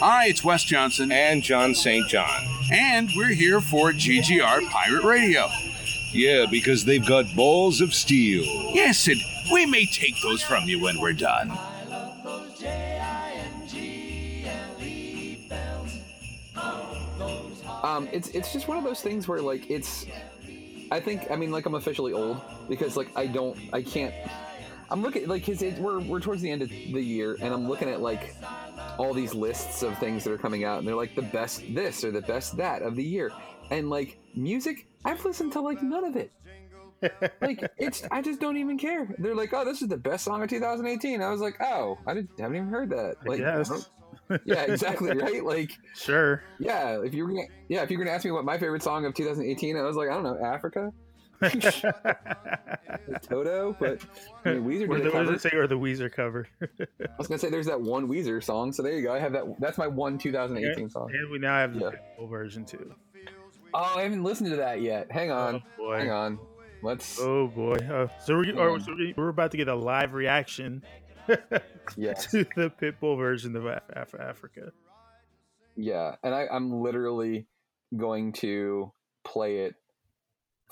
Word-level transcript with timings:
Hi, 0.00 0.26
it's 0.26 0.44
Wes 0.44 0.62
Johnson. 0.62 1.10
And 1.10 1.42
John 1.42 1.74
St. 1.74 2.06
John. 2.06 2.44
And 2.72 3.10
we're 3.16 3.34
here 3.34 3.60
for 3.60 3.90
GGR 3.90 4.68
Pirate 4.70 5.02
Radio. 5.02 5.48
Yeah, 6.12 6.46
because 6.48 6.84
they've 6.84 7.04
got 7.04 7.24
balls 7.34 7.80
of 7.80 7.92
steel. 7.92 8.44
Yes, 8.72 9.08
and 9.08 9.20
we 9.52 9.66
may 9.66 9.86
take 9.86 10.14
those 10.22 10.40
from 10.40 10.68
you 10.68 10.80
when 10.80 11.00
we're 11.00 11.14
done. 11.14 11.50
Um, 17.82 18.08
it's 18.12 18.28
it's 18.28 18.52
just 18.52 18.68
one 18.68 18.78
of 18.78 18.84
those 18.84 19.00
things 19.00 19.26
where 19.26 19.40
like 19.40 19.68
it's. 19.68 20.06
I 20.92 21.00
think 21.00 21.28
I 21.30 21.36
mean 21.36 21.50
like 21.50 21.66
I'm 21.66 21.74
officially 21.74 22.12
old 22.12 22.40
because 22.68 22.96
like 22.96 23.08
I 23.16 23.26
don't 23.26 23.58
I 23.72 23.82
can't. 23.82 24.14
I'm 24.90 25.02
looking 25.02 25.28
like 25.28 25.44
cause 25.44 25.62
we're 25.78 26.00
we're 26.00 26.20
towards 26.20 26.40
the 26.42 26.50
end 26.50 26.62
of 26.62 26.68
the 26.70 27.02
year 27.02 27.36
and 27.40 27.52
I'm 27.52 27.68
looking 27.68 27.88
at 27.88 28.00
like 28.00 28.34
all 28.98 29.12
these 29.12 29.34
lists 29.34 29.82
of 29.82 29.96
things 29.98 30.24
that 30.24 30.32
are 30.32 30.38
coming 30.38 30.64
out 30.64 30.78
and 30.78 30.88
they're 30.88 30.94
like 30.94 31.14
the 31.14 31.22
best 31.22 31.62
this 31.74 32.04
or 32.04 32.10
the 32.10 32.22
best 32.22 32.56
that 32.56 32.82
of 32.82 32.96
the 32.96 33.04
year 33.04 33.30
and 33.70 33.90
like 33.90 34.18
music 34.34 34.86
I've 35.04 35.24
listened 35.24 35.52
to 35.52 35.60
like 35.60 35.82
none 35.82 36.04
of 36.04 36.16
it. 36.16 36.32
like 37.40 37.64
it's 37.78 38.02
I 38.10 38.22
just 38.22 38.40
don't 38.40 38.56
even 38.56 38.76
care. 38.78 39.14
They're 39.18 39.34
like, 39.34 39.52
oh, 39.52 39.64
this 39.64 39.82
is 39.82 39.88
the 39.88 39.96
best 39.96 40.24
song 40.24 40.42
of 40.42 40.48
2018. 40.50 41.22
I 41.22 41.30
was 41.30 41.40
like, 41.40 41.54
oh, 41.62 41.96
I 42.06 42.14
didn't, 42.14 42.30
haven't 42.38 42.56
even 42.56 42.68
heard 42.68 42.90
that. 42.90 43.16
Like, 43.24 43.38
Yes. 43.38 43.88
yeah, 44.44 44.62
exactly, 44.62 45.10
right? 45.16 45.44
Like, 45.44 45.70
Sure. 45.94 46.42
yeah, 46.58 47.00
if 47.02 47.14
you 47.14 47.24
were 47.24 47.30
gonna, 47.30 47.46
yeah, 47.68 47.82
if 47.82 47.90
you're 47.90 47.98
gonna 48.02 48.14
ask 48.14 48.24
me 48.24 48.32
what 48.32 48.44
my 48.44 48.58
favorite 48.58 48.82
song 48.82 49.04
of 49.04 49.14
2018, 49.14 49.76
I 49.76 49.82
was 49.82 49.96
like, 49.96 50.08
I 50.08 50.14
don't 50.14 50.24
know, 50.24 50.44
Africa, 50.44 50.92
Toto, 53.22 53.76
but 53.78 54.00
I 54.44 54.54
mean, 54.54 54.64
Weezer 54.64 54.88
Or 54.88 54.96
did 54.98 55.06
the, 55.06 55.10
a 55.10 55.12
what 55.14 55.24
cover. 55.24 55.34
it 55.34 55.40
say? 55.40 55.50
Or 55.54 55.66
the 55.66 55.78
Weezer 55.78 56.12
cover. 56.12 56.46
I 56.62 56.66
was 57.18 57.26
gonna 57.28 57.38
say 57.38 57.50
there's 57.50 57.66
that 57.66 57.80
one 57.80 58.08
Weezer 58.08 58.42
song, 58.42 58.72
so 58.72 58.82
there 58.82 58.92
you 58.94 59.02
go. 59.02 59.12
I 59.12 59.18
have 59.18 59.32
that. 59.32 59.44
That's 59.60 59.78
my 59.78 59.86
one 59.86 60.18
2018 60.18 60.90
song. 60.90 61.10
and 61.12 61.30
we 61.30 61.38
now 61.38 61.54
have 61.58 61.74
the 61.74 61.90
Yeah. 61.92 61.98
full 62.16 62.26
version 62.28 62.64
too. 62.64 62.94
Oh, 63.74 63.94
I 63.98 64.02
haven't 64.02 64.22
listened 64.24 64.50
to 64.50 64.56
that 64.56 64.80
yet. 64.80 65.10
Hang 65.12 65.30
on, 65.30 65.56
Oh 65.56 65.76
boy. 65.76 65.96
hang 65.98 66.10
on. 66.10 66.38
Let's. 66.82 67.18
Oh 67.20 67.48
boy. 67.48 67.74
Uh, 67.76 68.08
so 68.24 68.36
we're, 68.36 68.44
Hang 68.46 68.58
or, 68.58 68.80
so 68.80 68.94
we- 68.94 69.14
we're 69.16 69.28
about 69.28 69.50
to 69.52 69.56
get 69.56 69.68
a 69.68 69.74
live 69.74 70.14
reaction 70.14 70.82
Yes. 71.96 72.26
to 72.30 72.44
the 72.56 72.70
Pitbull 72.70 73.16
version 73.18 73.54
of 73.56 73.66
Af- 73.66 73.82
Af- 73.90 74.14
Africa. 74.18 74.72
Yeah, 75.76 76.16
and 76.24 76.34
I, 76.34 76.46
I'm 76.50 76.72
literally 76.82 77.46
going 77.96 78.32
to 78.34 78.92
play 79.24 79.58
it 79.58 79.74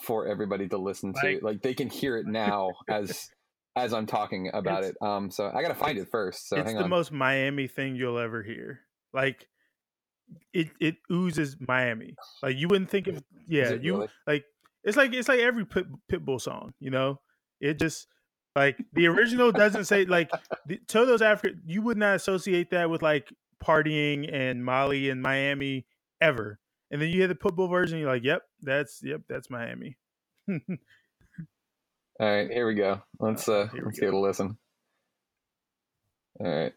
for 0.01 0.27
everybody 0.27 0.69
to 0.69 0.79
listen 0.79 1.13
to. 1.15 1.39
Like- 1.43 1.63
they 1.63 1.75
can 1.75 1.89
hear 1.89 2.17
it 2.17 2.27
now 2.27 2.73
as 2.89 3.29
as 3.77 3.93
I'm 3.93 4.07
talking 4.07 4.51
about 4.55 4.85
it. 4.85 4.97
Um, 5.03 5.31
so 5.31 5.51
I 5.55 5.61
gotta 5.63 5.75
find 5.75 5.99
it 5.99 6.09
first. 6.11 6.49
So 6.49 6.57
it's 6.57 6.73
the 6.73 6.85
on. 6.85 6.91
most 6.91 7.13
Miami 7.13 7.69
thing 7.69 7.95
you'll 7.95 8.19
ever 8.19 8.43
hear. 8.43 8.81
Like 9.13 9.47
it 10.53 10.69
it 10.81 10.97
oozes 11.13 11.57
Miami. 11.61 12.15
Like 12.43 12.57
you 12.57 12.69
wouldn't 12.69 12.91
think 12.91 13.07
of 13.07 13.23
yeah, 13.47 13.73
you 13.75 13.95
really? 13.95 14.09
like 14.27 14.45
it's 14.83 14.97
like 14.97 15.13
it's 15.13 15.29
like 15.29 15.41
every 15.41 15.67
Pit, 15.67 15.87
Pitbull 16.11 16.41
song, 16.41 16.73
you 16.81 16.91
know? 16.91 17.21
It 17.61 17.79
just 17.79 18.07
like 18.55 18.79
the 18.93 19.07
original 19.07 19.53
doesn't 19.53 19.85
say 19.85 20.05
like 20.05 20.31
the, 20.67 20.79
Toto's 20.89 21.23
Africa 21.23 21.57
you 21.67 21.83
would 21.83 21.97
not 21.97 22.17
associate 22.17 22.71
that 22.71 22.89
with 22.89 23.03
like 23.03 23.29
partying 23.63 24.33
and 24.33 24.65
Molly 24.65 25.11
and 25.11 25.23
Miami 25.23 25.87
ever. 26.21 26.59
And 26.91 27.01
then 27.03 27.09
you 27.09 27.17
hear 27.17 27.29
the 27.29 27.35
Pitbull 27.35 27.69
version 27.71 27.99
you're 27.99 28.13
like, 28.13 28.23
"Yep, 28.25 28.43
that's 28.63 29.01
yep, 29.03 29.23
that's 29.29 29.51
Miami." 29.51 29.97
All 30.49 30.59
right, 32.21 32.51
here 32.51 32.67
we 32.67 32.75
go. 32.75 33.01
Let's 33.19 33.49
uh 33.49 33.69
Here 33.73 33.83
let's 33.85 33.99
go. 33.99 34.07
give 34.07 34.15
it 34.15 34.17
a 34.17 34.21
listen. 34.21 34.57
All 36.41 36.47
right. 36.47 36.73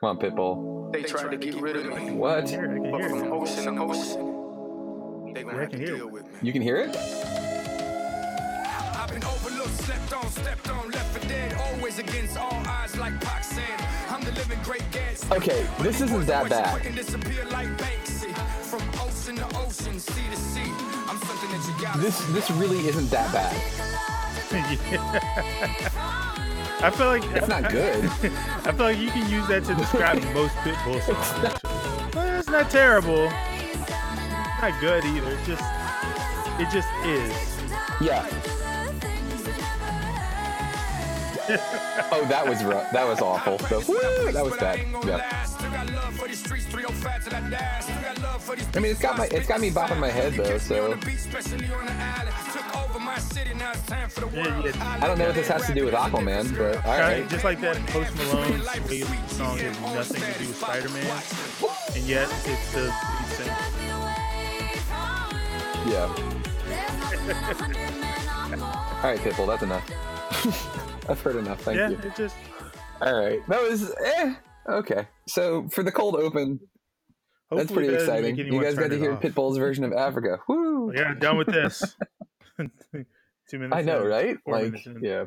Come 0.00 0.08
on, 0.10 0.18
Pitbull. 0.18 0.92
They 0.92 1.02
tried 1.02 1.30
to 1.30 1.36
get 1.36 1.60
rid 1.60 1.76
of 1.76 1.86
me. 1.86 2.10
What? 2.12 2.48
Here, 2.48 2.70
I 2.70 2.74
can 2.74 2.90
But 2.90 3.00
hear 3.00 3.10
from 3.10 3.24
it. 3.24 3.30
ocean 3.30 3.76
to 3.76 3.82
ocean, 3.82 5.32
they 5.34 5.42
gonna 5.42 5.56
Yeah, 5.56 5.60
have 5.62 5.70
to 5.70 5.78
hear 5.78 5.96
deal 5.96 6.06
it. 6.06 6.12
with 6.12 6.24
me. 6.26 6.32
You 6.42 6.52
can 6.52 6.62
hear 6.62 6.76
it? 6.78 6.96
I've 6.96 9.10
been 9.10 9.24
overlooked, 9.24 9.70
slept 9.82 10.12
on, 10.14 10.30
stepped 10.30 10.70
on, 10.70 10.90
left 10.90 11.16
for 11.18 11.28
dead. 11.28 11.54
Always 11.54 11.98
against 11.98 12.36
all 12.36 12.52
odds, 12.66 12.96
like 12.98 13.20
Pac 13.20 13.44
said. 13.44 13.62
I'm 14.08 14.20
the 14.22 14.32
living 14.32 14.58
great 14.62 14.82
Gatsby. 14.90 15.36
Okay, 15.36 15.66
this 15.80 16.00
isn't 16.00 16.26
that 16.26 16.48
bad. 16.48 16.82
This 21.96 22.18
this 22.28 22.50
really 22.52 22.86
isn't 22.88 23.08
that 23.10 23.32
bad. 23.32 23.54
I 26.82 26.90
feel 26.90 27.06
like 27.06 27.24
It's 27.24 27.48
not 27.48 27.70
good. 27.70 28.04
I 28.04 28.72
feel 28.72 28.86
like 28.86 28.98
you 28.98 29.10
can 29.10 29.30
use 29.30 29.46
that 29.48 29.64
to 29.64 29.74
describe 29.74 30.22
most 30.34 30.54
Pitbull 30.56 31.00
songs. 31.02 31.44
actually. 31.44 32.10
Well, 32.14 32.38
it's 32.38 32.48
not 32.48 32.70
terrible. 32.70 33.28
It's 33.30 34.60
not 34.62 34.80
good 34.80 35.04
either. 35.04 35.30
It 35.32 35.44
just 35.44 35.64
it 36.60 36.70
just 36.70 36.88
is. 37.04 37.32
Yeah. 38.00 38.28
Oh, 41.48 42.26
that 42.28 42.46
was 42.48 42.64
rough. 42.64 42.90
That 42.92 43.06
was 43.06 43.20
awful. 43.20 43.58
So, 43.60 43.80
woo, 43.80 44.32
that 44.32 44.44
was 44.44 44.56
bad. 44.56 44.80
Yeah. 45.04 45.44
I 48.74 48.80
mean, 48.80 48.90
it's 48.90 49.00
got 49.00 49.16
my 49.16 49.26
it's 49.26 49.46
got 49.46 49.60
me 49.60 49.70
bopping 49.70 49.98
my 49.98 50.10
head 50.10 50.34
though. 50.34 50.58
So 50.58 50.98
Yeah, 54.32 54.62
yeah. 54.64 54.98
I 55.00 55.06
don't 55.06 55.18
know 55.18 55.26
what 55.26 55.34
this 55.34 55.48
has 55.48 55.66
to 55.66 55.74
do 55.74 55.84
with 55.84 55.94
Aquaman, 55.94 56.56
but 56.56 56.84
all 56.84 56.98
right. 56.98 57.28
Just 57.28 57.44
like 57.44 57.60
that 57.60 57.76
Post 57.86 58.16
Malone 58.16 58.60
Sway 58.60 59.02
song 59.28 59.58
has 59.58 59.80
nothing 59.80 60.22
to 60.32 60.38
do 60.40 60.48
with 60.48 60.56
Spider 60.56 60.88
Man, 60.88 61.22
and 61.94 62.04
yet 62.04 62.28
it's 62.44 62.72
the 62.72 62.82
lead 62.82 63.26
singer. 63.28 63.56
Yeah. 65.86 66.08
All 69.04 69.10
right, 69.10 69.18
Pitbull. 69.20 69.46
That's 69.46 69.62
enough. 69.62 70.80
I've 71.08 71.20
heard 71.20 71.36
enough. 71.36 71.60
Thank 71.62 71.78
yeah, 71.78 71.90
you. 71.90 71.98
it 72.02 72.16
just 72.16 72.36
All 73.00 73.14
right. 73.14 73.40
That 73.48 73.62
was 73.62 73.92
eh. 74.04 74.34
Okay. 74.68 75.06
So 75.28 75.68
for 75.68 75.82
the 75.82 75.92
cold 75.92 76.16
open, 76.16 76.60
that's 77.50 77.70
pretty 77.70 77.94
exciting. 77.94 78.36
You 78.36 78.62
guys 78.62 78.74
got 78.74 78.90
to 78.90 78.98
hear 78.98 79.12
off. 79.14 79.20
Pitbull's 79.20 79.58
version 79.58 79.84
of 79.84 79.92
Africa. 79.92 80.38
Woo! 80.48 80.92
Yeah, 80.94 81.14
done 81.14 81.36
with 81.36 81.48
this. 81.48 81.96
Two 82.58 83.58
minutes. 83.58 83.76
I 83.76 83.82
know, 83.82 84.02
in, 84.02 84.08
right? 84.08 84.36
Like, 84.46 84.74
yeah, 85.02 85.24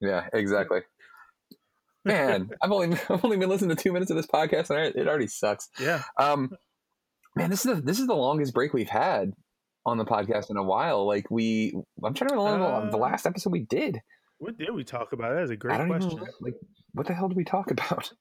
yeah, 0.00 0.28
exactly. 0.32 0.80
Man, 2.04 2.50
I've 2.62 2.70
only 2.70 2.98
I've 3.08 3.24
only 3.24 3.38
been 3.38 3.48
listening 3.48 3.74
to 3.74 3.82
two 3.82 3.92
minutes 3.92 4.10
of 4.10 4.16
this 4.16 4.26
podcast, 4.26 4.70
and 4.70 4.94
it 4.94 5.08
already 5.08 5.26
sucks. 5.26 5.68
Yeah, 5.80 6.02
Um, 6.18 6.50
man, 7.34 7.50
this 7.50 7.64
is 7.64 7.76
the, 7.76 7.82
this 7.82 7.98
is 7.98 8.06
the 8.06 8.14
longest 8.14 8.52
break 8.52 8.74
we've 8.74 8.88
had 8.90 9.32
on 9.86 9.96
the 9.96 10.04
podcast 10.04 10.50
in 10.50 10.56
a 10.58 10.62
while. 10.62 11.06
Like 11.06 11.30
we, 11.30 11.74
I'm 12.04 12.14
trying 12.14 12.30
to 12.30 12.36
remember 12.36 12.66
Uh, 12.66 12.90
the 12.90 12.98
last 12.98 13.26
episode 13.26 13.52
we 13.52 13.64
did. 13.64 14.00
What 14.38 14.56
did 14.56 14.74
we 14.74 14.84
talk 14.84 15.12
about? 15.12 15.34
That 15.34 15.42
is 15.42 15.50
a 15.50 15.56
great 15.56 15.74
I 15.74 15.78
don't 15.78 15.88
question. 15.88 16.12
even 16.12 16.24
know, 16.24 16.30
like 16.40 16.54
what 16.92 17.06
the 17.06 17.14
hell 17.14 17.28
did 17.28 17.36
we 17.36 17.44
talk 17.44 17.70
about? 17.70 18.12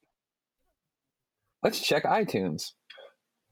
Let's 1.64 1.80
check 1.80 2.04
iTunes. 2.04 2.74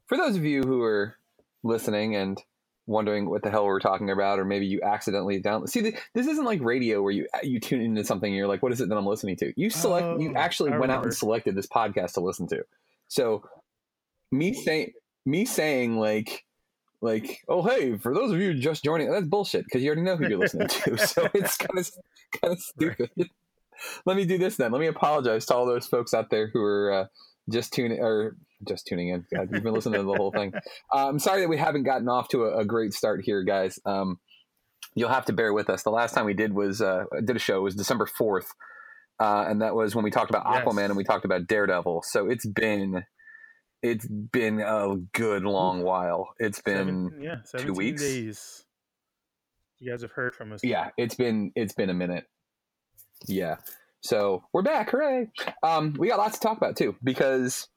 For 0.07 0.17
those 0.17 0.35
of 0.35 0.43
you 0.43 0.61
who 0.61 0.83
are 0.83 1.15
listening 1.63 2.15
and 2.15 2.41
wondering 2.87 3.27
what 3.27 3.41
the 3.41 3.49
hell 3.49 3.65
we're 3.65 3.79
talking 3.79 4.11
about, 4.11 4.39
or 4.39 4.45
maybe 4.45 4.67
you 4.67 4.81
accidentally 4.83 5.39
down 5.39 5.65
see 5.67 5.81
this 6.13 6.27
isn't 6.27 6.45
like 6.45 6.61
radio 6.61 7.01
where 7.01 7.11
you 7.11 7.27
you 7.41 7.59
tune 7.59 7.81
into 7.81 8.03
something 8.03 8.29
and 8.29 8.37
you're 8.37 8.47
like, 8.47 8.61
what 8.61 8.71
is 8.71 8.81
it 8.81 8.89
that 8.89 8.95
I'm 8.97 9.07
listening 9.07 9.35
to? 9.37 9.53
You 9.55 9.69
select 9.69 10.21
you 10.21 10.33
Oh, 10.35 10.39
actually 10.39 10.71
I 10.71 10.77
went 10.77 10.91
out 10.91 11.03
and 11.03 11.13
selected 11.13 11.55
this 11.55 11.67
podcast 11.67 12.13
to 12.13 12.19
listen 12.19 12.47
to. 12.47 12.63
So 13.07 13.43
me 14.31 14.53
saying 14.53 14.91
me 15.25 15.45
saying 15.45 15.97
like 15.97 16.45
like 17.01 17.41
oh 17.49 17.61
hey 17.61 17.97
for 17.97 18.13
those 18.13 18.31
of 18.31 18.39
you 18.39 18.53
just 18.53 18.83
joining 18.83 19.11
that's 19.11 19.27
bullshit 19.27 19.63
because 19.65 19.83
you 19.83 19.89
already 19.89 20.01
know 20.01 20.15
who 20.15 20.27
you're 20.27 20.39
listening 20.39 20.67
to 20.67 20.97
so 20.97 21.29
it's 21.33 21.57
kind 21.57 21.77
of 21.77 21.91
kind 22.41 22.53
of 22.53 22.59
stupid 22.59 23.09
let 24.05 24.15
me 24.15 24.25
do 24.25 24.37
this 24.37 24.55
then. 24.55 24.71
Let 24.71 24.79
me 24.79 24.87
apologize 24.87 25.45
to 25.47 25.55
all 25.55 25.65
those 25.65 25.87
folks 25.87 26.13
out 26.13 26.29
there 26.29 26.49
who 26.51 26.61
are 26.61 26.91
uh, 26.93 27.05
just 27.51 27.73
tuning 27.73 27.99
or 27.99 28.37
just 28.67 28.87
tuning 28.87 29.09
in. 29.09 29.25
God, 29.33 29.49
you've 29.51 29.63
been 29.63 29.73
listening 29.73 29.99
to 29.99 30.03
the 30.03 30.15
whole 30.15 30.31
thing. 30.31 30.53
Uh, 30.93 31.09
i'm 31.09 31.19
sorry 31.19 31.41
that 31.41 31.49
we 31.49 31.57
haven't 31.57 31.83
gotten 31.83 32.07
off 32.07 32.29
to 32.29 32.45
a, 32.45 32.59
a 32.59 32.65
great 32.65 32.93
start 32.93 33.21
here 33.23 33.43
guys. 33.43 33.79
Um, 33.85 34.19
you'll 34.93 35.09
have 35.09 35.25
to 35.25 35.33
bear 35.33 35.51
with 35.53 35.69
us. 35.69 35.83
The 35.83 35.89
last 35.89 36.13
time 36.13 36.25
we 36.25 36.33
did 36.33 36.53
was 36.53 36.81
uh, 36.81 37.03
did 37.25 37.35
a 37.35 37.39
show 37.39 37.61
was 37.61 37.75
december 37.75 38.05
4th 38.05 38.45
uh, 39.19 39.45
and 39.47 39.61
that 39.61 39.75
was 39.75 39.95
when 39.95 40.03
we 40.03 40.11
talked 40.11 40.29
about 40.29 40.45
Yes. 40.49 40.63
aquaman 40.63 40.85
and 40.85 40.95
we 40.95 41.03
talked 41.03 41.25
about 41.25 41.47
daredevil. 41.47 42.03
So 42.05 42.29
it's 42.29 42.45
been 42.45 43.03
it's 43.91 44.07
been 44.07 44.59
a 44.61 44.95
good 45.13 45.43
long 45.43 45.81
while 45.83 46.29
it's 46.39 46.61
been 46.61 47.11
Seven, 47.11 47.21
yeah, 47.21 47.35
17 47.45 47.73
weeks? 47.75 48.01
days. 48.01 48.65
You 49.79 49.91
guys 49.91 50.01
have 50.01 50.11
heard 50.11 50.33
from 50.33 50.51
us. 50.53 50.61
yeah 50.63 50.89
it's 50.97 51.15
been 51.15 51.51
it's 51.55 51.73
been 51.73 51.89
a 51.89 51.93
minute 51.93 52.25
yeah 53.27 53.57
so 54.01 54.43
we're 54.53 54.61
back 54.61 54.89
hooray 54.89 55.27
um 55.63 55.93
we 55.99 56.07
got 56.07 56.17
lots 56.17 56.37
to 56.39 56.47
talk 56.47 56.57
about 56.57 56.75
too 56.75 56.95
because 57.03 57.67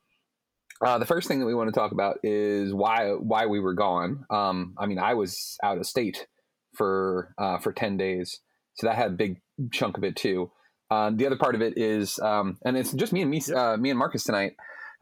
uh 0.84 0.98
the 0.98 1.06
first 1.06 1.26
thing 1.28 1.40
that 1.40 1.46
we 1.46 1.54
want 1.54 1.68
to 1.72 1.78
talk 1.78 1.92
about 1.92 2.18
is 2.22 2.72
why 2.72 3.10
why 3.12 3.46
we 3.46 3.60
were 3.60 3.74
gone 3.74 4.24
um 4.30 4.74
i 4.78 4.86
mean 4.86 4.98
i 4.98 5.14
was 5.14 5.56
out 5.62 5.78
of 5.78 5.86
state 5.86 6.26
for 6.74 7.34
uh 7.38 7.58
for 7.58 7.72
10 7.72 7.96
days 7.96 8.40
so 8.74 8.86
that 8.86 8.96
had 8.96 9.08
a 9.08 9.14
big 9.14 9.40
chunk 9.72 9.96
of 9.96 10.04
it 10.04 10.14
too 10.16 10.50
um 10.90 11.16
the 11.16 11.26
other 11.26 11.36
part 11.36 11.54
of 11.54 11.62
it 11.62 11.76
is 11.76 12.18
um 12.20 12.58
and 12.64 12.76
it's 12.76 12.92
just 12.92 13.12
me 13.12 13.22
and 13.22 13.30
me 13.30 13.42
Yep. 13.46 13.56
uh 13.56 13.76
me 13.76 13.90
and 13.90 13.98
marcus 13.98 14.24
tonight 14.24 14.52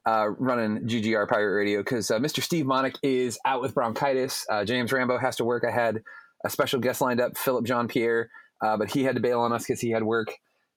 uh, 0.07 0.29
running 0.39 0.87
GGR 0.87 1.29
Pirate 1.29 1.55
Radio 1.55 1.81
because 1.81 2.11
uh, 2.11 2.19
Mr. 2.19 2.43
Steve 2.43 2.65
Monick 2.65 2.97
is 3.03 3.39
out 3.45 3.61
with 3.61 3.75
bronchitis. 3.75 4.47
Uh, 4.49 4.65
James 4.65 4.93
Rambo 4.93 5.19
has 5.19 5.37
to 5.37 5.45
work. 5.45 5.65
I 5.67 5.73
had 5.73 6.03
a 6.45 6.51
special 6.51 6.81
guest 6.81 7.01
lined 7.01 7.21
up, 7.21 7.37
Philip 7.37 7.65
John 7.65 7.89
Pierre, 7.89 8.31
uh, 8.65 8.77
but 8.77 8.91
he 8.91 9.03
had 9.03 9.17
to 9.17 9.21
bail 9.21 9.41
on 9.41 9.53
us 9.53 9.65
because 9.67 9.81
he 9.81 9.91
had 9.91 10.05
work. 10.05 10.29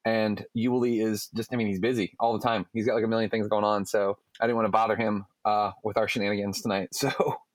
And 0.06 0.44
Yuli 0.58 1.06
is 1.06 1.30
just, 1.36 1.54
I 1.54 1.58
mean, 1.58 1.68
he's 1.68 1.80
busy 1.80 2.16
all 2.20 2.34
the 2.34 2.46
time. 2.46 2.66
He's 2.74 2.88
got 2.88 2.96
like 2.96 3.04
a 3.04 3.08
million 3.08 3.30
things 3.30 3.48
going 3.48 3.66
on. 3.66 3.86
So 3.86 4.18
I 4.42 4.46
didn't 4.46 4.56
want 4.56 4.66
to 4.66 4.72
bother 4.72 4.96
him 4.96 5.26
uh, 5.46 5.72
with 5.84 5.98
our 5.98 6.08
shenanigans 6.08 6.62
tonight. 6.62 6.90
So 6.94 7.12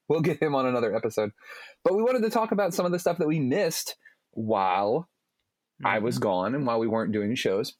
we'll 0.07 0.21
get 0.21 0.43
him 0.43 0.55
on 0.55 0.67
another 0.67 0.95
episode. 0.95 1.33
But 1.83 1.97
we 1.97 2.03
wanted 2.03 2.23
to 2.25 2.31
talk 2.31 2.53
about 2.53 2.75
some 2.75 2.85
of 2.85 2.93
the 2.93 2.99
stuff 2.99 3.17
that 3.19 3.27
we 3.27 3.41
missed 3.41 3.97
while 4.33 5.09
I 5.83 5.99
was 6.01 6.19
gone 6.19 6.55
and 6.55 6.67
while 6.67 6.79
we 6.79 6.87
weren't 6.87 7.13
doing 7.13 7.35
shows. 7.35 7.75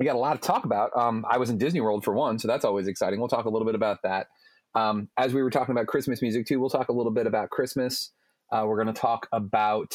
We 0.00 0.06
got 0.06 0.16
a 0.16 0.18
lot 0.18 0.40
to 0.40 0.46
talk 0.46 0.64
about. 0.64 0.96
Um, 0.96 1.26
I 1.28 1.36
was 1.36 1.50
in 1.50 1.58
Disney 1.58 1.82
World 1.82 2.04
for 2.04 2.14
one, 2.14 2.38
so 2.38 2.48
that's 2.48 2.64
always 2.64 2.88
exciting. 2.88 3.20
We'll 3.20 3.28
talk 3.28 3.44
a 3.44 3.50
little 3.50 3.66
bit 3.66 3.74
about 3.74 3.98
that. 4.02 4.28
Um, 4.74 5.08
as 5.18 5.34
we 5.34 5.42
were 5.42 5.50
talking 5.50 5.72
about 5.72 5.88
Christmas 5.88 6.22
music 6.22 6.46
too, 6.46 6.58
we'll 6.58 6.70
talk 6.70 6.88
a 6.88 6.92
little 6.92 7.12
bit 7.12 7.26
about 7.26 7.50
Christmas. 7.50 8.10
Uh, 8.50 8.64
we're 8.66 8.82
going 8.82 8.92
to 8.94 8.98
talk 8.98 9.28
about 9.30 9.94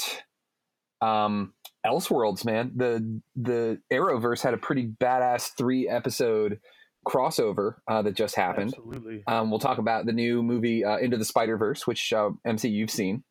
um, 1.02 1.54
Elseworlds, 1.84 2.46
man. 2.46 2.72
The 2.76 3.20
the 3.36 3.82
Arrowverse 3.92 4.44
had 4.44 4.54
a 4.54 4.58
pretty 4.58 4.86
badass 4.88 5.52
three 5.58 5.90
episode 5.90 6.60
crossover 7.08 7.78
uh, 7.88 8.04
that 8.04 8.16
just 8.16 8.36
happened. 8.36 8.76
Absolutely. 8.78 9.24
Um, 9.26 9.50
we'll 9.50 9.60
talk 9.60 9.80
about 9.80 10.06
the 10.06 10.14
new 10.14 10.44
movie 10.44 10.86
uh, 10.86 10.98
Into 10.98 11.18
the 11.18 11.26
Spider 11.26 11.58
Verse, 11.58 11.88
which 11.88 12.14
uh, 12.14 12.30
MC 12.46 12.70
you've 12.70 12.92
seen, 12.92 13.24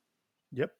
Yep. 0.52 0.72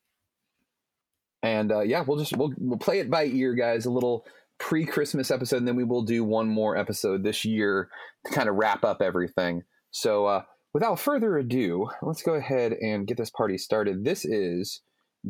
and 1.45 1.71
uh, 1.71 1.81
yeah, 1.81 2.03
we'll 2.07 2.19
just 2.19 2.37
we'll 2.37 2.53
we'll 2.59 2.79
play 2.79 2.99
it 2.99 3.09
by 3.11 3.27
ear, 3.27 3.55
guys. 3.55 3.87
A 3.87 3.91
little 3.91 4.25
pre 4.59 4.85
Christmas 4.87 5.31
episode, 5.31 5.59
and 5.59 5.69
then 5.69 5.77
we 5.77 5.85
will 5.85 6.03
do 6.03 6.25
one 6.25 6.49
more 6.49 6.77
episode 6.77 7.23
this 7.23 7.45
year 7.45 7.89
to 8.27 8.33
kind 8.33 8.49
of 8.49 8.55
wrap 8.57 8.85
up 8.85 9.03
everything. 9.03 9.63
So 9.91 10.27
uh, 10.27 10.43
without 10.73 10.99
further 11.01 11.37
ado, 11.39 11.89
let's 12.03 12.23
go 12.23 12.35
ahead 12.35 12.73
and 12.73 13.07
get 13.07 13.17
this 13.17 13.31
party 13.31 13.59
started. 13.59 14.05
This 14.05 14.25
is 14.25 14.81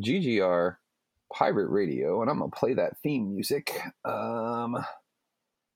GGR 0.03 0.75
Pirate 1.33 1.69
Radio, 1.69 2.21
and 2.21 2.29
I'm 2.29 2.39
gonna 2.39 2.51
play 2.51 2.73
that 2.75 2.97
theme 3.03 3.29
music. 3.33 3.79
Um, 4.03 4.75
I'm 4.75 4.83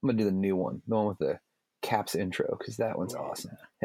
gonna 0.05 0.17
do 0.17 0.23
the 0.25 0.31
new 0.31 0.55
one, 0.55 0.81
the 0.87 0.95
one 0.95 1.07
with 1.07 1.17
the 1.19 1.39
caps 1.81 2.15
intro, 2.15 2.55
because 2.57 2.77
that 2.77 2.97
one's 2.97 3.13
Yeah. 3.13 3.21
awesome. 3.21 3.51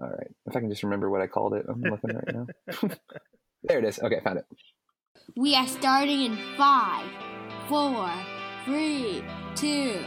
All 0.00 0.08
right, 0.08 0.30
if 0.46 0.56
I 0.56 0.60
can 0.60 0.70
just 0.70 0.84
remember 0.84 1.10
what 1.10 1.20
I 1.20 1.26
called 1.26 1.54
it, 1.54 1.66
I'm 1.68 1.82
looking 1.82 2.14
right 2.14 2.34
now. 2.34 2.46
there 3.64 3.80
it 3.80 3.84
is. 3.84 3.98
Okay, 3.98 4.20
found 4.22 4.38
it. 4.38 4.44
We 5.36 5.56
are 5.56 5.66
starting 5.66 6.22
in 6.22 6.38
five, 6.56 7.10
four, 7.68 8.10
three, 8.64 9.22
two, 9.54 10.00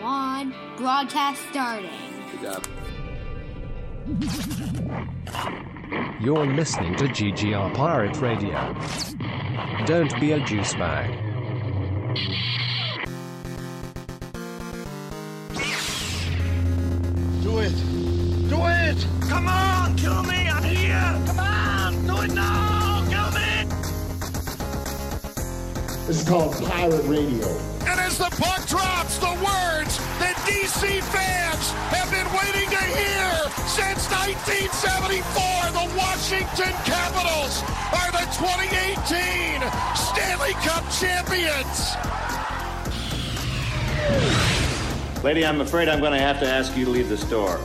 one. 0.00 0.52
Broadcast 0.76 1.40
starting. 1.50 1.90
Good 2.32 2.42
job. 2.42 2.66
You're 6.20 6.46
listening 6.46 6.96
to 6.96 7.04
GGR 7.04 7.72
Pirate 7.74 8.20
Radio. 8.20 8.74
Don't 9.86 10.20
be 10.20 10.32
a 10.32 10.40
juice 10.40 10.74
bag. 10.74 11.10
Do 17.42 17.58
it! 17.58 18.48
Do 18.48 18.58
it! 18.66 19.06
Come 19.28 19.46
on, 19.46 19.96
kill 19.96 20.22
me! 20.24 20.48
I'm 20.48 20.64
here! 20.64 21.22
Come 21.26 21.38
on! 21.38 22.06
Do 22.06 22.22
it 22.22 22.34
now! 22.34 22.73
This 26.06 26.20
is 26.20 26.28
called 26.28 26.52
Pirate 26.66 27.04
Radio. 27.06 27.48
And 27.88 27.98
as 27.98 28.18
the 28.18 28.28
puck 28.36 28.66
drops, 28.68 29.16
the 29.16 29.32
words 29.40 29.96
that 30.20 30.36
DC 30.44 31.00
fans 31.00 31.70
have 31.88 32.10
been 32.12 32.28
waiting 32.28 32.68
to 32.68 32.84
hear 32.92 33.32
since 33.64 34.04
1974, 34.12 35.24
the 35.72 35.88
Washington 35.96 36.76
Capitals 36.84 37.64
are 37.96 38.12
the 38.12 38.28
2018 38.36 39.64
Stanley 39.96 40.52
Cup 40.60 40.84
champions. 40.92 41.96
Lady, 45.24 45.46
I'm 45.46 45.62
afraid 45.62 45.88
I'm 45.88 46.00
going 46.00 46.12
to 46.12 46.18
have 46.18 46.38
to 46.40 46.46
ask 46.46 46.76
you 46.76 46.84
to 46.84 46.90
leave 46.90 47.08
the 47.08 47.16
store. 47.16 47.56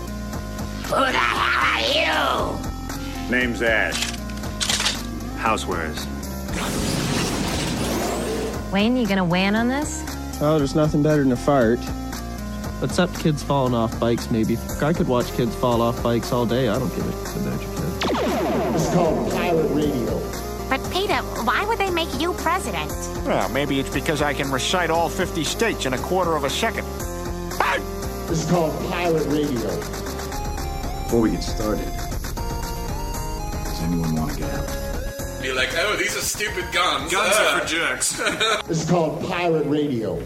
Who 0.87 0.95
the 0.95 1.11
hell 1.11 2.55
are 2.55 2.55
you? 2.55 3.29
Name's 3.29 3.61
Ash. 3.61 3.99
Housewares. 5.35 6.07
Wayne, 8.71 8.95
you 8.95 9.07
gonna 9.07 9.25
weigh 9.25 9.45
in 9.45 9.55
on 9.55 9.67
this? 9.67 10.03
Oh, 10.41 10.57
there's 10.57 10.75
nothing 10.75 11.01
better 11.01 11.23
than 11.23 11.31
a 11.31 11.35
fart. 11.35 11.79
Except 12.83 13.19
kids 13.19 13.43
falling 13.43 13.73
off 13.73 13.99
bikes, 13.99 14.29
maybe. 14.31 14.57
I 14.81 14.93
could 14.93 15.07
watch 15.07 15.33
kids 15.33 15.55
fall 15.55 15.81
off 15.81 16.01
bikes 16.01 16.31
all 16.31 16.45
day. 16.45 16.69
I 16.69 16.77
don't 16.77 16.89
give 16.95 17.05
a 17.05 17.09
about 17.09 17.61
your 17.61 17.75
kids. 17.75 17.99
This 18.73 18.87
is 18.87 18.93
called 18.93 19.31
Pirate 19.31 19.69
Radio. 19.69 20.19
But 20.69 20.81
Peter, 20.91 21.17
why 21.43 21.65
would 21.65 21.79
they 21.79 21.89
make 21.89 22.07
you 22.21 22.33
president? 22.33 22.91
Well, 23.25 23.49
maybe 23.49 23.79
it's 23.79 23.89
because 23.93 24.21
I 24.21 24.33
can 24.33 24.51
recite 24.51 24.91
all 24.91 25.09
50 25.09 25.43
states 25.43 25.85
in 25.85 25.93
a 25.93 25.97
quarter 25.97 26.35
of 26.35 26.43
a 26.43 26.49
second. 26.49 26.85
This 28.27 28.43
is 28.43 28.51
called 28.51 28.71
Pirate 28.91 29.25
Radio. 29.27 29.75
Before 31.03 31.21
we 31.21 31.31
get 31.31 31.41
started, 31.41 31.85
does 33.63 33.81
anyone 33.81 34.15
want 34.15 34.33
to 34.33 34.37
get 34.37 34.51
out? 34.51 34.88
Be 35.41 35.53
like, 35.53 35.69
oh, 35.77 35.95
these 35.95 36.17
are 36.17 36.21
stupid 36.21 36.65
guns. 36.73 37.11
Guns 37.11 37.33
Ah. 37.35 37.55
are 37.55 37.59
for 37.61 37.67
jerks. 37.67 38.19
This 38.67 38.83
is 38.83 38.89
called 38.89 39.25
Pirate 39.27 39.65
Radio. 39.67 40.21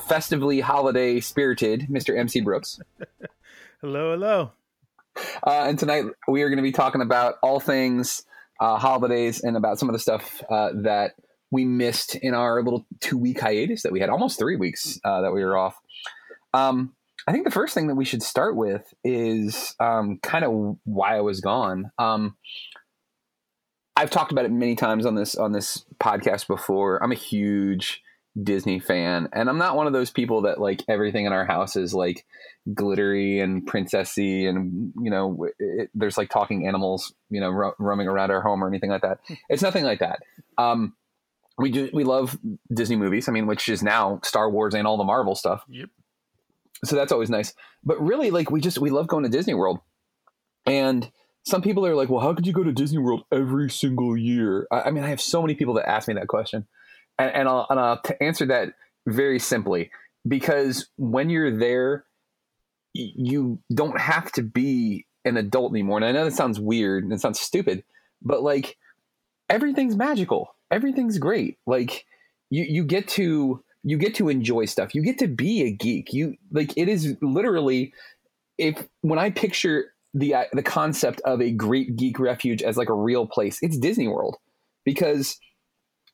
festively 0.08 0.60
holiday 0.60 1.20
spirited 1.20 1.88
Mr. 1.90 2.18
MC 2.18 2.42
Brooks. 2.42 2.80
Hello, 3.82 4.14
hello. 4.14 4.52
Uh, 5.46 5.66
and 5.68 5.78
tonight 5.78 6.06
we 6.28 6.42
are 6.42 6.50
going 6.50 6.58
to 6.58 6.64
be 6.64 6.72
talking 6.72 7.02
about 7.02 7.36
all 7.44 7.60
things 7.60 8.24
uh, 8.60 8.78
holidays 8.78 9.44
and 9.44 9.56
about 9.56 9.78
some 9.78 9.90
of 9.90 9.94
the 9.94 10.00
stuff 10.00 10.44
uh, 10.50 10.70
that 10.74 11.12
we 11.52 11.66
missed 11.66 12.16
in 12.16 12.34
our 12.34 12.64
little 12.64 12.86
two 13.00 13.18
week 13.18 13.40
hiatus 13.40 13.84
that 13.84 13.92
we 13.92 14.00
had, 14.00 14.10
almost 14.10 14.40
three 14.40 14.56
weeks 14.56 15.00
uh, 15.04 15.22
that 15.22 15.34
we 15.34 15.44
were 15.44 15.56
off. 15.56 15.80
Um, 16.54 16.94
I 17.28 17.32
think 17.32 17.46
the 17.46 17.52
first 17.52 17.74
thing 17.74 17.88
that 17.88 17.96
we 17.96 18.06
should 18.06 18.24
start 18.24 18.56
with 18.56 18.92
is 19.04 19.76
um, 19.80 20.20
kind 20.24 20.46
of 20.46 20.78
why 20.84 21.18
I 21.18 21.22
was 21.22 21.42
gone. 21.42 21.92
Um, 22.00 22.38
I've 23.98 24.10
talked 24.10 24.32
about 24.32 24.46
it 24.46 24.52
many 24.52 24.76
times 24.76 25.06
on 25.06 25.16
this 25.16 25.36
on 25.36 25.52
this 25.52 25.86
podcast 26.00 26.48
before. 26.48 27.02
I'm 27.02 27.12
a 27.12 27.16
huge 27.16 28.04
Disney 28.42 28.80
fan, 28.80 29.30
and 29.32 29.50
I'm 29.50 29.58
not 29.58 29.78
one 29.78 29.88
of 29.88 29.94
those 29.94 30.12
people 30.12 30.42
that 30.42 30.60
like 30.60 30.84
everything 30.90 31.26
in 31.26 31.32
our 31.32 31.46
house 31.46 31.76
is 31.76 31.94
like 31.94 32.26
glittery 32.74 33.40
and 33.40 33.66
princessy, 33.66 34.50
and 34.50 34.92
you 35.02 35.10
know, 35.10 35.48
it, 35.60 35.90
there's 35.94 36.18
like 36.18 36.30
talking 36.30 36.68
animals, 36.68 37.14
you 37.30 37.40
know, 37.40 37.50
ro- 37.50 37.76
roaming 37.80 38.08
around 38.08 38.32
our 38.32 38.42
home 38.42 38.64
or 38.64 38.68
anything 38.68 38.90
like 38.90 39.04
that. 39.04 39.20
It's 39.50 39.62
nothing 39.62 39.86
like 39.86 40.00
that. 40.00 40.20
Um, 40.58 40.96
we 41.58 41.72
do 41.72 41.90
we 41.94 42.04
love 42.04 42.38
Disney 42.74 42.98
movies. 42.98 43.30
I 43.30 43.32
mean, 43.32 43.48
which 43.48 43.70
is 43.70 43.82
now 43.82 44.20
Star 44.24 44.50
Wars 44.50 44.74
and 44.74 44.86
all 44.86 44.98
the 44.98 45.06
Marvel 45.06 45.36
stuff. 45.36 45.64
Yep. 45.70 45.90
So 46.84 46.98
that's 46.98 47.14
always 47.14 47.30
nice. 47.30 47.54
But 47.86 48.02
really, 48.02 48.32
like 48.32 48.52
we 48.52 48.60
just 48.60 48.80
we 48.80 48.90
love 48.90 49.08
going 49.08 49.24
to 49.24 49.30
Disney 49.30 49.54
World, 49.54 49.80
and 50.66 51.10
some 51.46 51.62
people 51.62 51.86
are 51.86 51.96
like, 51.96 52.10
"Well, 52.10 52.22
how 52.22 52.34
could 52.34 52.48
you 52.48 52.54
go 52.54 52.64
to 52.64 52.72
Disney 52.72 52.98
World 52.98 53.24
every 53.32 53.70
single 53.70 54.18
year?" 54.18 54.68
I, 54.72 54.82
I 54.84 54.92
mean, 54.92 55.04
I 55.04 55.08
have 55.08 55.22
so 55.22 55.42
many 55.42 55.56
people 55.56 55.74
that 55.76 55.88
ask 55.88 56.08
me 56.08 56.14
that 56.16 56.28
question, 56.28 56.68
and, 57.18 57.32
and 57.32 57.48
I'll, 57.48 57.68
and 57.70 57.80
I'll 57.80 58.02
answer 58.20 58.46
that 58.48 58.74
very 59.08 59.40
simply 59.40 59.92
because 60.28 60.88
when 60.98 61.30
you're 61.30 61.56
there, 61.56 62.06
you 62.94 63.60
don't 63.74 64.00
have 64.00 64.32
to 64.34 64.42
be 64.42 65.06
an 65.26 65.38
adult 65.38 65.72
anymore. 65.72 65.98
And 65.98 66.06
I 66.06 66.12
know 66.12 66.26
that 66.26 66.34
sounds 66.34 66.60
weird 66.60 67.04
and 67.04 67.12
it 67.12 67.20
sounds 67.20 67.40
stupid, 67.40 67.84
but 68.22 68.42
like 68.42 68.78
everything's 69.50 69.96
magical. 69.96 70.56
Everything's 70.72 71.18
great. 71.18 71.58
Like 71.66 72.06
you 72.50 72.64
you 72.64 72.84
get 72.84 73.08
to 73.10 73.64
you 73.84 73.98
get 73.98 74.16
to 74.16 74.30
enjoy 74.30 74.66
stuff. 74.66 74.96
You 74.96 75.04
get 75.04 75.20
to 75.20 75.28
be 75.28 75.64
a 75.64 75.72
geek. 75.72 76.14
You 76.14 76.36
like 76.52 76.74
it 76.78 76.88
is 76.88 77.16
literally 77.22 77.94
if 78.58 78.88
when 79.02 79.20
I 79.20 79.30
picture 79.30 79.94
the 80.16 80.34
uh, 80.34 80.46
the 80.54 80.64
concept 80.64 81.22
of 81.26 81.42
a 81.42 81.52
great 81.52 81.96
geek 81.96 82.20
refuge 82.20 82.64
as 82.64 82.78
like 82.78 82.90
a 82.90 82.96
real 82.96 83.28
place, 83.28 83.60
it's 83.62 83.78
Disney 83.78 84.08
World 84.08 84.38
because 84.84 85.38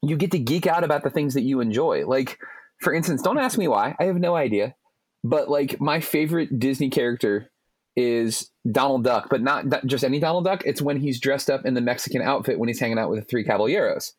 you 0.02 0.18
get 0.18 0.32
to 0.32 0.40
geek 0.40 0.68
out 0.68 0.84
about 0.84 1.04
the 1.04 1.10
things 1.10 1.36
that 1.36 1.44
you 1.44 1.62
enjoy. 1.62 2.06
Like 2.06 2.38
for 2.82 2.94
instance, 2.94 3.22
don't 3.22 3.38
ask 3.38 3.58
me 3.58 3.68
why. 3.68 3.96
I 4.00 4.06
have 4.06 4.18
no 4.18 4.36
idea. 4.36 4.76
But 5.24 5.50
like 5.50 5.80
my 5.80 6.02
favorite 6.02 6.60
Disney 6.60 6.90
character 6.90 7.52
is 7.96 8.50
Donald 8.70 9.04
Duck, 9.04 9.28
but 9.30 9.42
not 9.42 9.66
just 9.86 10.04
any 10.04 10.20
Donald 10.20 10.46
Duck. 10.46 10.64
It's 10.66 10.82
when 10.82 10.98
he's 10.98 11.20
dressed 11.20 11.50
up 11.50 11.66
in 11.66 11.76
the 11.76 11.82
Mexican 11.82 12.22
outfit 12.22 12.58
when 12.58 12.68
he's 12.68 12.80
hanging 12.80 12.98
out 12.98 13.10
with 13.10 13.20
the 13.20 13.26
three 13.26 13.44
caballeros. 13.44 14.14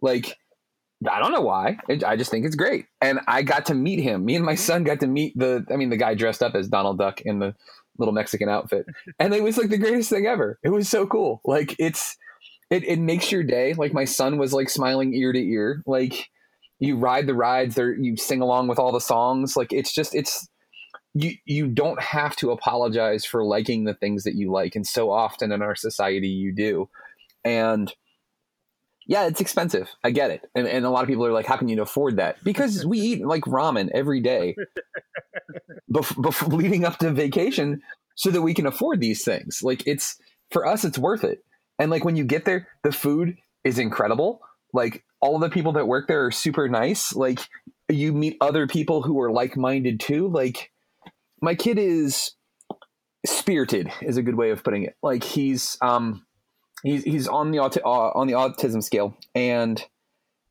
Like, 0.00 0.38
I 1.10 1.18
don't 1.18 1.32
know 1.32 1.42
why. 1.42 1.78
It, 1.88 2.04
I 2.04 2.16
just 2.16 2.30
think 2.30 2.46
it's 2.46 2.56
great. 2.56 2.86
And 3.02 3.20
I 3.26 3.42
got 3.42 3.66
to 3.66 3.74
meet 3.74 4.00
him. 4.00 4.24
Me 4.24 4.34
and 4.34 4.44
my 4.44 4.54
son 4.54 4.84
got 4.84 5.00
to 5.00 5.06
meet 5.06 5.38
the, 5.38 5.66
I 5.70 5.76
mean, 5.76 5.90
the 5.90 5.98
guy 5.98 6.14
dressed 6.14 6.42
up 6.42 6.54
as 6.54 6.68
Donald 6.68 6.98
Duck 6.98 7.20
in 7.20 7.38
the 7.38 7.54
little 7.98 8.14
Mexican 8.14 8.48
outfit. 8.48 8.86
And 9.18 9.34
it 9.34 9.42
was 9.42 9.58
like 9.58 9.70
the 9.70 9.78
greatest 9.78 10.10
thing 10.10 10.26
ever. 10.26 10.58
It 10.62 10.70
was 10.70 10.88
so 10.88 11.06
cool. 11.06 11.40
Like, 11.44 11.76
it's, 11.78 12.16
it, 12.70 12.84
it 12.84 12.98
makes 12.98 13.30
your 13.30 13.42
day. 13.42 13.74
Like, 13.74 13.92
my 13.92 14.04
son 14.04 14.38
was 14.38 14.52
like 14.52 14.70
smiling 14.70 15.14
ear 15.14 15.32
to 15.32 15.38
ear. 15.38 15.82
Like, 15.86 16.28
you 16.78 16.96
ride 16.96 17.26
the 17.26 17.34
rides 17.34 17.74
there, 17.74 17.94
you 17.94 18.16
sing 18.16 18.40
along 18.40 18.68
with 18.68 18.78
all 18.78 18.92
the 18.92 19.00
songs. 19.00 19.56
Like, 19.56 19.72
it's 19.72 19.94
just, 19.94 20.14
it's, 20.14 20.48
you 21.18 21.32
you 21.46 21.66
don't 21.66 22.00
have 22.00 22.36
to 22.36 22.50
apologize 22.50 23.24
for 23.24 23.42
liking 23.42 23.84
the 23.84 23.94
things 23.94 24.24
that 24.24 24.34
you 24.34 24.52
like 24.52 24.76
and 24.76 24.86
so 24.86 25.10
often 25.10 25.50
in 25.50 25.62
our 25.62 25.74
society 25.74 26.28
you 26.28 26.54
do 26.54 26.90
and 27.42 27.94
yeah 29.06 29.26
it's 29.26 29.40
expensive. 29.40 29.88
I 30.04 30.10
get 30.10 30.30
it. 30.30 30.48
And, 30.54 30.66
and 30.66 30.84
a 30.84 30.90
lot 30.90 31.02
of 31.02 31.08
people 31.08 31.24
are 31.26 31.32
like 31.32 31.46
how 31.46 31.56
can 31.56 31.68
you 31.68 31.80
afford 31.80 32.16
that? 32.16 32.42
Because 32.44 32.84
we 32.84 32.98
eat 32.98 33.26
like 33.26 33.42
ramen 33.42 33.90
every 33.94 34.20
day 34.20 34.56
bef- 35.92 36.16
bef- 36.16 36.52
leading 36.52 36.84
up 36.84 36.98
to 36.98 37.10
vacation 37.10 37.82
so 38.14 38.30
that 38.30 38.42
we 38.42 38.54
can 38.54 38.66
afford 38.66 39.00
these 39.00 39.24
things. 39.24 39.60
Like 39.62 39.86
it's 39.86 40.16
for 40.50 40.66
us 40.66 40.84
it's 40.84 40.98
worth 40.98 41.24
it. 41.24 41.44
And 41.78 41.90
like 41.90 42.04
when 42.04 42.16
you 42.16 42.24
get 42.24 42.44
there 42.44 42.68
the 42.82 42.92
food 42.92 43.36
is 43.64 43.78
incredible. 43.78 44.40
Like 44.72 45.04
all 45.20 45.38
the 45.38 45.50
people 45.50 45.72
that 45.72 45.88
work 45.88 46.08
there 46.08 46.26
are 46.26 46.30
super 46.30 46.68
nice. 46.68 47.14
Like 47.14 47.40
you 47.88 48.12
meet 48.12 48.36
other 48.40 48.66
people 48.66 49.02
who 49.02 49.20
are 49.20 49.30
like-minded 49.30 50.00
too. 50.00 50.28
Like 50.28 50.72
my 51.40 51.54
kid 51.54 51.78
is 51.78 52.32
spirited 53.24 53.90
is 54.02 54.16
a 54.16 54.22
good 54.22 54.36
way 54.36 54.50
of 54.50 54.62
putting 54.64 54.84
it. 54.84 54.96
Like 55.02 55.24
he's 55.24 55.76
um 55.80 56.25
he's 56.82 57.04
he's 57.04 57.28
on 57.28 57.50
the 57.50 57.58
auti- 57.58 57.84
uh, 57.84 58.10
on 58.18 58.26
the 58.26 58.34
autism 58.34 58.82
scale 58.82 59.16
and 59.34 59.84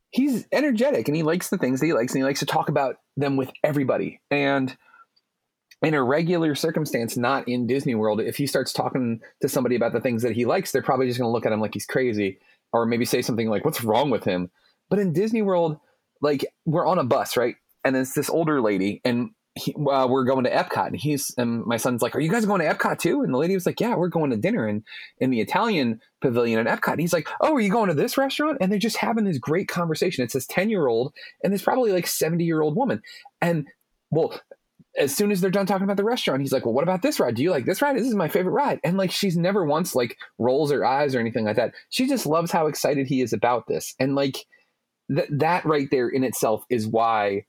he's 0.09 0.47
energetic 0.51 1.07
and 1.07 1.15
he 1.15 1.23
likes 1.23 1.49
the 1.49 1.57
things 1.57 1.79
that 1.79 1.85
he 1.85 1.93
likes 1.93 2.13
and 2.13 2.19
he 2.19 2.23
likes 2.23 2.39
to 2.39 2.45
talk 2.45 2.69
about 2.69 2.97
them 3.17 3.37
with 3.37 3.51
everybody. 3.63 4.21
And 4.31 4.75
in 5.81 5.93
a 5.93 6.01
regular 6.01 6.55
circumstance 6.55 7.15
not 7.15 7.47
in 7.47 7.67
disney 7.67 7.93
world 7.93 8.19
if 8.19 8.37
he 8.37 8.47
starts 8.47 8.73
talking 8.73 9.21
to 9.41 9.49
somebody 9.49 9.75
about 9.75 9.93
the 9.93 10.01
things 10.01 10.23
that 10.23 10.31
he 10.31 10.45
likes 10.45 10.71
they're 10.71 10.81
probably 10.81 11.05
just 11.05 11.19
going 11.19 11.27
to 11.27 11.31
look 11.31 11.45
at 11.45 11.51
him 11.51 11.61
like 11.61 11.73
he's 11.73 11.85
crazy 11.85 12.39
or 12.71 12.85
maybe 12.85 13.05
say 13.05 13.21
something 13.21 13.49
like 13.49 13.63
what's 13.63 13.83
wrong 13.83 14.09
with 14.09 14.23
him? 14.23 14.49
But 14.89 14.99
in 14.99 15.13
disney 15.13 15.41
world 15.41 15.77
like 16.21 16.45
we're 16.65 16.87
on 16.87 16.97
a 16.97 17.03
bus 17.03 17.37
right? 17.37 17.55
And 17.83 17.95
it's 17.95 18.13
this 18.13 18.29
older 18.29 18.61
lady 18.61 19.01
and 19.03 19.31
he, 19.55 19.73
uh, 19.73 20.05
we're 20.07 20.25
going 20.25 20.43
to 20.43 20.51
Epcot, 20.51 20.87
and 20.87 20.95
he's 20.97 21.33
and 21.37 21.65
my 21.65 21.77
son's 21.77 22.01
like, 22.01 22.13
"Are 22.15 22.19
you 22.19 22.29
guys 22.29 22.45
going 22.45 22.59
to 22.59 22.67
Epcot 22.67 22.99
too?" 22.99 23.21
And 23.21 23.33
the 23.33 23.37
lady 23.37 23.53
was 23.53 23.65
like, 23.65 23.79
"Yeah, 23.79 23.95
we're 23.95 24.09
going 24.09 24.31
to 24.31 24.37
dinner 24.37 24.67
in 24.67 24.83
in 25.19 25.29
the 25.29 25.39
Italian 25.39 26.01
pavilion 26.21 26.65
at 26.65 26.81
Epcot." 26.81 26.91
And 26.91 27.01
he's 27.01 27.13
like, 27.13 27.29
"Oh, 27.39 27.55
are 27.55 27.61
you 27.61 27.71
going 27.71 27.87
to 27.87 27.93
this 27.93 28.17
restaurant?" 28.17 28.57
And 28.59 28.69
they're 28.69 28.79
just 28.79 28.97
having 28.97 29.23
this 29.23 29.37
great 29.37 29.69
conversation. 29.69 30.23
It's 30.23 30.33
this 30.33 30.45
ten 30.45 30.69
year 30.69 30.87
old 30.87 31.13
and 31.41 31.53
this 31.53 31.61
probably 31.61 31.93
like 31.93 32.05
seventy 32.05 32.43
year 32.43 32.61
old 32.61 32.75
woman, 32.75 33.01
and 33.41 33.67
well. 34.11 34.39
As 34.97 35.13
soon 35.13 35.29
as 35.29 35.41
they're 35.41 35.51
done 35.51 35.65
talking 35.65 35.83
about 35.83 35.97
the 35.97 36.05
restaurant, 36.05 36.39
he's 36.39 36.53
like, 36.53 36.65
"Well, 36.65 36.73
what 36.73 36.83
about 36.83 37.01
this 37.01 37.19
ride? 37.19 37.35
Do 37.35 37.43
you 37.43 37.51
like 37.51 37.65
this 37.65 37.81
ride? 37.81 37.97
This 37.97 38.07
is 38.07 38.15
my 38.15 38.29
favorite 38.29 38.53
ride." 38.53 38.79
And 38.81 38.95
like, 38.95 39.11
she's 39.11 39.35
never 39.35 39.65
once 39.65 39.93
like 39.93 40.15
rolls 40.39 40.71
her 40.71 40.85
eyes 40.85 41.13
or 41.13 41.19
anything 41.19 41.43
like 41.43 41.57
that. 41.57 41.73
She 41.89 42.07
just 42.07 42.25
loves 42.25 42.49
how 42.49 42.67
excited 42.67 43.05
he 43.05 43.21
is 43.21 43.33
about 43.33 43.67
this, 43.67 43.93
and 43.99 44.15
like 44.15 44.45
that 45.09 45.27
that 45.31 45.65
right 45.65 45.89
there 45.91 46.07
in 46.07 46.23
itself 46.23 46.63
is 46.69 46.87
why 46.87 47.43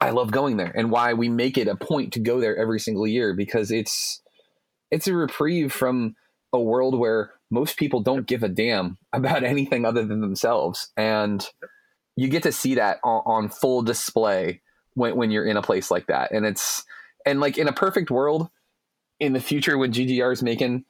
I 0.00 0.10
love 0.10 0.30
going 0.30 0.56
there 0.56 0.72
and 0.74 0.90
why 0.90 1.14
we 1.14 1.28
make 1.28 1.58
it 1.58 1.68
a 1.68 1.76
point 1.76 2.12
to 2.12 2.20
go 2.20 2.40
there 2.40 2.56
every 2.56 2.78
single 2.78 3.06
year 3.06 3.34
because 3.34 3.70
it's 3.70 4.22
it's 4.90 5.08
a 5.08 5.14
reprieve 5.14 5.72
from 5.72 6.14
a 6.52 6.60
world 6.60 6.98
where 6.98 7.32
most 7.50 7.76
people 7.76 8.00
don't 8.00 8.26
give 8.26 8.42
a 8.42 8.48
damn 8.48 8.98
about 9.12 9.44
anything 9.44 9.84
other 9.84 10.04
than 10.04 10.20
themselves. 10.20 10.90
And 10.96 11.46
you 12.16 12.28
get 12.28 12.42
to 12.44 12.52
see 12.52 12.74
that 12.76 12.98
on, 13.04 13.22
on 13.26 13.48
full 13.48 13.82
display 13.82 14.60
when, 14.94 15.16
when 15.16 15.30
you're 15.30 15.46
in 15.46 15.56
a 15.56 15.62
place 15.62 15.90
like 15.90 16.06
that. 16.08 16.32
And 16.32 16.44
it's 16.44 16.84
and 17.26 17.40
like 17.40 17.58
in 17.58 17.68
a 17.68 17.72
perfect 17.72 18.10
world 18.10 18.48
in 19.20 19.32
the 19.32 19.40
future 19.40 19.76
when 19.76 19.92
GGR 19.92 20.32
is 20.32 20.42
making 20.42 20.84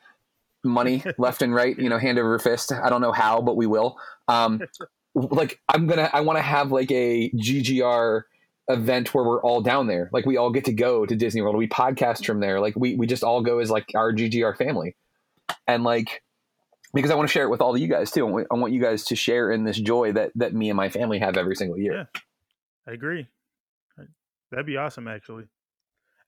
money 0.65 1.03
left 1.19 1.41
and 1.41 1.55
right 1.55 1.79
you 1.79 1.89
know 1.89 1.99
hand 1.99 2.19
over 2.19 2.39
fist 2.39 2.73
I 2.73 2.91
don't 2.91 3.01
know 3.01 3.13
how 3.13 3.41
but 3.41 3.57
we 3.57 3.67
will. 3.67 3.97
Um 4.29 4.61
like 5.15 5.61
I'm 5.69 5.87
gonna 5.87 6.11
I 6.13 6.21
want 6.21 6.39
to 6.39 6.43
have 6.43 6.71
like 6.73 6.91
a 6.91 7.31
GGR 7.31 8.23
event 8.69 9.15
where 9.15 9.25
we're 9.25 9.43
all 9.43 9.61
down 9.61 9.87
there. 9.87 10.11
Like 10.13 10.27
we 10.27 10.37
all 10.37 10.51
get 10.51 10.65
to 10.67 10.73
go 10.73 11.07
to 11.07 11.17
Disney 11.17 11.43
World. 11.43 11.57
We 11.57 11.69
podcast 11.69 12.25
from 12.27 12.41
there. 12.41 12.61
Like 12.61 12.75
we 12.77 12.95
we 12.95 13.07
just 13.07 13.23
all 13.23 13.43
go 13.43 13.59
as 13.59 13.71
like 13.71 13.87
our 13.95 14.13
GGR 14.13 14.57
family. 14.57 14.97
And 15.67 15.85
like 15.85 16.23
because 16.95 17.11
I 17.11 17.15
want 17.15 17.29
to 17.29 17.33
share 17.33 17.45
it 17.45 17.51
with 17.51 17.61
all 17.61 17.75
of 17.75 17.81
you 17.81 17.89
guys 17.89 18.11
too. 18.11 18.27
I 18.27 18.31
want, 18.31 18.47
I 18.51 18.55
want 18.55 18.73
you 18.73 18.81
guys 18.81 19.05
to 19.07 19.17
share 19.17 19.51
in 19.51 19.65
this 19.65 19.79
joy 19.79 20.13
that 20.13 20.33
that 20.37 20.55
me 20.55 20.71
and 20.71 20.77
my 20.77 20.89
family 20.89 21.19
have 21.19 21.37
every 21.37 21.55
single 21.55 21.79
year. 21.79 21.93
Yeah, 22.15 22.21
I 22.87 22.93
agree. 22.93 23.27
That'd 24.51 24.67
be 24.67 24.79
awesome, 24.79 25.09
actually. 25.09 25.45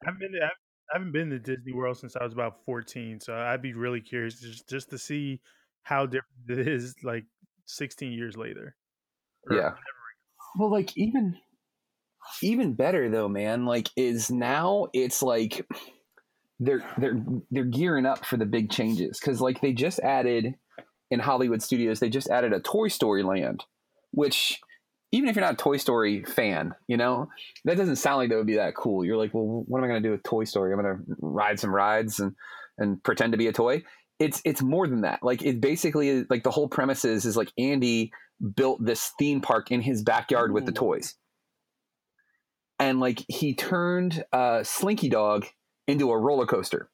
I 0.03 0.07
haven't 0.07 0.21
been 0.21 0.33
to, 0.33 0.45
I 0.45 0.51
haven't 0.93 1.13
been 1.13 1.31
to 1.31 1.39
Disney 1.39 1.73
World 1.73 1.97
since 1.97 2.17
I 2.17 2.25
was 2.25 2.33
about 2.33 2.65
fourteen, 2.67 3.21
so 3.21 3.35
I'd 3.35 3.63
be 3.63 3.73
really 3.73 4.01
curious 4.01 4.41
just 4.41 4.69
just 4.69 4.91
to 4.91 4.99
see 4.99 5.41
how 5.83 6.07
different 6.07 6.51
it 6.51 6.69
is 6.69 6.95
like 7.03 7.25
sixteen 7.67 8.13
years 8.13 8.37
later. 8.37 8.77
Yeah. 9.51 9.73
Well, 10.59 10.71
like 10.71 10.97
even 10.97 11.37
even 12.43 12.75
better 12.75 13.09
though, 13.09 13.29
man. 13.29 13.67
Like 13.67 13.89
is 13.97 14.31
now 14.31 14.89
it's 14.93 15.23
like 15.23 15.67
they're 16.59 16.85
they're 16.99 17.23
they're 17.51 17.65
gearing 17.65 18.07
up 18.07 18.25
for 18.25 18.37
the 18.37 18.47
big 18.47 18.71
changes 18.71 19.19
because 19.19 19.41
like 19.41 19.61
they 19.61 19.73
just 19.73 19.99
added 20.01 20.55
in 21.11 21.19
Hollywood 21.19 21.63
studios 21.63 21.99
they 21.99 22.11
just 22.11 22.31
added 22.31 22.53
a 22.53 22.61
Toy 22.61 22.89
Story 22.89 23.23
land, 23.23 23.65
which 24.13 24.61
even 25.13 25.29
if 25.29 25.35
you're 25.35 25.45
not 25.45 25.55
a 25.55 25.57
Toy 25.57 25.77
Story 25.77 26.23
fan, 26.25 26.75
you 26.87 26.97
know 26.97 27.29
that 27.65 27.77
doesn't 27.77 27.97
sound 27.97 28.19
like 28.19 28.31
that 28.31 28.37
would 28.37 28.47
be 28.47 28.57
that 28.57 28.77
cool. 28.77 29.05
You're 29.05 29.17
like, 29.17 29.35
well, 29.35 29.65
what 29.67 29.79
am 29.79 29.85
I 29.85 29.89
going 29.89 30.03
to 30.03 30.09
do 30.09 30.13
with 30.13 30.23
Toy 30.23 30.45
Story? 30.45 30.73
I'm 30.73 30.81
going 30.81 30.97
to 30.97 31.03
ride 31.21 31.59
some 31.59 31.75
rides 31.75 32.21
and 32.21 32.35
and 32.79 33.03
pretend 33.03 33.33
to 33.33 33.39
be 33.39 33.47
a 33.47 33.53
toy. 33.53 33.83
It's 34.19 34.43
it's 34.45 34.63
more 34.63 34.87
than 34.87 35.01
that. 35.01 35.21
Like 35.23 35.43
it 35.43 35.61
basically 35.61 36.25
like 36.29 36.43
the 36.43 36.51
whole 36.51 36.69
premise 36.69 37.05
is 37.05 37.25
is 37.25 37.37
like 37.37 37.53
Andy 37.59 38.13
built 38.55 38.85
this 38.85 39.13
theme 39.19 39.41
park 39.41 39.71
in 39.71 39.81
his 39.81 40.03
backyard 40.03 40.51
Ooh. 40.51 40.55
with 40.55 40.67
the 40.67 40.73
toys 40.73 41.15
and 42.81 42.99
like 42.99 43.23
he 43.29 43.55
turned 43.55 44.25
uh, 44.33 44.65
Slinky 44.65 45.11
Dog 45.11 45.47
into 45.87 46.11
a 46.11 46.19
roller 46.19 46.47
coaster, 46.47 46.91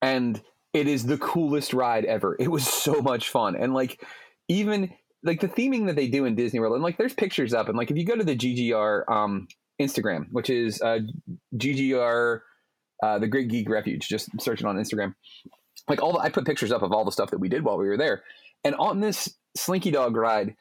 and 0.00 0.40
it 0.72 0.86
is 0.86 1.04
the 1.04 1.18
coolest 1.18 1.74
ride 1.74 2.04
ever. 2.04 2.36
It 2.38 2.48
was 2.48 2.66
so 2.66 3.02
much 3.02 3.28
fun, 3.28 3.56
and 3.56 3.74
like 3.74 4.02
even 4.48 4.94
like 5.24 5.40
the 5.40 5.48
theming 5.48 5.86
that 5.86 5.96
they 5.96 6.08
do 6.08 6.24
in 6.24 6.36
Disney 6.36 6.60
World, 6.60 6.74
and 6.74 6.82
like 6.82 6.96
there's 6.96 7.14
pictures 7.14 7.52
up, 7.52 7.68
and 7.68 7.76
like 7.76 7.90
if 7.90 7.96
you 7.96 8.06
go 8.06 8.16
to 8.16 8.24
the 8.24 8.36
GGR 8.36 9.10
um, 9.10 9.48
Instagram, 9.80 10.26
which 10.30 10.48
is 10.48 10.80
uh, 10.80 11.00
GGR 11.56 12.40
uh, 13.02 13.18
the 13.18 13.26
Great 13.26 13.48
Geek 13.48 13.68
Refuge, 13.68 14.08
just 14.08 14.30
searching 14.40 14.66
on 14.68 14.76
Instagram, 14.76 15.14
like 15.88 16.00
all 16.00 16.12
the, 16.12 16.20
I 16.20 16.28
put 16.28 16.46
pictures 16.46 16.70
up 16.70 16.82
of 16.82 16.92
all 16.92 17.04
the 17.04 17.12
stuff 17.12 17.30
that 17.32 17.38
we 17.38 17.48
did 17.48 17.64
while 17.64 17.76
we 17.76 17.88
were 17.88 17.98
there, 17.98 18.22
and 18.62 18.76
on 18.76 19.00
this 19.00 19.36
Slinky 19.56 19.90
Dog 19.90 20.14
ride 20.14 20.54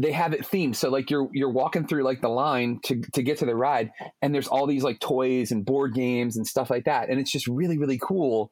they 0.00 0.12
have 0.12 0.32
it 0.32 0.42
themed. 0.42 0.76
So 0.76 0.88
like 0.88 1.10
you're 1.10 1.28
you're 1.32 1.50
walking 1.50 1.86
through 1.86 2.04
like 2.04 2.22
the 2.22 2.28
line 2.28 2.80
to 2.84 3.02
to 3.12 3.22
get 3.22 3.38
to 3.38 3.46
the 3.46 3.54
ride 3.54 3.90
and 4.22 4.34
there's 4.34 4.48
all 4.48 4.66
these 4.66 4.82
like 4.82 4.98
toys 4.98 5.50
and 5.50 5.64
board 5.64 5.94
games 5.94 6.36
and 6.36 6.46
stuff 6.46 6.70
like 6.70 6.84
that 6.84 7.10
and 7.10 7.20
it's 7.20 7.30
just 7.30 7.46
really 7.46 7.76
really 7.76 7.98
cool. 7.98 8.50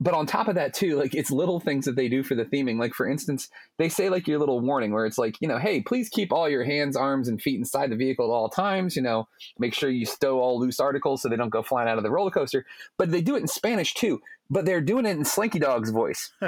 But 0.00 0.14
on 0.14 0.26
top 0.26 0.46
of 0.48 0.54
that 0.54 0.72
too 0.72 0.96
like 0.96 1.14
it's 1.14 1.30
little 1.32 1.58
things 1.58 1.86
that 1.86 1.96
they 1.96 2.08
do 2.08 2.22
for 2.22 2.36
the 2.36 2.44
theming. 2.44 2.78
Like 2.78 2.94
for 2.94 3.08
instance 3.08 3.48
they 3.78 3.88
say 3.88 4.08
like 4.08 4.28
your 4.28 4.38
little 4.38 4.60
warning 4.60 4.92
where 4.92 5.06
it's 5.06 5.18
like 5.18 5.36
you 5.40 5.48
know 5.48 5.58
hey 5.58 5.80
please 5.80 6.08
keep 6.08 6.32
all 6.32 6.48
your 6.48 6.64
hands 6.64 6.96
arms 6.96 7.26
and 7.26 7.42
feet 7.42 7.58
inside 7.58 7.90
the 7.90 7.96
vehicle 7.96 8.26
at 8.26 8.34
all 8.34 8.48
times 8.48 8.94
you 8.94 9.02
know 9.02 9.26
make 9.58 9.74
sure 9.74 9.90
you 9.90 10.06
stow 10.06 10.38
all 10.38 10.60
loose 10.60 10.78
articles 10.78 11.22
so 11.22 11.28
they 11.28 11.36
don't 11.36 11.50
go 11.50 11.64
flying 11.64 11.88
out 11.88 11.98
of 11.98 12.04
the 12.04 12.10
roller 12.10 12.30
coaster. 12.30 12.64
But 12.96 13.10
they 13.10 13.22
do 13.22 13.34
it 13.34 13.40
in 13.40 13.48
spanish 13.48 13.94
too 13.94 14.20
but 14.50 14.66
they're 14.66 14.82
doing 14.82 15.06
it 15.06 15.16
in 15.16 15.24
slinky 15.24 15.58
dog's 15.58 15.90
voice. 15.90 16.30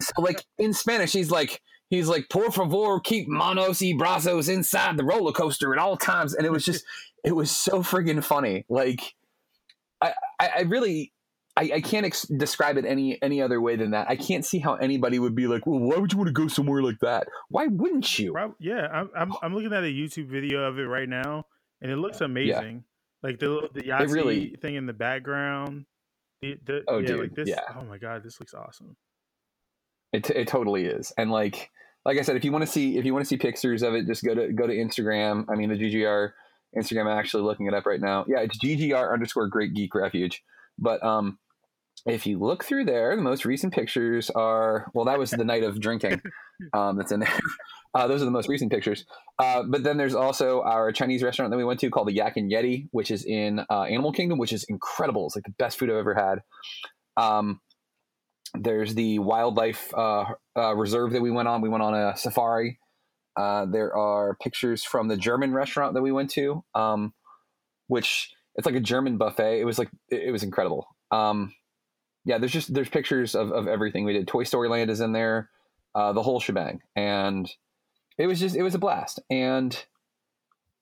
So 0.00 0.22
like 0.22 0.44
in 0.58 0.72
spanish 0.72 1.12
he's 1.12 1.30
like 1.30 1.60
he's 1.88 2.08
like, 2.08 2.28
por 2.28 2.50
favor, 2.50 3.00
keep 3.00 3.28
manos 3.28 3.80
y 3.80 3.94
brazos 3.96 4.48
inside 4.48 4.96
the 4.96 5.04
roller 5.04 5.32
coaster 5.32 5.72
at 5.72 5.78
all 5.78 5.96
times. 5.96 6.34
And 6.34 6.46
it 6.46 6.52
was 6.52 6.64
just, 6.64 6.84
it 7.24 7.32
was 7.32 7.50
so 7.50 7.82
friggin' 7.82 8.22
funny. 8.22 8.64
Like, 8.68 9.14
I, 10.00 10.12
I, 10.38 10.48
I 10.48 10.60
really, 10.62 11.12
I, 11.56 11.70
I 11.74 11.80
can't 11.80 12.06
ex- 12.06 12.22
describe 12.22 12.76
it 12.76 12.84
any 12.84 13.20
any 13.20 13.42
other 13.42 13.60
way 13.60 13.74
than 13.74 13.90
that. 13.90 14.08
I 14.08 14.14
can't 14.14 14.44
see 14.44 14.60
how 14.60 14.74
anybody 14.76 15.18
would 15.18 15.34
be 15.34 15.48
like, 15.48 15.66
well, 15.66 15.80
why 15.80 15.96
would 15.96 16.12
you 16.12 16.18
want 16.18 16.28
to 16.28 16.32
go 16.32 16.46
somewhere 16.46 16.82
like 16.82 17.00
that? 17.00 17.26
Why 17.48 17.66
wouldn't 17.66 18.16
you? 18.16 18.32
Yeah, 18.60 18.86
I'm, 18.86 19.10
I'm, 19.16 19.32
I'm 19.42 19.54
looking 19.54 19.72
at 19.72 19.82
a 19.82 19.88
YouTube 19.88 20.28
video 20.28 20.60
of 20.60 20.78
it 20.78 20.84
right 20.84 21.08
now, 21.08 21.46
and 21.82 21.90
it 21.90 21.96
looks 21.96 22.20
amazing. 22.20 22.84
Yeah. 22.84 23.28
Like 23.28 23.40
the 23.40 23.68
the 23.74 23.82
Yahtzee 23.82 24.12
really, 24.12 24.56
thing 24.62 24.76
in 24.76 24.86
the 24.86 24.92
background. 24.92 25.86
The, 26.40 26.56
the, 26.64 26.84
oh, 26.86 26.98
yeah, 26.98 27.06
dude, 27.08 27.20
like 27.20 27.34
this. 27.34 27.48
Yeah. 27.48 27.62
Oh 27.76 27.82
my 27.82 27.98
god, 27.98 28.22
this 28.22 28.38
looks 28.38 28.54
awesome. 28.54 28.96
It, 30.12 30.30
it 30.30 30.48
totally 30.48 30.86
is, 30.86 31.12
and 31.18 31.30
like 31.30 31.70
like 32.04 32.18
I 32.18 32.22
said, 32.22 32.36
if 32.36 32.44
you 32.44 32.52
want 32.52 32.64
to 32.64 32.70
see 32.70 32.96
if 32.96 33.04
you 33.04 33.12
want 33.12 33.24
to 33.24 33.28
see 33.28 33.36
pictures 33.36 33.82
of 33.82 33.94
it, 33.94 34.06
just 34.06 34.24
go 34.24 34.34
to 34.34 34.52
go 34.52 34.66
to 34.66 34.72
Instagram. 34.72 35.44
I 35.50 35.54
mean, 35.56 35.68
the 35.68 35.76
GGR 35.76 36.30
Instagram. 36.76 37.02
I'm 37.02 37.18
actually 37.18 37.42
looking 37.42 37.66
it 37.66 37.74
up 37.74 37.86
right 37.86 38.00
now. 38.00 38.24
Yeah, 38.28 38.40
it's 38.40 38.58
GGR 38.58 39.12
underscore 39.12 39.48
Great 39.48 39.74
Geek 39.74 39.94
Refuge, 39.94 40.42
But 40.78 41.02
um, 41.04 41.38
if 42.06 42.26
you 42.26 42.38
look 42.38 42.64
through 42.64 42.84
there, 42.84 43.14
the 43.16 43.22
most 43.22 43.44
recent 43.44 43.74
pictures 43.74 44.30
are 44.30 44.90
well, 44.94 45.04
that 45.04 45.18
was 45.18 45.30
the 45.30 45.44
night 45.44 45.62
of 45.62 45.80
drinking. 45.80 46.20
Um, 46.74 46.96
that's 46.96 47.12
in 47.12 47.20
there. 47.20 47.38
Uh, 47.94 48.08
those 48.08 48.20
are 48.20 48.24
the 48.24 48.32
most 48.32 48.48
recent 48.48 48.72
pictures. 48.72 49.04
Uh, 49.38 49.62
but 49.62 49.84
then 49.84 49.96
there's 49.96 50.14
also 50.14 50.60
our 50.62 50.90
Chinese 50.90 51.22
restaurant 51.22 51.52
that 51.52 51.56
we 51.56 51.64
went 51.64 51.78
to 51.78 51.88
called 51.88 52.08
the 52.08 52.12
Yak 52.12 52.36
and 52.36 52.50
Yeti, 52.50 52.88
which 52.90 53.12
is 53.12 53.24
in 53.24 53.60
uh, 53.70 53.82
Animal 53.84 54.12
Kingdom, 54.12 54.38
which 54.38 54.52
is 54.52 54.64
incredible. 54.68 55.26
It's 55.26 55.36
like 55.36 55.44
the 55.44 55.54
best 55.58 55.78
food 55.78 55.88
I've 55.88 55.96
ever 55.96 56.14
had. 56.14 56.40
Um, 57.16 57.60
there's 58.54 58.94
the 58.94 59.18
wildlife 59.18 59.92
uh, 59.94 60.24
uh, 60.56 60.74
reserve 60.74 61.12
that 61.12 61.22
we 61.22 61.30
went 61.30 61.48
on. 61.48 61.60
We 61.60 61.68
went 61.68 61.82
on 61.82 61.94
a 61.94 62.16
safari. 62.16 62.78
Uh, 63.36 63.66
there 63.66 63.94
are 63.96 64.36
pictures 64.42 64.82
from 64.82 65.08
the 65.08 65.16
German 65.16 65.52
restaurant 65.52 65.94
that 65.94 66.02
we 66.02 66.12
went 66.12 66.30
to, 66.30 66.64
um, 66.74 67.14
which 67.86 68.32
it's 68.56 68.66
like 68.66 68.74
a 68.74 68.80
German 68.80 69.16
buffet. 69.16 69.60
It 69.60 69.64
was 69.64 69.78
like 69.78 69.90
it, 70.08 70.32
was 70.32 70.42
incredible. 70.42 70.88
Um, 71.12 71.54
yeah, 72.24 72.38
there's 72.38 72.52
just 72.52 72.74
there's 72.74 72.88
pictures 72.88 73.34
of, 73.34 73.52
of 73.52 73.68
everything 73.68 74.04
we 74.04 74.12
did. 74.12 74.26
Toy 74.26 74.42
Story 74.42 74.68
Land 74.68 74.90
is 74.90 75.00
in 75.00 75.12
there, 75.12 75.50
uh, 75.94 76.12
the 76.12 76.22
whole 76.22 76.40
shebang, 76.40 76.80
and 76.96 77.48
it 78.18 78.26
was 78.26 78.40
just 78.40 78.56
it 78.56 78.62
was 78.62 78.74
a 78.74 78.78
blast. 78.78 79.20
And 79.30 79.76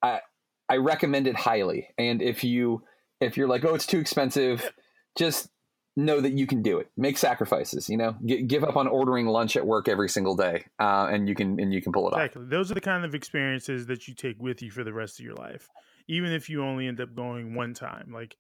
I 0.03 0.21
I 0.69 0.79
recommend 0.79 1.27
it 1.27 1.37
highly. 1.37 1.89
And 1.99 2.23
if 2.23 2.43
you 2.43 2.83
if 3.21 3.37
you're 3.37 3.49
like, 3.49 3.65
oh, 3.65 3.75
it's 3.75 3.87
too 3.87 3.99
expensive, 3.99 4.73
just 5.17 5.49
know 5.97 6.21
that 6.21 6.33
you 6.33 6.47
can 6.47 6.63
do 6.63 6.79
it. 6.79 6.91
Make 6.97 7.17
sacrifices. 7.19 7.89
You 7.89 7.97
know, 7.97 8.17
G- 8.25 8.43
give 8.43 8.63
up 8.65 8.77
on 8.77 8.87
ordering 8.87 9.27
lunch 9.27 9.57
at 9.57 9.67
work 9.67 9.89
every 9.89 10.09
single 10.09 10.37
day, 10.37 10.67
uh, 10.79 11.09
and 11.11 11.29
you 11.29 11.35
can 11.35 11.59
and 11.59 11.73
you 11.73 11.81
can 11.83 11.93
pull 11.93 12.07
it 12.09 12.13
off. 12.15 12.21
Exactly. 12.21 12.45
Those 12.47 12.71
are 12.71 12.75
the 12.75 12.81
kind 12.81 13.05
of 13.05 13.15
experiences 13.15 13.87
that 13.87 14.07
you 14.07 14.15
take 14.15 14.37
with 14.41 14.63
you 14.63 14.71
for 14.71 14.85
the 14.85 14.93
rest 14.93 15.19
of 15.19 15.25
your 15.25 15.35
life, 15.35 15.69
even 16.09 16.33
if 16.33 16.49
you 16.51 16.63
only 16.63 16.87
end 16.87 17.01
up 17.01 17.15
going 17.15 17.55
one 17.55 17.73
time. 17.75 18.11
Like, 18.13 18.37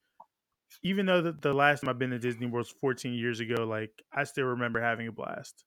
even 0.82 1.06
though 1.06 1.22
the, 1.22 1.32
the 1.32 1.54
last 1.54 1.80
time 1.80 1.88
I've 1.90 1.98
been 1.98 2.10
to 2.10 2.18
Disney 2.18 2.46
World 2.46 2.66
was 2.66 2.74
14 2.80 3.14
years 3.14 3.40
ago, 3.40 3.64
like 3.64 3.90
I 4.12 4.24
still 4.24 4.46
remember 4.46 4.80
having 4.80 5.08
a 5.08 5.12
blast. 5.12 5.64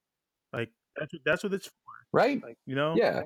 Like 0.54 0.70
that's 0.96 1.14
what, 1.14 1.22
that's 1.26 1.44
what 1.44 1.54
it's 1.54 1.68
for, 1.68 1.74
right? 2.14 2.42
Like, 2.44 2.58
you 2.66 2.76
know, 2.76 2.96
Yeah. 2.96 3.24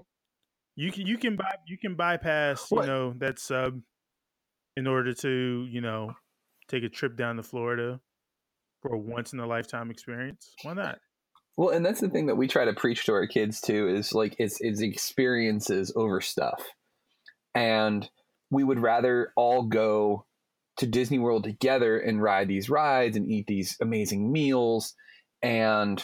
you 0.76 0.92
can 0.92 1.06
you 1.06 1.18
can 1.18 1.36
buy 1.36 1.56
you 1.68 1.78
can 1.78 1.96
bypass 1.96 2.72
you 2.72 2.82
know 2.86 3.14
that 3.18 3.40
sub 3.40 3.80
in 4.76 4.88
order 4.88 5.14
to 5.14 5.68
you 5.70 5.82
know 5.82 6.14
take 6.68 6.84
a 6.84 6.90
trip 6.90 7.16
down 7.16 7.36
to 7.38 7.44
Florida 7.44 8.00
for 8.84 8.94
a 8.94 9.00
once 9.00 9.34
in 9.34 9.40
a 9.40 9.48
lifetime 9.48 9.90
experience. 9.90 10.54
Why 10.62 10.74
not? 10.74 11.00
Well, 11.58 11.70
and 11.70 11.86
that's 11.86 12.02
the 12.02 12.10
thing 12.10 12.28
that 12.28 12.36
we 12.36 12.48
try 12.48 12.66
to 12.66 12.74
preach 12.74 13.06
to 13.06 13.14
our 13.14 13.26
kids 13.26 13.62
too 13.62 13.88
is 13.88 14.14
like 14.14 14.36
it's 14.38 14.60
it's 14.60 14.82
experiences 14.82 15.92
over 15.96 16.22
stuff. 16.22 16.62
And 17.56 18.08
we 18.52 18.64
would 18.64 18.80
rather 18.80 19.32
all 19.36 19.64
go 19.64 20.26
to 20.78 20.88
Disney 20.88 21.20
World 21.20 21.44
together 21.44 21.98
and 21.98 22.22
ride 22.22 22.48
these 22.48 22.70
rides 22.70 23.16
and 23.16 23.30
eat 23.30 23.48
these 23.48 23.78
amazing 23.82 24.32
meals 24.32 24.96
and 25.42 26.04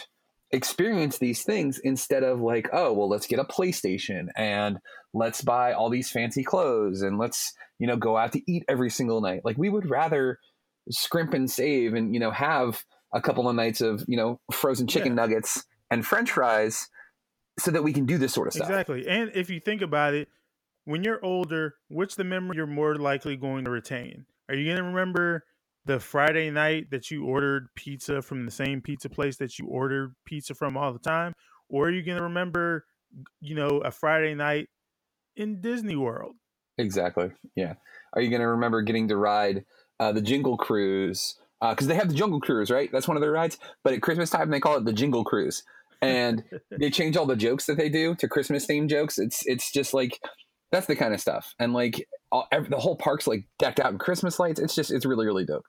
experience 0.52 1.18
these 1.18 1.42
things 1.42 1.78
instead 1.78 2.22
of 2.22 2.40
like, 2.40 2.68
oh, 2.72 2.92
well, 2.92 3.08
let's 3.08 3.26
get 3.26 3.38
a 3.38 3.44
PlayStation 3.44 4.28
and 4.36 4.78
let's 5.12 5.42
buy 5.42 5.72
all 5.72 5.90
these 5.90 6.10
fancy 6.10 6.44
clothes 6.44 7.02
and 7.02 7.18
let's, 7.18 7.52
you 7.78 7.86
know, 7.86 7.96
go 7.96 8.16
out 8.16 8.32
to 8.32 8.42
eat 8.50 8.64
every 8.68 8.90
single 8.90 9.20
night. 9.20 9.42
Like 9.44 9.58
we 9.58 9.68
would 9.68 9.88
rather 9.88 10.38
scrimp 10.90 11.34
and 11.34 11.50
save 11.50 11.94
and, 11.94 12.14
you 12.14 12.20
know, 12.20 12.30
have 12.30 12.84
a 13.12 13.20
couple 13.20 13.48
of 13.48 13.56
nights 13.56 13.80
of, 13.80 14.04
you 14.06 14.16
know, 14.16 14.40
frozen 14.52 14.86
chicken 14.86 15.14
nuggets 15.14 15.64
and 15.90 16.06
french 16.06 16.30
fries 16.30 16.88
so 17.58 17.70
that 17.70 17.82
we 17.82 17.92
can 17.92 18.06
do 18.06 18.18
this 18.18 18.32
sort 18.32 18.46
of 18.46 18.54
stuff. 18.54 18.68
Exactly. 18.68 19.06
And 19.08 19.30
if 19.34 19.50
you 19.50 19.60
think 19.60 19.82
about 19.82 20.14
it, 20.14 20.28
when 20.84 21.04
you're 21.04 21.24
older, 21.24 21.74
what's 21.88 22.14
the 22.14 22.24
memory 22.24 22.56
you're 22.56 22.66
more 22.66 22.96
likely 22.96 23.36
going 23.36 23.64
to 23.64 23.70
retain? 23.70 24.26
Are 24.48 24.54
you 24.54 24.64
going 24.64 24.78
to 24.78 24.82
remember 24.82 25.44
the 25.84 26.00
Friday 26.00 26.50
night 26.50 26.90
that 26.90 27.10
you 27.10 27.24
ordered 27.24 27.68
pizza 27.74 28.22
from 28.22 28.44
the 28.44 28.50
same 28.50 28.80
pizza 28.80 29.08
place 29.08 29.36
that 29.36 29.58
you 29.58 29.66
ordered 29.66 30.14
pizza 30.24 30.54
from 30.54 30.76
all 30.76 30.92
the 30.92 30.98
time? 30.98 31.34
Or 31.68 31.86
are 31.86 31.90
you 31.90 32.02
going 32.02 32.18
to 32.18 32.24
remember, 32.24 32.86
you 33.40 33.54
know, 33.54 33.80
a 33.84 33.90
Friday 33.90 34.34
night 34.34 34.68
in 35.36 35.60
Disney 35.60 35.96
World? 35.96 36.36
Exactly. 36.78 37.30
Yeah. 37.54 37.74
Are 38.14 38.22
you 38.22 38.30
going 38.30 38.40
to 38.40 38.48
remember 38.48 38.82
getting 38.82 39.08
to 39.08 39.16
ride 39.16 39.64
uh, 40.00 40.10
the 40.10 40.20
Jingle 40.20 40.56
Cruise? 40.56 41.36
Because 41.60 41.86
they 41.86 41.94
have 41.94 42.08
the 42.08 42.14
Jungle 42.14 42.40
Cruise, 42.40 42.70
right? 42.70 42.90
That's 42.90 43.06
one 43.06 43.16
of 43.16 43.20
their 43.20 43.32
rides. 43.32 43.58
But 43.84 43.92
at 43.92 44.02
Christmas 44.02 44.30
time, 44.30 44.50
they 44.50 44.60
call 44.60 44.76
it 44.76 44.84
the 44.84 44.92
Jingle 44.92 45.24
Cruise, 45.24 45.62
and 46.02 46.42
they 46.80 46.90
change 46.90 47.16
all 47.16 47.26
the 47.26 47.36
jokes 47.36 47.66
that 47.66 47.76
they 47.76 47.88
do 47.88 48.16
to 48.16 48.26
Christmas 48.28 48.66
themed 48.66 48.88
jokes. 48.88 49.18
It's 49.18 49.46
it's 49.46 49.70
just 49.70 49.94
like 49.94 50.18
that's 50.72 50.86
the 50.86 50.96
kind 50.96 51.14
of 51.14 51.20
stuff, 51.20 51.54
and 51.60 51.72
like 51.72 52.08
all, 52.32 52.48
every, 52.50 52.68
the 52.68 52.78
whole 52.78 52.96
park's 52.96 53.26
like 53.26 53.46
decked 53.58 53.78
out 53.78 53.92
in 53.92 53.98
Christmas 53.98 54.40
lights. 54.40 54.58
It's 54.58 54.74
just 54.74 54.90
it's 54.90 55.04
really 55.04 55.26
really 55.26 55.44
dope. 55.44 55.64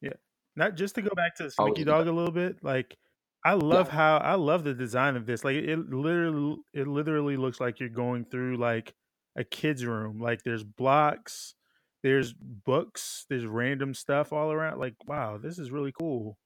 Yeah. 0.00 0.14
Not 0.56 0.76
just 0.76 0.96
to 0.96 1.02
go 1.02 1.10
back 1.14 1.36
to 1.36 1.50
Slinky 1.50 1.84
Dog 1.84 2.08
a 2.08 2.12
little 2.12 2.32
bit, 2.32 2.56
like 2.62 2.96
I 3.44 3.54
love 3.54 3.88
how 3.88 4.18
I 4.18 4.34
love 4.34 4.64
the 4.64 4.74
design 4.74 5.16
of 5.16 5.26
this. 5.26 5.44
Like 5.44 5.56
it 5.56 5.78
literally 5.90 6.56
it 6.74 6.86
literally 6.86 7.36
looks 7.36 7.60
like 7.60 7.80
you're 7.80 7.88
going 7.88 8.24
through 8.24 8.56
like 8.56 8.94
a 9.36 9.44
kid's 9.44 9.84
room. 9.84 10.20
Like 10.20 10.42
there's 10.42 10.64
blocks, 10.64 11.54
there's 12.02 12.32
books, 12.32 13.26
there's 13.28 13.46
random 13.46 13.94
stuff 13.94 14.32
all 14.32 14.52
around. 14.52 14.78
Like, 14.78 14.94
wow, 15.06 15.38
this 15.38 15.58
is 15.58 15.70
really 15.70 15.92
cool. 15.92 16.38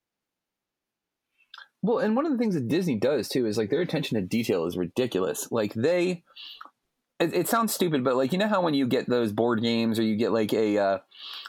Well, 1.82 1.98
and 1.98 2.16
one 2.16 2.24
of 2.24 2.32
the 2.32 2.38
things 2.38 2.54
that 2.54 2.68
Disney 2.68 2.98
does 2.98 3.28
too 3.28 3.46
is 3.46 3.58
like 3.58 3.70
their 3.70 3.82
attention 3.82 4.16
to 4.16 4.26
detail 4.26 4.64
is 4.64 4.76
ridiculous. 4.76 5.48
Like 5.52 5.74
they, 5.74 6.22
it, 7.20 7.34
it 7.34 7.48
sounds 7.48 7.74
stupid, 7.74 8.02
but 8.02 8.16
like 8.16 8.32
you 8.32 8.38
know 8.38 8.48
how 8.48 8.62
when 8.62 8.72
you 8.72 8.86
get 8.86 9.08
those 9.08 9.32
board 9.32 9.60
games 9.60 9.98
or 9.98 10.02
you 10.02 10.16
get 10.16 10.32
like 10.32 10.52
a, 10.54 10.78
uh, 10.78 10.98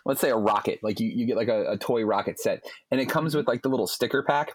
let's 0.06 0.20
say 0.20 0.30
a 0.30 0.36
rocket, 0.36 0.80
like 0.84 1.00
you, 1.00 1.10
you 1.10 1.26
get 1.26 1.38
like 1.38 1.48
a, 1.48 1.72
a 1.72 1.78
toy 1.78 2.04
rocket 2.04 2.40
set, 2.40 2.66
and 2.92 3.00
it 3.00 3.06
comes 3.06 3.34
with 3.34 3.48
like 3.48 3.62
the 3.62 3.70
little 3.70 3.88
sticker 3.88 4.24
pack 4.24 4.52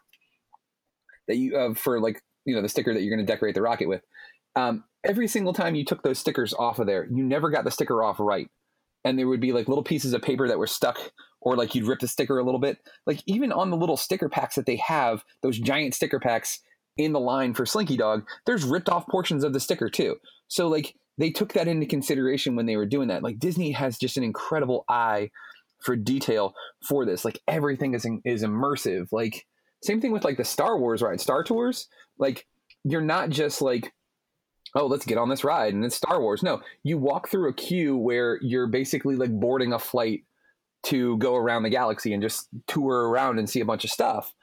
that 1.29 1.37
you 1.37 1.57
uh, 1.57 1.73
for 1.73 1.99
like 1.99 2.23
you 2.45 2.55
know 2.55 2.61
the 2.61 2.69
sticker 2.69 2.93
that 2.93 3.01
you're 3.01 3.17
going 3.17 3.27
to 3.27 3.33
decorate 3.33 3.55
the 3.55 3.63
rocket 3.63 3.89
with. 3.89 4.03
Um, 4.57 4.85
every 5.03 5.29
single 5.29 5.55
time 5.55 5.75
you 5.75 5.85
took 5.85 6.03
those 6.03 6.19
stickers 6.19 6.53
off 6.53 6.79
of 6.79 6.87
there, 6.87 7.07
you 7.11 7.25
never 7.25 7.49
got 7.49 7.65
the 7.65 7.71
sticker 7.71 8.03
off 8.03 8.21
right, 8.21 8.51
and 9.05 9.19
there 9.19 9.29
would 9.29 9.41
be 9.41 9.53
like 9.53 9.69
little 9.69 9.85
pieces 9.85 10.13
of 10.13 10.23
paper 10.23 10.49
that 10.49 10.59
were 10.59 10.67
stuck 10.67 10.99
or 11.41 11.57
like 11.57 11.75
you'd 11.75 11.87
rip 11.87 12.01
the 12.01 12.09
sticker 12.09 12.39
a 12.39 12.45
little 12.45 12.61
bit. 12.61 12.79
Like 13.07 13.23
even 13.27 13.53
on 13.53 13.71
the 13.71 13.77
little 13.77 13.97
sticker 13.97 14.29
packs 14.29 14.57
that 14.57 14.67
they 14.67 14.77
have, 14.77 15.25
those 15.43 15.59
giant 15.59 15.95
sticker 15.95 16.21
packs 16.21 16.61
in 16.97 17.13
the 17.13 17.21
line 17.21 17.55
for 17.55 17.65
Slinky 17.65 17.97
Dog, 17.97 18.27
there's 18.47 18.65
ripped 18.65 18.89
off 18.89 19.07
portions 19.07 19.45
of 19.45 19.53
the 19.53 19.61
sticker 19.61 19.89
too. 19.89 20.17
So 20.49 20.69
like 20.69 20.95
they 21.19 21.31
took 21.31 21.53
that 21.55 21.69
into 21.69 21.87
consideration 21.87 22.57
when 22.57 22.67
they 22.67 22.77
were 22.77 22.87
doing 22.87 23.09
that. 23.09 23.23
Like 23.23 23.39
Disney 23.39 23.73
has 23.73 23.99
just 23.99 24.17
an 24.17 24.25
incredible 24.25 24.85
eye 24.89 25.31
for 25.81 25.97
detail 25.97 26.55
for 26.83 27.05
this. 27.07 27.25
Like 27.25 27.39
everything 27.49 27.95
is 27.95 28.07
is 28.25 28.43
immersive. 28.43 29.09
Like 29.13 29.47
same 29.83 30.01
thing 30.01 30.13
with 30.13 30.25
like 30.25 30.37
the 30.37 30.45
Star 30.45 30.79
Wars 30.79 31.03
ride, 31.03 31.21
Star 31.21 31.43
Tours. 31.43 31.89
Like 32.19 32.47
you're 32.85 33.01
not 33.01 33.31
just 33.31 33.63
like 33.63 33.93
oh, 34.75 34.87
let's 34.87 35.07
get 35.07 35.19
on 35.19 35.29
this 35.29 35.45
ride 35.45 35.75
and 35.75 35.85
it's 35.85 35.97
Star 35.97 36.21
Wars. 36.21 36.43
No, 36.43 36.61
you 36.83 36.99
walk 36.99 37.29
through 37.29 37.49
a 37.49 37.55
queue 37.55 37.97
where 37.97 38.39
you're 38.43 38.67
basically 38.67 39.17
like 39.17 39.31
boarding 39.31 39.73
a 39.73 39.79
flight 39.79 40.25
to 40.83 41.19
go 41.19 41.37
around 41.37 41.63
the 41.63 41.71
galaxy 41.71 42.13
and 42.13 42.23
just 42.23 42.49
tour 42.67 43.09
around 43.09 43.39
and 43.39 43.49
see 43.49 43.61
a 43.61 43.65
bunch 43.65 43.85
of 43.85 43.91
stuff. 43.91 44.35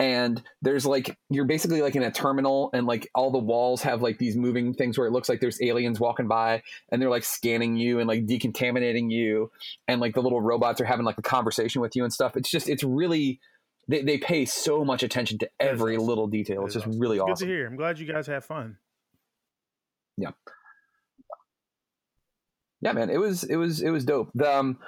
And 0.00 0.40
there's 0.62 0.86
like 0.86 1.16
you're 1.28 1.44
basically 1.44 1.82
like 1.82 1.96
in 1.96 2.04
a 2.04 2.10
terminal 2.10 2.70
and 2.72 2.86
like 2.86 3.08
all 3.16 3.32
the 3.32 3.38
walls 3.38 3.82
have 3.82 4.00
like 4.00 4.18
these 4.18 4.36
moving 4.36 4.72
things 4.72 4.96
where 4.96 5.08
it 5.08 5.10
looks 5.10 5.28
like 5.28 5.40
there's 5.40 5.60
aliens 5.60 5.98
walking 5.98 6.28
by 6.28 6.62
and 6.92 7.02
they're 7.02 7.10
like 7.10 7.24
scanning 7.24 7.76
you 7.76 7.98
and 7.98 8.06
like 8.06 8.24
decontaminating 8.24 9.10
you 9.10 9.50
and 9.88 10.00
like 10.00 10.14
the 10.14 10.22
little 10.22 10.40
robots 10.40 10.80
are 10.80 10.84
having 10.84 11.04
like 11.04 11.18
a 11.18 11.22
conversation 11.22 11.80
with 11.80 11.96
you 11.96 12.04
and 12.04 12.12
stuff. 12.12 12.36
It's 12.36 12.50
just 12.50 12.68
it's 12.68 12.84
really 12.84 13.40
they, 13.88 14.02
they 14.02 14.18
pay 14.18 14.44
so 14.44 14.84
much 14.84 15.02
attention 15.02 15.38
to 15.38 15.50
every 15.58 15.96
little 15.96 16.28
detail. 16.28 16.64
It's 16.64 16.74
just 16.74 16.86
really 16.86 17.18
awesome. 17.18 17.46
Good 17.48 17.52
to 17.52 17.58
hear. 17.58 17.66
I'm 17.66 17.76
glad 17.76 17.98
you 17.98 18.06
guys 18.06 18.28
have 18.28 18.44
fun. 18.44 18.76
Yeah. 20.18 20.30
Yeah, 22.80 22.92
man, 22.92 23.10
it 23.10 23.18
was 23.18 23.44
it 23.44 23.56
was 23.56 23.80
it 23.80 23.90
was 23.90 24.04
dope. 24.04 24.30
The, 24.34 24.56
um, 24.56 24.78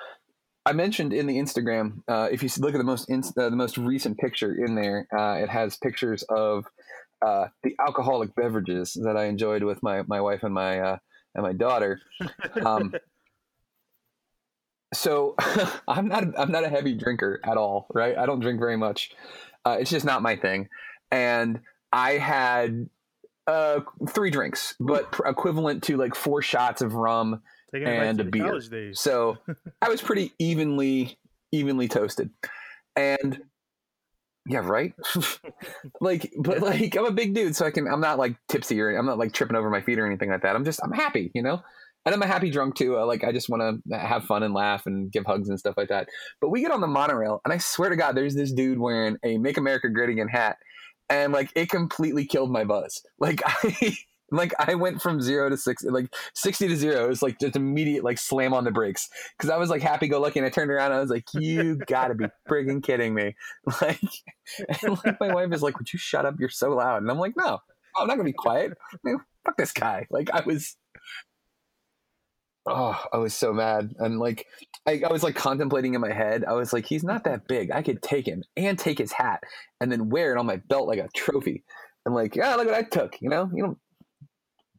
I 0.65 0.73
mentioned 0.73 1.13
in 1.13 1.27
the 1.27 1.39
Instagram, 1.39 2.03
uh, 2.07 2.29
if 2.31 2.43
you 2.43 2.49
look 2.59 2.75
at 2.75 2.79
the 2.79 2.85
most 2.85 3.09
in, 3.09 3.23
uh, 3.37 3.49
the 3.51 3.57
most 3.57 3.79
recent 3.79 4.19
picture 4.19 4.55
in 4.55 4.75
there, 4.75 5.09
uh, 5.17 5.43
it 5.43 5.49
has 5.49 5.77
pictures 5.77 6.23
of 6.29 6.67
uh, 7.25 7.47
the 7.65 7.75
alcoholic 7.81 8.35
beverages 8.35 8.97
that 9.05 9.17
I 9.17 9.25
enjoyed 9.25 9.65
with 9.65 9.83
my 9.83 10.03
my 10.07 10.21
wife 10.21 10.43
and 10.43 10.55
my 10.55 10.79
uh, 10.81 10.97
and 11.35 11.43
my 11.43 11.53
daughter. 11.53 12.01
Um, 12.65 12.93
so 14.93 15.35
I'm 15.89 16.09
not 16.09 16.25
I'm 16.39 16.53
not 16.53 16.65
a 16.65 16.69
heavy 16.69 16.95
drinker 16.95 17.41
at 17.45 17.57
all, 17.57 17.87
right? 17.95 18.17
I 18.17 18.27
don't 18.27 18.41
drink 18.41 18.59
very 18.59 18.77
much. 18.77 19.13
Uh, 19.65 19.77
it's 19.81 19.91
just 19.91 20.05
not 20.05 20.23
my 20.23 20.37
thing, 20.37 20.69
and 21.11 21.61
I 21.93 22.13
had 22.13 22.89
uh, 23.51 23.81
three 24.09 24.31
drinks, 24.31 24.75
but 24.79 25.11
pr- 25.11 25.27
equivalent 25.27 25.83
to 25.85 25.97
like 25.97 26.15
four 26.15 26.41
shots 26.43 26.83
of 26.83 26.95
rum 26.95 27.43
Taking 27.73 27.89
it 27.89 27.99
back 27.99 28.07
and 28.07 28.21
a 28.21 28.25
beer. 28.25 28.93
So 28.93 29.39
I 29.83 29.89
was 29.89 30.01
pretty 30.01 30.33
evenly 30.39 31.19
evenly 31.53 31.89
toasted, 31.89 32.31
and 32.97 33.41
yeah, 34.47 34.61
right. 34.61 34.95
like, 36.01 36.33
but 36.39 36.61
like 36.61 36.97
I'm 36.97 37.07
a 37.07 37.13
big 37.13 37.35
dude, 37.35 37.57
so 37.57 37.67
I 37.67 37.71
can. 37.71 37.89
I'm 37.89 38.01
not 38.01 38.19
like 38.19 38.37
tipsy 38.49 38.81
or 38.81 38.97
I'm 38.97 39.07
not 39.07 39.19
like 39.19 39.33
tripping 39.33 39.57
over 39.57 39.69
my 39.69 39.83
feet 39.83 39.99
or 39.99 40.07
anything 40.07 40.31
like 40.31 40.43
that. 40.43 40.55
I'm 40.55 40.65
just 40.65 40.81
I'm 40.83 40.93
happy, 40.93 41.31
you 41.35 41.43
know. 41.43 41.63
and 42.07 42.15
I'm 42.15 42.23
a 42.23 42.27
happy 42.27 42.51
drunk 42.51 42.77
too. 42.77 42.97
I, 42.97 43.03
like 43.03 43.25
I 43.25 43.33
just 43.33 43.49
want 43.49 43.83
to 43.89 43.99
have 43.99 44.25
fun 44.25 44.43
and 44.43 44.55
laugh 44.55 44.87
and 44.87 45.11
give 45.11 45.27
hugs 45.27 45.49
and 45.49 45.59
stuff 45.59 45.75
like 45.77 45.89
that. 45.89 46.09
But 46.41 46.51
we 46.51 46.63
get 46.63 46.71
on 46.71 46.81
the 46.81 46.87
monorail, 46.87 47.41
and 47.45 47.53
I 47.53 47.59
swear 47.59 47.91
to 47.91 47.97
God, 47.97 48.17
there's 48.17 48.35
this 48.35 48.53
dude 48.53 48.79
wearing 48.79 49.17
a 49.25 49.39
"Make 49.39 49.59
America 49.59 49.89
Great 49.89 50.11
Again" 50.11 50.29
hat, 50.29 50.57
and 51.11 51.33
like 51.33 51.51
it 51.55 51.69
completely 51.69 52.25
killed 52.25 52.51
my 52.51 52.65
buzz. 52.65 53.03
Like 53.19 53.43
I. 53.47 53.97
Like 54.33 54.53
I 54.61 54.77
went 54.77 55.03
from 55.03 55.21
zero 55.21 55.49
to 55.49 55.57
six, 55.57 55.83
like 55.83 56.15
sixty 56.37 56.69
to 56.69 56.77
zero. 56.77 57.05
It 57.05 57.09
was 57.09 57.21
like 57.21 57.41
just 57.41 57.57
immediate, 57.57 58.05
like 58.05 58.17
slam 58.17 58.55
on 58.55 58.63
the 58.63 58.71
brakes 58.71 59.09
because 59.37 59.51
I 59.51 59.57
was 59.57 59.71
like 59.71 59.83
happy 59.83 60.07
go 60.07 60.21
lucky, 60.21 60.39
and 60.39 60.47
I 60.47 60.51
turned 60.51 60.71
around. 60.71 60.93
I 60.93 61.01
was 61.01 61.11
like, 61.11 61.25
"You 61.35 61.75
gotta 61.89 62.15
be 62.15 62.27
friggin' 62.49 62.81
kidding 62.81 63.13
me!" 63.13 63.35
Like, 63.83 63.99
and 64.85 64.99
like 65.05 65.19
my 65.19 65.35
wife 65.35 65.53
is 65.53 65.65
like, 65.65 65.79
"Would 65.79 65.93
you 65.93 65.99
shut 65.99 66.27
up? 66.27 66.37
You're 66.39 66.49
so 66.49 66.71
loud." 66.71 67.03
And 67.03 67.11
I'm 67.11 67.19
like, 67.19 67.33
"No, 67.37 67.59
I'm 67.97 68.07
not 68.07 68.15
gonna 68.15 68.23
be 68.23 68.33
quiet. 68.33 68.75
Man, 69.03 69.17
fuck 69.45 69.57
this 69.57 69.73
guy." 69.73 70.07
Like 70.11 70.31
I 70.33 70.43
was, 70.47 70.77
oh, 72.67 73.03
I 73.13 73.19
was 73.19 73.35
so 73.35 73.53
mad, 73.53 73.95
and 73.99 74.19
like 74.19 74.47
I, 74.87 75.03
I 75.09 75.13
was 75.13 75.23
like 75.23 75.35
contemplating 75.35 75.95
in 75.95 76.01
my 76.01 76.13
head. 76.13 76.45
I 76.45 76.53
was 76.53 76.73
like, 76.73 76.87
"He's 76.87 77.05
not 77.05 77.25
that 77.25 77.49
big. 77.49 77.71
I 77.71 77.83
could 77.83 78.03
take 78.03 78.27
him 78.27 78.43
and 78.57 78.79
take 78.79 78.99
his 78.99 79.13
hat 79.13 79.43
and 79.81 79.91
then 79.91 80.09
wear 80.11 80.35
it 80.35 80.39
on 80.39 80.47
my 80.47 80.57
belt 80.57 80.89
like 80.89 80.99
a 80.99 81.09
trophy." 81.15 81.65
And 82.07 82.15
like, 82.15 82.35
yeah, 82.35 82.55
look 82.55 82.67
what 82.67 82.75
I 82.75 82.83
took. 82.83 83.21
You 83.21 83.29
know, 83.29 83.51
you 83.55 83.63
don't 83.63 83.79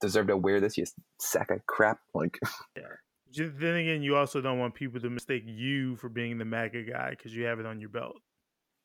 deserve 0.02 0.28
to 0.28 0.38
wear 0.38 0.60
this, 0.60 0.78
you 0.78 0.86
sack 1.20 1.52
of 1.52 1.66
crap. 1.68 2.00
Like, 2.14 2.38
yeah. 2.76 2.84
Then 3.34 3.76
again, 3.76 4.04
you 4.04 4.18
also 4.18 4.42
don't 4.42 4.60
want 4.60 4.76
people 4.76 5.00
to 5.00 5.10
mistake 5.10 5.44
you 5.46 5.96
for 5.96 6.10
being 6.10 6.38
the 6.38 6.44
MAGA 6.44 6.84
guy 6.84 7.12
because 7.12 7.34
you 7.34 7.46
have 7.46 7.60
it 7.60 7.66
on 7.66 7.80
your 7.80 7.90
belt. 7.90 8.18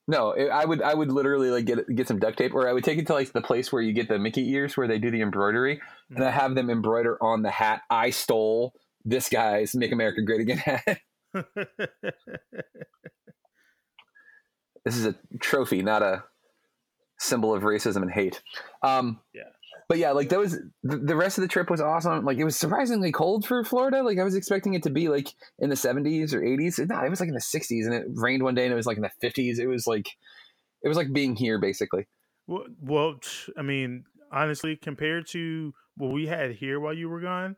No, 0.09 0.37
I 0.37 0.65
would 0.65 0.83
I 0.83 0.95
would 0.95 1.11
literally 1.11 1.51
like 1.51 1.65
get 1.65 1.81
get 1.93 2.07
some 2.07 2.21
duct 2.21 2.39
tape, 2.39 2.55
or 2.55 2.69
I 2.69 2.73
would 2.73 2.85
take 2.85 2.99
it 3.01 3.09
to 3.09 3.13
like 3.13 3.33
the 3.33 3.43
place 3.43 3.73
where 3.73 3.83
you 3.83 3.93
get 3.93 4.09
the 4.09 4.21
Mickey 4.21 4.53
ears, 4.53 4.77
where 4.77 4.87
they 4.87 5.01
do 5.01 5.11
the 5.11 5.21
embroidery, 5.21 5.79
mm-hmm. 5.79 6.15
and 6.15 6.25
I 6.25 6.31
have 6.31 6.55
them 6.55 6.71
embroider 6.71 7.21
on 7.21 7.43
the 7.43 7.51
hat 7.51 7.83
I 7.91 8.11
stole 8.11 8.73
this 9.07 9.29
guy's 9.31 9.75
"Make 9.75 9.93
America 9.93 10.21
Great 10.23 10.41
Again" 10.41 10.59
hat. 10.59 11.01
this 14.85 14.97
is 14.97 15.07
a 15.07 15.15
trophy, 15.41 15.83
not 15.83 16.03
a 16.03 16.25
symbol 17.19 17.55
of 17.55 17.63
racism 17.63 18.03
and 18.03 18.11
hate. 18.11 18.43
Um, 18.83 19.21
yeah 19.33 19.45
but 19.89 19.99
yeah, 19.99 20.13
like 20.13 20.31
that 20.31 20.39
was 20.39 20.59
the 20.83 21.15
rest 21.15 21.39
of 21.39 21.43
the 21.43 21.49
trip 21.49 21.71
was 21.71 21.81
awesome. 21.81 22.25
Like 22.25 22.39
it 22.39 22.45
was 22.45 22.57
surprisingly 22.57 23.13
cold 23.13 23.47
for 23.47 23.63
Florida. 23.63 24.03
Like 24.03 24.19
I 24.19 24.25
was 24.25 24.35
expecting 24.35 24.75
it 24.75 24.83
to 24.83 24.91
be 24.91 25.09
like 25.09 25.33
in 25.61 25.71
the 25.71 25.77
70s 25.77 26.33
or 26.33 26.41
80s. 26.41 26.89
No, 26.89 27.01
it 27.01 27.11
was 27.11 27.21
like 27.21 27.29
in 27.29 27.35
the 27.35 27.41
60s, 27.41 27.85
and 27.85 27.95
it 27.95 28.07
rained 28.15 28.43
one 28.43 28.55
day, 28.55 28.65
and 28.65 28.73
it 28.73 28.77
was 28.77 28.87
like 28.87 28.97
in 28.97 29.05
the 29.05 29.29
50s. 29.29 29.59
It 29.59 29.69
was 29.69 29.87
like 29.87 30.09
it 30.83 30.89
was 30.89 30.97
like 30.97 31.13
being 31.13 31.37
here 31.37 31.61
basically. 31.61 32.07
Well, 32.49 32.65
well 32.81 33.15
I 33.57 33.63
mean, 33.63 34.05
honestly, 34.33 34.77
compared 34.77 35.29
to 35.29 35.73
what 35.97 36.13
we 36.13 36.27
had 36.27 36.53
here 36.53 36.81
while 36.81 36.95
you 36.95 37.09
were 37.09 37.21
gone, 37.21 37.57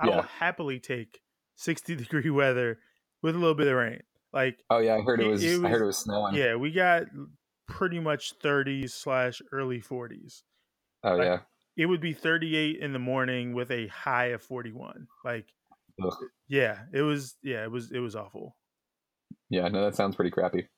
I 0.00 0.08
yeah. 0.08 0.16
will 0.16 0.22
happily 0.22 0.80
take 0.80 1.20
60 1.56 1.96
degree 1.96 2.30
weather 2.30 2.78
with 3.22 3.34
a 3.34 3.38
little 3.38 3.54
bit 3.54 3.66
of 3.66 3.74
rain. 3.74 4.00
Like, 4.32 4.58
oh 4.70 4.78
yeah, 4.78 4.94
I 4.94 5.00
heard 5.00 5.20
it 5.20 5.26
was. 5.26 5.42
It 5.42 5.58
was 5.58 5.64
I 5.64 5.68
heard 5.68 5.82
it 5.82 5.86
was 5.86 5.98
snowing. 5.98 6.34
Yeah, 6.34 6.54
we 6.54 6.70
got 6.70 7.04
pretty 7.66 8.00
much 8.00 8.34
30s 8.42 8.90
slash 8.90 9.42
early 9.52 9.80
40s. 9.80 10.42
Oh 11.02 11.16
like, 11.16 11.24
yeah 11.24 11.38
it 11.80 11.86
would 11.86 12.00
be 12.00 12.12
38 12.12 12.78
in 12.78 12.92
the 12.92 12.98
morning 12.98 13.54
with 13.54 13.70
a 13.70 13.86
high 13.88 14.26
of 14.26 14.42
41 14.42 15.06
like 15.24 15.46
Ugh. 16.04 16.14
yeah 16.46 16.80
it 16.92 17.00
was 17.00 17.36
yeah 17.42 17.64
it 17.64 17.70
was 17.70 17.90
it 17.90 18.00
was 18.00 18.14
awful 18.14 18.56
yeah 19.48 19.68
no 19.68 19.82
that 19.84 19.96
sounds 19.96 20.14
pretty 20.14 20.30
crappy 20.30 20.68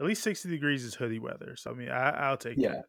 at 0.00 0.06
least 0.06 0.22
60 0.22 0.48
degrees 0.48 0.84
is 0.84 0.94
hoodie 0.94 1.18
weather 1.18 1.56
so 1.56 1.72
i 1.72 1.74
mean 1.74 1.90
I, 1.90 2.30
will 2.30 2.36
take 2.36 2.56
yeah 2.56 2.68
that. 2.68 2.84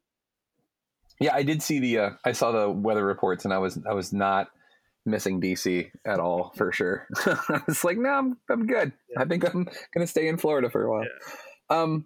yeah 1.19 1.35
i 1.35 1.41
did 1.41 1.61
see 1.63 1.79
the 1.79 1.99
uh, 1.99 2.09
i 2.23 2.33
saw 2.33 2.51
the 2.51 2.69
weather 2.69 3.03
reports 3.03 3.45
and 3.45 3.53
i 3.53 3.57
was 3.57 3.79
i 3.89 3.93
was 3.93 4.13
not 4.13 4.49
missing 5.05 5.39
dc 5.39 5.91
at 6.05 6.19
all 6.19 6.51
for 6.55 6.71
sure 6.71 7.07
i 7.25 7.61
was 7.67 7.83
like 7.83 7.97
no 7.97 8.09
i'm, 8.09 8.37
I'm 8.49 8.65
good 8.65 8.91
yeah. 9.09 9.21
i 9.21 9.25
think 9.25 9.43
i'm 9.43 9.67
gonna 9.93 10.07
stay 10.07 10.27
in 10.27 10.37
florida 10.37 10.69
for 10.69 10.83
a 10.83 10.91
while 10.91 11.03
yeah. 11.03 11.81
um 11.81 12.05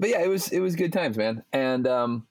but 0.00 0.10
yeah 0.10 0.20
it 0.20 0.28
was 0.28 0.48
it 0.48 0.60
was 0.60 0.76
good 0.76 0.92
times 0.92 1.16
man 1.16 1.44
and 1.52 1.86
um 1.86 2.26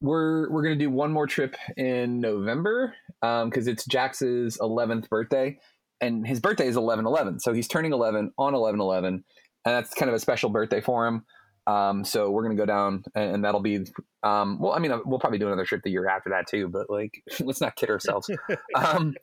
we're 0.00 0.50
we're 0.50 0.62
gonna 0.62 0.76
do 0.76 0.90
one 0.90 1.12
more 1.12 1.26
trip 1.26 1.56
in 1.76 2.20
November 2.20 2.94
because 3.20 3.68
um, 3.68 3.72
it's 3.72 3.86
Jax's 3.86 4.58
11th 4.58 5.08
birthday, 5.08 5.58
and 6.00 6.26
his 6.26 6.40
birthday 6.40 6.66
is 6.66 6.76
11-11, 6.76 7.40
so 7.40 7.52
he's 7.52 7.68
turning 7.68 7.92
11 7.92 8.32
on 8.38 8.54
11-11, 8.54 9.06
and 9.06 9.22
that's 9.64 9.92
kind 9.92 10.08
of 10.08 10.14
a 10.14 10.18
special 10.18 10.48
birthday 10.48 10.80
for 10.80 11.06
him. 11.06 11.24
Um, 11.66 12.04
so 12.04 12.30
we're 12.30 12.42
gonna 12.42 12.54
go 12.54 12.66
down, 12.66 13.04
and, 13.14 13.36
and 13.36 13.44
that'll 13.44 13.60
be 13.60 13.84
um, 14.22 14.58
well. 14.58 14.72
I 14.72 14.78
mean, 14.78 14.92
we'll 15.04 15.18
probably 15.18 15.38
do 15.38 15.46
another 15.46 15.64
trip 15.64 15.82
the 15.82 15.90
year 15.90 16.08
after 16.08 16.30
that 16.30 16.46
too, 16.46 16.68
but 16.68 16.90
like, 16.90 17.22
let's 17.40 17.60
not 17.60 17.76
kid 17.76 17.90
ourselves. 17.90 18.30
um, 18.74 19.14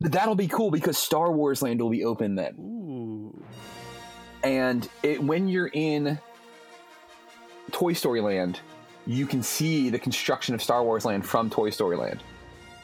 that'll 0.00 0.34
be 0.34 0.48
cool 0.48 0.70
because 0.70 0.98
Star 0.98 1.32
Wars 1.32 1.62
Land 1.62 1.80
will 1.80 1.90
be 1.90 2.04
open 2.04 2.34
then. 2.34 2.54
Ooh. 2.58 3.44
And 4.42 4.88
it, 5.02 5.22
when 5.22 5.48
you're 5.48 5.70
in 5.72 6.18
Toy 7.70 7.92
Story 7.92 8.20
Land, 8.20 8.60
you 9.06 9.26
can 9.26 9.42
see 9.42 9.90
the 9.90 9.98
construction 9.98 10.54
of 10.54 10.62
Star 10.62 10.82
Wars 10.82 11.04
Land 11.04 11.24
from 11.24 11.48
Toy 11.50 11.70
Story 11.70 11.96
Land. 11.96 12.22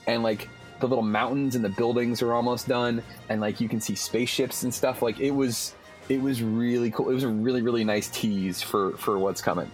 And 0.06 0.22
like 0.22 0.48
the 0.80 0.86
little 0.86 1.04
mountains 1.04 1.56
and 1.56 1.64
the 1.64 1.68
buildings 1.68 2.22
are 2.22 2.32
almost 2.32 2.68
done 2.68 3.02
and 3.28 3.40
like 3.40 3.60
you 3.60 3.68
can 3.68 3.80
see 3.80 3.94
spaceships 3.94 4.62
and 4.62 4.72
stuff 4.72 5.02
like 5.02 5.18
it 5.18 5.32
was 5.32 5.74
it 6.08 6.22
was 6.22 6.42
really 6.42 6.90
cool. 6.90 7.10
It 7.10 7.14
was 7.14 7.24
a 7.24 7.28
really 7.28 7.62
really 7.62 7.84
nice 7.84 8.08
tease 8.08 8.62
for 8.62 8.96
for 8.96 9.18
what's 9.18 9.42
coming. 9.42 9.70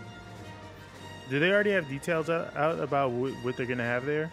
Do 1.31 1.41
they 1.41 1.51
already 1.51 1.73
have 1.73 1.89
details 1.89 2.31
out 2.31 2.81
about 2.81 3.11
what 3.11 3.57
they're 3.57 3.67
going 3.67 3.79
to 3.79 3.85
have 3.85 4.05
there? 4.05 4.31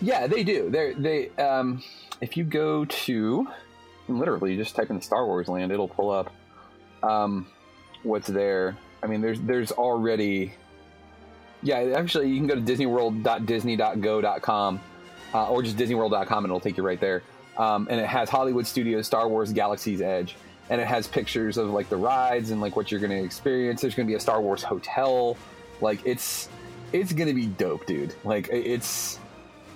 Yeah, 0.00 0.26
they 0.26 0.44
do. 0.44 0.70
They 0.70 0.94
they 0.94 1.30
um 1.42 1.82
if 2.20 2.36
you 2.36 2.44
go 2.44 2.84
to 2.84 3.48
literally 4.08 4.56
just 4.56 4.76
type 4.76 4.90
in 4.90 5.00
Star 5.00 5.26
Wars 5.26 5.48
Land, 5.48 5.72
it'll 5.72 5.88
pull 5.88 6.10
up 6.10 6.32
um 7.02 7.46
what's 8.02 8.28
there 8.28 8.76
I 9.02 9.06
mean, 9.06 9.20
there's 9.20 9.40
there's 9.40 9.72
already 9.72 10.52
yeah. 11.62 11.94
Actually, 11.96 12.30
you 12.30 12.38
can 12.38 12.46
go 12.46 12.54
to 12.54 12.60
DisneyWorld.disney.go.com 12.60 14.80
uh, 15.34 15.50
or 15.50 15.62
just 15.62 15.76
DisneyWorld.com, 15.76 16.44
and 16.44 16.50
it'll 16.50 16.60
take 16.60 16.76
you 16.76 16.82
right 16.82 17.00
there. 17.00 17.22
Um, 17.56 17.88
and 17.90 18.00
it 18.00 18.06
has 18.06 18.28
Hollywood 18.28 18.66
Studios, 18.66 19.06
Star 19.06 19.28
Wars, 19.28 19.52
Galaxy's 19.52 20.00
Edge, 20.00 20.36
and 20.70 20.80
it 20.80 20.86
has 20.86 21.06
pictures 21.06 21.56
of 21.56 21.70
like 21.70 21.88
the 21.88 21.96
rides 21.96 22.50
and 22.50 22.60
like 22.60 22.76
what 22.76 22.90
you're 22.90 23.00
going 23.00 23.10
to 23.10 23.22
experience. 23.22 23.80
There's 23.80 23.94
going 23.94 24.06
to 24.06 24.10
be 24.10 24.16
a 24.16 24.20
Star 24.20 24.40
Wars 24.40 24.62
hotel. 24.62 25.36
Like 25.80 26.00
it's 26.04 26.48
it's 26.92 27.12
going 27.12 27.28
to 27.28 27.34
be 27.34 27.46
dope, 27.46 27.86
dude. 27.86 28.14
Like 28.24 28.48
it's 28.50 29.18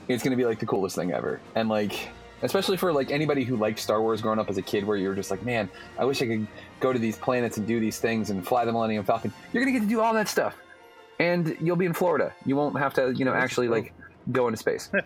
it's 0.09 0.23
going 0.23 0.33
to 0.33 0.37
be 0.37 0.45
like 0.45 0.59
the 0.59 0.67
coolest 0.67 0.97
thing 0.97 1.13
ever. 1.13 1.41
And 1.55 1.69
like 1.69 2.11
especially 2.43 2.77
for 2.77 2.93
like 2.93 3.11
anybody 3.11 3.45
who 3.45 3.57
liked 3.57 3.79
Star 3.79 4.03
Wars 4.03 4.21
growing 4.21 4.39
up 4.39 4.51
as 4.51 4.59
a 4.59 4.63
kid, 4.63 4.85
where 4.85 4.97
you're 4.97 5.15
just 5.15 5.31
like, 5.31 5.43
man, 5.45 5.69
I 5.99 6.05
wish 6.05 6.21
I 6.23 6.27
could 6.27 6.47
go 6.81 6.93
to 6.93 6.99
these 6.99 7.17
planets 7.17 7.57
and 7.57 7.67
do 7.67 7.81
these 7.81 7.99
things 7.99 8.31
and 8.31 8.47
fly 8.47 8.65
the 8.65 8.73
Millennium 8.73 9.05
Falcon. 9.05 9.33
You're 9.53 9.63
gonna 9.63 9.73
get 9.73 9.85
to 9.85 9.89
do 9.89 10.01
all 10.01 10.13
that 10.15 10.29
stuff, 10.29 10.57
and 11.19 11.57
you'll 11.61 11.77
be 11.77 11.87
in 11.87 11.95
Florida. 11.95 12.35
You 12.45 12.57
won't 12.57 12.79
have 12.79 12.95
to, 12.95 13.13
you 13.15 13.25
know, 13.25 13.33
actually 13.33 13.69
like 13.69 13.95
go 14.33 14.49
into 14.49 14.59
space. 14.59 14.91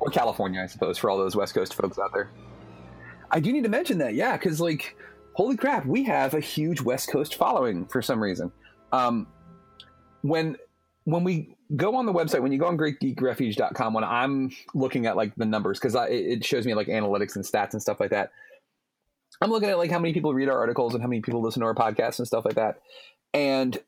or 0.00 0.10
California, 0.10 0.62
I 0.62 0.66
suppose, 0.66 0.98
for 0.98 1.10
all 1.10 1.18
those 1.18 1.36
West 1.36 1.54
Coast 1.54 1.74
folks 1.74 1.98
out 1.98 2.12
there. 2.12 2.30
I 3.30 3.40
do 3.40 3.52
need 3.52 3.64
to 3.64 3.68
mention 3.68 3.98
that, 3.98 4.14
yeah, 4.14 4.36
because 4.36 4.60
like, 4.60 4.96
holy 5.34 5.56
crap, 5.56 5.86
we 5.86 6.04
have 6.04 6.34
a 6.34 6.40
huge 6.40 6.80
West 6.80 7.10
Coast 7.10 7.34
following 7.34 7.86
for 7.86 8.02
some 8.02 8.22
reason. 8.22 8.52
Um, 8.92 9.26
when 10.22 10.56
when 11.04 11.24
we 11.24 11.56
go 11.74 11.94
on 11.96 12.06
the 12.06 12.12
website, 12.12 12.42
when 12.42 12.52
you 12.52 12.58
go 12.58 12.66
on 12.66 12.76
greatgeekrefuge.com, 12.76 13.94
when 13.94 14.04
I'm 14.04 14.50
looking 14.74 15.06
at 15.06 15.16
like 15.16 15.34
the 15.36 15.46
numbers, 15.46 15.78
because 15.78 15.96
it 16.10 16.44
shows 16.44 16.66
me 16.66 16.74
like 16.74 16.88
analytics 16.88 17.36
and 17.36 17.44
stats 17.44 17.72
and 17.72 17.80
stuff 17.80 18.00
like 18.00 18.10
that. 18.10 18.30
I'm 19.40 19.50
looking 19.50 19.68
at 19.68 19.78
like 19.78 19.90
how 19.90 19.98
many 19.98 20.12
people 20.12 20.34
read 20.34 20.48
our 20.48 20.58
articles 20.58 20.94
and 20.94 21.02
how 21.02 21.08
many 21.08 21.22
people 21.22 21.42
listen 21.42 21.60
to 21.60 21.66
our 21.66 21.74
podcasts 21.74 22.18
and 22.18 22.26
stuff 22.26 22.44
like 22.44 22.56
that. 22.56 22.80
And 23.32 23.78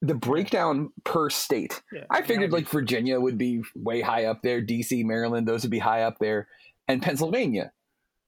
the 0.00 0.14
breakdown 0.14 0.90
per 1.04 1.28
state, 1.30 1.82
yeah, 1.92 2.04
I 2.10 2.22
figured 2.22 2.52
like 2.52 2.68
Virginia 2.68 3.20
would 3.20 3.36
be 3.36 3.62
way 3.74 4.00
high 4.00 4.24
up 4.24 4.42
there, 4.42 4.62
DC, 4.62 5.04
Maryland, 5.04 5.46
those 5.46 5.62
would 5.62 5.70
be 5.70 5.80
high 5.80 6.02
up 6.02 6.18
there, 6.20 6.48
and 6.86 7.02
Pennsylvania. 7.02 7.72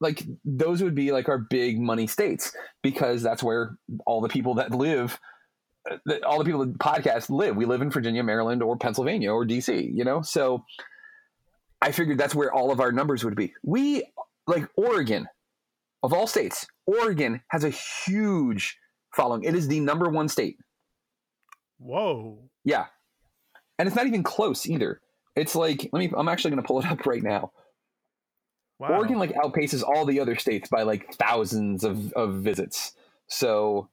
Like 0.01 0.25
those 0.45 0.83
would 0.83 0.95
be 0.95 1.13
like 1.13 1.29
our 1.29 1.39
big 1.39 1.79
money 1.79 2.07
states 2.07 2.55
because 2.83 3.23
that's 3.23 3.43
where 3.43 3.77
all 4.07 4.21
the 4.21 4.29
people 4.29 4.55
that 4.55 4.71
live 4.71 5.19
uh, 5.91 5.97
all 6.27 6.39
the 6.39 6.45
people 6.45 6.65
that 6.65 6.79
podcast 6.79 7.31
live. 7.31 7.57
We 7.57 7.65
live 7.65 7.81
in 7.81 7.91
Virginia, 7.91 8.23
Maryland, 8.23 8.63
or 8.63 8.77
Pennsylvania, 8.77 9.33
or 9.33 9.47
DC. 9.47 9.91
You 9.93 10.05
know, 10.05 10.23
so 10.23 10.65
I 11.81 11.93
figured 11.93 12.19
that's 12.19 12.35
where 12.35 12.53
all 12.53 12.71
of 12.71 12.81
our 12.81 12.93
numbers 12.93 13.25
would 13.25 13.37
be. 13.37 13.55
We 13.63 14.05
like 14.47 14.69
Oregon, 14.77 15.27
of 16.03 16.13
all 16.13 16.27
states. 16.27 16.67
Oregon 16.87 17.41
has 17.49 17.65
a 17.65 17.71
huge 17.71 18.79
following. 19.15 19.45
It 19.45 19.55
is 19.55 19.69
the 19.69 19.81
number 19.81 20.09
one 20.09 20.29
state. 20.29 20.59
Whoa. 21.79 22.39
Yeah, 22.65 22.87
and 23.79 23.87
it's 23.87 23.97
not 23.97 24.07
even 24.07 24.23
close 24.23 24.69
either. 24.69 25.01
It's 25.35 25.55
like 25.55 25.89
let 25.93 26.01
me. 26.01 26.13
I'm 26.15 26.29
actually 26.29 26.51
going 26.51 26.63
to 26.63 26.67
pull 26.67 26.81
it 26.81 26.87
up 26.87 27.07
right 27.07 27.23
now. 27.23 27.53
Wow. 28.81 28.97
Oregon 28.97 29.19
like 29.19 29.35
outpaces 29.35 29.85
all 29.85 30.07
the 30.07 30.21
other 30.21 30.37
states 30.37 30.69
by 30.69 30.83
like 30.83 31.13
thousands 31.15 31.85
of, 31.85 32.13
of 32.15 32.37
visits. 32.37 32.93
So 33.29 33.89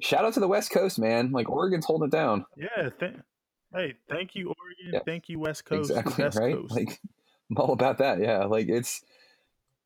shout 0.00 0.24
out 0.24 0.32
to 0.34 0.40
the 0.40 0.48
West 0.48 0.70
Coast, 0.70 0.98
man. 0.98 1.32
Like 1.32 1.50
Oregon's 1.50 1.84
holding 1.84 2.08
it 2.08 2.12
down. 2.12 2.46
Yeah, 2.56 2.88
th- 2.98 3.16
Hey, 3.74 3.94
thank 4.08 4.34
you, 4.34 4.48
Oregon. 4.48 4.92
Yeah. 4.92 5.00
Thank 5.06 5.28
you, 5.28 5.38
West 5.38 5.64
Coast. 5.64 5.90
exactly 5.90 6.24
West 6.24 6.38
right. 6.38 6.54
Coast. 6.54 6.74
Like 6.76 7.00
I'm 7.50 7.56
all 7.58 7.72
about 7.72 7.98
that. 7.98 8.20
Yeah, 8.20 8.44
like 8.44 8.68
it's. 8.68 9.02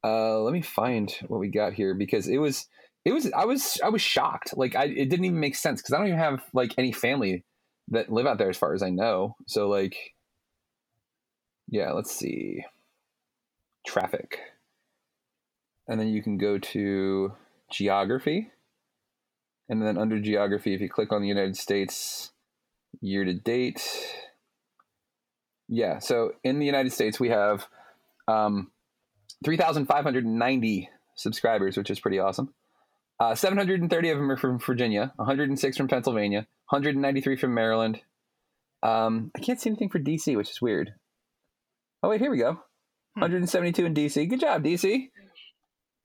Uh, 0.04 0.40
let 0.40 0.52
me 0.52 0.62
find 0.62 1.12
what 1.26 1.40
we 1.40 1.48
got 1.48 1.72
here 1.72 1.92
because 1.94 2.28
it 2.28 2.38
was 2.38 2.68
it 3.04 3.12
was 3.12 3.30
I 3.32 3.44
was 3.44 3.80
I 3.82 3.88
was 3.88 4.02
shocked. 4.02 4.56
Like 4.56 4.76
I 4.76 4.84
it 4.84 5.08
didn't 5.08 5.24
even 5.24 5.40
make 5.40 5.56
sense 5.56 5.80
because 5.80 5.94
I 5.94 5.98
don't 5.98 6.06
even 6.08 6.18
have 6.18 6.44
like 6.52 6.74
any 6.78 6.92
family 6.92 7.44
that 7.88 8.12
live 8.12 8.26
out 8.26 8.38
there 8.38 8.50
as 8.50 8.56
far 8.56 8.74
as 8.74 8.82
I 8.82 8.90
know. 8.90 9.36
So 9.46 9.68
like, 9.68 10.14
yeah, 11.68 11.92
let's 11.92 12.14
see, 12.14 12.64
traffic, 13.86 14.40
and 15.88 16.00
then 16.00 16.08
you 16.08 16.22
can 16.22 16.38
go 16.38 16.58
to 16.58 17.32
geography, 17.70 18.50
and 19.68 19.82
then 19.82 19.98
under 19.98 20.20
geography, 20.20 20.74
if 20.74 20.80
you 20.80 20.88
click 20.88 21.12
on 21.12 21.22
the 21.22 21.28
United 21.28 21.56
States 21.56 22.32
year 23.00 23.24
to 23.24 23.34
date, 23.34 23.82
yeah. 25.68 25.98
So 25.98 26.32
in 26.44 26.58
the 26.58 26.66
United 26.66 26.92
States, 26.92 27.18
we 27.18 27.30
have 27.30 27.66
um, 28.28 28.70
3,590 29.44 30.90
subscribers, 31.14 31.76
which 31.76 31.90
is 31.90 32.00
pretty 32.00 32.18
awesome. 32.18 32.54
Uh, 33.18 33.34
730 33.34 34.10
of 34.10 34.18
them 34.18 34.30
are 34.30 34.36
from 34.36 34.58
Virginia, 34.58 35.12
106 35.16 35.76
from 35.76 35.88
Pennsylvania, 35.88 36.46
193 36.68 37.36
from 37.36 37.54
Maryland. 37.54 38.00
Um, 38.82 39.30
I 39.34 39.40
can't 39.40 39.58
see 39.58 39.70
anything 39.70 39.88
for 39.88 39.98
DC, 39.98 40.36
which 40.36 40.50
is 40.50 40.60
weird. 40.60 40.94
Oh, 42.02 42.10
wait, 42.10 42.20
here 42.20 42.30
we 42.30 42.38
go. 42.38 42.60
172 43.16 43.86
in 43.86 43.94
DC. 43.94 44.28
Good 44.28 44.40
job, 44.40 44.62
DC. 44.62 45.08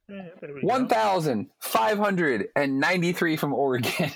Yeah, 0.08 0.28
there 0.40 0.54
we 0.54 0.62
go. 0.62 0.68
1,593 0.68 3.36
from 3.38 3.54
Oregon, 3.54 4.12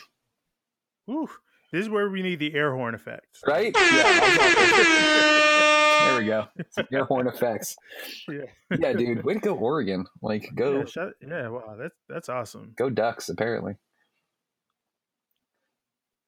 Whew. 1.06 1.30
This 1.74 1.82
is 1.84 1.90
where 1.90 2.10
we 2.10 2.22
need 2.22 2.40
the 2.40 2.54
air 2.56 2.74
horn 2.74 2.96
effects. 2.96 3.42
right? 3.46 3.76
Yeah. 5.98 6.12
there 6.12 6.20
we 6.20 6.26
go. 6.26 6.48
Some 6.70 6.88
air 6.94 7.06
horn 7.06 7.28
effects. 7.28 7.76
Yeah. 8.30 8.44
Yeah, 8.78 8.94
dude. 8.94 9.24
Way 9.26 9.34
to 9.36 9.40
go, 9.40 9.56
Oregon. 9.56 10.06
Like, 10.22 10.50
go. 10.56 10.80
Yeah, 10.80 10.86
shut, 10.86 11.14
yeah, 11.22 11.48
wow, 11.50 11.76
that's 11.78 11.96
that's 12.08 12.30
awesome. 12.30 12.74
Go 12.78 12.90
Ducks, 12.90 13.28
apparently. 13.30 13.76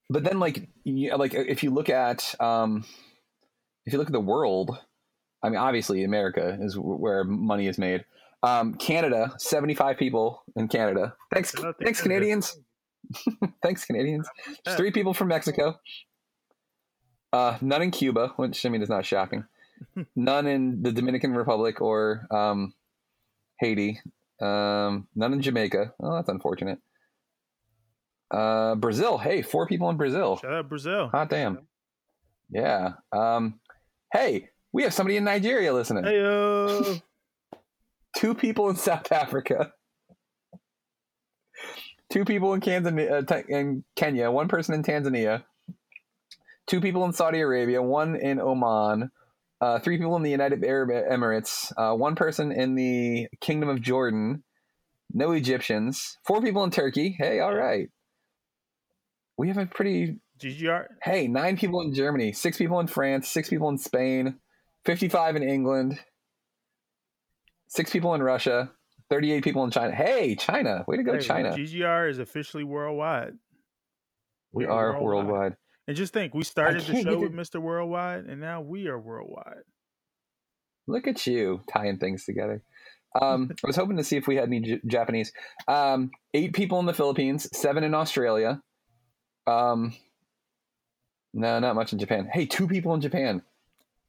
But 0.10 0.24
then, 0.24 0.40
like, 0.40 0.70
yeah, 0.84 1.16
like 1.16 1.34
if 1.34 1.64
you 1.64 1.72
look 1.72 1.90
at 1.90 2.36
um, 2.40 2.86
if 3.86 3.94
you 3.94 4.00
look 4.00 4.08
at 4.08 4.14
the 4.14 4.20
world, 4.20 4.78
I 5.44 5.50
mean, 5.50 5.58
obviously 5.58 6.04
America 6.04 6.58
is 6.60 6.78
where 6.78 7.24
money 7.24 7.68
is 7.68 7.78
made. 7.78 8.06
Um, 8.44 8.76
Canada, 8.76 9.34
seventy-five 9.38 9.98
people 9.98 10.44
in 10.56 10.68
Canada. 10.68 11.16
Thanks, 11.34 11.54
thanks. 11.84 12.02
Canadians. 12.02 12.60
thanks, 13.64 13.86
Canadians. 13.86 14.28
There's 14.64 14.78
three 14.78 14.92
people 14.92 15.14
from 15.14 15.30
Mexico. 15.30 15.80
Uh, 17.34 17.58
none 17.62 17.82
in 17.82 17.92
Cuba, 17.92 18.34
which 18.38 18.66
I 18.66 18.70
mean 18.70 18.82
is 18.82 18.90
not 18.90 19.06
shocking. 19.06 19.46
none 20.16 20.48
in 20.48 20.82
the 20.82 20.92
Dominican 20.92 21.34
Republic 21.34 21.82
or 21.82 22.28
um, 22.32 22.74
Haiti. 23.60 24.00
Um, 24.42 25.08
none 25.16 25.34
in 25.34 25.42
Jamaica. 25.42 25.94
Oh, 26.02 26.16
that's 26.16 26.30
unfortunate. 26.30 26.80
Uh, 28.30 28.76
Brazil. 28.76 29.18
Hey, 29.18 29.42
four 29.42 29.68
people 29.68 29.90
in 29.90 29.98
Brazil. 29.98 30.38
Shout 30.38 30.54
out 30.54 30.70
Brazil. 30.70 31.10
Hot 31.10 31.30
damn. 31.30 31.68
Yeah. 32.50 32.94
Um, 33.12 33.60
hey, 34.14 34.50
we 34.78 34.84
have 34.84 34.94
somebody 34.94 35.18
in 35.18 35.24
Nigeria 35.24 35.74
listening. 35.74 36.04
Hey, 36.04 37.02
Two 38.16 38.36
people 38.36 38.70
in 38.70 38.76
South 38.76 39.12
Africa. 39.12 39.74
Two 42.12 42.26
people 42.26 42.54
in 42.54 42.62
Tanzania, 42.62 43.32
uh, 43.32 43.42
in 43.50 43.84
Kenya. 43.96 44.30
One 44.30 44.48
person 44.48 44.76
in 44.76 44.84
Tanzania. 44.84 45.46
Two 46.68 46.80
people 46.80 47.06
in 47.06 47.14
Saudi 47.14 47.40
Arabia. 47.40 47.82
One 47.82 48.16
in 48.16 48.40
Oman. 48.40 49.10
Uh, 49.60 49.80
three 49.80 49.98
people 49.98 50.16
in 50.16 50.22
the 50.22 50.30
United 50.30 50.64
Arab 50.64 50.90
Emirates. 50.90 51.74
Uh, 51.76 51.98
one 51.98 52.14
person 52.14 52.52
in 52.52 52.76
the 52.76 53.30
Kingdom 53.42 53.70
of 53.70 53.82
Jordan. 53.82 54.44
No 55.12 55.32
Egyptians. 55.32 56.20
Four 56.24 56.44
people 56.44 56.64
in 56.64 56.70
Turkey. 56.70 57.16
Hey, 57.18 57.40
all 57.40 57.56
right. 57.56 57.90
We 59.40 59.48
have 59.48 59.58
a 59.58 59.66
pretty 59.66 60.20
GGR. 60.40 60.86
Hey, 61.02 61.28
nine 61.28 61.58
people 61.58 61.82
in 61.82 61.96
Germany, 61.96 62.32
six 62.32 62.60
people 62.60 62.80
in 62.80 62.86
France, 62.86 63.28
six 63.28 63.50
people 63.50 63.70
in 63.70 63.80
Spain, 63.80 64.36
55 64.88 65.36
in 65.36 65.44
England, 65.44 66.00
six 67.68 67.92
people 67.92 68.14
in 68.14 68.24
Russia, 68.24 68.72
38 69.10 69.44
people 69.44 69.66
in 69.66 69.70
China. 69.70 69.94
Hey, 69.94 70.34
China. 70.36 70.86
Way 70.88 70.96
to 70.96 71.04
go, 71.04 71.14
Hey, 71.16 71.20
China. 71.20 71.50
GGR 71.50 72.10
is 72.10 72.20
officially 72.20 72.64
worldwide. 72.64 73.34
We 74.54 74.66
We're 74.66 74.72
are 74.72 75.04
worldwide. 75.04 75.58
And 75.90 75.98
just 75.98 76.14
think, 76.14 76.34
we 76.34 76.46
started 76.46 76.84
the 76.84 77.02
show 77.02 77.20
with 77.20 77.34
Mr. 77.34 77.62
Worldwide, 77.62 78.26
and 78.28 78.40
now 78.40 78.62
we 78.62 78.88
are 78.88 78.98
worldwide. 78.98 79.64
Look 80.88 81.06
at 81.06 81.28
you 81.28 81.60
tying 81.70 81.98
things 81.98 82.24
together. 82.24 82.64
Um, 83.22 83.52
I 83.64 83.68
was 83.68 83.76
hoping 83.76 83.98
to 83.98 84.06
see 84.06 84.16
if 84.16 84.26
we 84.26 84.38
had 84.38 84.46
any 84.46 84.62
J- 84.62 84.82
Japanese. 84.88 85.34
Um, 85.68 86.12
eight 86.34 86.54
people 86.54 86.80
in 86.80 86.86
the 86.86 86.94
Philippines, 86.94 87.50
seven 87.52 87.84
in 87.84 87.94
Australia. 87.94 88.62
Um, 89.48 89.94
no, 91.34 91.60
not 91.60 91.76
much 91.76 91.92
in 91.92 92.00
Japan. 92.00 92.30
Hey, 92.32 92.46
two 92.46 92.70
people 92.70 92.94
in 92.94 93.02
Japan. 93.02 93.42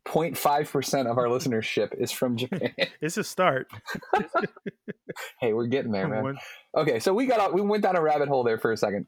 0.5% 0.07 1.11
of 1.11 1.19
our 1.19 1.27
listenership 1.27 1.99
is 1.99 2.11
from 2.11 2.37
Japan. 2.39 2.73
It's 3.01 3.17
a 3.17 3.25
start. 3.25 3.69
hey, 5.41 5.53
we're 5.53 5.67
getting 5.67 5.93
there, 5.93 6.09
man. 6.09 6.39
Okay, 6.77 6.99
so 6.99 7.13
we 7.13 7.27
got 7.27 7.41
out, 7.41 7.55
we 7.55 7.61
went 7.61 7.83
down 7.83 7.97
a 7.97 8.03
rabbit 8.03 8.29
hole 8.29 8.45
there 8.45 8.59
for 8.59 8.73
a 8.73 8.77
second. 8.77 9.07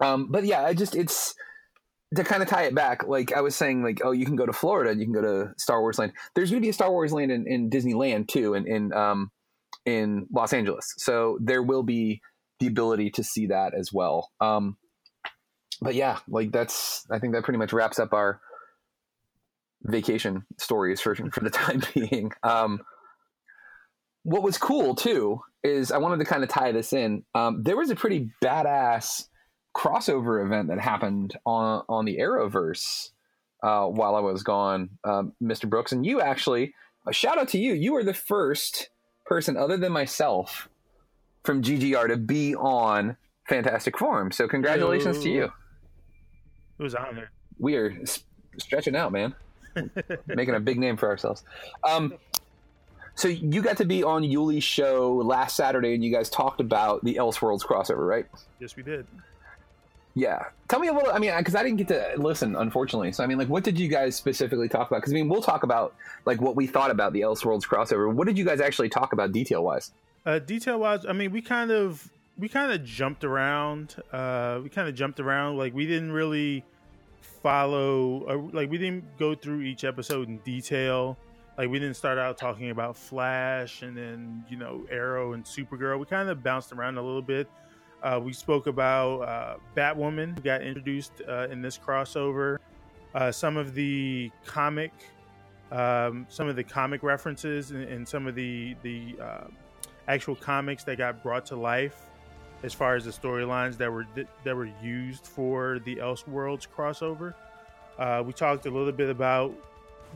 Um, 0.00 0.28
but 0.30 0.44
yeah, 0.44 0.64
I 0.64 0.74
just 0.74 0.96
it's 0.96 1.34
to 2.14 2.24
kind 2.24 2.42
of 2.42 2.48
tie 2.48 2.64
it 2.64 2.74
back. 2.74 3.06
Like 3.06 3.32
I 3.32 3.40
was 3.40 3.54
saying, 3.54 3.82
like 3.82 4.00
oh, 4.04 4.12
you 4.12 4.26
can 4.26 4.36
go 4.36 4.46
to 4.46 4.52
Florida, 4.52 4.90
and 4.90 5.00
you 5.00 5.06
can 5.06 5.14
go 5.14 5.22
to 5.22 5.52
Star 5.58 5.80
Wars 5.80 5.98
Land. 5.98 6.12
There's 6.34 6.50
going 6.50 6.60
to 6.60 6.64
be 6.64 6.70
a 6.70 6.74
Star 6.74 6.90
Wars 6.90 7.12
Land 7.12 7.30
in, 7.30 7.46
in 7.46 7.70
Disneyland 7.70 8.28
too, 8.28 8.54
in 8.54 8.66
in 8.66 8.92
um, 8.92 9.30
in 9.84 10.26
Los 10.32 10.52
Angeles. 10.52 10.94
So 10.96 11.38
there 11.40 11.62
will 11.62 11.82
be 11.82 12.20
the 12.60 12.66
ability 12.66 13.10
to 13.10 13.24
see 13.24 13.46
that 13.46 13.74
as 13.74 13.92
well. 13.92 14.30
Um, 14.40 14.76
but 15.80 15.94
yeah, 15.94 16.18
like 16.28 16.52
that's 16.52 17.04
I 17.10 17.18
think 17.18 17.34
that 17.34 17.44
pretty 17.44 17.58
much 17.58 17.72
wraps 17.72 17.98
up 17.98 18.12
our 18.12 18.40
vacation 19.84 20.44
stories 20.58 21.00
for 21.00 21.14
for 21.14 21.40
the 21.40 21.50
time 21.50 21.82
being. 21.94 22.32
Um, 22.42 22.80
what 24.24 24.42
was 24.42 24.58
cool 24.58 24.94
too 24.94 25.40
is 25.64 25.92
I 25.92 25.98
wanted 25.98 26.18
to 26.18 26.24
kind 26.24 26.42
of 26.42 26.48
tie 26.48 26.72
this 26.72 26.92
in. 26.92 27.24
Um, 27.34 27.62
there 27.62 27.76
was 27.76 27.90
a 27.90 27.96
pretty 27.96 28.30
badass 28.42 29.28
crossover 29.76 30.44
event 30.44 30.68
that 30.68 30.78
happened 30.80 31.36
on 31.46 31.84
on 31.88 32.04
the 32.04 32.18
Arrowverse 32.18 33.10
uh, 33.62 33.86
while 33.86 34.16
I 34.16 34.20
was 34.20 34.42
gone, 34.42 34.90
um, 35.04 35.32
Mr. 35.42 35.68
Brooks, 35.68 35.92
and 35.92 36.04
you 36.04 36.20
actually 36.20 36.74
a 37.06 37.12
shout 37.12 37.38
out 37.38 37.48
to 37.48 37.58
you. 37.58 37.74
You 37.74 37.92
were 37.94 38.04
the 38.04 38.14
first 38.14 38.90
person 39.24 39.56
other 39.56 39.76
than 39.76 39.92
myself 39.92 40.68
from 41.44 41.62
GGR 41.62 42.08
to 42.08 42.16
be 42.16 42.54
on 42.54 43.16
Fantastic 43.48 43.98
Forum. 43.98 44.30
So 44.30 44.46
congratulations 44.46 45.20
to 45.20 45.30
you. 45.30 45.52
It 46.78 46.82
was 46.82 46.94
honored. 46.94 47.28
We 47.58 47.76
are 47.76 47.94
stretching 48.58 48.96
out, 48.96 49.12
man. 49.12 49.34
Making 50.26 50.54
a 50.54 50.60
big 50.60 50.78
name 50.78 50.96
for 50.96 51.08
ourselves. 51.08 51.44
Um, 51.84 52.14
so 53.14 53.28
you 53.28 53.62
got 53.62 53.76
to 53.78 53.84
be 53.84 54.02
on 54.02 54.22
Yuli's 54.22 54.64
show 54.64 55.16
last 55.24 55.56
Saturday, 55.56 55.94
and 55.94 56.04
you 56.04 56.12
guys 56.12 56.30
talked 56.30 56.60
about 56.60 57.04
the 57.04 57.16
Elseworlds 57.16 57.62
crossover, 57.62 58.06
right? 58.08 58.26
Yes, 58.58 58.76
we 58.76 58.82
did. 58.82 59.06
Yeah. 60.14 60.44
Tell 60.68 60.78
me 60.78 60.88
a 60.88 60.92
little. 60.92 61.12
I 61.12 61.18
mean, 61.18 61.32
because 61.36 61.54
I 61.54 61.62
didn't 61.62 61.78
get 61.78 61.88
to 61.88 62.14
listen, 62.16 62.56
unfortunately. 62.56 63.12
So 63.12 63.24
I 63.24 63.26
mean, 63.26 63.38
like, 63.38 63.48
what 63.48 63.64
did 63.64 63.78
you 63.78 63.88
guys 63.88 64.16
specifically 64.16 64.68
talk 64.68 64.88
about? 64.88 65.00
Because 65.00 65.12
I 65.12 65.14
mean, 65.14 65.28
we'll 65.28 65.42
talk 65.42 65.62
about 65.62 65.94
like 66.26 66.40
what 66.40 66.56
we 66.56 66.66
thought 66.66 66.90
about 66.90 67.12
the 67.12 67.20
Elseworlds 67.20 67.66
crossover. 67.66 68.12
What 68.12 68.26
did 68.26 68.36
you 68.36 68.44
guys 68.44 68.60
actually 68.60 68.88
talk 68.88 69.12
about 69.12 69.32
detail 69.32 69.62
wise? 69.62 69.92
Uh, 70.24 70.38
detail 70.38 70.78
wise, 70.78 71.04
I 71.06 71.12
mean, 71.12 71.32
we 71.32 71.42
kind 71.42 71.70
of 71.70 72.10
we 72.38 72.48
kind 72.48 72.72
of 72.72 72.84
jumped 72.84 73.24
around. 73.24 73.96
Uh, 74.12 74.60
we 74.62 74.68
kind 74.68 74.88
of 74.88 74.94
jumped 74.94 75.18
around. 75.18 75.56
Like 75.56 75.74
we 75.74 75.86
didn't 75.86 76.12
really 76.12 76.64
follow. 77.42 78.24
Uh, 78.26 78.56
like 78.56 78.70
we 78.70 78.78
didn't 78.78 79.04
go 79.18 79.34
through 79.34 79.62
each 79.62 79.84
episode 79.84 80.28
in 80.28 80.38
detail. 80.38 81.16
Like 81.58 81.68
we 81.68 81.78
didn't 81.78 81.96
start 81.96 82.18
out 82.18 82.38
talking 82.38 82.70
about 82.70 82.96
Flash 82.96 83.82
and 83.82 83.96
then 83.96 84.44
you 84.48 84.56
know 84.56 84.86
Arrow 84.90 85.34
and 85.34 85.44
Supergirl. 85.44 85.98
We 85.98 86.06
kind 86.06 86.28
of 86.28 86.42
bounced 86.42 86.72
around 86.72 86.98
a 86.98 87.02
little 87.02 87.22
bit. 87.22 87.48
Uh, 88.02 88.20
we 88.22 88.32
spoke 88.32 88.66
about 88.66 89.20
uh, 89.20 89.56
Batwoman, 89.76 90.34
who 90.34 90.42
got 90.42 90.62
introduced 90.62 91.22
uh, 91.28 91.46
in 91.50 91.62
this 91.62 91.78
crossover. 91.78 92.58
Uh, 93.14 93.30
some 93.30 93.56
of 93.56 93.74
the 93.74 94.30
comic, 94.44 94.92
um, 95.70 96.26
some 96.28 96.48
of 96.48 96.56
the 96.56 96.64
comic 96.64 97.02
references, 97.02 97.70
and, 97.70 97.84
and 97.84 98.08
some 98.08 98.26
of 98.26 98.34
the 98.34 98.74
the 98.82 99.14
uh, 99.20 99.44
actual 100.08 100.34
comics 100.34 100.84
that 100.84 100.98
got 100.98 101.22
brought 101.22 101.46
to 101.46 101.56
life, 101.56 102.06
as 102.62 102.72
far 102.72 102.94
as 102.94 103.04
the 103.04 103.10
storylines 103.10 103.76
that 103.78 103.92
were 103.92 104.06
that 104.44 104.56
were 104.56 104.70
used 104.82 105.26
for 105.26 105.80
the 105.84 105.96
Elseworlds 105.96 106.66
crossover. 106.68 107.34
Uh, 107.98 108.22
we 108.24 108.32
talked 108.32 108.66
a 108.66 108.70
little 108.70 108.92
bit 108.92 109.10
about 109.10 109.52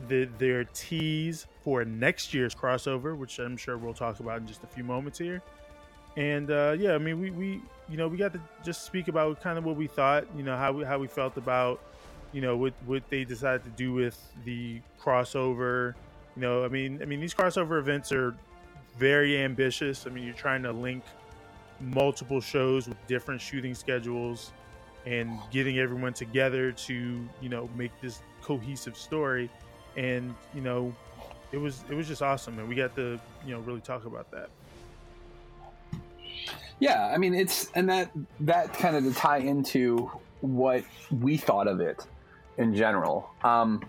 the, 0.07 0.25
their 0.37 0.63
tease 0.65 1.47
for 1.63 1.83
next 1.85 2.33
year's 2.33 2.55
crossover, 2.55 3.17
which 3.17 3.39
I'm 3.39 3.57
sure 3.57 3.77
we'll 3.77 3.93
talk 3.93 4.19
about 4.19 4.41
in 4.41 4.47
just 4.47 4.63
a 4.63 4.67
few 4.67 4.83
moments 4.83 5.19
here. 5.19 5.41
And 6.15 6.49
uh, 6.49 6.75
yeah, 6.77 6.93
I 6.93 6.97
mean, 6.97 7.19
we, 7.19 7.31
we 7.31 7.61
you 7.89 7.97
know 7.97 8.07
we 8.07 8.17
got 8.17 8.33
to 8.33 8.41
just 8.63 8.85
speak 8.85 9.07
about 9.07 9.41
kind 9.41 9.57
of 9.57 9.65
what 9.65 9.75
we 9.75 9.87
thought, 9.87 10.25
you 10.35 10.43
know, 10.43 10.57
how 10.57 10.71
we 10.71 10.83
how 10.83 10.97
we 10.97 11.07
felt 11.07 11.37
about 11.37 11.79
you 12.33 12.41
know 12.41 12.57
what 12.57 12.73
what 12.85 13.03
they 13.09 13.23
decided 13.23 13.63
to 13.63 13.69
do 13.71 13.93
with 13.93 14.19
the 14.45 14.81
crossover. 14.99 15.93
You 16.35 16.41
know, 16.41 16.63
I 16.63 16.69
mean, 16.69 17.01
I 17.01 17.05
mean 17.05 17.19
these 17.19 17.33
crossover 17.33 17.79
events 17.79 18.11
are 18.11 18.35
very 18.97 19.37
ambitious. 19.37 20.07
I 20.07 20.09
mean, 20.09 20.23
you're 20.23 20.33
trying 20.33 20.63
to 20.63 20.71
link 20.71 21.03
multiple 21.79 22.41
shows 22.41 22.87
with 22.87 22.97
different 23.07 23.41
shooting 23.41 23.75
schedules 23.75 24.51
and 25.05 25.39
getting 25.51 25.79
everyone 25.79 26.13
together 26.13 26.71
to 26.71 27.27
you 27.41 27.49
know 27.49 27.69
make 27.75 27.91
this 28.01 28.21
cohesive 28.41 28.97
story 28.97 29.49
and 29.95 30.33
you 30.53 30.61
know 30.61 30.93
it 31.51 31.57
was 31.57 31.83
it 31.89 31.95
was 31.95 32.07
just 32.07 32.21
awesome 32.21 32.59
and 32.59 32.67
we 32.67 32.75
got 32.75 32.95
to 32.95 33.19
you 33.45 33.53
know 33.53 33.59
really 33.61 33.81
talk 33.81 34.05
about 34.05 34.29
that 34.31 34.49
Yeah, 36.79 37.11
I 37.13 37.17
mean 37.17 37.33
it's 37.33 37.71
and 37.73 37.89
that 37.89 38.11
that 38.41 38.73
kind 38.73 38.95
of 38.95 39.03
to 39.03 39.13
tie 39.13 39.39
into 39.39 40.11
what 40.41 40.83
we 41.11 41.37
thought 41.37 41.67
of 41.67 41.79
it 41.79 42.05
in 42.57 42.75
general. 42.75 43.29
Um, 43.43 43.83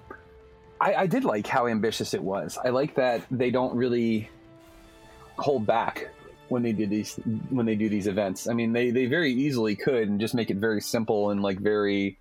I, 0.81 0.94
I 0.94 1.07
did 1.07 1.24
like 1.24 1.46
how 1.46 1.66
ambitious 1.66 2.14
it 2.14 2.22
was. 2.22 2.59
I 2.64 2.68
like 2.70 2.94
that 2.94 3.22
they 3.31 3.51
don't 3.51 3.77
really 3.77 4.31
hold 5.37 5.66
back 5.66 6.09
when 6.48 6.62
they 6.62 6.72
do 6.72 6.87
these 6.87 7.16
when 7.50 7.66
they 7.66 7.74
do 7.74 7.88
these 7.88 8.06
events. 8.06 8.48
I 8.48 8.54
mean, 8.54 8.72
they 8.72 8.90
they 8.90 9.06
very 9.06 9.32
easily 9.32 9.76
could 9.76 10.08
and 10.08 10.20
just 10.20 10.34
make 10.34 10.50
it 10.50 10.56
very 10.58 10.80
simple 10.80 11.30
and 11.30 11.42
like 11.42 11.58
very 11.58 12.18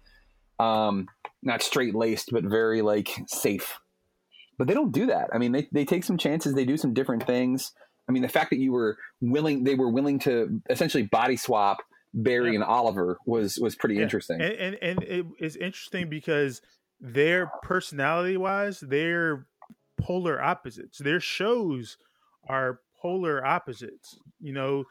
um, 0.59 1.07
not 1.43 1.61
straight 1.61 1.95
laced, 1.95 2.29
but 2.31 2.43
very 2.43 2.81
like 2.81 3.09
safe. 3.27 3.79
But 4.57 4.67
they 4.67 4.73
don't 4.73 4.91
do 4.91 5.05
that. 5.07 5.29
I 5.33 5.37
mean, 5.37 5.51
they 5.51 5.67
they 5.71 5.85
take 5.85 6.03
some 6.03 6.17
chances. 6.17 6.53
They 6.53 6.65
do 6.65 6.77
some 6.77 6.93
different 6.93 7.25
things. 7.25 7.73
I 8.09 8.11
mean, 8.11 8.21
the 8.21 8.29
fact 8.29 8.51
that 8.51 8.59
you 8.59 8.71
were 8.71 8.97
willing, 9.19 9.63
they 9.65 9.75
were 9.75 9.89
willing 9.89 10.19
to 10.19 10.61
essentially 10.69 11.03
body 11.03 11.35
swap 11.37 11.79
Barry 12.13 12.55
and 12.55 12.63
Oliver 12.63 13.17
was 13.25 13.57
was 13.59 13.75
pretty 13.75 13.95
Yeah. 13.95 14.03
interesting. 14.03 14.41
and 14.41 14.75
and, 14.81 15.03
and 15.03 15.33
it's 15.39 15.55
interesting 15.55 16.09
because 16.09 16.61
their 16.99 17.51
personality 17.61 18.37
wise 18.37 18.79
they're 18.79 19.45
polar 19.97 20.41
opposites 20.41 20.97
their 20.97 21.19
shows 21.19 21.97
are 22.47 22.79
polar 22.99 23.45
opposites 23.45 24.17
you 24.39 24.53
know? 24.53 24.83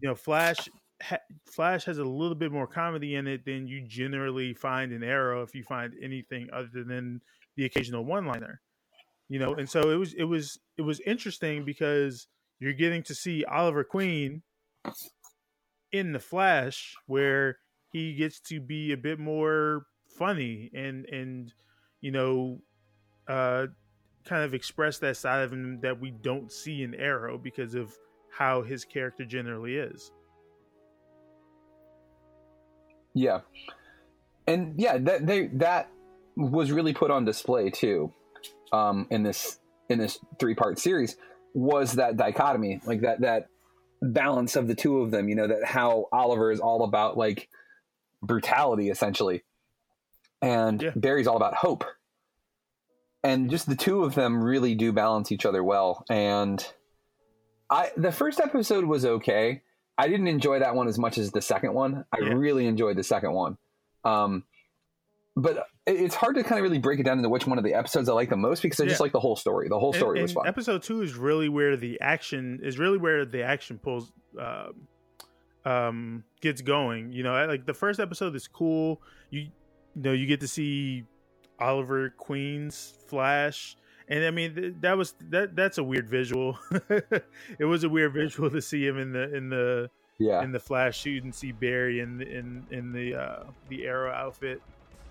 You 0.00 0.08
know 0.08 0.14
flash 0.14 0.68
ha- 1.02 1.18
flash 1.50 1.84
has 1.84 1.98
a 1.98 2.04
little 2.04 2.36
bit 2.36 2.52
more 2.52 2.66
comedy 2.66 3.16
in 3.16 3.26
it 3.26 3.44
than 3.44 3.66
you 3.66 3.84
generally 3.86 4.54
find 4.54 4.92
in 4.92 5.02
arrow 5.02 5.42
if 5.42 5.54
you 5.54 5.64
find 5.64 5.92
anything 6.02 6.48
other 6.52 6.84
than 6.84 7.20
the 7.56 7.64
occasional 7.64 8.04
one 8.04 8.26
liner 8.26 8.60
you 9.28 9.38
know? 9.38 9.54
And 9.54 9.68
so 9.68 9.90
it 9.90 9.96
was 9.96 10.14
it 10.14 10.24
was 10.24 10.58
it 10.76 10.82
was 10.82 11.00
interesting 11.00 11.64
because 11.64 12.26
you're 12.60 12.72
getting 12.72 13.02
to 13.04 13.14
see 13.14 13.44
oliver 13.44 13.84
queen 13.84 14.42
in 15.92 16.12
the 16.12 16.18
flash 16.18 16.94
where 17.06 17.58
he 17.92 18.14
gets 18.14 18.40
to 18.40 18.60
be 18.60 18.92
a 18.92 18.96
bit 18.96 19.18
more 19.18 19.84
funny 20.18 20.70
and 20.74 21.06
and 21.06 21.52
you 22.00 22.10
know 22.10 22.60
uh 23.28 23.66
kind 24.24 24.44
of 24.44 24.54
express 24.54 24.98
that 24.98 25.16
side 25.16 25.42
of 25.42 25.52
him 25.52 25.80
that 25.80 26.00
we 26.00 26.10
don't 26.10 26.52
see 26.52 26.82
in 26.82 26.94
arrow 26.94 27.38
because 27.38 27.74
of 27.74 27.92
how 28.30 28.62
his 28.62 28.84
character 28.84 29.24
generally 29.24 29.76
is. 29.76 30.12
Yeah, 33.14 33.40
and 34.46 34.74
yeah, 34.78 34.98
that 34.98 35.26
they 35.26 35.48
that 35.54 35.90
was 36.36 36.70
really 36.70 36.92
put 36.92 37.10
on 37.10 37.24
display 37.24 37.70
too, 37.70 38.12
um, 38.72 39.06
in 39.10 39.22
this 39.22 39.58
in 39.88 39.98
this 39.98 40.18
three 40.38 40.54
part 40.54 40.78
series 40.78 41.16
was 41.54 41.94
that 41.94 42.16
dichotomy, 42.16 42.80
like 42.86 43.00
that 43.00 43.20
that 43.22 43.48
balance 44.00 44.54
of 44.56 44.68
the 44.68 44.74
two 44.74 44.98
of 44.98 45.10
them. 45.10 45.28
You 45.28 45.34
know 45.34 45.48
that 45.48 45.64
how 45.64 46.06
Oliver 46.12 46.52
is 46.52 46.60
all 46.60 46.84
about 46.84 47.16
like 47.16 47.48
brutality 48.22 48.90
essentially, 48.90 49.42
and 50.40 50.92
Barry's 50.94 51.26
all 51.26 51.36
about 51.36 51.54
hope, 51.54 51.84
and 53.24 53.50
just 53.50 53.68
the 53.68 53.76
two 53.76 54.04
of 54.04 54.14
them 54.14 54.42
really 54.42 54.74
do 54.74 54.92
balance 54.92 55.32
each 55.32 55.44
other 55.46 55.62
well. 55.62 56.04
And 56.08 56.64
I 57.70 57.90
the 57.96 58.12
first 58.12 58.40
episode 58.40 58.84
was 58.84 59.04
okay. 59.04 59.62
I 59.96 60.08
didn't 60.08 60.28
enjoy 60.28 60.60
that 60.60 60.74
one 60.74 60.86
as 60.88 60.98
much 60.98 61.18
as 61.18 61.32
the 61.32 61.42
second 61.42 61.74
one. 61.74 62.04
I 62.12 62.18
really 62.18 62.66
enjoyed 62.66 62.96
the 62.96 63.02
second 63.02 63.32
one. 63.32 63.58
Um, 64.04 64.44
but 65.36 65.66
it's 65.86 66.14
hard 66.14 66.36
to 66.36 66.42
kind 66.44 66.58
of 66.58 66.62
really 66.62 66.78
break 66.78 67.00
it 67.00 67.04
down 67.04 67.18
into 67.18 67.28
which 67.28 67.46
one 67.46 67.58
of 67.58 67.64
the 67.64 67.74
episodes 67.74 68.08
I 68.08 68.12
like 68.12 68.28
the 68.30 68.36
most 68.36 68.62
because 68.62 68.78
I 68.80 68.86
just 68.86 69.00
like 69.00 69.12
the 69.12 69.20
whole 69.20 69.36
story. 69.36 69.68
The 69.68 69.78
whole 69.78 69.90
And- 69.90 69.96
story 69.96 70.22
was 70.22 70.30
and 70.32 70.36
fun. 70.36 70.46
Episode 70.48 70.82
two 70.82 71.02
is 71.02 71.14
really 71.16 71.48
where 71.48 71.76
the 71.76 72.00
action 72.00 72.60
is 72.62 72.78
really 72.78 72.98
where 72.98 73.24
the 73.24 73.42
action 73.42 73.78
pulls 73.78 74.12
um, 74.38 74.86
um, 75.64 76.24
gets 76.40 76.62
going. 76.62 77.12
You 77.12 77.22
know, 77.24 77.46
like 77.46 77.66
the 77.66 77.74
first 77.74 77.98
episode 78.00 78.34
is 78.36 78.46
cool. 78.46 79.02
You 79.30 79.40
you 79.96 80.02
know 80.02 80.12
you 80.12 80.26
get 80.26 80.40
to 80.40 80.48
see 80.48 81.04
Oliver 81.60 82.10
Queen's 82.10 82.94
Flash, 83.06 83.76
and 84.08 84.24
I 84.24 84.30
mean 84.30 84.54
th- 84.54 84.74
that 84.80 84.96
was 84.96 85.14
that 85.30 85.56
that's 85.56 85.78
a 85.78 85.84
weird 85.84 86.08
visual. 86.08 86.58
it 87.58 87.64
was 87.64 87.84
a 87.84 87.88
weird 87.88 88.12
visual 88.14 88.50
to 88.50 88.60
see 88.62 88.86
him 88.86 88.98
in 88.98 89.12
the 89.12 89.34
in 89.34 89.48
the 89.50 89.90
Yeah. 90.18 90.42
in 90.42 90.52
the 90.52 90.60
Flash 90.60 91.00
suit 91.00 91.24
and 91.24 91.34
see 91.34 91.52
Barry 91.52 92.00
in 92.00 92.20
in 92.22 92.66
in 92.70 92.92
the 92.92 93.14
uh, 93.14 93.44
the 93.68 93.86
Arrow 93.86 94.12
outfit. 94.12 94.60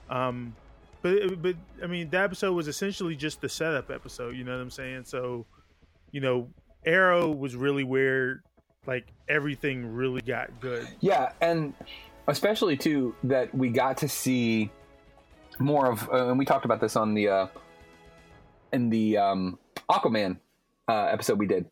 Um, 0.10 0.56
but 1.02 1.42
but 1.42 1.56
I 1.84 1.88
mean, 1.88 2.10
that 2.12 2.24
episode 2.24 2.54
was 2.54 2.68
essentially 2.68 3.16
just 3.16 3.42
the 3.42 3.50
setup 3.50 3.92
episode. 3.92 4.36
You 4.36 4.44
know 4.44 4.54
what 4.54 4.62
I'm 4.62 4.72
saying? 4.72 5.04
So, 5.06 5.46
you 6.12 6.22
know, 6.22 6.50
Arrow 6.86 7.30
was 7.30 7.56
really 7.56 7.84
where 7.84 8.42
like 8.86 9.08
everything 9.28 9.94
really 9.94 10.22
got 10.22 10.60
good. 10.62 10.88
Yeah, 11.02 11.34
and 11.42 11.74
especially 12.28 12.78
too 12.78 13.14
that 13.24 13.54
we 13.54 13.70
got 13.70 13.98
to 13.98 14.08
see 14.08 14.72
more 15.60 15.92
of, 15.92 16.10
uh, 16.10 16.30
and 16.30 16.38
we 16.40 16.46
talked 16.46 16.66
about 16.66 16.82
this 16.82 16.96
on 16.96 17.14
the 17.14 17.28
uh, 17.30 17.48
in 18.74 18.90
the 18.90 19.18
um, 19.18 19.60
Aquaman 19.90 20.38
uh, 20.88 21.06
episode 21.06 21.40
we 21.40 21.48
did. 21.48 21.66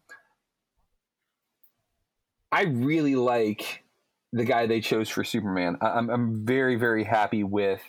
I 2.52 2.64
really 2.64 3.16
like 3.16 3.84
the 4.32 4.46
guy 4.46 4.66
they 4.66 4.82
chose 4.82 5.10
for 5.10 5.24
Superman. 5.24 5.78
I- 5.82 5.90
I'm 5.92 6.10
I'm 6.10 6.46
very 6.46 6.76
very 6.76 7.04
happy 7.04 7.44
with 7.44 7.82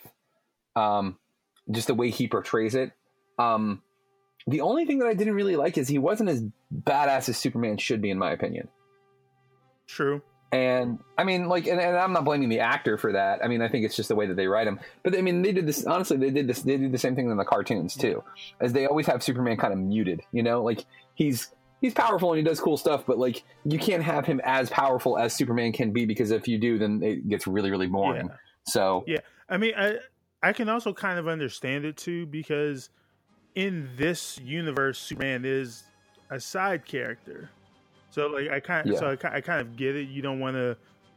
um, 0.74 1.18
just 1.70 1.86
the 1.86 1.94
way 1.94 2.10
he 2.10 2.28
portrays 2.28 2.74
it. 2.74 2.92
Um, 3.38 3.82
the 4.46 4.60
only 4.60 4.84
thing 4.86 4.98
that 5.00 5.08
I 5.08 5.14
didn't 5.14 5.34
really 5.34 5.56
like 5.56 5.76
is 5.78 5.88
he 5.88 5.98
wasn't 5.98 6.28
as 6.30 6.44
badass 6.72 7.28
as 7.28 7.36
Superman 7.36 7.78
should 7.78 8.00
be, 8.00 8.10
in 8.10 8.18
my 8.18 8.32
opinion. 8.32 8.68
True. 9.86 10.22
And 10.56 10.98
I 11.18 11.24
mean, 11.24 11.48
like, 11.48 11.66
and, 11.66 11.78
and 11.78 11.98
I'm 11.98 12.14
not 12.14 12.24
blaming 12.24 12.48
the 12.48 12.60
actor 12.60 12.96
for 12.96 13.12
that. 13.12 13.44
I 13.44 13.48
mean, 13.48 13.60
I 13.60 13.68
think 13.68 13.84
it's 13.84 13.94
just 13.94 14.08
the 14.08 14.14
way 14.14 14.26
that 14.26 14.36
they 14.36 14.46
write 14.46 14.66
him. 14.66 14.80
But 15.02 15.14
I 15.14 15.20
mean, 15.20 15.42
they 15.42 15.52
did 15.52 15.66
this. 15.66 15.84
Honestly, 15.84 16.16
they 16.16 16.30
did 16.30 16.46
this. 16.46 16.62
They 16.62 16.78
did 16.78 16.92
the 16.92 16.98
same 16.98 17.14
thing 17.14 17.30
in 17.30 17.36
the 17.36 17.44
cartoons 17.44 17.94
too, 17.94 18.24
as 18.58 18.72
they 18.72 18.86
always 18.86 19.06
have 19.06 19.22
Superman 19.22 19.58
kind 19.58 19.74
of 19.74 19.78
muted. 19.78 20.22
You 20.32 20.42
know, 20.42 20.62
like 20.62 20.86
he's 21.14 21.48
he's 21.82 21.92
powerful 21.92 22.32
and 22.32 22.38
he 22.38 22.42
does 22.42 22.58
cool 22.58 22.78
stuff, 22.78 23.04
but 23.06 23.18
like 23.18 23.44
you 23.66 23.78
can't 23.78 24.02
have 24.02 24.24
him 24.24 24.40
as 24.44 24.70
powerful 24.70 25.18
as 25.18 25.34
Superman 25.34 25.72
can 25.72 25.92
be 25.92 26.06
because 26.06 26.30
if 26.30 26.48
you 26.48 26.56
do, 26.56 26.78
then 26.78 27.02
it 27.02 27.28
gets 27.28 27.46
really 27.46 27.70
really 27.70 27.86
boring. 27.86 28.30
So 28.64 29.04
Yeah, 29.06 29.20
I 29.50 29.58
mean, 29.58 29.74
I 29.76 29.98
I 30.42 30.54
can 30.54 30.70
also 30.70 30.94
kind 30.94 31.18
of 31.18 31.28
understand 31.28 31.84
it 31.84 31.98
too 31.98 32.24
because 32.24 32.88
in 33.54 33.90
this 33.96 34.38
universe, 34.42 34.98
Superman 34.98 35.44
is 35.44 35.84
a 36.30 36.40
side 36.40 36.86
character. 36.86 37.50
So 38.16 38.28
like 38.28 38.48
I 38.48 38.60
kind 38.60 38.88
Yeah. 38.88 38.98
so 38.98 39.08
I, 39.08 39.36
I 39.36 39.40
kind 39.42 39.60
of 39.60 39.76
get 39.76 39.94
it. 39.94 40.08
You 40.08 40.22
don't 40.22 40.40
want 40.40 40.56
to 40.56 40.74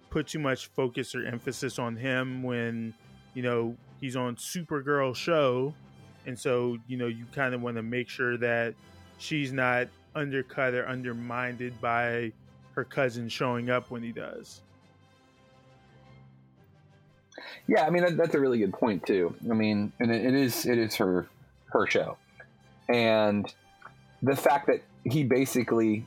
put 0.09 0.27
too 0.27 0.39
much 0.39 0.67
focus 0.67 1.15
or 1.15 1.25
emphasis 1.25 1.79
on 1.79 1.95
him 1.95 2.43
when 2.43 2.93
you 3.33 3.41
know 3.41 3.77
he's 4.01 4.17
on 4.17 4.35
Supergirl 4.35 5.15
show, 5.15 5.73
and 6.25 6.37
so 6.37 6.77
you 6.87 6.97
know 6.97 7.07
you 7.07 7.23
kind 7.33 7.55
of 7.55 7.61
want 7.61 7.77
to 7.77 7.83
make 7.83 8.09
sure 8.09 8.35
that 8.39 8.73
she's 9.17 9.53
not 9.53 9.87
undercut 10.13 10.73
or 10.73 10.85
undermined 10.89 11.71
by 11.79 12.33
her 12.73 12.83
cousin 12.83 13.29
showing 13.29 13.69
up 13.69 13.89
when 13.89 14.03
he 14.03 14.11
does. 14.11 14.59
Yeah, 17.65 17.85
I 17.85 17.91
mean 17.91 18.03
that, 18.03 18.17
that's 18.17 18.35
a 18.35 18.39
really 18.41 18.57
good 18.57 18.73
point 18.73 19.07
too. 19.07 19.33
I 19.49 19.53
mean, 19.53 19.93
and 20.01 20.11
it, 20.11 20.25
it 20.25 20.33
is 20.33 20.65
it 20.65 20.77
is 20.77 20.97
her 20.97 21.29
her 21.67 21.87
show, 21.87 22.17
and 22.89 23.45
the 24.21 24.35
fact 24.35 24.67
that 24.67 24.83
he 25.05 25.23
basically 25.23 26.05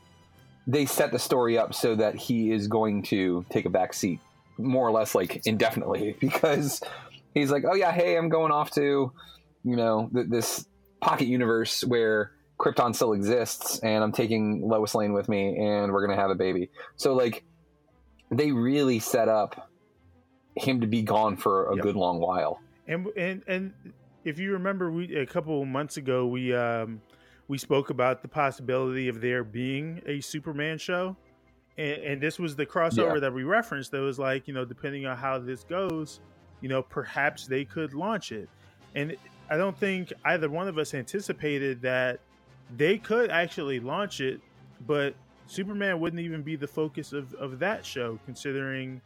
they 0.66 0.86
set 0.86 1.12
the 1.12 1.18
story 1.18 1.58
up 1.58 1.74
so 1.74 1.94
that 1.96 2.14
he 2.14 2.52
is 2.52 2.68
going 2.68 3.02
to 3.02 3.44
take 3.50 3.64
a 3.64 3.70
back 3.70 3.92
seat 3.92 4.20
more 4.58 4.86
or 4.86 4.92
less 4.92 5.14
like 5.14 5.46
indefinitely 5.46 6.16
because 6.20 6.80
he's 7.34 7.50
like, 7.50 7.64
oh 7.68 7.74
yeah, 7.74 7.92
hey, 7.92 8.16
I'm 8.16 8.28
going 8.28 8.52
off 8.52 8.70
to 8.72 9.12
you 9.64 9.76
know 9.76 10.10
th- 10.12 10.28
this 10.28 10.66
pocket 11.00 11.26
universe 11.26 11.82
where 11.84 12.32
Krypton 12.58 12.94
still 12.94 13.12
exists, 13.12 13.80
and 13.80 14.04
I'm 14.04 14.12
taking 14.12 14.68
Lois 14.68 14.94
Lane 14.94 15.12
with 15.12 15.28
me, 15.28 15.56
and 15.58 15.92
we're 15.92 16.06
gonna 16.06 16.20
have 16.20 16.30
a 16.30 16.36
baby. 16.36 16.70
So 16.96 17.14
like, 17.14 17.44
they 18.30 18.52
really 18.52 19.00
set 19.00 19.28
up 19.28 19.68
him 20.56 20.80
to 20.80 20.86
be 20.86 21.02
gone 21.02 21.36
for 21.36 21.72
a 21.72 21.76
good 21.76 21.96
long 21.96 22.20
while. 22.20 22.60
And 22.86 23.08
and 23.16 23.42
and 23.46 23.72
if 24.24 24.38
you 24.38 24.52
remember, 24.52 24.90
we 24.90 25.16
a 25.16 25.26
couple 25.26 25.64
months 25.64 25.96
ago 25.96 26.26
we 26.26 26.54
um 26.54 27.00
we 27.52 27.58
spoke 27.58 27.90
about 27.90 28.22
the 28.22 28.28
possibility 28.28 29.08
of 29.08 29.20
there 29.20 29.44
being 29.44 30.00
a 30.06 30.22
Superman 30.22 30.78
show, 30.78 31.14
and, 31.76 32.02
and 32.02 32.18
this 32.18 32.38
was 32.38 32.56
the 32.56 32.64
crossover 32.64 33.12
Yeah. 33.16 33.20
that 33.20 33.34
we 33.34 33.42
referenced. 33.42 33.90
That 33.90 34.00
was 34.00 34.18
like 34.18 34.48
you 34.48 34.54
know 34.54 34.64
depending 34.64 35.04
on 35.04 35.18
how 35.18 35.38
this 35.38 35.62
goes, 35.62 36.20
you 36.62 36.70
know 36.70 36.80
perhaps 36.82 37.46
they 37.46 37.66
could 37.66 37.92
launch 37.92 38.32
it. 38.32 38.48
and 38.94 39.14
I 39.50 39.58
don't 39.58 39.76
think 39.76 40.14
either 40.24 40.48
one 40.48 40.66
of 40.66 40.78
us 40.78 40.94
anticipated 40.94 41.82
that 41.82 42.20
they 42.78 42.96
could 42.96 43.28
actually 43.30 43.80
launch 43.80 44.22
it, 44.22 44.40
but 44.86 45.14
Superman 45.46 46.00
wouldn't 46.00 46.20
even 46.20 46.40
be 46.40 46.56
the 46.56 46.66
focus 46.66 47.12
of, 47.12 47.34
of 47.34 47.58
that 47.58 47.84
show, 47.84 48.18
considering 48.24 48.98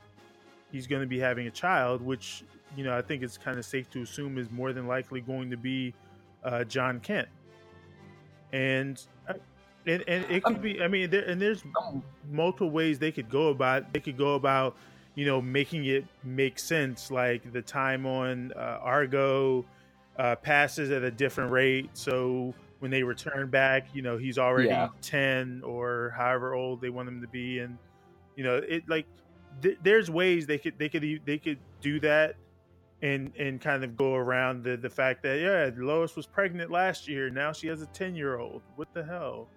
he's 0.70 0.86
going 0.86 1.02
to 1.02 1.08
be 1.08 1.18
having 1.18 1.48
a 1.48 1.50
child, 1.50 2.00
which 2.00 2.44
you 2.76 2.84
know 2.84 2.96
I 2.96 3.02
think 3.02 3.24
it's 3.24 3.36
kind 3.36 3.58
of 3.58 3.64
safe 3.64 3.90
to 3.90 4.02
assume 4.02 4.38
is 4.38 4.52
more 4.52 4.72
than 4.72 4.86
likely 4.86 5.20
going 5.20 5.50
to 5.50 5.56
be 5.56 5.94
uh, 6.44 6.62
John 6.62 7.00
Kent, 7.00 7.26
and 8.52 9.00
uh, 9.28 9.34
and, 9.86 10.02
and 10.08 10.24
it 10.30 10.42
could 10.42 10.60
be. 10.60 10.82
I 10.82 10.88
mean, 10.88 11.10
there, 11.10 11.24
and 11.24 11.40
there's 11.40 11.62
multiple 12.30 12.70
ways 12.70 12.98
they 12.98 13.12
could 13.12 13.30
go 13.30 13.48
about. 13.48 13.92
They 13.92 14.00
could 14.00 14.16
go 14.18 14.34
about, 14.34 14.76
you 15.14 15.26
know, 15.26 15.40
making 15.40 15.86
it 15.86 16.04
make 16.24 16.58
sense. 16.58 17.10
Like 17.10 17.52
the 17.52 17.62
time 17.62 18.06
on 18.06 18.52
uh, 18.56 18.78
Argo 18.82 19.64
uh, 20.18 20.36
passes 20.36 20.90
at 20.90 21.02
a 21.02 21.10
different 21.10 21.52
rate, 21.52 21.90
so 21.94 22.54
when 22.80 22.90
they 22.90 23.02
return 23.02 23.48
back, 23.48 23.86
you 23.94 24.02
know, 24.02 24.18
he's 24.18 24.38
already 24.38 24.68
Yeah. 24.68 24.88
ten 25.00 25.62
or 25.64 26.12
however 26.16 26.54
old 26.54 26.80
they 26.80 26.90
want 26.90 27.08
him 27.08 27.20
to 27.20 27.28
be, 27.28 27.60
and 27.60 27.78
you 28.36 28.44
know, 28.44 28.56
it 28.56 28.88
like 28.88 29.06
th- 29.62 29.78
there's 29.82 30.10
ways 30.10 30.46
they 30.46 30.58
could 30.58 30.78
they 30.78 30.88
could 30.88 31.20
they 31.24 31.38
could 31.38 31.58
do 31.80 32.00
that 32.00 32.36
and 33.02 33.32
and 33.38 33.60
kind 33.60 33.84
of 33.84 33.96
go 33.96 34.14
around 34.14 34.64
the 34.64 34.76
the 34.76 34.90
fact 34.90 35.22
that 35.22 35.38
yeah 35.38 35.70
Lois 35.76 36.16
was 36.16 36.26
pregnant 36.26 36.70
last 36.70 37.06
year 37.06 37.28
now 37.30 37.52
she 37.52 37.66
has 37.66 37.82
a 37.82 37.86
10 37.86 38.14
year 38.14 38.38
old 38.38 38.62
what 38.76 38.88
the 38.94 39.04
hell 39.04 39.48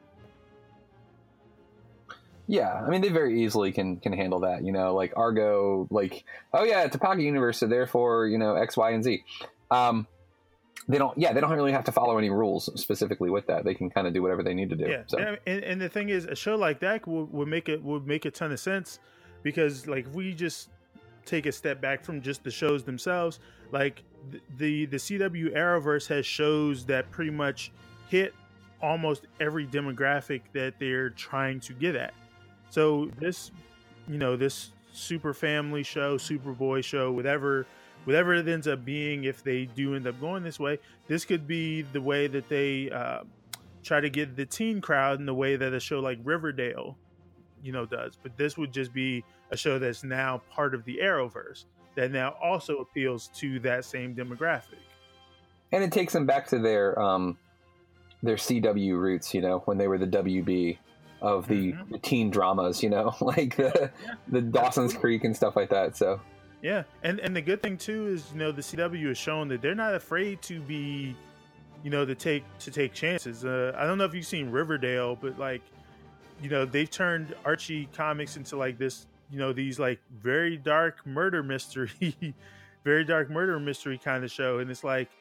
Yeah, 2.48 2.74
I 2.74 2.90
mean 2.90 3.02
they 3.02 3.10
very 3.10 3.44
easily 3.44 3.72
can 3.72 3.98
can 3.98 4.12
handle 4.12 4.40
that. 4.40 4.66
You 4.66 4.72
know, 4.72 4.96
like 4.96 5.14
Argo, 5.16 5.88
like 5.92 6.26
oh 6.52 6.64
yeah, 6.64 6.82
it's 6.82 6.96
a 6.96 7.00
pocket 7.00 7.22
universe, 7.22 7.60
so 7.60 7.68
therefore 7.68 8.26
you 8.26 8.40
know 8.40 8.56
X, 8.56 8.76
Y, 8.76 8.90
and 8.90 9.04
Z. 9.04 9.24
Um, 9.70 10.08
they 10.88 10.98
don't. 10.98 11.16
Yeah, 11.16 11.32
they 11.32 11.42
don't 11.42 11.52
really 11.52 11.72
have 11.72 11.84
to 11.84 11.92
follow 11.92 12.18
any 12.18 12.32
rules 12.32 12.72
specifically 12.82 13.30
with 13.30 13.46
that. 13.46 13.64
They 13.66 13.76
can 13.76 13.92
kind 13.92 14.08
of 14.08 14.14
do 14.16 14.24
whatever 14.24 14.42
they 14.42 14.56
need 14.56 14.72
to 14.72 14.76
do. 14.76 14.90
yeah 14.90 15.04
So 15.06 15.20
and, 15.46 15.64
and, 15.64 15.80
the 15.80 15.90
thing 15.90 16.10
is 16.10 16.26
a 16.26 16.36
show 16.36 16.56
like 16.56 16.80
that 16.80 17.08
would, 17.08 17.32
would 17.32 17.48
make 17.48 17.70
it 17.70 17.84
would 17.84 18.08
make 18.08 18.26
a 18.26 18.32
ton 18.32 18.52
of 18.52 18.60
sense 18.60 18.98
because 19.44 19.86
like 19.86 20.08
if 20.08 20.14
we 20.14 20.34
just 20.34 20.70
take 21.26 21.46
a 21.46 21.52
step 21.52 21.82
back 21.82 22.04
from 22.04 22.22
just 22.22 22.44
the 22.44 22.52
shows 22.52 22.84
themselves 22.84 23.40
like 23.72 24.04
th- 24.32 24.44
the 24.58 24.86
the 24.88 24.98
cw 24.98 25.56
arrowverse 25.56 26.08
has 26.08 26.26
shows 26.26 26.86
that 26.86 27.10
pretty 27.12 27.32
much 27.32 27.72
hit 28.10 28.34
almost 28.82 29.28
every 29.40 29.68
demographic 29.68 30.42
that 30.54 30.74
they're 30.80 31.10
trying 31.12 31.60
to 31.60 31.74
get 31.74 31.96
at. 31.96 32.14
So 32.70 33.12
this 33.20 33.52
you 34.08 34.18
know 34.18 34.36
this 34.36 34.72
super 34.92 35.34
family 35.34 35.84
show 35.84 36.18
superboy 36.18 36.84
show 36.84 37.12
whatever 37.12 37.68
whatever 38.06 38.34
it 38.34 38.48
ends 38.48 38.68
up 38.68 38.84
being 38.84 39.26
if 39.26 39.44
they 39.44 39.66
do 39.66 39.94
end 39.96 40.08
up 40.08 40.20
going 40.20 40.42
this 40.42 40.60
way 40.60 40.80
this 41.08 41.26
could 41.26 41.46
be 41.46 41.84
the 41.84 42.02
way 42.02 42.26
that 42.26 42.50
they 42.50 42.90
uh, 42.90 43.22
try 43.84 44.00
to 44.00 44.10
get 44.10 44.36
the 44.36 44.46
teen 44.46 44.82
crowd 44.82 45.20
in 45.20 45.28
the 45.28 45.34
way 45.34 45.56
that 45.56 45.74
a 45.74 45.80
show 45.80 46.00
like 46.00 46.18
riverdale 46.24 46.98
you 47.64 47.72
know 47.72 47.86
does. 47.86 48.18
But 48.22 48.38
this 48.38 48.58
would 48.58 48.72
just 48.72 48.94
be 48.94 49.24
a 49.52 49.58
show 49.58 49.80
that's 49.80 50.04
now 50.04 50.42
part 50.52 50.74
of 50.74 50.84
the 50.86 51.00
arrowverse 51.02 51.66
that 51.96 52.12
now 52.12 52.36
also 52.42 52.78
appeals 52.78 53.30
to 53.36 53.60
that 53.60 53.84
same 53.86 54.16
demographic 54.16 54.80
and 55.72 55.84
it 55.84 55.92
takes 55.92 56.14
them 56.14 56.26
back 56.26 56.48
to 56.48 56.60
their 56.60 57.00
um 57.00 57.38
their 58.22 58.36
CW 58.36 59.00
roots. 59.00 59.34
You 59.34 59.42
know, 59.42 59.60
when 59.66 59.78
they 59.78 59.88
were 59.88 59.98
the 59.98 60.08
WB 60.08 60.78
of 61.22 61.48
the, 61.48 61.74
Mm-hmm. 61.74 61.92
the 61.92 62.00
teen 62.00 62.30
dramas. 62.30 62.82
You 62.84 62.90
know, 62.90 63.16
like 63.22 63.56
the 63.56 63.92
the 64.28 64.42
Dawson's 64.42 64.94
Creek 64.94 65.24
and 65.24 65.36
stuff 65.36 65.56
like 65.56 65.70
that. 65.70 65.96
So 65.98 66.20
Yeah, 66.62 66.84
and 67.04 67.20
and 67.20 67.36
the 67.36 67.42
good 67.42 67.62
thing 67.62 67.78
too 67.78 68.08
is 68.08 68.26
you 68.34 68.40
know 68.40 68.52
the 68.52 68.62
CW 68.62 69.08
has 69.08 69.18
shown 69.18 69.48
that 69.50 69.62
they're 69.62 69.76
not 69.76 69.96
afraid 69.96 70.42
to 70.44 70.60
be, 70.62 71.16
you 71.84 71.90
know, 71.90 72.06
to 72.06 72.16
take 72.16 72.44
to 72.60 72.72
take 72.72 72.94
chances. 72.94 73.46
Uh, 73.46 73.74
I 73.78 73.86
don't 73.86 73.98
know 73.98 74.06
if 74.06 74.14
you've 74.14 74.26
seen 74.26 74.50
Riverdale, 74.50 75.16
but 75.16 75.38
like, 75.38 75.62
you 76.42 76.50
know, 76.50 76.66
they've 76.66 76.90
turned 76.90 77.36
Archie 77.46 77.88
comics 77.94 78.38
into 78.38 78.58
like 78.58 78.78
this, 78.78 79.06
you 79.30 79.38
know, 79.40 79.54
these 79.54 79.80
like 79.80 80.02
very 80.12 80.58
dark 80.58 81.06
murder 81.06 81.44
mystery, 81.44 82.36
very 82.84 83.06
dark 83.06 83.30
murder 83.30 83.60
mystery 83.60 83.98
kind 84.00 84.24
of 84.24 84.32
show, 84.32 84.60
and 84.60 84.70
it's 84.72 84.84
like, 84.84 85.18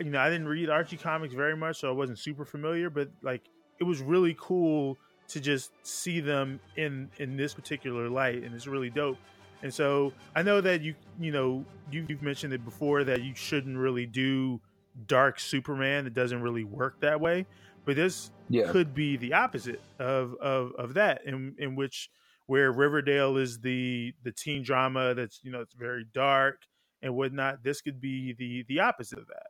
you 0.00 0.10
know, 0.10 0.20
I 0.20 0.28
didn't 0.30 0.48
read 0.48 0.70
Archie 0.70 0.96
comics 0.96 1.34
very 1.34 1.56
much, 1.56 1.78
so 1.80 1.88
I 1.88 1.92
wasn't 1.92 2.18
super 2.18 2.44
familiar, 2.44 2.90
but 2.90 3.10
like, 3.22 3.48
it 3.78 3.84
was 3.84 4.00
really 4.02 4.36
cool 4.38 4.98
to 5.28 5.40
just 5.40 5.72
see 5.82 6.20
them 6.20 6.60
in 6.76 7.10
in 7.18 7.36
this 7.36 7.54
particular 7.54 8.08
light, 8.10 8.42
and 8.42 8.54
it's 8.54 8.66
really 8.66 8.90
dope. 8.90 9.18
And 9.62 9.72
so 9.72 10.16
I 10.34 10.42
know 10.42 10.60
that 10.60 10.82
you 10.82 10.96
you 11.18 11.32
know 11.32 11.66
you, 11.90 12.06
you've 12.08 12.22
mentioned 12.22 12.52
it 12.52 12.64
before 12.64 13.04
that 13.04 13.22
you 13.22 13.34
shouldn't 13.34 13.78
really 13.78 14.06
do 14.06 14.60
dark 15.06 15.40
Superman. 15.40 16.06
It 16.06 16.14
doesn't 16.14 16.42
really 16.42 16.64
work 16.64 17.00
that 17.00 17.20
way. 17.20 17.46
But 17.84 17.96
this 17.96 18.30
Yeah. 18.48 18.72
could 18.72 18.94
be 18.94 19.16
the 19.16 19.32
opposite 19.34 19.82
of 19.98 20.34
of, 20.40 20.72
of 20.78 20.94
that, 20.94 21.24
in 21.24 21.54
in 21.58 21.76
which 21.76 22.10
where 22.46 22.72
Riverdale 22.72 23.36
is 23.36 23.60
the 23.60 24.12
the 24.22 24.32
teen 24.32 24.62
drama 24.62 25.14
that's 25.14 25.40
you 25.42 25.50
know 25.50 25.60
it's 25.60 25.74
very 25.74 26.04
dark 26.12 26.62
and 27.02 27.14
whatnot. 27.14 27.62
This 27.62 27.80
could 27.80 28.00
be 28.00 28.32
the 28.32 28.64
the 28.68 28.80
opposite 28.80 29.18
of 29.18 29.26
that. 29.28 29.46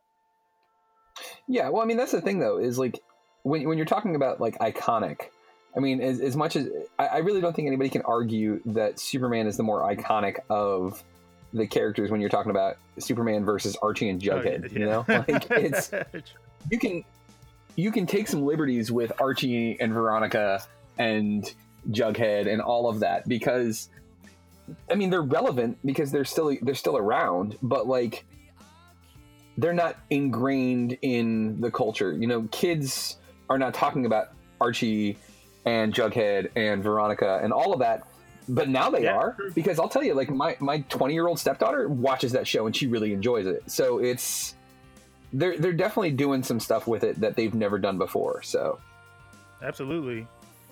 Yeah, 1.46 1.68
well, 1.68 1.82
I 1.82 1.86
mean, 1.86 1.96
that's 1.96 2.12
the 2.12 2.20
thing 2.20 2.40
though, 2.40 2.58
is 2.58 2.78
like 2.78 3.00
when 3.42 3.66
when 3.68 3.78
you're 3.78 3.86
talking 3.86 4.14
about 4.16 4.40
like 4.40 4.58
iconic. 4.58 5.30
I 5.76 5.80
mean, 5.80 6.00
as, 6.00 6.20
as 6.20 6.36
much 6.36 6.54
as 6.54 6.68
I, 7.00 7.06
I 7.06 7.18
really 7.18 7.40
don't 7.40 7.54
think 7.54 7.66
anybody 7.66 7.90
can 7.90 8.02
argue 8.02 8.60
that 8.66 9.00
Superman 9.00 9.48
is 9.48 9.56
the 9.56 9.64
more 9.64 9.82
iconic 9.82 10.38
of 10.48 11.02
the 11.52 11.66
characters 11.66 12.10
when 12.10 12.20
you're 12.20 12.30
talking 12.30 12.50
about 12.50 12.76
Superman 12.98 13.44
versus 13.44 13.76
Archie 13.82 14.08
and 14.08 14.22
Oh, 14.28 14.36
Jughead. 14.36 14.72
You 14.72 14.86
know, 14.86 15.04
like 15.08 15.50
it's 15.50 15.90
you 16.70 16.78
can 16.78 17.04
you 17.76 17.90
can 17.90 18.06
take 18.06 18.28
some 18.28 18.42
liberties 18.42 18.92
with 18.92 19.12
Archie 19.20 19.80
and 19.80 19.92
Veronica 19.92 20.62
and 20.98 21.52
Jughead 21.90 22.50
and 22.50 22.60
all 22.60 22.88
of 22.88 23.00
that 23.00 23.28
because 23.28 23.88
I 24.90 24.94
mean 24.94 25.10
they're 25.10 25.22
relevant 25.22 25.78
because 25.84 26.10
they're 26.10 26.24
still 26.24 26.56
they're 26.62 26.74
still 26.74 26.96
around, 26.96 27.58
but 27.62 27.86
like 27.86 28.24
they're 29.56 29.72
not 29.74 29.96
ingrained 30.10 30.98
in 31.02 31.60
the 31.60 31.70
culture. 31.70 32.12
You 32.12 32.26
know, 32.26 32.48
kids 32.50 33.18
are 33.48 33.58
not 33.58 33.74
talking 33.74 34.06
about 34.06 34.30
Archie 34.60 35.16
and 35.64 35.94
Jughead 35.94 36.50
and 36.56 36.82
Veronica 36.82 37.40
and 37.42 37.52
all 37.52 37.72
of 37.72 37.80
that. 37.80 38.06
But 38.48 38.68
now 38.68 38.90
they 38.90 39.04
Yeah, 39.04 39.14
are 39.14 39.38
because 39.54 39.78
I'll 39.78 39.88
tell 39.88 40.02
you, 40.04 40.14
like 40.14 40.28
my 40.30 40.56
my 40.60 40.80
twenty 40.88 41.14
year 41.14 41.26
old 41.28 41.38
stepdaughter 41.38 41.88
watches 41.88 42.32
that 42.32 42.46
show 42.46 42.66
and 42.66 42.76
she 42.76 42.86
really 42.86 43.12
enjoys 43.12 43.46
it. 43.46 43.70
So 43.70 43.98
it's 44.00 44.54
they're 45.32 45.56
they're 45.58 45.72
definitely 45.72 46.12
doing 46.12 46.42
some 46.42 46.60
stuff 46.60 46.86
with 46.86 47.04
it 47.04 47.20
that 47.20 47.36
they've 47.36 47.54
never 47.54 47.78
done 47.78 47.96
before. 47.98 48.42
So 48.42 48.80
Absolutely, 49.62 50.26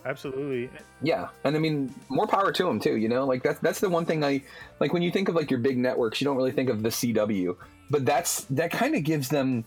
absolutely. 0.05 0.70
yeah, 1.03 1.28
and 1.44 1.57
I 1.57 1.59
mean 1.59 1.94
more 2.09 2.26
power 2.26 2.53
to 2.53 2.64
them 2.64 2.80
too. 2.80 2.96
You 2.96 3.09
know, 3.09 3.24
like 3.24 3.42
that's 3.42 3.61
that's 3.61 3.80
the 3.80 3.88
one 3.88 4.05
thing 4.05 4.24
I 4.24 4.42
like 4.80 4.92
when 4.92 5.03
you 5.03 5.11
think 5.11 5.28
of 5.28 5.34
like 5.34 5.50
your 5.50 5.61
big 5.61 5.78
networks, 5.78 6.20
you 6.20 6.24
don't 6.24 6.36
really 6.36 6.53
think 6.53 6.68
of 6.68 6.82
the 6.82 6.88
CW, 6.88 7.57
but 7.90 8.05
that's 8.05 8.44
that 8.44 8.70
kind 8.70 8.94
of 8.94 9.05
gives 9.05 9.28
them 9.28 9.64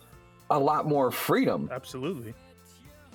a 0.50 0.60
lot 0.60 0.88
more 0.88 1.10
freedom 1.10 1.70
Absolutely. 1.72 2.34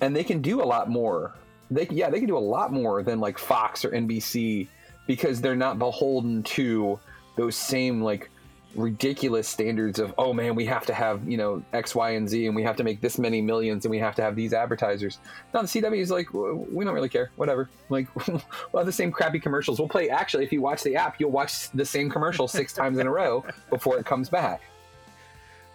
and 0.01 0.13
they 0.15 0.23
can 0.23 0.41
do 0.41 0.61
a 0.61 0.65
lot 0.65 0.89
more. 0.89 1.33
They 1.69 1.87
yeah, 1.89 2.09
they 2.09 2.19
can 2.19 2.27
do 2.27 2.37
a 2.37 2.39
lot 2.39 2.73
more 2.73 3.03
than 3.03 3.19
like 3.19 3.37
Fox 3.37 3.85
or 3.85 3.91
NBC 3.91 4.67
because 5.07 5.41
they're 5.41 5.55
not 5.55 5.79
beholden 5.79 6.43
to 6.43 6.99
those 7.37 7.55
same 7.55 8.01
like 8.01 8.29
ridiculous 8.75 9.47
standards 9.47 9.99
of 9.99 10.13
oh 10.17 10.33
man, 10.33 10.55
we 10.55 10.65
have 10.65 10.85
to 10.85 10.93
have 10.93 11.27
you 11.27 11.37
know 11.37 11.63
X, 11.73 11.95
Y, 11.95 12.11
and 12.11 12.27
Z, 12.27 12.45
and 12.45 12.55
we 12.55 12.63
have 12.63 12.75
to 12.77 12.83
make 12.83 13.01
this 13.01 13.17
many 13.17 13.41
millions, 13.41 13.85
and 13.85 13.91
we 13.91 13.99
have 13.99 14.15
to 14.15 14.21
have 14.21 14.35
these 14.35 14.53
advertisers. 14.53 15.19
now 15.53 15.61
the 15.61 15.67
CW 15.67 15.99
is 15.99 16.11
like 16.11 16.33
we 16.33 16.85
don't 16.85 16.93
really 16.93 17.09
care, 17.09 17.31
whatever. 17.35 17.69
Like 17.89 18.07
we'll 18.27 18.41
have 18.75 18.85
the 18.85 18.91
same 18.91 19.11
crappy 19.11 19.39
commercials. 19.39 19.79
We'll 19.79 19.89
play. 19.89 20.09
Actually, 20.09 20.43
if 20.43 20.51
you 20.51 20.61
watch 20.61 20.83
the 20.83 20.95
app, 20.95 21.19
you'll 21.19 21.31
watch 21.31 21.69
the 21.71 21.85
same 21.85 22.09
commercial 22.09 22.47
six 22.47 22.73
times 22.81 22.99
in 22.99 23.07
a 23.07 23.11
row 23.11 23.43
before 23.69 23.97
it 23.97 24.05
comes 24.05 24.29
back. 24.29 24.61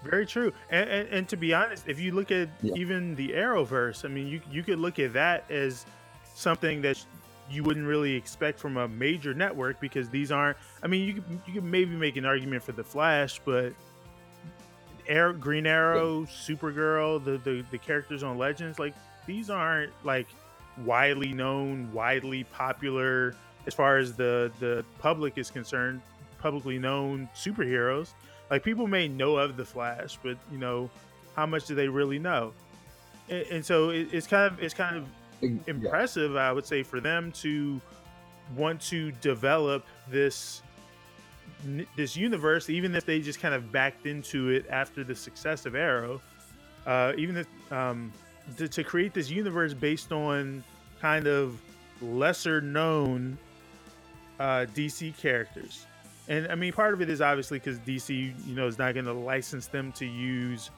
Very 0.04 0.26
true. 0.26 0.52
And, 0.70 0.88
and, 0.88 1.08
and 1.08 1.28
to 1.28 1.36
be 1.36 1.52
honest, 1.52 1.88
if 1.88 1.98
you 1.98 2.12
look 2.12 2.30
at 2.30 2.48
even 2.62 3.16
the 3.16 3.30
Arrowverse, 3.30 4.04
I 4.04 4.08
mean, 4.08 4.28
you 4.28 4.40
you 4.50 4.62
could 4.62 4.78
look 4.78 4.98
at 4.98 5.12
that 5.14 5.50
as 5.50 5.84
something 6.34 6.82
that 6.82 7.02
you 7.50 7.62
wouldn't 7.62 7.86
really 7.86 8.14
expect 8.14 8.58
from 8.58 8.76
a 8.76 8.88
major 8.88 9.34
network 9.34 9.80
because 9.80 10.08
these 10.08 10.32
aren't. 10.32 10.56
I 10.82 10.86
mean, 10.86 11.06
you 11.06 11.14
could, 11.14 11.40
you 11.46 11.52
could 11.54 11.64
maybe 11.64 11.94
make 11.94 12.16
an 12.16 12.24
argument 12.24 12.62
for 12.62 12.72
the 12.72 12.84
Flash, 12.84 13.40
but 13.44 13.72
Air, 15.06 15.32
Green 15.32 15.66
Arrow, 15.66 16.22
Supergirl, 16.24 17.24
the, 17.24 17.38
the 17.38 17.64
the 17.70 17.78
characters 17.78 18.22
on 18.22 18.38
Legends, 18.38 18.78
like 18.78 18.94
these 19.26 19.50
aren't 19.50 19.92
like 20.04 20.26
widely 20.84 21.32
known, 21.32 21.90
widely 21.92 22.44
popular 22.44 23.34
as 23.66 23.74
far 23.74 23.98
as 23.98 24.14
the 24.14 24.50
the 24.58 24.84
public 24.98 25.38
is 25.38 25.50
concerned, 25.50 26.00
publicly 26.38 26.78
known 26.78 27.28
superheroes. 27.34 28.10
Like 28.50 28.62
people 28.62 28.86
may 28.86 29.08
know 29.08 29.36
of 29.36 29.56
the 29.56 29.64
Flash, 29.64 30.18
but 30.22 30.36
you 30.50 30.58
know, 30.58 30.90
how 31.34 31.46
much 31.46 31.66
do 31.66 31.74
they 31.74 31.88
really 31.88 32.18
know? 32.18 32.52
And, 33.28 33.46
and 33.46 33.66
so 33.66 33.90
it, 33.90 34.08
it's 34.12 34.26
kind 34.26 34.52
of 34.52 34.62
it's 34.62 34.74
kind 34.74 34.96
of 34.96 35.06
impressive, 35.42 36.36
I 36.36 36.52
would 36.52 36.66
say, 36.66 36.82
for 36.82 37.00
them 37.00 37.32
to 37.32 37.80
want 38.56 38.80
to 38.80 39.12
develop 39.12 39.84
this 40.08 40.62
this 41.96 42.16
universe, 42.16 42.68
even 42.68 42.94
if 42.94 43.06
they 43.06 43.20
just 43.20 43.40
kind 43.40 43.54
of 43.54 43.72
backed 43.72 44.06
into 44.06 44.50
it 44.50 44.66
after 44.68 45.02
the 45.02 45.14
success 45.14 45.66
of 45.66 45.74
Arrow, 45.74 46.20
uh, 46.86 47.12
even 47.16 47.36
if 47.36 47.72
um, 47.72 48.12
to, 48.56 48.68
to 48.68 48.84
create 48.84 49.14
this 49.14 49.30
universe 49.30 49.74
based 49.74 50.12
on 50.12 50.62
kind 51.00 51.26
of 51.26 51.60
lesser 52.00 52.60
known 52.60 53.38
uh, 54.38 54.66
DC 54.74 55.16
characters. 55.16 55.86
And 56.28 56.48
I 56.48 56.54
mean, 56.54 56.72
part 56.72 56.92
of 56.94 57.00
it 57.00 57.08
is 57.08 57.20
obviously 57.20 57.58
because 57.58 57.78
DC, 57.80 58.34
you 58.46 58.54
know, 58.54 58.66
is 58.66 58.78
not 58.78 58.94
going 58.94 59.06
to 59.06 59.12
license 59.12 59.68
them 59.68 59.92
to 59.92 60.06
use 60.06 60.70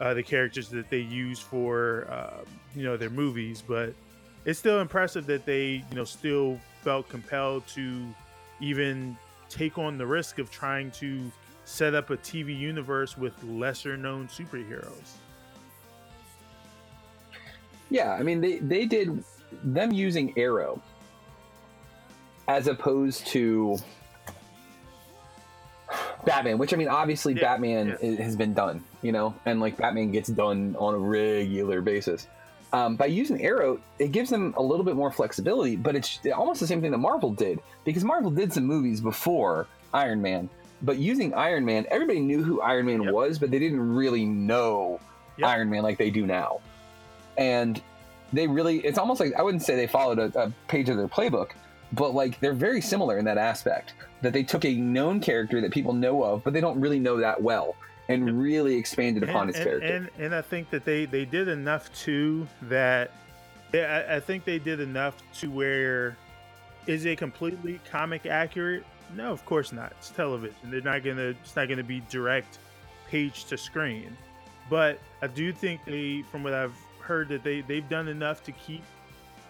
uh, 0.00 0.14
the 0.14 0.22
characters 0.22 0.68
that 0.70 0.90
they 0.90 0.98
use 0.98 1.38
for, 1.38 2.06
uh, 2.10 2.44
you 2.74 2.82
know, 2.82 2.96
their 2.96 3.10
movies. 3.10 3.62
But 3.66 3.94
it's 4.44 4.58
still 4.58 4.80
impressive 4.80 5.26
that 5.26 5.46
they, 5.46 5.84
you 5.90 5.96
know, 5.96 6.04
still 6.04 6.58
felt 6.82 7.08
compelled 7.08 7.66
to 7.68 8.06
even 8.60 9.16
take 9.48 9.78
on 9.78 9.98
the 9.98 10.06
risk 10.06 10.38
of 10.38 10.50
trying 10.50 10.90
to 10.90 11.30
set 11.64 11.94
up 11.94 12.10
a 12.10 12.16
TV 12.16 12.56
universe 12.58 13.16
with 13.16 13.32
lesser 13.44 13.96
known 13.96 14.28
superheroes. 14.28 15.16
Yeah, 17.90 18.12
I 18.12 18.22
mean 18.22 18.40
they 18.40 18.58
they 18.58 18.86
did 18.86 19.22
them 19.62 19.92
using 19.92 20.36
Arrow 20.36 20.82
as 22.48 22.66
opposed 22.66 23.26
to 23.28 23.78
Batman, 26.24 26.58
which 26.58 26.74
I 26.74 26.76
mean 26.76 26.88
obviously 26.88 27.34
Batman 27.34 27.96
i 28.02 28.22
has 28.22 28.36
been 28.36 28.54
done, 28.54 28.82
you 29.02 29.12
know, 29.12 29.34
and 29.46 29.60
like 29.60 29.76
Batman 29.76 30.10
gets 30.10 30.28
done 30.28 30.76
on 30.78 30.94
a 30.94 30.98
regular 30.98 31.80
basis. 31.80 32.26
Um, 32.74 32.96
by 32.96 33.06
using 33.06 33.40
Arrow, 33.40 33.78
it 34.00 34.10
gives 34.10 34.30
them 34.30 34.52
a 34.56 34.62
little 34.62 34.84
bit 34.84 34.96
more 34.96 35.12
flexibility, 35.12 35.76
but 35.76 35.94
it's 35.94 36.18
almost 36.34 36.58
the 36.58 36.66
same 36.66 36.80
thing 36.80 36.90
that 36.90 36.98
Marvel 36.98 37.30
did 37.30 37.60
because 37.84 38.02
Marvel 38.02 38.32
did 38.32 38.52
some 38.52 38.64
movies 38.64 39.00
before 39.00 39.68
Iron 39.92 40.20
Man. 40.20 40.50
But 40.82 40.98
using 40.98 41.32
Iron 41.34 41.64
Man, 41.64 41.86
everybody 41.88 42.18
knew 42.18 42.42
who 42.42 42.60
Iron 42.60 42.86
Man 42.86 43.12
was, 43.12 43.38
but 43.38 43.52
they 43.52 43.60
didn't 43.60 43.94
really 43.94 44.24
know 44.24 44.98
Iron 45.40 45.70
Man 45.70 45.84
like 45.84 45.98
they 45.98 46.10
do 46.10 46.26
now. 46.26 46.62
And 47.38 47.80
they 48.32 48.48
really, 48.48 48.80
it's 48.80 48.98
almost 48.98 49.20
like 49.20 49.34
I 49.34 49.42
wouldn't 49.42 49.62
say 49.62 49.76
they 49.76 49.86
followed 49.86 50.18
a, 50.18 50.36
a 50.36 50.52
page 50.66 50.88
of 50.88 50.96
their 50.96 51.06
playbook, 51.06 51.52
but 51.92 52.12
like 52.12 52.40
they're 52.40 52.54
very 52.54 52.80
similar 52.80 53.18
in 53.18 53.24
that 53.26 53.38
aspect 53.38 53.94
that 54.20 54.32
they 54.32 54.42
took 54.42 54.64
a 54.64 54.74
known 54.74 55.20
character 55.20 55.60
that 55.60 55.70
people 55.70 55.92
know 55.92 56.24
of, 56.24 56.42
but 56.42 56.52
they 56.52 56.60
don't 56.60 56.80
really 56.80 56.98
know 56.98 57.18
that 57.18 57.40
well 57.40 57.76
and 58.08 58.40
really 58.40 58.76
expanded 58.76 59.22
upon 59.22 59.48
and, 59.48 59.54
his 59.54 59.64
character. 59.64 59.86
And, 59.86 60.10
and 60.18 60.34
I 60.34 60.42
think 60.42 60.70
that 60.70 60.84
they 60.84 61.06
they 61.06 61.24
did 61.24 61.48
enough 61.48 61.92
too 61.94 62.46
that 62.62 63.10
I, 63.72 64.16
I 64.16 64.20
think 64.20 64.44
they 64.44 64.58
did 64.58 64.80
enough 64.80 65.16
to 65.40 65.50
where 65.50 66.16
is 66.86 67.04
it 67.04 67.18
completely 67.18 67.80
comic 67.90 68.26
accurate? 68.26 68.84
No, 69.14 69.32
of 69.32 69.44
course 69.46 69.72
not. 69.72 69.92
It's 69.98 70.10
television. 70.10 70.56
They're 70.64 70.80
not 70.80 71.04
gonna. 71.04 71.34
It's 71.42 71.56
not 71.56 71.68
gonna 71.68 71.84
be 71.84 72.00
direct 72.10 72.58
page 73.08 73.44
to 73.46 73.56
screen. 73.56 74.16
But 74.70 74.98
I 75.22 75.26
do 75.26 75.52
think 75.52 75.84
they, 75.84 76.22
from 76.30 76.42
what 76.42 76.54
I've 76.54 76.76
heard, 77.00 77.28
that 77.28 77.44
they 77.44 77.60
they've 77.62 77.88
done 77.88 78.08
enough 78.08 78.42
to 78.44 78.52
keep 78.52 78.82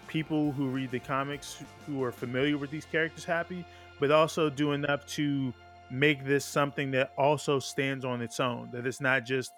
people 0.07 0.51
who 0.51 0.67
read 0.67 0.91
the 0.91 0.99
comics 0.99 1.63
who 1.85 2.03
are 2.03 2.11
familiar 2.11 2.57
with 2.57 2.69
these 2.69 2.85
characters 2.85 3.25
happy, 3.25 3.65
but 3.99 4.11
also 4.11 4.49
do 4.49 4.73
enough 4.73 5.05
to 5.07 5.53
make 5.91 6.25
this 6.25 6.45
something 6.45 6.91
that 6.91 7.11
also 7.17 7.59
stands 7.59 8.05
on 8.05 8.21
its 8.21 8.39
own. 8.39 8.69
That 8.71 8.85
it's 8.85 9.01
not 9.01 9.25
just 9.25 9.51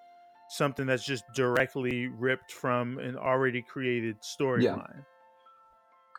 something 0.49 0.85
that's 0.85 1.05
just 1.05 1.23
directly 1.33 2.07
ripped 2.07 2.51
from 2.51 2.99
an 2.99 3.17
already 3.17 3.61
created 3.61 4.17
storyline. 4.21 5.03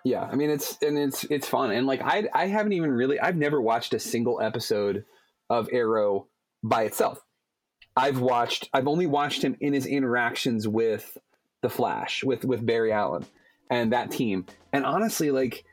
Yeah, 0.04 0.22
yeah. 0.22 0.22
I 0.30 0.34
mean 0.34 0.50
it's 0.50 0.78
and 0.82 0.98
it's 0.98 1.24
it's 1.24 1.48
fun 1.48 1.70
and 1.70 1.86
like 1.86 2.00
I 2.02 2.28
I 2.34 2.46
haven't 2.46 2.72
even 2.72 2.90
really 2.90 3.18
I've 3.18 3.36
never 3.36 3.60
watched 3.60 3.94
a 3.94 3.98
single 3.98 4.40
episode 4.40 5.04
of 5.50 5.68
Arrow 5.72 6.28
by 6.62 6.84
itself. 6.84 7.22
I've 7.96 8.20
watched 8.20 8.68
I've 8.72 8.88
only 8.88 9.06
watched 9.06 9.42
him 9.42 9.56
in 9.60 9.72
his 9.72 9.86
interactions 9.86 10.68
with 10.68 11.16
the 11.62 11.70
Flash 11.70 12.22
with 12.22 12.44
with 12.44 12.64
Barry 12.64 12.92
Allen 12.92 13.24
and 13.70 13.92
that 13.92 14.10
team. 14.10 14.46
And 14.72 14.84
honestly 14.84 15.30
like 15.30 15.64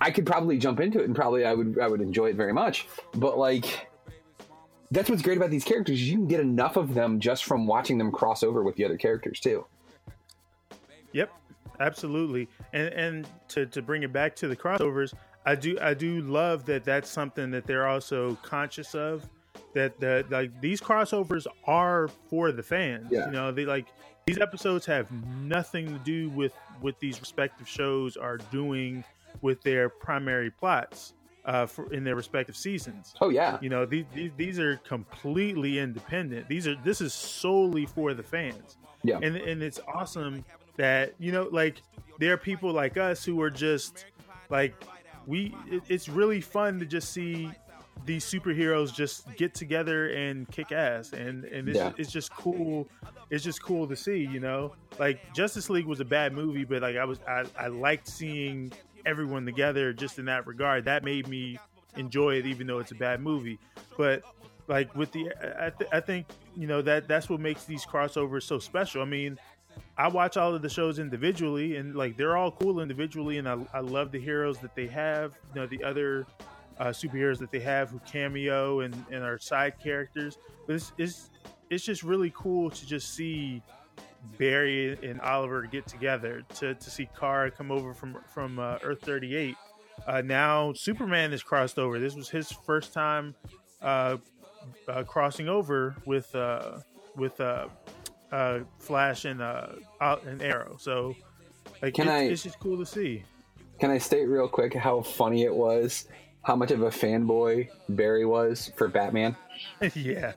I 0.00 0.10
could 0.10 0.26
probably 0.26 0.58
jump 0.58 0.80
into 0.80 1.00
it 1.00 1.06
and 1.06 1.14
probably 1.14 1.44
I 1.44 1.54
would 1.54 1.78
I 1.78 1.88
would 1.88 2.00
enjoy 2.00 2.30
it 2.30 2.36
very 2.36 2.52
much. 2.52 2.86
But 3.14 3.38
like 3.38 3.88
that's 4.90 5.10
what's 5.10 5.22
great 5.22 5.36
about 5.36 5.50
these 5.50 5.64
characters. 5.64 6.08
You 6.08 6.16
can 6.16 6.26
get 6.26 6.40
enough 6.40 6.76
of 6.76 6.94
them 6.94 7.20
just 7.20 7.44
from 7.44 7.66
watching 7.66 7.98
them 7.98 8.10
cross 8.10 8.42
over 8.42 8.62
with 8.62 8.76
the 8.76 8.84
other 8.84 8.96
characters 8.96 9.40
too. 9.40 9.66
Yep, 11.12 11.32
absolutely. 11.80 12.48
And 12.72 12.88
and 12.94 13.28
to, 13.48 13.66
to 13.66 13.82
bring 13.82 14.02
it 14.02 14.12
back 14.12 14.34
to 14.36 14.48
the 14.48 14.56
crossovers, 14.56 15.12
I 15.44 15.54
do 15.54 15.78
I 15.80 15.94
do 15.94 16.20
love 16.22 16.64
that 16.66 16.84
that's 16.84 17.10
something 17.10 17.50
that 17.50 17.66
they're 17.66 17.88
also 17.88 18.36
conscious 18.42 18.94
of. 18.94 19.28
That 19.74 19.98
that 20.00 20.30
like 20.30 20.58
these 20.60 20.80
crossovers 20.80 21.46
are 21.64 22.08
for 22.30 22.52
the 22.52 22.62
fans. 22.62 23.08
Yeah. 23.10 23.26
You 23.26 23.32
know, 23.32 23.52
they 23.52 23.64
like 23.64 23.86
these 24.26 24.38
episodes 24.38 24.86
have 24.86 25.10
nothing 25.42 25.86
to 25.86 25.98
do 26.00 26.30
with 26.30 26.52
what 26.80 26.98
these 27.00 27.20
respective 27.20 27.68
shows 27.68 28.16
are 28.16 28.36
doing 28.36 29.04
with 29.40 29.62
their 29.62 29.88
primary 29.88 30.50
plots 30.50 31.14
uh, 31.44 31.64
for, 31.66 31.92
in 31.92 32.04
their 32.04 32.16
respective 32.16 32.56
seasons. 32.56 33.14
Oh 33.20 33.28
yeah, 33.30 33.58
you 33.60 33.68
know 33.68 33.86
these, 33.86 34.04
these 34.14 34.30
these 34.36 34.58
are 34.58 34.76
completely 34.78 35.78
independent. 35.78 36.48
These 36.48 36.66
are 36.66 36.74
this 36.84 37.00
is 37.00 37.14
solely 37.14 37.86
for 37.86 38.14
the 38.14 38.22
fans. 38.22 38.76
Yeah, 39.02 39.18
and 39.22 39.36
and 39.36 39.62
it's 39.62 39.80
awesome 39.92 40.44
that 40.76 41.14
you 41.18 41.32
know 41.32 41.48
like 41.50 41.82
there 42.18 42.32
are 42.32 42.36
people 42.38 42.72
like 42.72 42.96
us 42.96 43.24
who 43.24 43.40
are 43.40 43.50
just 43.50 44.06
like 44.50 44.74
we. 45.26 45.54
It, 45.70 45.82
it's 45.88 46.08
really 46.08 46.40
fun 46.40 46.78
to 46.80 46.86
just 46.86 47.12
see 47.12 47.50
these 48.04 48.24
superheroes 48.24 48.94
just 48.94 49.34
get 49.36 49.54
together 49.54 50.10
and 50.10 50.48
kick 50.50 50.70
ass 50.72 51.12
and 51.12 51.44
and 51.44 51.68
it's, 51.68 51.76
Yeah. 51.76 51.92
it's 51.98 52.10
just 52.12 52.30
cool 52.32 52.88
it's 53.28 53.42
just 53.42 53.60
cool 53.60 53.86
to 53.88 53.96
see 53.96 54.18
you 54.18 54.38
know 54.38 54.72
like 55.00 55.34
justice 55.34 55.68
league 55.68 55.84
was 55.84 55.98
a 55.98 56.04
bad 56.04 56.32
movie 56.32 56.62
but 56.64 56.80
like 56.80 56.96
i 56.96 57.04
was 57.04 57.18
i, 57.28 57.44
I 57.58 57.66
liked 57.66 58.08
seeing 58.08 58.72
everyone 59.06 59.44
together 59.44 59.92
just 59.92 60.18
in 60.18 60.24
that 60.26 60.46
regard 60.46 60.84
that 60.84 61.04
made 61.04 61.28
me 61.28 61.58
enjoy 61.96 62.34
it 62.34 62.46
even 62.46 62.66
though 62.66 62.78
it's 62.78 62.92
a 62.92 62.96
bad 62.96 63.20
movie 63.20 63.58
but 63.96 64.22
like 64.66 64.94
with 64.94 65.10
the 65.12 65.30
i, 65.60 65.70
th- 65.70 65.90
I 65.92 66.00
think 66.00 66.26
you 66.56 66.66
know 66.66 66.82
that 66.82 67.08
that's 67.08 67.28
what 67.28 67.40
makes 67.40 67.64
these 67.64 67.84
crossovers 67.84 68.42
so 68.42 68.58
special 68.58 69.02
i 69.02 69.06
mean 69.06 69.38
I 69.96 70.08
watch 70.08 70.36
all 70.36 70.54
of 70.54 70.62
the 70.62 70.68
shows 70.68 70.98
individually, 70.98 71.76
and 71.76 71.94
like 71.94 72.16
they're 72.16 72.36
all 72.36 72.50
cool 72.52 72.80
individually, 72.80 73.38
and 73.38 73.48
I, 73.48 73.58
I 73.72 73.80
love 73.80 74.12
the 74.12 74.20
heroes 74.20 74.58
that 74.58 74.74
they 74.74 74.86
have. 74.88 75.36
You 75.54 75.60
know, 75.60 75.66
the 75.66 75.82
other 75.82 76.26
uh, 76.78 76.86
superheroes 76.86 77.38
that 77.38 77.50
they 77.50 77.60
have 77.60 77.90
who 77.90 78.00
cameo 78.00 78.80
and, 78.80 78.94
and 79.10 79.24
are 79.24 79.38
side 79.38 79.74
characters. 79.82 80.38
But 80.66 80.76
it's, 80.76 80.92
it's 80.98 81.30
it's 81.70 81.84
just 81.84 82.02
really 82.02 82.32
cool 82.34 82.70
to 82.70 82.86
just 82.86 83.14
see 83.14 83.62
Barry 84.36 84.98
and 85.02 85.20
Oliver 85.20 85.62
get 85.62 85.86
together 85.86 86.42
to, 86.56 86.74
to 86.74 86.90
see 86.90 87.08
Kara 87.18 87.50
come 87.50 87.70
over 87.70 87.94
from 87.94 88.18
from 88.32 88.58
uh, 88.58 88.78
Earth 88.82 89.00
thirty 89.02 89.34
eight. 89.36 89.56
Uh, 90.06 90.20
now 90.20 90.72
Superman 90.74 91.32
is 91.32 91.42
crossed 91.42 91.78
over. 91.78 91.98
This 91.98 92.14
was 92.14 92.28
his 92.28 92.52
first 92.52 92.92
time 92.92 93.34
uh, 93.82 94.18
uh, 94.86 95.02
crossing 95.04 95.48
over 95.48 95.96
with 96.06 96.32
uh, 96.34 96.78
with 97.16 97.40
uh, 97.40 97.68
uh, 98.30 98.60
Flash 98.78 99.24
and 99.24 99.40
uh, 99.42 99.66
and 100.00 100.42
Arrow. 100.42 100.76
So 100.78 101.16
like 101.82 101.94
Can 101.94 102.06
it's, 102.06 102.12
I- 102.12 102.22
it's 102.24 102.42
just 102.42 102.60
cool 102.60 102.76
to 102.78 102.86
see. 102.86 103.24
Can 103.80 103.90
I 103.92 103.98
state 103.98 104.24
real 104.26 104.48
quick 104.48 104.74
how 104.74 105.02
funny 105.02 105.44
it 105.44 105.54
was? 105.54 106.06
How 106.48 106.56
much 106.56 106.70
of 106.70 106.80
a 106.80 106.88
fanboy 106.88 107.68
Barry 107.90 108.24
was 108.24 108.72
for 108.74 108.88
Batman? 108.88 109.36
yeah. 109.94 110.32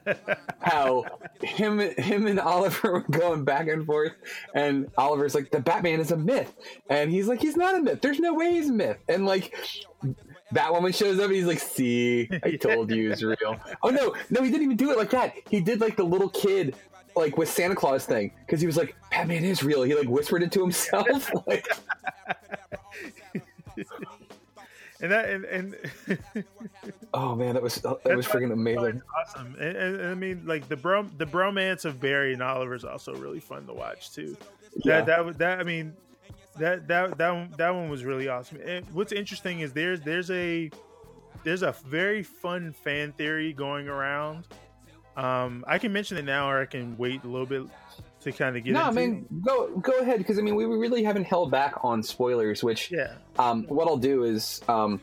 How 0.59 1.05
him 1.41 1.79
him 1.79 2.27
and 2.27 2.37
Oliver 2.37 2.91
were 2.91 2.99
going 2.99 3.45
back 3.45 3.69
and 3.69 3.85
forth, 3.85 4.11
and 4.53 4.91
Oliver's 4.97 5.33
like, 5.33 5.51
"The 5.51 5.61
Batman 5.61 6.01
is 6.01 6.11
a 6.11 6.17
myth," 6.17 6.53
and 6.89 7.09
he's 7.09 7.29
like, 7.29 7.39
"He's 7.39 7.55
not 7.55 7.75
a 7.75 7.79
myth. 7.79 8.01
There's 8.01 8.19
no 8.19 8.33
way 8.33 8.51
he's 8.51 8.67
a 8.67 8.73
myth." 8.73 8.97
And 9.07 9.25
like, 9.25 9.55
Batwoman 10.53 10.93
shows 10.93 11.17
up, 11.17 11.27
and 11.27 11.33
he's 11.35 11.45
like, 11.45 11.59
"See, 11.59 12.27
I 12.43 12.57
told 12.61 12.91
you 12.91 13.11
he's 13.11 13.23
real." 13.23 13.57
oh 13.81 13.89
no, 13.89 14.13
no, 14.29 14.43
he 14.43 14.51
didn't 14.51 14.63
even 14.63 14.75
do 14.75 14.91
it 14.91 14.97
like 14.97 15.11
that. 15.11 15.33
He 15.49 15.61
did 15.61 15.79
like 15.79 15.95
the 15.95 16.03
little 16.03 16.29
kid. 16.29 16.75
Like 17.15 17.37
with 17.37 17.49
Santa 17.49 17.75
Claus 17.75 18.05
thing, 18.05 18.33
because 18.45 18.59
he 18.59 18.67
was 18.67 18.75
like, 18.75 18.97
"Batman 19.11 19.45
is 19.45 19.63
real." 19.63 19.83
He 19.83 19.95
like 19.95 20.09
whispered 20.09 20.43
it 20.43 20.51
to 20.51 20.61
himself. 20.61 21.31
like, 21.47 21.67
and 25.01 25.11
that 25.11 25.29
and, 25.29 25.45
and 25.45 25.75
oh 27.13 27.35
man, 27.35 27.53
that 27.55 27.63
was 27.63 27.83
uh, 27.85 27.95
that 28.03 28.15
was 28.15 28.25
freaking 28.27 28.51
amazing. 28.53 29.01
awesome. 29.19 29.55
And, 29.59 29.75
and, 29.77 29.95
and 30.01 30.09
I 30.09 30.13
mean, 30.13 30.43
like 30.45 30.67
the 30.67 30.77
bro 30.77 31.03
the 31.17 31.25
bromance 31.25 31.85
of 31.85 31.99
Barry 31.99 32.33
and 32.33 32.41
Oliver 32.41 32.75
is 32.75 32.85
also 32.85 33.13
really 33.15 33.39
fun 33.39 33.65
to 33.67 33.73
watch 33.73 34.11
too. 34.13 34.37
Yeah. 34.83 34.97
That 35.01 35.05
that 35.07 35.25
was- 35.25 35.35
that 35.37 35.59
I 35.59 35.63
mean 35.63 35.93
that 36.57 36.87
that 36.87 37.17
that 37.17 37.31
one, 37.31 37.53
that 37.57 37.69
one 37.73 37.89
was 37.89 38.03
really 38.03 38.27
awesome. 38.27 38.59
And 38.65 38.85
what's 38.93 39.11
interesting 39.11 39.61
is 39.61 39.73
there's 39.73 40.01
there's 40.01 40.29
a 40.31 40.69
there's 41.43 41.63
a 41.63 41.73
very 41.85 42.23
fun 42.23 42.71
fan 42.71 43.13
theory 43.13 43.53
going 43.53 43.87
around. 43.87 44.47
Um, 45.17 45.65
I 45.67 45.77
can 45.77 45.91
mention 45.91 46.17
it 46.17 46.25
now, 46.25 46.49
or 46.49 46.61
I 46.61 46.65
can 46.65 46.97
wait 46.97 47.23
a 47.23 47.27
little 47.27 47.45
bit 47.45 47.63
to 48.21 48.31
kind 48.31 48.55
of 48.55 48.63
get. 48.63 48.71
It. 48.71 48.73
No, 48.73 48.81
I 48.81 48.89
into 48.89 49.01
mean, 49.01 49.25
go 49.45 49.77
go 49.77 49.99
ahead 49.99 50.19
because 50.19 50.39
I 50.39 50.41
mean, 50.41 50.55
we 50.55 50.65
really 50.65 51.03
haven't 51.03 51.25
held 51.25 51.51
back 51.51 51.75
on 51.83 52.01
spoilers. 52.03 52.63
Which, 52.63 52.91
yeah, 52.91 53.15
um, 53.37 53.63
what 53.63 53.87
I'll 53.87 53.97
do 53.97 54.23
is, 54.23 54.61
um, 54.67 55.01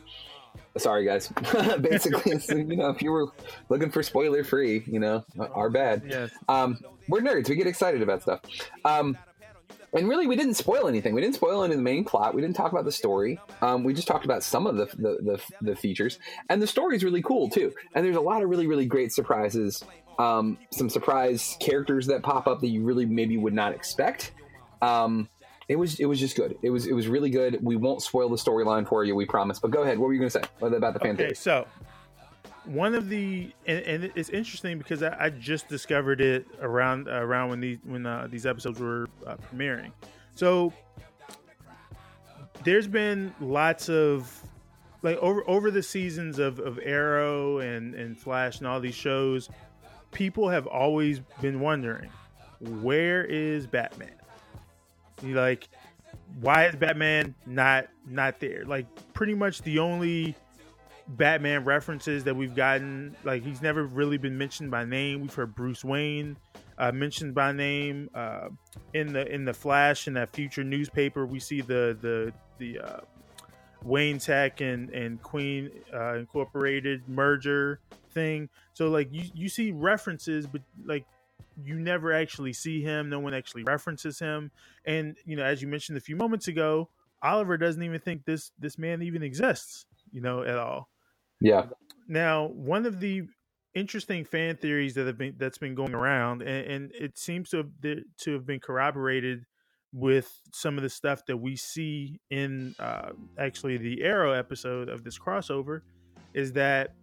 Sorry, 0.77 1.05
guys. 1.05 1.27
Basically, 1.81 2.39
so, 2.39 2.55
you 2.55 2.77
know, 2.77 2.89
if 2.89 3.01
you 3.01 3.11
were 3.11 3.27
looking 3.69 3.89
for 3.89 4.03
spoiler 4.03 4.43
free, 4.43 4.83
you 4.85 4.99
know, 4.99 5.25
our 5.53 5.69
bad. 5.69 6.03
Yes. 6.07 6.31
Um, 6.47 6.79
we're 7.07 7.21
nerds. 7.21 7.49
We 7.49 7.55
get 7.55 7.67
excited 7.67 8.01
about 8.01 8.21
stuff. 8.21 8.41
Um, 8.85 9.17
and 9.93 10.07
really, 10.07 10.27
we 10.27 10.35
didn't 10.35 10.53
spoil 10.55 10.87
anything. 10.87 11.13
We 11.13 11.21
didn't 11.21 11.35
spoil 11.35 11.63
any 11.63 11.73
of 11.73 11.77
the 11.79 11.83
main 11.83 12.05
plot. 12.05 12.33
We 12.35 12.41
didn't 12.41 12.55
talk 12.55 12.71
about 12.71 12.85
the 12.85 12.91
story. 12.91 13.39
Um, 13.61 13.83
we 13.83 13.93
just 13.93 14.07
talked 14.07 14.25
about 14.25 14.43
some 14.43 14.67
of 14.67 14.75
the, 14.77 14.85
the, 14.85 15.17
the 15.21 15.41
the 15.61 15.75
features, 15.75 16.19
and 16.49 16.61
the 16.61 16.67
story 16.67 16.95
is 16.95 17.03
really 17.03 17.21
cool 17.21 17.49
too. 17.49 17.73
And 17.95 18.05
there's 18.05 18.15
a 18.15 18.21
lot 18.21 18.43
of 18.43 18.49
really 18.49 18.67
really 18.67 18.85
great 18.85 19.11
surprises. 19.11 19.83
Um, 20.17 20.57
some 20.71 20.89
surprise 20.89 21.55
characters 21.59 22.07
that 22.07 22.23
pop 22.23 22.45
up 22.47 22.59
that 22.61 22.67
you 22.67 22.83
really 22.83 23.05
maybe 23.05 23.37
would 23.37 23.53
not 23.53 23.73
expect. 23.73 24.31
Um, 24.81 25.29
it 25.67 25.77
was 25.77 25.99
it 25.99 26.05
was 26.05 26.19
just 26.19 26.35
good. 26.35 26.57
It 26.61 26.71
was 26.71 26.87
it 26.87 26.93
was 26.93 27.07
really 27.07 27.29
good. 27.29 27.59
We 27.61 27.75
won't 27.75 28.01
spoil 28.01 28.27
the 28.29 28.35
storyline 28.37 28.87
for 28.87 29.03
you, 29.03 29.15
we 29.15 29.25
promise. 29.25 29.59
But 29.59 29.71
go 29.71 29.83
ahead. 29.83 29.97
What 29.99 30.07
were 30.07 30.13
you 30.13 30.19
going 30.19 30.31
to 30.31 30.39
say 30.39 30.43
about 30.61 30.93
the 30.93 30.99
fan 30.99 31.11
Okay, 31.11 31.23
theory? 31.25 31.35
so 31.35 31.67
one 32.65 32.93
of 32.93 33.09
the 33.09 33.51
and, 33.65 33.79
and 33.85 34.11
it's 34.15 34.29
interesting 34.29 34.77
because 34.77 35.03
I, 35.03 35.15
I 35.19 35.29
just 35.29 35.67
discovered 35.67 36.21
it 36.21 36.45
around 36.61 37.07
around 37.07 37.49
when 37.49 37.59
these 37.59 37.77
when 37.83 38.05
uh, 38.05 38.27
these 38.29 38.45
episodes 38.45 38.79
were 38.79 39.07
uh, 39.25 39.37
premiering. 39.37 39.91
So 40.35 40.73
there's 42.63 42.87
been 42.87 43.33
lots 43.39 43.89
of 43.89 44.31
like 45.01 45.17
over 45.17 45.47
over 45.49 45.71
the 45.71 45.83
seasons 45.83 46.39
of, 46.39 46.59
of 46.59 46.79
Arrow 46.83 47.59
and 47.59 47.95
and 47.95 48.17
Flash 48.17 48.59
and 48.59 48.67
all 48.67 48.79
these 48.79 48.95
shows, 48.95 49.49
people 50.11 50.49
have 50.49 50.67
always 50.67 51.19
been 51.41 51.59
wondering 51.59 52.09
where 52.59 53.23
is 53.23 53.65
Batman? 53.67 54.11
You 55.23 55.35
like 55.35 55.69
why 56.41 56.67
is 56.67 56.75
Batman 56.75 57.35
not 57.45 57.87
not 58.07 58.39
there? 58.39 58.65
Like 58.65 58.85
pretty 59.13 59.33
much 59.33 59.61
the 59.61 59.79
only 59.79 60.35
Batman 61.09 61.65
references 61.65 62.23
that 62.25 62.35
we've 62.35 62.55
gotten, 62.55 63.15
like 63.23 63.43
he's 63.43 63.61
never 63.61 63.83
really 63.83 64.17
been 64.17 64.37
mentioned 64.37 64.69
by 64.69 64.85
name. 64.85 65.21
We've 65.21 65.33
heard 65.33 65.55
Bruce 65.55 65.83
Wayne 65.83 66.37
uh, 66.77 66.91
mentioned 66.91 67.33
by 67.33 67.51
name 67.51 68.09
uh, 68.13 68.49
in 68.93 69.13
the 69.13 69.27
in 69.33 69.43
the 69.43 69.53
Flash 69.53 70.07
in 70.07 70.13
that 70.13 70.33
future 70.33 70.63
newspaper. 70.63 71.25
We 71.25 71.39
see 71.39 71.61
the 71.61 71.97
the 71.99 72.33
the 72.59 72.79
uh, 72.79 72.99
Wayne 73.83 74.19
Tech 74.19 74.61
and 74.61 74.89
and 74.91 75.21
Queen 75.21 75.71
uh, 75.93 76.15
Incorporated 76.15 77.07
merger 77.07 77.79
thing. 78.11 78.47
So 78.73 78.89
like 78.89 79.09
you 79.11 79.23
you 79.33 79.49
see 79.49 79.71
references, 79.71 80.45
but 80.45 80.61
like 80.85 81.05
you 81.63 81.75
never 81.75 82.13
actually 82.13 82.53
see 82.53 82.81
him. 82.81 83.09
No 83.09 83.19
one 83.19 83.33
actually 83.33 83.63
references 83.63 84.19
him. 84.19 84.51
And 84.85 85.17
you 85.25 85.35
know, 85.35 85.43
as 85.43 85.61
you 85.61 85.67
mentioned 85.67 85.97
a 85.97 86.01
few 86.01 86.15
moments 86.15 86.47
ago, 86.47 86.89
Oliver 87.21 87.57
doesn't 87.57 87.81
even 87.81 87.99
think 87.99 88.25
this 88.25 88.51
this 88.59 88.77
man 88.77 89.01
even 89.01 89.23
exists. 89.23 89.85
You 90.11 90.21
know, 90.21 90.43
at 90.43 90.57
all. 90.57 90.88
Yeah. 91.41 91.65
Now, 92.07 92.47
one 92.47 92.85
of 92.85 92.99
the 92.99 93.23
interesting 93.75 94.25
fan 94.25 94.57
theories 94.57 94.95
that 94.95 95.05
have 95.07 95.17
been 95.17 95.35
that's 95.37 95.57
been 95.57 95.75
going 95.75 95.93
around, 95.93 96.41
and, 96.41 96.67
and 96.71 96.91
it 96.93 97.17
seems 97.17 97.49
to 97.49 97.57
have 97.57 97.69
to 98.21 98.33
have 98.33 98.45
been 98.45 98.59
corroborated 98.59 99.45
with 99.93 100.31
some 100.53 100.77
of 100.77 100.83
the 100.83 100.89
stuff 100.89 101.25
that 101.27 101.37
we 101.37 101.55
see 101.55 102.19
in 102.29 102.75
uh, 102.79 103.09
actually 103.39 103.77
the 103.77 104.03
Arrow 104.03 104.33
episode 104.33 104.89
of 104.89 105.03
this 105.03 105.17
crossover, 105.17 105.81
is 106.33 106.51
that 106.53 106.93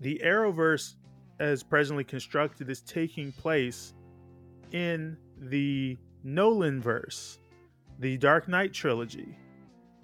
the 0.00 0.20
Arrowverse, 0.24 0.94
as 1.40 1.62
presently 1.62 2.04
constructed, 2.04 2.70
is 2.70 2.80
taking 2.82 3.32
place 3.32 3.94
in 4.72 5.16
the 5.38 5.96
Nolan 6.22 6.80
verse, 6.80 7.38
the 7.98 8.16
Dark 8.18 8.48
Knight 8.48 8.72
trilogy, 8.72 9.36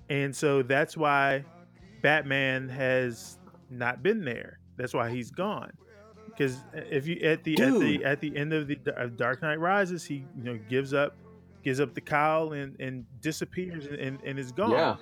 and 0.09 0.35
so 0.35 0.63
that's 0.63 0.97
why 0.97 1.45
Batman 2.03 2.69
has 2.69 3.39
not 3.71 4.03
been 4.03 4.25
there. 4.25 4.59
That's 4.77 4.95
why 4.95 5.11
he's 5.11 5.31
gone. 5.31 5.73
Because 6.27 6.59
if 6.75 7.07
you 7.07 7.17
at 7.23 7.45
the 7.45 7.61
at 7.63 7.81
the 7.81 8.05
at 8.05 8.21
the 8.21 8.37
end 8.37 8.53
of 8.53 8.69
the 8.69 8.79
of 8.97 9.17
Dark 9.17 9.41
Knight 9.43 9.59
Rises, 9.59 10.05
he 10.05 10.25
you 10.37 10.45
know 10.45 10.59
gives 10.69 10.93
up 10.93 11.17
gives 11.65 11.81
up 11.81 11.95
the 11.95 12.01
cowl 12.01 12.53
and 12.53 12.79
and 12.79 13.05
disappears 13.21 13.87
and, 13.87 14.19
and 14.23 14.39
is 14.39 14.53
gone. 14.53 14.71
Yeah. 14.71 14.97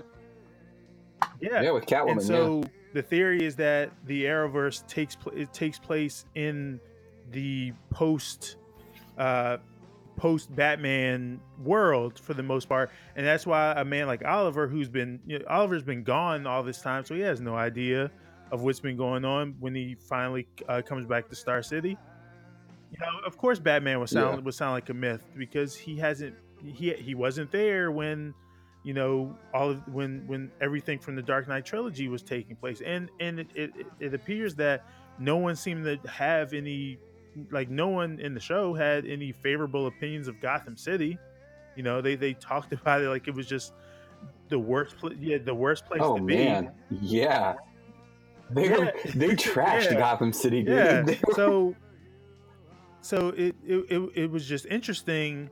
Yeah, 1.40 1.62
Yeah, 1.62 1.70
with 1.72 1.86
Catwoman, 1.86 2.12
And 2.12 2.22
so 2.22 2.64
the 2.92 3.02
theory 3.02 3.44
is 3.44 3.56
that 3.56 3.90
the 4.06 4.24
Arrowverse 4.24 4.86
takes 4.86 5.16
pl- 5.16 5.32
it 5.32 5.52
takes 5.52 5.78
place 5.78 6.26
in 6.34 6.80
the 7.32 7.72
post 7.90 8.56
uh 9.18 9.56
post 10.16 10.54
Batman 10.54 11.40
world 11.58 12.18
for 12.18 12.34
the 12.34 12.42
most 12.42 12.68
part, 12.68 12.90
and 13.16 13.26
that's 13.26 13.46
why 13.46 13.72
a 13.76 13.84
man 13.84 14.06
like 14.06 14.24
Oliver, 14.24 14.68
who's 14.68 14.88
been 14.88 15.20
you 15.26 15.38
know, 15.38 15.44
Oliver's 15.48 15.82
been 15.82 16.02
gone 16.04 16.46
all 16.46 16.62
this 16.62 16.80
time, 16.80 17.04
so 17.04 17.14
he 17.14 17.20
has 17.22 17.40
no 17.40 17.54
idea 17.56 18.10
of 18.50 18.62
what's 18.62 18.80
been 18.80 18.96
going 18.96 19.24
on 19.24 19.56
when 19.58 19.74
he 19.74 19.94
finally 19.94 20.46
uh, 20.68 20.82
comes 20.82 21.06
back 21.06 21.28
to 21.28 21.34
Star 21.36 21.62
City. 21.62 21.98
You 22.90 22.98
know, 23.00 23.26
of 23.26 23.36
course, 23.36 23.58
Batman 23.58 23.98
would 24.00 24.08
sound 24.10 24.38
Yeah. 24.38 24.44
would 24.44 24.54
sound 24.54 24.72
like 24.72 24.88
a 24.88 24.94
myth 24.94 25.26
because 25.36 25.74
he 25.74 25.96
hasn't 25.96 26.36
he 26.62 26.92
he 26.94 27.14
wasn't 27.14 27.50
there 27.50 27.90
when 27.90 28.34
you 28.84 28.94
know 28.94 29.36
all 29.52 29.70
of 29.70 29.82
when 29.88 30.24
when 30.26 30.52
everything 30.60 30.98
from 31.00 31.16
the 31.16 31.22
Dark 31.22 31.48
Knight 31.48 31.64
trilogy 31.64 32.08
was 32.08 32.22
taking 32.22 32.54
place, 32.56 32.80
and 32.82 33.10
and 33.18 33.40
it 33.40 33.48
it, 33.54 33.70
it 33.98 34.14
appears 34.14 34.54
that 34.56 34.84
no 35.18 35.36
one 35.38 35.56
seemed 35.56 35.84
to 35.84 36.08
have 36.08 36.52
any 36.52 36.98
like 37.50 37.68
no 37.70 37.88
one 37.88 38.18
in 38.20 38.34
the 38.34 38.40
show 38.40 38.74
had 38.74 39.06
any 39.06 39.32
favorable 39.32 39.86
opinions 39.86 40.28
of 40.28 40.40
Gotham 40.40 40.76
City. 40.76 41.18
You 41.76 41.82
know, 41.82 42.00
they 42.00 42.14
they 42.16 42.34
talked 42.34 42.72
about 42.80 43.02
it 43.02 43.08
like 43.08 43.28
it 43.28 43.34
was 43.34 43.46
just 43.46 43.72
the 44.48 44.58
worst 44.58 44.96
place. 44.98 45.16
Yeah, 45.20 45.38
the 45.38 45.54
worst 45.54 45.86
place 45.86 46.00
Oh 46.02 46.16
to 46.18 46.22
be. 46.22 46.34
man, 46.36 46.72
yeah. 46.90 47.54
They 48.50 48.68
Yeah. 48.68 48.90
they 49.14 49.28
trashed 49.30 49.90
Yeah. 49.90 49.98
Gotham 49.98 50.32
City, 50.32 50.62
dude. 50.62 50.74
Yeah. 51.08 51.14
So, 51.34 51.74
so 53.00 53.28
it, 53.30 53.54
it 53.66 53.86
it 53.90 54.10
it 54.14 54.30
was 54.30 54.46
just 54.46 54.66
interesting. 54.66 55.50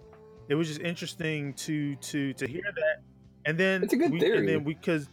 It 0.49 0.55
was 0.55 0.69
just 0.69 0.81
interesting 0.81 1.55
to 1.55 1.97
to 1.97 2.33
to 2.35 2.47
hear 2.47 2.63
that, 2.77 3.03
and 3.47 3.59
then 3.59 3.83
It's 3.85 3.93
a 3.93 3.97
good 3.97 4.13
we, 4.13 4.21
theory. 4.21 4.39
And 4.39 4.49
then 4.49 4.65
because 4.65 5.09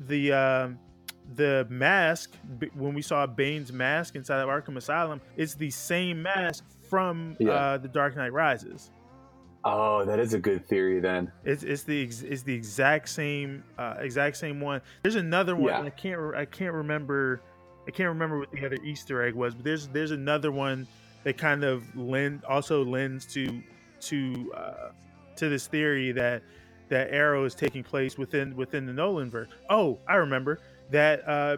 the 0.00 0.32
um, 0.32 0.78
the 1.36 1.66
mask 1.70 2.32
when 2.74 2.94
we 2.94 3.02
saw 3.02 3.26
Bane's 3.26 3.72
mask 3.72 4.14
inside 4.16 4.40
of 4.40 4.48
Arkham 4.48 4.76
Asylum, 4.76 5.20
it's 5.36 5.54
the 5.54 5.70
same 5.70 6.22
mask 6.22 6.64
from 6.88 7.36
Yeah. 7.38 7.50
uh, 7.52 7.78
the 7.78 7.88
Dark 7.88 8.16
Knight 8.16 8.32
Rises. 8.32 8.90
oh, 9.64 10.04
that 10.04 10.18
is 10.18 10.34
a 10.34 10.38
good 10.38 10.66
theory 10.66 10.98
then. 11.00 11.30
It's 11.44 11.62
it's 11.62 11.84
the 11.84 12.02
it's 12.02 12.42
the 12.42 12.54
exact 12.54 13.08
same 13.08 13.62
uh, 13.78 13.94
exact 14.00 14.36
same 14.36 14.60
one. 14.60 14.80
There's 15.02 15.14
another 15.16 15.54
one. 15.56 15.66
Yeah. 15.72 15.82
I 15.82 15.90
can't 15.90 16.34
I 16.34 16.44
can't 16.44 16.74
remember 16.74 17.40
I 17.86 17.90
can't 17.90 18.08
remember 18.08 18.38
what 18.40 18.50
the 18.50 18.64
other 18.66 18.78
Easter 18.84 19.22
egg 19.22 19.34
was, 19.34 19.54
but 19.54 19.64
there's 19.64 19.88
there's 19.88 20.10
another 20.10 20.50
one 20.52 20.86
that 21.24 21.38
kind 21.38 21.62
of 21.64 21.84
lend 21.96 22.44
also 22.44 22.84
lends 22.84 23.24
to 23.34 23.62
to 24.00 24.52
uh, 24.56 24.90
to 25.36 25.48
this 25.48 25.66
theory 25.68 26.10
that 26.12 26.42
that 26.88 27.10
Arrow 27.12 27.44
is 27.44 27.54
taking 27.54 27.82
place 27.84 28.18
within 28.18 28.54
within 28.56 28.84
the 28.86 28.92
Nolan 28.92 29.30
verse. 29.30 29.48
Oh, 29.70 29.98
I 30.08 30.16
remember 30.16 30.58
that 30.92 31.28
uh, 31.28 31.56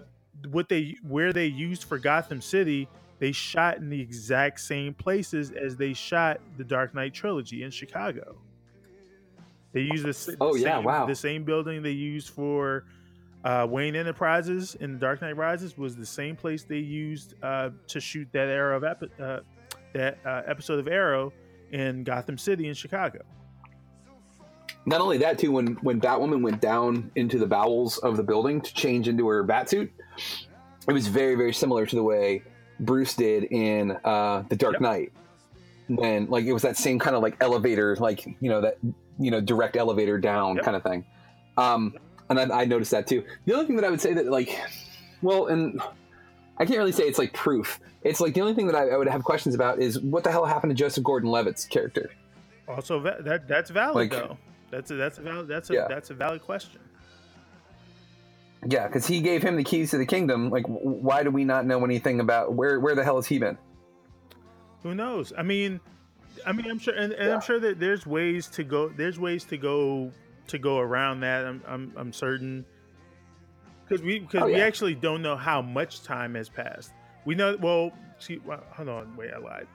what 0.50 0.68
they 0.68 0.96
where 1.06 1.32
they 1.32 1.46
used 1.46 1.84
for 1.84 1.98
Gotham 1.98 2.40
City. 2.40 2.88
They 3.20 3.30
shot 3.30 3.76
in 3.78 3.88
the 3.88 4.00
exact 4.00 4.60
same 4.60 4.92
places 4.92 5.52
as 5.52 5.76
they 5.76 5.92
shot 5.92 6.40
the 6.58 6.64
Dark 6.64 6.94
Knight 6.94 7.14
trilogy 7.14 7.62
in 7.62 7.70
Chicago. 7.70 8.36
They 9.72 9.82
used 9.82 10.04
the, 10.04 10.36
Oh, 10.40 10.54
yeah, 10.56 10.76
same, 10.76 10.84
wow. 10.84 11.06
the 11.06 11.14
same 11.14 11.44
building 11.44 11.80
they 11.82 11.90
used 11.92 12.30
for 12.30 12.84
uh, 13.44 13.66
Wayne 13.70 13.94
Enterprises 13.96 14.74
in 14.80 14.98
Dark 14.98 15.22
Knight 15.22 15.36
Rises 15.36 15.78
was 15.78 15.94
the 15.96 16.04
same 16.04 16.34
place 16.36 16.64
they 16.64 16.78
used 16.78 17.34
uh, 17.42 17.70
to 17.86 18.00
shoot 18.00 18.28
that 18.32 18.48
Arrow 18.48 18.76
of 18.78 18.84
epi- 18.84 19.10
uh, 19.22 19.40
that 19.92 20.18
uh, 20.26 20.42
episode 20.46 20.80
of 20.80 20.88
Arrow 20.88 21.32
in 21.70 22.02
Gotham 22.04 22.36
City 22.36 22.68
in 22.68 22.74
Chicago. 22.74 23.20
Not 24.86 25.00
only 25.00 25.18
that, 25.18 25.38
too, 25.38 25.50
when 25.52 25.74
when 25.76 26.00
Batwoman 26.00 26.42
went 26.42 26.60
down 26.60 27.10
into 27.16 27.38
the 27.38 27.46
bowels 27.46 27.98
of 27.98 28.16
the 28.16 28.22
building 28.22 28.60
to 28.60 28.74
change 28.74 29.08
into 29.08 29.26
her 29.28 29.42
batsuit, 29.44 29.88
it 30.86 30.92
was 30.92 31.06
very 31.08 31.34
very 31.36 31.54
similar 31.54 31.86
to 31.86 31.96
the 31.96 32.02
way 32.02 32.42
Bruce 32.80 33.14
did 33.14 33.44
in 33.44 33.92
uh, 34.04 34.44
the 34.48 34.56
Dark 34.56 34.80
Knight. 34.80 35.12
When 35.88 36.26
like 36.30 36.44
it 36.44 36.52
was 36.52 36.62
that 36.62 36.76
same 36.76 36.98
kind 36.98 37.14
of 37.16 37.22
like 37.22 37.36
elevator, 37.40 37.96
like 37.96 38.26
you 38.40 38.48
know 38.50 38.60
that 38.60 38.78
you 39.18 39.30
know 39.30 39.40
direct 39.40 39.76
elevator 39.76 40.18
down 40.18 40.58
kind 40.58 40.76
of 40.76 40.82
thing. 40.82 41.04
Um, 41.56 41.94
and 42.28 42.38
I, 42.40 42.62
I 42.62 42.64
noticed 42.64 42.90
that 42.90 43.06
too. 43.06 43.22
The 43.46 43.52
only 43.54 43.66
thing 43.66 43.76
that 43.76 43.84
I 43.84 43.90
would 43.90 44.00
say 44.00 44.12
that 44.14 44.26
like, 44.26 44.58
well, 45.22 45.46
and 45.46 45.80
I 46.58 46.64
can't 46.66 46.78
really 46.78 46.92
say 46.92 47.04
it's 47.04 47.18
like 47.18 47.32
proof. 47.32 47.80
It's 48.02 48.20
like 48.20 48.34
the 48.34 48.40
only 48.42 48.54
thing 48.54 48.66
that 48.66 48.76
I, 48.76 48.90
I 48.90 48.96
would 48.96 49.08
have 49.08 49.24
questions 49.24 49.54
about 49.54 49.78
is 49.80 49.98
what 50.00 50.24
the 50.24 50.30
hell 50.30 50.44
happened 50.44 50.70
to 50.70 50.74
Joseph 50.74 51.04
Gordon-Levitt's 51.04 51.64
character. 51.66 52.10
Also, 52.68 52.98
va- 53.00 53.18
that 53.20 53.46
that's 53.48 53.70
valid 53.70 53.94
Like- 53.96 54.10
though. 54.10 54.36
That's 54.74 54.90
a 54.90 54.94
that's 54.94 55.18
a 55.18 55.22
valid 55.22 55.48
that's 55.48 55.70
a 55.70 55.74
Yeah. 55.74 55.86
that's 55.88 56.10
a 56.10 56.14
valid 56.14 56.42
question. 56.42 56.80
Yeah, 58.66 58.86
because 58.86 59.06
he 59.06 59.20
gave 59.20 59.42
him 59.42 59.56
the 59.56 59.64
keys 59.64 59.90
to 59.90 59.98
the 59.98 60.06
kingdom. 60.06 60.48
Like, 60.50 60.64
why 60.66 61.22
do 61.22 61.30
we 61.30 61.44
not 61.44 61.66
know 61.66 61.84
anything 61.84 62.20
about 62.20 62.54
where 62.54 62.80
where 62.80 62.94
the 62.94 63.04
hell 63.04 63.16
has 63.16 63.26
he 63.26 63.38
been? 63.38 63.58
Who 64.82 64.94
knows? 64.94 65.32
I 65.36 65.42
mean, 65.42 65.80
I 66.46 66.52
mean, 66.52 66.70
I'm 66.70 66.78
sure, 66.78 66.94
and, 66.94 67.12
and 67.12 67.30
I'm 67.32 67.40
sure 67.40 67.60
that 67.60 67.78
there's 67.78 68.06
ways 68.06 68.48
to 68.48 68.64
go. 68.64 68.88
There's 68.88 69.18
ways 69.18 69.44
to 69.44 69.56
go 69.58 70.10
to 70.48 70.58
go 70.58 70.78
around 70.78 71.20
that. 71.20 71.44
I'm 71.46 71.62
I'm, 71.66 71.92
I'm 71.96 72.12
certain. 72.12 72.64
because 73.86 74.02
we 74.02 74.20
because 74.20 74.42
Oh, 74.42 74.46
we 74.46 74.56
actually 74.56 74.94
don't 74.94 75.20
know 75.22 75.36
how 75.36 75.60
much 75.62 76.02
time 76.02 76.34
has 76.34 76.48
passed. 76.48 76.92
We 77.26 77.34
know 77.34 77.56
well. 77.60 77.92
See, 78.18 78.38
well, 78.44 78.62
hold 78.70 78.88
on, 78.88 79.14
wait, 79.16 79.30
I 79.34 79.38
lied. 79.38 79.66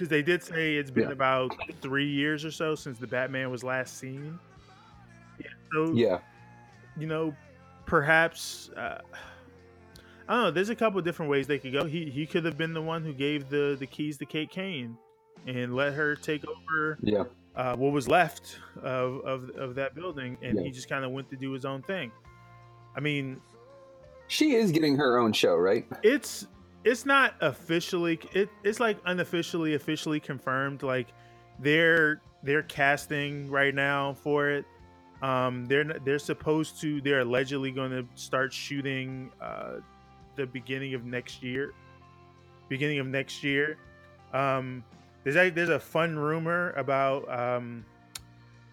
Because 0.00 0.08
they 0.08 0.22
did 0.22 0.42
say 0.42 0.76
it's 0.76 0.90
been 0.90 1.08
Yeah. 1.08 1.12
about 1.12 1.54
three 1.82 2.08
years 2.08 2.42
or 2.42 2.50
so 2.50 2.74
since 2.74 2.98
the 2.98 3.06
Batman 3.06 3.50
was 3.50 3.62
last 3.62 3.98
seen. 3.98 4.38
Yeah. 5.38 5.46
So 5.74 5.92
Yeah. 5.92 6.20
you 6.96 7.06
know, 7.06 7.36
perhaps 7.84 8.70
uh, 8.78 9.02
I 10.26 10.32
don't 10.34 10.42
know. 10.44 10.50
There's 10.52 10.70
a 10.70 10.74
couple 10.74 10.98
different 11.02 11.30
ways 11.30 11.46
they 11.46 11.58
could 11.58 11.74
go. 11.74 11.84
He 11.84 12.08
he 12.08 12.24
could 12.24 12.46
have 12.46 12.56
been 12.56 12.72
the 12.72 12.80
one 12.80 13.04
who 13.04 13.12
gave 13.12 13.50
the 13.50 13.76
the 13.78 13.86
keys 13.86 14.16
to 14.18 14.24
Kate 14.24 14.48
Kane 14.50 14.96
and 15.46 15.74
let 15.74 15.92
her 15.92 16.16
take 16.16 16.44
over 16.48 16.96
Yeah. 17.02 17.24
uh, 17.54 17.76
what 17.76 17.92
was 17.92 18.08
left 18.08 18.58
of, 18.82 19.20
of 19.26 19.50
of 19.50 19.74
that 19.74 19.94
building, 19.94 20.38
and 20.40 20.56
Yeah. 20.56 20.64
he 20.64 20.70
just 20.70 20.88
kind 20.88 21.04
of 21.04 21.10
went 21.10 21.28
to 21.28 21.36
do 21.36 21.52
his 21.52 21.66
own 21.66 21.82
thing. 21.82 22.10
I 22.96 23.00
mean, 23.00 23.38
She 24.28 24.54
is 24.54 24.72
getting 24.72 24.96
her 24.96 25.18
own 25.18 25.34
show, 25.34 25.56
right? 25.56 25.86
it's 26.02 26.46
it's 26.84 27.04
not 27.04 27.34
officially 27.40 28.18
it, 28.32 28.48
it's 28.64 28.80
like 28.80 28.98
unofficially 29.04 29.74
officially 29.74 30.20
confirmed 30.20 30.82
like 30.82 31.08
they're 31.58 32.20
they're 32.42 32.62
casting 32.62 33.50
right 33.50 33.74
now 33.74 34.14
for 34.14 34.48
it. 34.50 34.64
Um 35.22 35.66
they're 35.66 35.84
they're 36.04 36.18
supposed 36.18 36.80
to 36.80 37.00
they're 37.02 37.20
allegedly 37.20 37.70
going 37.70 37.90
to 37.90 38.06
start 38.14 38.52
shooting 38.52 39.30
uh 39.40 39.76
the 40.36 40.46
beginning 40.46 40.94
of 40.94 41.04
next 41.04 41.42
year. 41.42 41.74
Beginning 42.68 42.98
of 42.98 43.06
next 43.06 43.44
year. 43.44 43.76
Um 44.32 44.82
there's 45.22 45.36
a, 45.36 45.50
there's 45.50 45.68
a 45.68 45.80
fun 45.80 46.18
rumor 46.18 46.72
about 46.72 47.28
um 47.30 47.84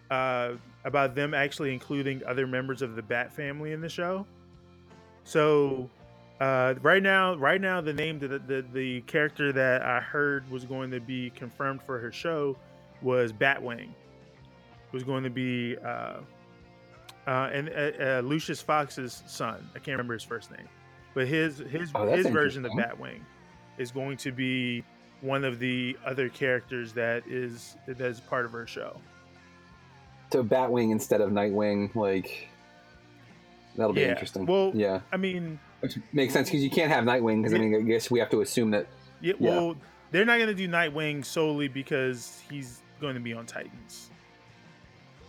uh 0.10 0.54
about 0.86 1.14
them 1.14 1.34
actually 1.34 1.74
including 1.74 2.22
other 2.26 2.48
members 2.48 2.82
of 2.82 2.96
the 2.96 3.02
bat 3.02 3.34
family 3.34 3.74
in 3.74 3.82
the 3.82 3.90
show. 3.90 4.26
So 5.26 5.90
uh, 6.40 6.76
right 6.82 7.02
now, 7.02 7.36
right 7.36 7.60
now, 7.60 7.82
the 7.82 7.94
name 7.94 8.20
that 8.20 8.28
the, 8.28 8.40
the 8.40 8.66
the 8.74 9.02
character 9.02 9.52
that 9.54 9.82
I 9.82 10.00
heard 10.00 10.50
was 10.52 10.66
going 10.66 10.92
to 10.92 11.00
be 11.00 11.30
confirmed 11.32 11.82
for 11.84 12.00
her 12.00 12.12
show 12.12 12.56
was 13.02 13.32
Batwing. 13.34 13.90
Was 14.92 15.04
going 15.04 15.24
to 15.24 15.30
be 15.30 15.78
uh, 15.84 16.18
uh, 17.28 17.50
and 17.52 17.70
uh, 17.70 17.72
uh, 18.18 18.22
Lucius 18.22 18.62
Fox's 18.62 19.24
son. 19.28 19.68
I 19.76 19.80
can't 19.80 19.90
remember 19.98 20.14
his 20.14 20.24
first 20.24 20.52
name, 20.52 20.68
but 21.14 21.28
his 21.28 21.58
his 21.58 21.92
Oh, 21.96 22.08
his 22.08 22.28
version 22.28 22.66
of. 22.66 22.72
Batwing 22.72 23.20
is 23.78 23.92
going 23.92 24.18
to 24.18 24.32
be 24.32 24.84
one 25.22 25.44
of 25.44 25.60
the 25.60 25.98
other 26.06 26.30
characters 26.30 26.94
that 26.94 27.24
is 27.28 27.76
that 27.88 28.00
is 28.00 28.20
part 28.20 28.46
of 28.46 28.52
her 28.52 28.66
show. 28.68 28.96
So 30.32 30.44
Batwing 30.44 30.92
instead 30.92 31.22
of 31.22 31.32
Nightwing, 31.32 31.94
like 31.96 32.48
that'll 33.76 33.94
be 33.94 34.02
Yeah. 34.02 34.10
interesting. 34.10 34.46
Well, 34.46 34.72
yeah, 34.74 35.02
I 35.12 35.18
mean, 35.18 35.60
which 35.80 35.98
makes 36.14 36.34
sense 36.34 36.50
because 36.50 36.64
you 36.64 36.70
can't 36.70 36.92
have 36.92 37.04
Nightwing 37.06 37.42
because 37.42 37.54
I 37.54 37.58
mean 37.60 37.76
I 37.76 37.82
guess 37.82 38.10
we 38.12 38.20
have 38.20 38.30
to 38.32 38.42
assume 38.42 38.72
that. 38.72 38.88
Yeah, 39.22 39.34
Yeah. 39.40 39.50
well, 39.50 39.76
they're 40.12 40.26
not 40.26 40.38
going 40.38 40.48
to 40.50 40.56
do 40.56 40.68
Nightwing 40.68 41.24
solely 41.26 41.68
because 41.68 42.42
he's 42.50 42.82
going 43.02 43.14
to 43.16 43.20
be 43.20 43.34
on 43.34 43.46
Titans. 43.46 44.10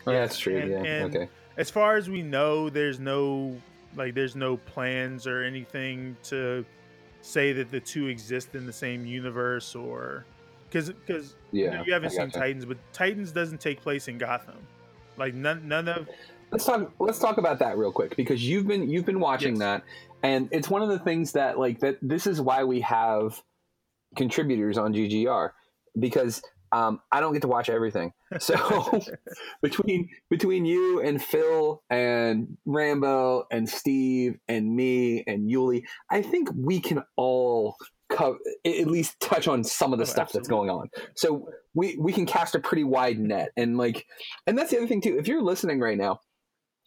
Oh, 0.07 0.13
yeah, 0.13 0.21
that's 0.21 0.39
true. 0.39 0.57
And- 0.59 0.71
yeah. 0.71 0.83
and 0.85 1.17
okay. 1.17 1.29
As 1.57 1.71
far 1.71 1.97
as 1.97 2.09
we 2.09 2.23
know, 2.23 2.71
there's 2.71 3.01
no 3.01 3.57
like 3.97 4.15
there's 4.15 4.37
no 4.37 4.57
plans 4.59 5.27
or 5.27 5.43
anything 5.43 6.17
to 6.25 6.65
say 7.23 7.53
that 7.53 7.71
the 7.71 7.81
two 7.81 8.07
exist 8.07 8.55
in 8.55 8.65
the 8.65 8.73
same 8.73 9.05
universe 9.05 9.75
or 9.75 10.25
because 10.71 10.91
because 10.91 11.35
you, 11.51 11.67
know, 11.67 11.73
Yeah, 11.73 11.83
you 11.85 11.93
haven't 11.93 12.11
I 12.13 12.13
seen 12.13 12.27
gotcha. 12.27 12.39
Titans, 12.39 12.65
but 12.65 12.77
Titans 12.93 13.33
doesn't 13.33 13.61
take 13.61 13.81
place 13.81 14.07
in 14.07 14.19
Gotham. 14.19 14.55
Like 15.17 15.35
none 15.35 15.67
none 15.67 15.89
of 15.89 16.09
Let's 16.53 16.65
talk. 16.65 16.93
Let's 17.01 17.19
talk 17.19 17.37
about 17.39 17.59
that 17.59 17.77
real 17.77 17.93
quick 17.93 18.17
because 18.17 18.47
you've 18.49 18.67
been 18.69 18.89
you've 18.89 19.05
been 19.05 19.21
watching 19.21 19.59
that, 19.59 19.83
and 20.23 20.49
it's 20.53 20.69
one 20.69 20.83
of 20.83 20.89
the 20.89 20.99
things 20.99 21.33
that 21.33 21.59
like 21.59 21.81
that. 21.81 21.99
This 22.03 22.27
is 22.27 22.41
why 22.41 22.65
we 22.65 22.81
have 22.83 23.43
contributors 24.17 24.79
on 24.79 24.93
GGR 24.93 25.51
because 25.99 26.43
um, 26.73 27.01
I 27.11 27.21
don't 27.21 27.33
get 27.33 27.43
to 27.43 27.49
watch 27.49 27.69
everything. 27.69 28.13
So 28.39 29.01
between 29.63 30.11
between 30.29 30.67
you 30.67 31.01
and 31.01 31.23
Phil 31.23 31.83
and 31.89 32.59
Rambo 32.67 33.47
and 33.51 33.69
Steve 33.69 34.39
and 34.49 34.75
me 34.77 35.25
and 35.27 35.51
Yuli, 35.51 35.83
I 36.11 36.21
think 36.23 36.51
we 36.55 36.81
can 36.81 37.03
all 37.17 37.77
cover, 38.11 38.39
at 38.67 38.87
least 38.87 39.19
touch 39.21 39.49
on 39.49 39.65
some 39.65 39.93
of 39.93 39.99
the 39.99 40.05
Oh, 40.05 40.09
stuff 40.09 40.33
that's 40.33 40.49
going 40.49 40.69
on. 40.69 40.91
So 41.15 41.49
we 41.75 41.97
we 41.99 42.13
can 42.13 42.27
cast 42.27 42.55
a 42.55 42.61
pretty 42.61 42.85
wide 42.85 43.19
net, 43.19 43.51
and 43.57 43.79
like, 43.79 44.05
and 44.47 44.59
that's 44.59 44.71
the 44.71 44.79
other 44.79 44.87
thing 44.87 45.01
too. 45.01 45.17
If 45.19 45.29
you're 45.29 45.43
listening 45.43 45.81
right 45.81 45.99
now. 45.99 46.21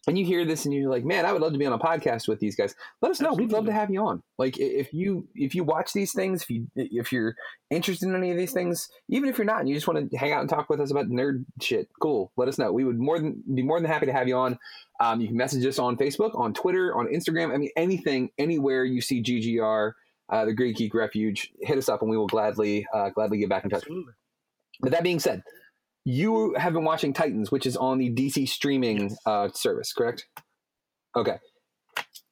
And 0.08 0.18
you 0.18 0.26
hear 0.26 0.46
this, 0.46 0.66
and 0.66 0.74
you're 0.74 0.90
like, 0.90 1.06
"Man, 1.06 1.26
I 1.26 1.32
would 1.32 1.44
love 1.44 1.54
to 1.54 1.60
be 1.60 1.66
on 1.66 1.74
a 1.74 1.80
podcast 1.80 2.28
with 2.28 2.40
these 2.40 2.56
guys." 2.56 2.74
Let 3.04 3.12
us 3.12 3.22
know. 3.22 3.34
We'd 3.34 3.52
love 3.52 3.66
to 3.68 3.72
have 3.72 3.92
you 3.92 4.04
on. 4.04 4.24
Like, 4.40 4.58
if 4.58 4.92
you 4.94 5.28
if 5.36 5.54
you 5.54 5.64
watch 5.64 5.94
these 5.94 6.12
things, 6.12 6.42
if 6.42 6.50
you 6.50 6.68
if 6.76 7.12
you're 7.12 7.36
interested 7.70 8.10
in 8.10 8.16
any 8.16 8.32
of 8.32 8.38
these 8.38 8.52
things, 8.52 8.90
even 9.10 9.30
if 9.30 9.38
you're 9.38 9.46
not, 9.46 9.60
and 9.60 9.70
you 9.70 9.76
just 9.76 9.88
want 9.88 10.10
to 10.10 10.18
hang 10.18 10.32
out 10.32 10.42
and 10.42 10.50
talk 10.50 10.72
with 10.72 10.82
us 10.82 10.90
about 10.90 11.08
nerd 11.08 11.46
shit, 11.62 11.88
cool. 12.02 12.32
Let 12.36 12.48
us 12.48 12.58
know. 12.58 12.72
We 12.72 12.84
would 12.84 12.98
more 12.98 13.20
than 13.20 13.44
be 13.54 13.62
more 13.62 13.80
than 13.80 13.92
happy 13.92 14.08
to 14.08 14.14
have 14.14 14.28
you 14.28 14.38
on. 14.38 14.58
Um, 15.00 15.22
you 15.22 15.28
can 15.28 15.38
message 15.38 15.66
us 15.66 15.78
on 15.78 15.98
Facebook, 15.98 16.38
on 16.40 16.54
Twitter, 16.54 16.96
on 16.96 17.06
Instagram. 17.08 17.54
I 17.54 17.58
mean, 17.58 17.70
anything, 17.76 18.32
anywhere 18.40 18.84
you 18.84 19.02
see 19.02 19.22
GGR, 19.22 19.94
uh, 20.30 20.46
the 20.46 20.54
Great 20.54 20.78
Geek 20.78 20.96
Refuge, 20.96 21.52
hit 21.62 21.78
us 21.78 21.90
up, 21.90 22.02
and 22.02 22.10
we 22.10 22.18
will 22.18 22.28
gladly 22.28 22.88
uh, 22.92 23.10
gladly 23.10 23.38
get 23.38 23.50
back 23.50 23.66
in 23.66 23.70
touch. 23.70 23.84
absolutely. 23.84 24.14
But 24.80 24.92
that 24.94 25.04
being 25.04 25.20
said, 25.20 25.44
you 26.06 26.54
have 26.56 26.74
been 26.74 26.84
watching 26.84 27.14
Titans, 27.14 27.52
which 27.52 27.66
is 27.66 27.78
on 27.78 27.98
the 27.98 28.10
DC 28.10 28.48
streaming 28.48 29.16
uh, 29.26 29.50
service, 29.54 29.94
correct? 29.94 30.28
Okay. 31.16 31.38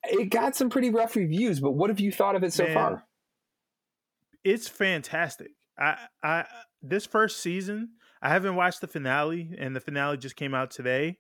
It 0.06 0.30
got 0.30 0.56
some 0.56 0.70
pretty 0.70 0.90
rough 0.90 1.16
reviews, 1.16 1.60
but 1.60 1.72
what 1.72 1.90
have 1.90 2.00
you 2.00 2.12
thought 2.12 2.36
of 2.36 2.44
it 2.44 2.54
so 2.54 2.64
Man, 2.64 2.74
far? 2.74 3.04
it's 4.44 4.68
fantastic. 4.68 5.52
I 5.78 5.98
I 6.24 6.46
this 6.82 7.06
first 7.06 7.42
season, 7.42 7.90
I 8.22 8.30
haven't 8.30 8.56
watched 8.56 8.82
the 8.82 8.88
finale, 8.88 9.52
and 9.58 9.76
the 9.76 9.80
finale 9.82 10.18
just 10.18 10.36
came 10.36 10.54
out 10.54 10.72
today. 10.72 11.20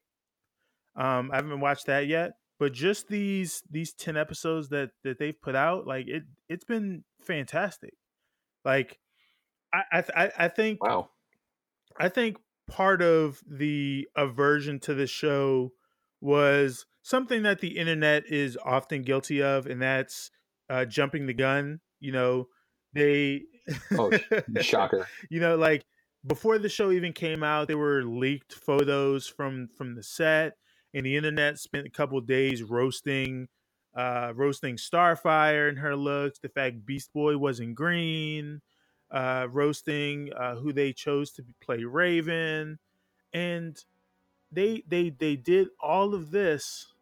Um, 0.96 1.30
I 1.32 1.36
haven't 1.36 1.60
watched 1.60 1.86
that 1.86 2.08
yet, 2.08 2.32
but 2.58 2.74
just 2.74 3.08
these 3.10 3.62
these 3.70 3.94
ten 3.94 4.18
episodes 4.18 4.70
that 4.70 4.92
that 5.04 5.20
they've 5.20 5.40
put 5.40 5.56
out, 5.56 5.86
like 5.86 6.08
it 6.08 6.24
it's 6.48 6.66
been 6.66 7.04
fantastic. 7.22 7.94
Like 8.66 8.98
I 9.74 10.04
I 10.16 10.32
I 10.38 10.48
think 10.48 10.84
Wow. 10.84 11.10
I 12.00 12.10
think 12.10 12.38
part 12.68 13.02
of 13.02 13.42
the 13.48 14.08
aversion 14.16 14.80
to 14.82 14.94
the 14.94 15.08
show 15.08 15.74
was 16.22 16.86
something 17.02 17.44
that 17.44 17.60
the 17.60 17.78
internet 17.78 18.24
is 18.28 18.58
often 18.64 19.02
guilty 19.02 19.42
of, 19.42 19.66
and 19.66 19.82
that's 19.82 20.32
uh, 20.70 20.86
jumping 20.86 21.26
the 21.26 21.34
gun. 21.34 21.82
You 22.00 22.12
know, 22.12 22.48
they 22.94 23.44
Oh, 23.92 24.12
shocker. 24.62 25.08
you 25.30 25.40
know, 25.40 25.56
like 25.56 25.86
before 26.26 26.58
the 26.58 26.70
show 26.70 26.92
even 26.92 27.14
came 27.14 27.44
out, 27.44 27.68
there 27.68 27.78
were 27.78 28.04
leaked 28.04 28.54
photos 28.54 29.28
from 29.28 29.68
from 29.78 29.96
the 29.96 30.04
set, 30.04 30.54
and 30.94 31.06
the 31.06 31.16
internet 31.16 31.60
spent 31.60 31.88
a 31.88 31.92
couple 31.92 32.20
days 32.22 32.64
roasting, 32.64 33.48
uh, 33.96 34.34
roasting 34.36 34.78
Starfire 34.78 35.70
and 35.70 35.80
her 35.80 35.96
looks, 35.96 36.40
the 36.40 36.50
fact 36.50 36.86
Beast 36.86 37.12
Boy 37.14 37.38
wasn't 37.38 37.76
green, 37.76 38.62
uh, 39.12 39.48
roasting 39.52 40.32
uh, 40.34 40.56
who 40.56 40.74
they 40.74 40.94
chose 40.94 41.32
to 41.34 41.44
play 41.62 41.84
Raven, 41.84 42.80
and 43.34 43.84
they 44.52 44.84
they 44.88 45.12
they 45.12 45.36
did 45.38 45.70
all 45.80 46.16
of 46.16 46.32
this, 46.32 46.94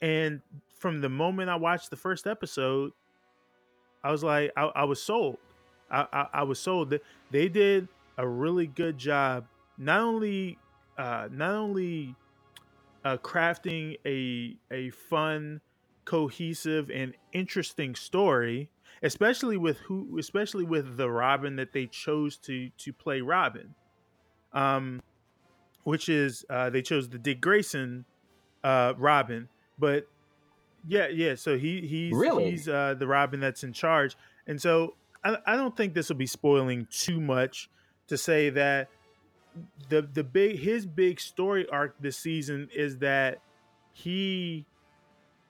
and 0.00 0.42
from 0.78 1.00
the 1.00 1.08
moment 1.08 1.50
I 1.50 1.56
watched 1.56 1.90
the 1.90 1.96
first 1.96 2.26
episode, 2.26 2.92
I 4.02 4.10
was 4.12 4.22
like, 4.22 4.52
I, 4.56 4.64
I 4.66 4.84
was 4.84 5.02
sold. 5.02 5.38
I, 5.90 6.06
I, 6.12 6.26
I 6.34 6.42
was 6.44 6.58
sold. 6.60 6.90
They- 6.90 7.00
They 7.30 7.48
did 7.48 7.88
a 8.16 8.26
really 8.26 8.66
good 8.66 8.98
job, 8.98 9.46
not 9.78 10.00
only 10.00 10.58
uh, 10.96 11.28
not 11.30 11.52
only 11.54 12.14
uh, 13.04 13.18
crafting 13.18 13.96
a 14.06 14.58
a 14.74 14.90
fun, 14.90 15.60
cohesive, 16.04 16.90
and 16.90 17.14
interesting 17.32 17.94
story, 17.94 18.70
especially 19.02 19.56
with 19.56 19.78
who, 19.78 20.18
especially 20.18 20.64
with 20.64 20.96
the 20.96 21.10
Robin 21.10 21.56
that 21.56 21.72
they 21.72 21.86
chose 21.86 22.36
to 22.38 22.70
to 22.78 22.92
play 22.92 23.20
Robin, 23.20 23.74
um, 24.52 25.02
which 25.84 26.08
is 26.08 26.44
uh, 26.50 26.70
they 26.70 26.82
chose 26.82 27.08
the 27.08 27.18
Dick 27.18 27.40
Grayson 27.40 28.04
uh, 28.64 28.94
Robin, 28.96 29.48
but 29.78 30.06
yeah, 30.86 31.08
yeah. 31.08 31.34
So 31.34 31.56
he 31.58 31.80
he's 31.86 32.12
Really? 32.12 32.50
he's 32.50 32.68
uh, 32.68 32.94
the 32.98 33.06
Robin 33.06 33.40
that's 33.40 33.64
in 33.64 33.72
charge, 33.72 34.16
and 34.46 34.60
so 34.60 34.94
I, 35.24 35.38
I 35.46 35.56
don't 35.56 35.76
think 35.76 35.94
this 35.94 36.08
will 36.08 36.16
be 36.16 36.26
spoiling 36.26 36.86
too 36.90 37.20
much 37.20 37.68
to 38.08 38.16
say 38.16 38.50
that 38.50 38.88
the 39.88 40.02
the 40.02 40.22
big 40.24 40.58
his 40.58 40.86
big 40.86 41.20
story 41.20 41.66
arc 41.68 41.94
this 42.00 42.16
season 42.16 42.68
is 42.74 42.98
that 42.98 43.38
he 43.92 44.66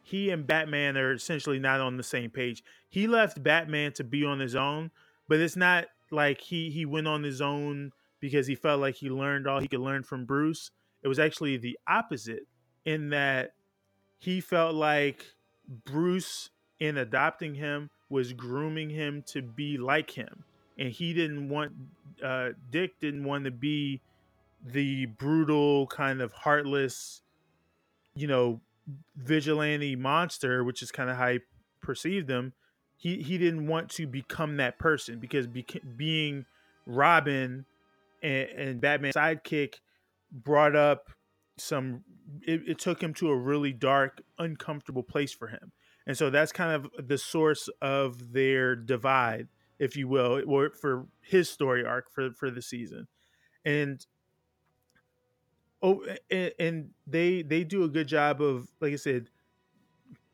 he 0.07 0.31
and 0.31 0.47
Batman 0.47 0.97
are 0.97 1.15
essentially 1.15 1.59
not 1.59 1.81
on 1.81 1.97
the 1.97 2.03
same 2.05 2.31
page. 2.31 2.63
He 2.89 3.09
left 3.09 3.43
Batman 3.43 3.93
to 3.95 4.05
be 4.05 4.25
on 4.25 4.39
his 4.39 4.55
own, 4.55 4.93
but 5.27 5.41
it's 5.41 5.57
not 5.57 5.87
like 6.13 6.41
he 6.41 6.71
he 6.71 6.87
went 6.87 7.09
on 7.09 7.25
his 7.25 7.41
own 7.41 7.91
because 8.21 8.47
he 8.47 8.55
felt 8.55 8.81
like 8.81 8.95
he 8.95 9.11
learned 9.11 9.49
all 9.49 9.59
he 9.59 9.67
could 9.67 9.81
learn 9.81 10.05
from 10.05 10.25
Bruce. 10.25 10.71
It 11.03 11.09
was 11.09 11.19
actually 11.19 11.57
the 11.57 11.77
opposite 11.89 12.47
in 12.85 13.11
that 13.11 13.55
he 14.17 14.41
felt 14.41 14.77
like 14.77 15.27
Bruce, 15.85 16.51
in 16.79 16.97
adopting 16.99 17.57
him, 17.57 17.91
was 18.09 18.33
grooming 18.33 18.91
him 18.91 19.25
to 19.27 19.43
be 19.43 19.77
like 19.77 20.13
him, 20.13 20.45
and 20.79 20.91
he 20.91 21.15
didn't 21.15 21.49
want 21.49 21.73
uh, 22.23 22.51
Dick 22.71 23.01
didn't 23.01 23.25
want 23.25 23.45
to 23.45 23.51
be 23.51 24.03
the 24.65 25.07
brutal 25.07 25.89
kind 25.89 26.21
of 26.21 26.33
heartless, 26.33 27.23
you 28.15 28.29
know, 28.29 28.61
vigilante 29.17 29.97
monster, 29.97 30.63
which 30.65 30.83
is 30.83 30.91
kind 30.91 31.11
of 31.11 31.17
how 31.17 31.33
he 31.33 31.41
perceived 31.83 32.31
him. 32.31 32.53
He 32.97 33.23
he 33.23 33.39
didn't 33.39 33.67
want 33.67 33.91
to 33.91 34.07
become 34.07 34.57
that 34.57 34.79
person 34.79 35.19
because 35.19 35.47
beca- 35.47 35.97
being 35.97 36.47
Robin 36.87 37.67
and, 38.23 38.49
and 38.51 38.81
Batman's 38.81 39.15
sidekick 39.15 39.75
brought 40.33 40.75
up 40.75 41.11
some. 41.59 42.05
It, 42.47 42.63
it 42.67 42.79
took 42.79 43.03
him 43.03 43.15
to 43.15 43.29
a 43.31 43.37
really 43.37 43.73
dark, 43.73 44.23
uncomfortable 44.39 45.03
place 45.03 45.33
for 45.33 45.49
him, 45.49 45.73
and 46.07 46.17
so 46.17 46.31
that's 46.31 46.53
kind 46.53 46.73
of 46.73 46.91
the 47.07 47.19
source 47.19 47.69
of 47.83 48.33
their 48.33 48.75
divide, 48.75 49.49
if 49.79 49.97
you 49.97 50.09
will, 50.09 50.43
or 50.47 50.71
for 50.71 51.07
his 51.21 51.51
story 51.51 51.85
arc 51.85 52.11
for 52.11 52.31
for 52.33 52.51
the 52.51 52.63
season, 52.63 53.09
and 53.65 54.07
oh, 55.83 56.05
and, 56.31 56.53
and 56.59 56.91
they 57.07 57.43
they 57.43 57.65
do 57.65 57.85
a 57.85 57.89
good 57.89 58.09
job 58.09 58.41
of, 58.43 58.69
like 58.81 58.93
I 58.93 58.97
said, 58.97 59.31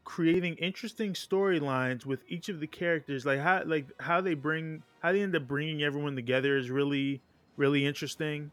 creating 0.05 0.55
interesting 0.57 1.13
storylines 1.13 2.05
with 2.05 2.25
each 2.29 2.49
of 2.49 2.61
the 2.61 2.67
characters. 2.67 3.25
Like 3.25 3.41
how 3.41 3.63
like 3.65 3.87
how 4.01 4.21
they 4.21 4.35
bring 4.35 4.83
how 5.01 5.13
they 5.13 5.23
end 5.23 5.37
up 5.37 5.47
bringing 5.47 5.83
everyone 5.83 6.17
together 6.17 6.57
is 6.57 6.71
really 6.71 7.23
really 7.57 7.87
interesting. 7.87 8.51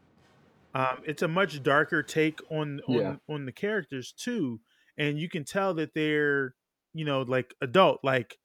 Um 0.74 1.02
it's 1.04 1.22
a 1.22 1.28
much 1.28 1.62
darker 1.62 2.02
take 2.02 2.40
on 2.50 2.80
on 2.88 2.94
Yeah. 2.96 3.16
on 3.28 3.46
the 3.46 3.52
characters 3.52 4.12
too. 4.12 4.60
And 4.98 5.18
you 5.18 5.28
can 5.28 5.44
tell 5.44 5.74
that 5.74 5.94
they're 5.94 6.54
you 6.94 7.04
know 7.04 7.22
like 7.22 7.54
adult. 7.60 8.00
Like 8.04 8.38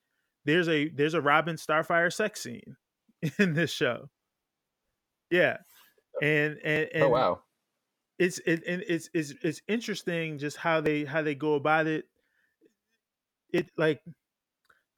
there's 0.46 0.68
a 0.70 0.90
there's 0.90 1.14
a 1.14 1.22
robin 1.22 1.58
starfire 1.58 2.12
sex 2.14 2.42
scene 2.42 2.78
in 3.40 3.54
this 3.54 3.72
show. 3.72 4.10
Yeah. 5.30 5.58
And 6.22 6.58
and, 6.64 6.90
and 6.94 7.04
oh 7.04 7.10
wow. 7.10 7.42
It's 8.18 8.40
it 8.46 8.64
and 8.68 8.84
it's 8.88 9.10
it's 9.14 9.34
it's 9.42 9.62
interesting 9.68 10.38
just 10.38 10.58
how 10.58 10.82
they 10.82 11.04
how 11.04 11.22
they 11.22 11.36
go 11.36 11.56
about 11.56 11.88
it. 11.88 12.06
It 13.52 13.68
like 13.78 14.02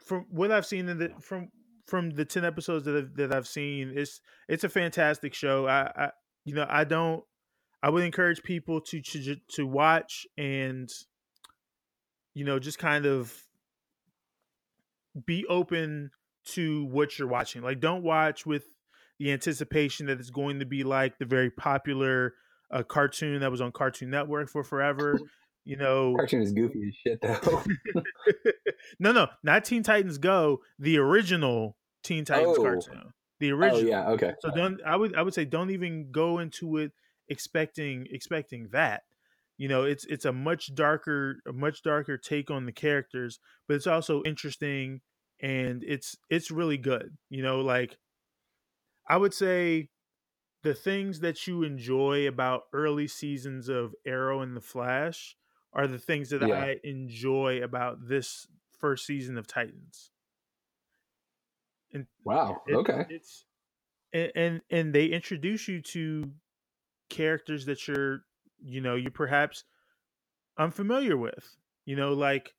from 0.03 0.25
what 0.29 0.51
I've 0.51 0.65
seen 0.65 0.87
in 0.89 0.99
the 0.99 1.11
from 1.19 1.49
from 1.87 2.11
the 2.11 2.25
ten 2.25 2.45
episodes 2.45 2.85
that 2.85 2.95
I've, 2.95 3.15
that 3.15 3.33
I've 3.33 3.47
seen, 3.47 3.93
it's 3.95 4.21
it's 4.47 4.63
a 4.63 4.69
fantastic 4.69 5.33
show. 5.33 5.67
I, 5.67 5.91
I 5.95 6.11
you 6.45 6.53
know 6.53 6.67
I 6.69 6.83
don't 6.83 7.23
I 7.81 7.89
would 7.89 8.03
encourage 8.03 8.43
people 8.43 8.81
to 8.81 9.01
to 9.01 9.35
to 9.53 9.65
watch 9.65 10.27
and 10.37 10.89
you 12.33 12.45
know 12.45 12.59
just 12.59 12.77
kind 12.77 13.05
of 13.05 13.33
be 15.25 15.45
open 15.47 16.11
to 16.45 16.85
what 16.85 17.17
you're 17.17 17.27
watching. 17.27 17.63
Like 17.63 17.79
don't 17.79 18.03
watch 18.03 18.45
with 18.45 18.65
the 19.19 19.31
anticipation 19.31 20.05
that 20.05 20.19
it's 20.19 20.29
going 20.29 20.59
to 20.59 20.65
be 20.65 20.83
like 20.83 21.17
the 21.17 21.25
very 21.25 21.49
popular 21.49 22.35
uh, 22.71 22.83
cartoon 22.83 23.39
that 23.41 23.51
was 23.51 23.61
on 23.61 23.71
Cartoon 23.71 24.09
Network 24.09 24.49
for 24.49 24.63
forever. 24.63 25.19
You 25.69 25.75
know, 25.75 26.15
Cartoon 26.15 26.41
is 26.43 26.53
goofy 26.53 26.87
as 26.87 26.95
shit 26.95 27.19
though. 27.21 27.61
no, 29.01 29.11
no, 29.11 29.27
not 29.43 29.65
Teen 29.65 29.83
Titans 29.83 30.17
Go, 30.17 30.61
the 30.79 30.97
original 30.97 31.75
Teen 32.05 32.23
Titans 32.23 32.57
Oh. 32.57 32.61
cartoon, 32.63 33.11
the 33.41 33.51
original. 33.51 33.75
oh 33.75 33.81
original. 33.81 33.89
yeah, 33.89 34.09
okay. 34.11 34.33
So 34.39 34.49
don't 34.55 34.79
I 34.85 34.95
would 34.95 35.13
I 35.17 35.23
would 35.23 35.33
say 35.33 35.43
don't 35.43 35.71
even 35.71 36.09
go 36.09 36.39
into 36.39 36.77
it 36.77 36.93
expecting 37.27 38.07
expecting 38.09 38.69
that. 38.71 39.01
You 39.57 39.67
know, 39.67 39.83
it's 39.83 40.05
it's 40.05 40.23
a 40.23 40.31
much 40.31 40.73
darker 40.73 41.41
a 41.45 41.51
much 41.51 41.83
darker 41.83 42.17
take 42.17 42.49
on 42.49 42.65
the 42.65 42.71
characters, 42.71 43.39
but 43.67 43.73
it's 43.75 43.87
also 43.87 44.23
interesting 44.23 45.01
and 45.41 45.83
it's 45.85 46.15
it's 46.29 46.49
really 46.49 46.77
good. 46.77 47.17
You 47.29 47.43
know, 47.43 47.59
like 47.59 47.97
I 49.05 49.17
would 49.17 49.33
say 49.33 49.89
the 50.63 50.73
things 50.73 51.19
that 51.21 51.47
you 51.47 51.63
enjoy 51.63 52.27
about 52.27 52.63
early 52.73 53.07
seasons 53.07 53.69
of 53.69 53.95
Arrow 54.05 54.41
and 54.41 54.55
the 54.55 54.61
Flash 54.61 55.37
are 55.73 55.87
the 55.87 55.99
things 55.99 56.29
that 56.31 56.43
Yeah. 56.43 56.55
I 56.55 56.79
enjoy 56.83 57.61
about 57.63 58.07
this 58.07 58.47
first 58.79 59.05
season 59.05 59.37
of 59.37 59.47
Titans. 59.47 60.11
And 61.93 62.07
Wow. 62.23 62.61
it- 62.67 62.75
okay. 62.75 63.05
It's 63.09 63.45
and, 64.13 64.31
and 64.35 64.61
and 64.69 64.93
they 64.95 65.07
introduce 65.07 65.67
you 65.67 65.81
to 65.81 66.31
characters 67.09 67.65
that 67.65 67.87
you're 67.87 68.25
you 68.59 68.81
know 68.81 68.95
you 68.95 69.09
perhaps 69.11 69.63
unfamiliar 70.57 71.17
with. 71.17 71.57
You 71.85 71.95
know, 71.95 72.13
like 72.13 72.55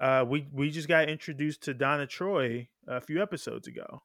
uh 0.00 0.24
we 0.28 0.48
we 0.52 0.70
just 0.70 0.88
got 0.88 1.08
introduced 1.08 1.62
to 1.64 1.74
Donna 1.74 2.06
Troy 2.06 2.68
a 2.86 3.00
few 3.00 3.22
episodes 3.22 3.68
ago. 3.68 4.02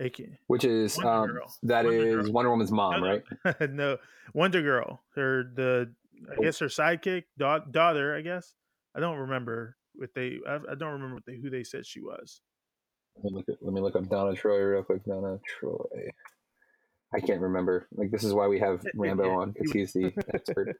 AK. 0.00 0.20
Which 0.46 0.64
is 0.64 0.98
um 0.98 1.38
that 1.62 1.84
Wonder 1.84 2.06
is 2.18 2.24
Girl. 2.24 2.32
Wonder 2.32 2.50
Woman's 2.50 2.72
mom, 2.72 3.00
No, 3.00 3.06
no. 3.06 3.20
right? 3.44 3.70
no, 3.70 3.96
Wonder 4.34 4.62
Girl. 4.62 5.02
Her 5.14 5.44
the 5.54 5.92
I 6.30 6.42
guess 6.42 6.58
her 6.58 6.66
sidekick 6.66 7.24
da- 7.38 7.60
daughter. 7.70 8.14
I 8.14 8.20
guess 8.22 8.54
I 8.94 9.00
don't 9.00 9.18
remember 9.18 9.76
what 9.94 10.10
they. 10.14 10.38
I, 10.48 10.56
I 10.56 10.74
don't 10.74 10.92
remember 10.92 11.14
what 11.14 11.26
they, 11.26 11.36
who 11.36 11.50
they 11.50 11.64
said 11.64 11.86
she 11.86 12.00
was. 12.00 12.40
Let 13.22 13.24
me 13.32 13.36
look 13.38 13.48
at, 13.48 13.56
let 13.62 13.72
me 13.72 13.80
look 13.80 13.96
up 13.96 14.08
Donna 14.08 14.34
Troy 14.34 14.58
real 14.62 14.82
quick. 14.82 15.04
Donna 15.04 15.38
Troy. 15.58 16.10
I 17.14 17.20
can't 17.20 17.40
remember. 17.40 17.86
Like 17.94 18.10
this 18.10 18.24
is 18.24 18.34
why 18.34 18.46
we 18.48 18.58
have 18.58 18.84
Rambo 18.94 19.30
on 19.40 19.52
because 19.52 19.72
he's 19.72 19.92
the 19.92 20.12
expert. 20.34 20.76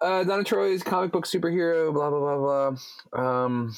Uh, 0.00 0.24
Donna 0.24 0.44
Troy 0.44 0.70
is 0.70 0.82
comic 0.82 1.12
book 1.12 1.26
superhero. 1.26 1.92
Blah 1.92 2.10
blah 2.10 2.20
blah 2.36 2.72
blah. 3.12 3.44
Um, 3.44 3.74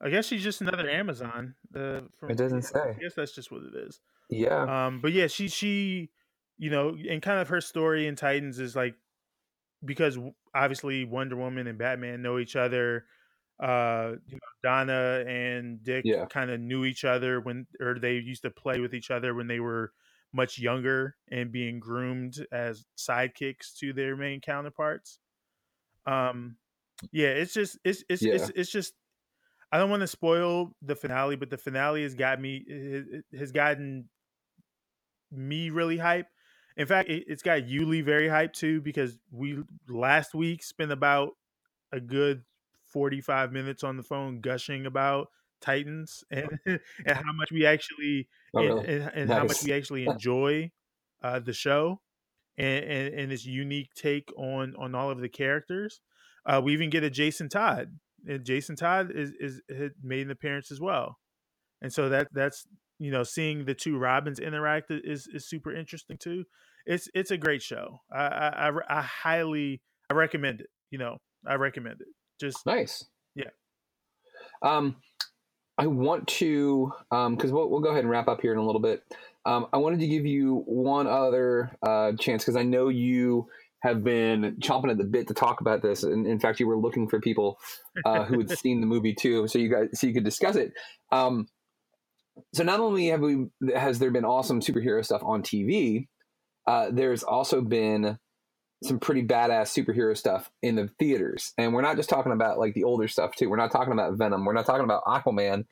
I 0.00 0.10
guess 0.10 0.26
she's 0.26 0.42
just 0.42 0.60
another 0.60 0.88
Amazon. 0.88 1.54
Uh, 1.74 2.00
from, 2.18 2.30
It 2.30 2.36
doesn't 2.36 2.62
say. 2.62 2.94
I 2.96 3.00
guess 3.00 3.14
that's 3.14 3.34
just 3.34 3.50
what 3.50 3.62
it 3.62 3.74
is. 3.74 4.00
yeah. 4.30 4.86
Um, 4.86 5.00
but 5.00 5.12
yeah, 5.12 5.26
she 5.26 5.48
she, 5.48 6.10
you 6.56 6.70
know, 6.70 6.96
and 7.08 7.20
kind 7.20 7.40
of 7.40 7.48
her 7.48 7.60
story 7.60 8.06
in 8.06 8.14
Titans 8.16 8.58
is 8.60 8.76
like 8.76 8.94
because 9.84 10.18
obviously 10.54 11.04
Wonder 11.04 11.36
Woman 11.36 11.66
and 11.66 11.78
Batman 11.78 12.22
know 12.22 12.38
each 12.38 12.56
other. 12.56 13.06
Uh, 13.60 14.12
you 14.28 14.34
know, 14.36 14.38
Donna 14.62 15.24
and 15.26 15.82
Dick 15.82 16.04
Yeah. 16.04 16.26
kind 16.26 16.50
of 16.50 16.60
knew 16.60 16.84
each 16.84 17.04
other 17.04 17.40
when, 17.40 17.66
or 17.80 17.98
they 17.98 18.14
used 18.14 18.42
to 18.42 18.50
play 18.50 18.78
with 18.78 18.94
each 18.94 19.10
other 19.10 19.34
when 19.34 19.48
they 19.48 19.58
were 19.58 19.92
much 20.32 20.60
younger 20.60 21.16
and 21.28 21.50
being 21.50 21.80
groomed 21.80 22.36
as 22.52 22.84
sidekicks 22.96 23.76
to 23.78 23.92
their 23.92 24.16
main 24.16 24.40
counterparts. 24.40 25.18
Um, 26.06 26.56
yeah, 27.10 27.28
it's 27.28 27.52
just 27.52 27.78
it's 27.84 28.04
it's 28.08 28.22
it's, 28.22 28.50
it's 28.54 28.70
just 28.70 28.94
I 29.70 29.78
don't 29.78 29.90
want 29.90 30.00
to 30.00 30.06
spoil 30.06 30.72
the 30.82 30.96
finale, 30.96 31.36
but 31.36 31.50
the 31.50 31.58
finale 31.58 32.02
has 32.02 32.14
got 32.14 32.40
me 32.40 32.64
has 33.36 33.52
gotten 33.52 34.08
me 35.30 35.70
really 35.70 35.98
hype. 35.98 36.26
In 36.76 36.86
fact, 36.86 37.10
it, 37.10 37.24
it's 37.26 37.42
got 37.42 37.62
Yuli 37.62 38.04
very 38.04 38.28
hyped 38.28 38.54
too 38.54 38.80
because 38.80 39.18
we 39.30 39.62
last 39.88 40.34
week 40.34 40.62
spent 40.62 40.92
about 40.92 41.32
a 41.92 42.00
good 42.00 42.44
forty 42.84 43.20
five 43.20 43.52
minutes 43.52 43.84
on 43.84 43.96
the 43.96 44.02
phone 44.02 44.40
gushing 44.40 44.86
about 44.86 45.28
Titans 45.60 46.24
and 46.30 46.48
and 46.64 46.80
how 47.06 47.32
much 47.32 47.50
we 47.50 47.66
actually 47.66 48.28
Oh, 48.54 48.60
and, 48.60 48.68
really? 48.68 48.86
and, 48.86 49.10
and 49.14 49.30
how 49.30 49.44
much 49.44 49.62
we 49.62 49.72
actually 49.72 50.06
enjoy 50.08 50.70
uh, 51.22 51.40
the 51.40 51.52
show 51.52 52.00
and, 52.56 52.84
and 52.84 53.14
and 53.14 53.32
its 53.32 53.44
unique 53.44 53.92
take 53.94 54.32
on 54.36 54.74
on 54.78 54.94
all 54.94 55.10
of 55.10 55.20
the 55.20 55.28
characters. 55.28 56.00
Uh, 56.46 56.60
we 56.64 56.72
even 56.72 56.90
get 56.90 57.04
a 57.04 57.10
Jason 57.10 57.48
Todd. 57.48 57.98
And 58.26 58.44
Jason 58.44 58.76
Todd 58.76 59.10
is 59.14 59.32
is 59.38 59.60
had 59.68 59.92
made 60.02 60.22
an 60.22 60.30
appearance 60.30 60.70
as 60.70 60.80
well, 60.80 61.18
and 61.80 61.92
so 61.92 62.08
that 62.08 62.28
that's 62.32 62.66
you 62.98 63.10
know 63.10 63.22
seeing 63.22 63.64
the 63.64 63.74
two 63.74 63.98
Robins 63.98 64.38
interact 64.38 64.90
is 64.90 65.28
is 65.32 65.48
super 65.48 65.74
interesting 65.74 66.16
too. 66.18 66.44
It's 66.86 67.08
it's 67.14 67.30
a 67.30 67.36
great 67.36 67.62
show. 67.62 68.00
I 68.12 68.18
I, 68.18 68.68
I, 68.68 68.72
I 68.88 69.02
highly 69.02 69.82
I 70.10 70.14
recommend 70.14 70.60
it. 70.60 70.68
You 70.90 70.98
know 70.98 71.18
I 71.46 71.54
recommend 71.54 72.00
it. 72.00 72.08
Just 72.40 72.66
nice. 72.66 73.04
yeah. 73.34 73.50
Um, 74.62 74.96
I 75.76 75.86
want 75.86 76.26
to 76.28 76.92
um 77.10 77.36
because 77.36 77.52
we'll 77.52 77.68
we'll 77.70 77.80
go 77.80 77.90
ahead 77.90 78.02
and 78.02 78.10
wrap 78.10 78.28
up 78.28 78.40
here 78.40 78.52
in 78.52 78.58
a 78.58 78.64
little 78.64 78.80
bit. 78.80 79.02
Um, 79.46 79.66
I 79.72 79.78
wanted 79.78 80.00
to 80.00 80.08
give 80.08 80.26
you 80.26 80.62
one 80.66 81.06
other 81.06 81.70
uh 81.82 82.12
chance 82.18 82.42
because 82.42 82.56
I 82.56 82.64
know 82.64 82.88
you 82.88 83.48
have 83.80 84.02
been 84.02 84.56
chomping 84.60 84.90
at 84.90 84.98
the 84.98 85.04
bit 85.04 85.28
to 85.28 85.34
talk 85.34 85.60
about 85.60 85.82
this, 85.82 86.02
and 86.02 86.26
in 86.26 86.40
fact, 86.40 86.60
you 86.60 86.66
were 86.66 86.76
looking 86.76 87.08
for 87.08 87.20
people 87.20 87.58
uh, 88.04 88.24
who 88.24 88.38
had 88.38 88.50
seen 88.58 88.80
the 88.80 88.86
movie 88.86 89.14
too, 89.14 89.46
so 89.48 89.58
you 89.58 89.68
guys 89.68 89.88
so 89.94 90.06
you 90.06 90.14
could 90.14 90.24
discuss 90.24 90.56
it. 90.56 90.72
Um, 91.12 91.48
so 92.54 92.64
not 92.64 92.80
only 92.80 93.08
have 93.08 93.20
we 93.20 93.46
has 93.74 93.98
there 93.98 94.10
been 94.10 94.24
awesome 94.24 94.60
superhero 94.60 95.04
stuff 95.04 95.22
on 95.24 95.42
TV, 95.42 96.08
uh, 96.66 96.88
there's 96.92 97.22
also 97.22 97.60
been 97.60 98.18
some 98.84 99.00
pretty 99.00 99.22
badass 99.22 99.72
superhero 99.72 100.16
stuff 100.16 100.50
in 100.62 100.76
the 100.76 100.88
theaters. 100.98 101.52
And 101.58 101.74
we're 101.74 101.82
not 101.82 101.96
just 101.96 102.08
talking 102.08 102.32
about 102.32 102.58
like 102.58 102.74
the 102.74 102.84
older 102.84 103.08
stuff 103.08 103.34
too. 103.34 103.50
We're 103.50 103.56
not 103.56 103.72
talking 103.72 103.92
about 103.92 104.14
Venom. 104.14 104.44
We're 104.44 104.52
not 104.52 104.66
talking 104.66 104.84
about 104.84 105.04
Aquaman. 105.04 105.64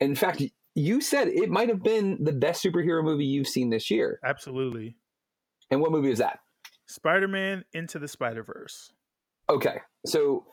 In 0.00 0.14
fact, 0.14 0.42
you 0.74 1.00
said 1.00 1.28
it 1.28 1.50
might 1.50 1.68
have 1.68 1.82
been 1.82 2.22
the 2.22 2.32
best 2.32 2.62
superhero 2.62 3.02
movie 3.02 3.24
you've 3.24 3.48
seen 3.48 3.70
this 3.70 3.90
year. 3.90 4.20
Absolutely. 4.24 4.96
And 5.70 5.80
what 5.80 5.92
movie 5.92 6.10
is 6.10 6.18
that? 6.18 6.40
Spider 6.86 7.28
Man 7.28 7.64
into 7.72 7.98
the 7.98 8.08
Spider 8.08 8.42
Verse. 8.42 8.92
Okay. 9.50 9.78
So 10.06 10.44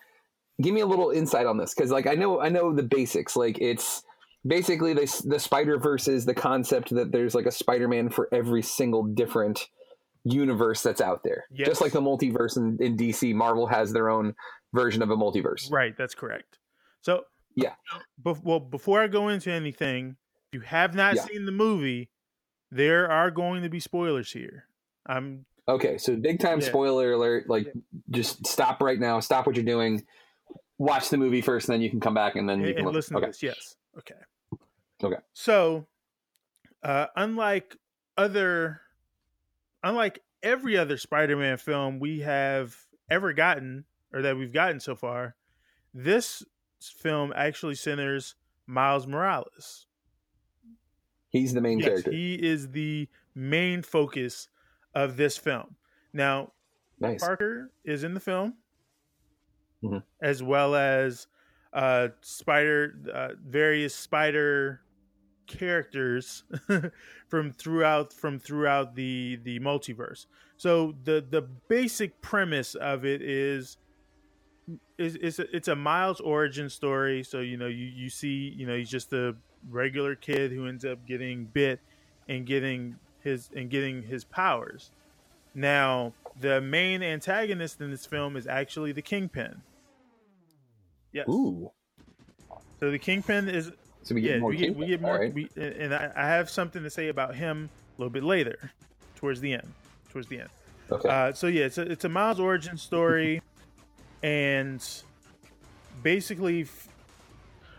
give 0.62 0.74
me 0.74 0.82
a 0.82 0.86
little 0.86 1.12
insight 1.12 1.46
on 1.46 1.58
this 1.58 1.74
because 1.74 1.92
like 1.92 2.08
I 2.08 2.14
know 2.14 2.42
I 2.42 2.50
know 2.50 2.74
the 2.74 2.84
basics. 2.84 3.36
Like 3.36 3.60
it's 3.60 4.04
basically 4.46 4.94
the 4.94 5.24
the 5.26 5.40
Spider 5.40 5.78
Verse 5.78 6.08
is 6.08 6.26
the 6.26 6.34
concept 6.34 6.90
that 6.96 7.12
there's 7.12 7.36
like 7.36 7.46
a 7.46 7.52
Spider 7.52 7.88
Man 7.88 8.10
for 8.10 8.28
every 8.32 8.62
single 8.62 9.04
different 9.04 9.68
universe 10.24 10.84
that's 10.84 11.02
out 11.02 11.24
there. 11.24 11.46
Yes. 11.52 11.68
Just 11.68 11.82
like 11.82 11.92
the 11.94 12.02
multiverse 12.02 12.56
in, 12.58 12.78
in 12.80 12.96
DC, 12.96 13.34
Marvel 13.34 13.66
has 13.68 13.92
their 13.92 14.10
own 14.10 14.36
version 14.74 15.02
of 15.02 15.10
a 15.10 15.18
multiverse. 15.18 15.72
Right, 15.72 15.98
that's 15.98 16.14
correct. 16.16 16.60
So 17.02 17.24
Yeah. 17.56 17.74
Bef- 18.24 18.44
well, 18.44 18.60
before 18.60 19.02
I 19.02 19.08
go 19.08 19.30
into 19.30 19.52
anything, 19.52 20.18
if 20.52 20.60
you 20.60 20.62
have 20.62 20.94
not 20.94 21.16
Yeah. 21.16 21.24
seen 21.24 21.46
the 21.46 21.52
movie, 21.52 22.10
there 22.70 23.10
are 23.10 23.32
going 23.32 23.64
to 23.64 23.70
be 23.70 23.80
spoilers 23.80 24.32
here. 24.32 24.66
I'm 25.08 25.46
Okay, 25.72 25.98
so 25.98 26.16
big 26.16 26.40
time 26.40 26.60
Yeah. 26.60 26.68
spoiler 26.68 27.14
alert. 27.14 27.50
Like, 27.50 27.74
just 28.10 28.46
stop 28.46 28.82
right 28.82 29.00
now. 29.00 29.20
Stop 29.22 29.48
what 29.48 29.56
you're 29.56 29.64
doing. 29.66 30.06
Watch 30.78 31.10
the 31.10 31.18
movie 31.18 31.42
first, 31.42 31.70
and 31.70 31.74
then 31.76 31.82
you 31.82 31.90
can 31.90 32.00
come 32.00 32.14
back 32.14 32.36
and 32.36 32.50
then 32.50 32.60
you 32.60 32.68
and, 32.68 32.76
can 32.78 32.86
and 32.88 32.96
listen 32.96 33.16
okay. 33.16 33.28
to 33.28 33.32
this. 33.32 33.44
Yes. 33.44 33.76
Okay. 33.98 34.16
Okay. 35.04 35.22
So, 35.34 35.86
uh, 36.84 37.08
unlike 37.16 37.78
other, 38.18 38.82
unlike 39.84 40.22
every 40.44 40.78
other 40.78 40.98
Spider-Man 40.98 41.58
film 41.58 42.00
we 42.00 42.20
have 42.20 42.76
ever 43.10 43.32
gotten 43.32 43.86
or 44.14 44.22
that 44.24 44.36
we've 44.38 44.54
gotten 44.54 44.80
so 44.80 44.96
far, 44.96 45.36
this 45.94 46.44
film 46.82 47.32
actually 47.36 47.76
centers 47.76 48.36
Miles 48.68 49.08
Morales. 49.08 49.88
He's 51.30 51.54
the 51.54 51.62
main 51.62 51.80
Yes, 51.80 51.88
character. 51.88 52.12
he 52.12 52.34
is 52.36 52.72
the 52.72 53.08
main 53.34 53.84
focus 53.84 54.50
of 54.96 55.18
this 55.18 55.38
film. 55.38 55.76
Now, 56.14 56.52
Nice. 57.00 57.20
Parker 57.22 57.72
is 57.84 58.04
in 58.04 58.14
the 58.14 58.20
film, 58.20 58.54
Mhm. 59.84 60.04
as 60.22 60.44
well 60.44 60.76
as 60.76 61.28
uh, 61.74 62.10
Spider, 62.22 62.94
uh, 63.12 63.30
various 63.44 63.96
Spider 63.96 64.82
characters 65.48 66.44
from 67.28 67.52
throughout 67.52 68.14
from 68.14 68.38
throughout 68.38 68.94
the 68.96 69.40
the 69.44 69.60
multiverse. 69.60 70.28
So 70.58 70.94
the 71.04 71.26
the 71.28 71.42
basic 71.42 72.22
premise 72.22 72.76
of 72.76 73.04
it 73.06 73.22
is 73.22 73.78
is 74.98 75.16
it's 75.16 75.40
a, 75.40 75.56
it's 75.56 75.68
a 75.70 75.76
Miles 75.76 76.20
origin 76.22 76.70
story. 76.70 77.24
So 77.24 77.40
you 77.40 77.58
know 77.58 77.68
you 77.68 77.86
you 77.86 78.10
see 78.10 78.54
you 78.56 78.68
know 78.68 78.76
he's 78.78 78.90
just 78.90 79.12
a 79.14 79.36
regular 79.70 80.16
kid 80.16 80.52
who 80.52 80.68
ends 80.68 80.86
up 80.86 81.06
getting 81.08 81.46
bit 81.46 81.80
and 82.30 82.46
getting 82.46 82.98
his 83.24 83.50
and 83.56 83.70
getting 83.70 84.04
his 84.04 84.24
powers. 84.24 84.92
Now 85.54 86.14
the 86.40 86.62
main 86.62 87.04
antagonist 87.04 87.82
in 87.82 87.92
this 87.92 88.06
film 88.06 88.36
is 88.38 88.48
actually 88.48 88.92
the 88.92 89.02
Kingpin. 89.02 89.62
Yes. 91.12 91.28
Ooh. 91.28 91.72
So 92.80 92.90
the 92.90 93.00
Kingpin 93.00 93.50
is 93.50 93.72
So 94.04 94.16
we 94.16 94.22
get 94.22 94.32
yeah, 94.36 94.40
more 94.40 94.50
we 94.50 94.58
get 94.58 94.76
we 94.76 94.88
get 94.88 95.02
more. 95.02 95.14
alright. 95.14 95.34
We, 95.34 95.50
and 95.56 95.94
I, 95.94 96.12
I 96.16 96.28
have 96.28 96.50
something 96.50 96.84
to 96.84 96.90
say 96.90 97.10
about 97.10 97.36
him 97.36 97.70
a 97.98 98.02
little 98.02 98.12
bit 98.12 98.24
later, 98.24 98.72
towards 99.16 99.42
the 99.42 99.54
end. 99.54 99.72
Towards 100.10 100.28
the 100.28 100.40
end. 100.40 100.50
Okay. 100.92 101.08
Uh, 101.10 101.34
so 101.34 101.48
yeah, 101.48 101.66
it's 101.66 101.78
a, 101.78 101.84
it's 101.84 102.04
a 102.06 102.10
Miles 102.10 102.40
origin 102.40 102.78
story, 102.78 103.42
and 104.24 104.86
basically, 106.04 106.64
f- 106.64 106.88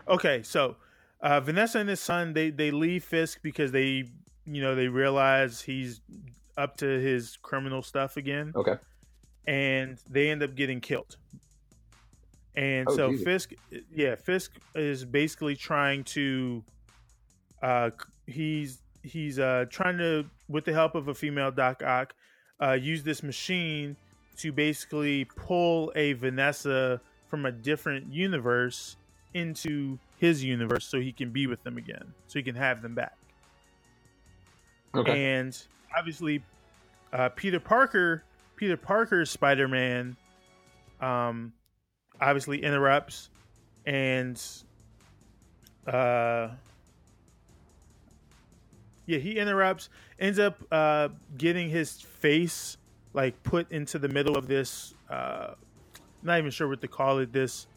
okay. 0.07 0.41
So 0.41 0.77
uh, 1.21 1.39
Vanessa 1.41 1.79
and 1.79 1.89
his 1.89 1.99
son 1.99 2.33
they 2.33 2.49
they 2.49 2.71
leave 2.71 3.03
Fisk 3.03 3.39
because 3.43 3.71
they 3.71 4.05
you 4.45 4.61
know 4.61 4.75
they 4.75 4.87
realize 4.87 5.61
he's 5.61 6.01
up 6.57 6.77
to 6.77 6.85
his 6.85 7.37
criminal 7.41 7.81
stuff 7.81 8.17
again. 8.17 8.51
Okay. 8.55 8.75
and 9.47 9.97
they 10.09 10.29
end 10.29 10.41
up 10.43 10.55
getting 10.55 10.79
killed. 10.79 11.17
And 12.55 12.87
Oh, 12.87 12.95
so 12.95 13.09
Jesus. 13.11 13.25
Fisk, 13.25 13.53
yeah, 13.93 14.15
Fisk 14.15 14.51
is 14.75 15.03
basically 15.05 15.55
trying 15.55 16.03
to, 16.05 16.63
uh, 17.61 17.89
he's 18.27 18.79
he's 19.01 19.39
uh 19.39 19.65
trying 19.69 19.97
to, 19.97 20.25
with 20.47 20.63
the 20.65 20.73
help 20.73 20.95
of 20.95 21.07
a 21.07 21.13
female 21.13 21.51
Doc 21.51 21.81
Ock, 21.83 22.13
uh, 22.61 22.73
use 22.73 23.03
this 23.03 23.23
machine 23.23 23.95
to 24.37 24.51
basically 24.51 25.25
pull 25.25 25.91
a 25.95 26.13
Vanessa 26.13 27.01
from 27.27 27.45
a 27.45 27.51
different 27.51 28.13
universe 28.13 28.95
into 29.33 29.97
his 30.17 30.43
universe, 30.43 30.85
so 30.85 30.99
he 30.99 31.11
can 31.11 31.31
be 31.31 31.47
with 31.47 31.63
them 31.63 31.77
again, 31.77 32.13
so 32.27 32.37
he 32.39 32.43
can 32.43 32.55
have 32.55 32.81
them 32.83 32.93
back. 32.93 33.15
Okay. 34.95 35.33
And 35.35 35.57
obviously, 35.97 36.43
uh, 37.11 37.29
Peter 37.29 37.59
Parker, 37.59 38.23
Peter 38.55 38.77
Parker's 38.77 39.29
Spider 39.31 39.67
Man, 39.67 40.15
um, 41.01 41.53
obviously 42.21 42.63
interrupts, 42.63 43.29
and 43.85 44.41
uh, 45.87 46.49
yeah, 49.05 49.17
he 49.19 49.37
interrupts, 49.37 49.89
ends 50.19 50.39
up 50.39 50.57
uh, 50.71 51.09
getting 51.37 51.69
his 51.69 51.99
face 52.01 52.77
like 53.13 53.41
put 53.43 53.71
into 53.71 53.99
the 53.99 54.07
middle 54.07 54.37
of 54.37 54.47
this. 54.47 54.93
Uh, 55.09 55.53
not 56.21 56.37
even 56.39 56.51
sure 56.51 56.67
what 56.67 56.81
to 56.81 56.87
call 56.87 57.19
it. 57.19 57.33
This 57.33 57.67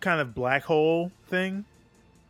kind 0.00 0.20
of 0.20 0.34
black 0.34 0.64
hole 0.64 1.10
thing 1.28 1.64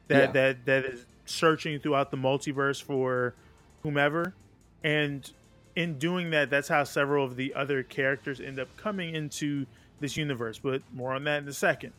that 0.08 0.26
Yeah. 0.26 0.32
that 0.32 0.64
that 0.66 0.84
is 0.84 1.06
searching 1.24 1.80
throughout 1.80 2.10
the 2.10 2.16
multiverse 2.16 2.80
for 2.82 3.34
whomever. 3.82 4.34
And 4.84 5.30
in 5.74 5.98
doing 5.98 6.30
that 6.30 6.48
that's 6.50 6.68
how 6.68 6.84
several 6.84 7.24
of 7.24 7.36
the 7.36 7.52
other 7.54 7.82
characters 7.82 8.40
end 8.40 8.58
up 8.58 8.68
coming 8.76 9.14
into 9.14 9.66
this 10.00 10.16
universe. 10.16 10.58
But 10.58 10.82
more 10.92 11.12
on 11.12 11.24
that 11.24 11.42
in 11.42 11.48
a 11.48 11.52
second. 11.52 11.92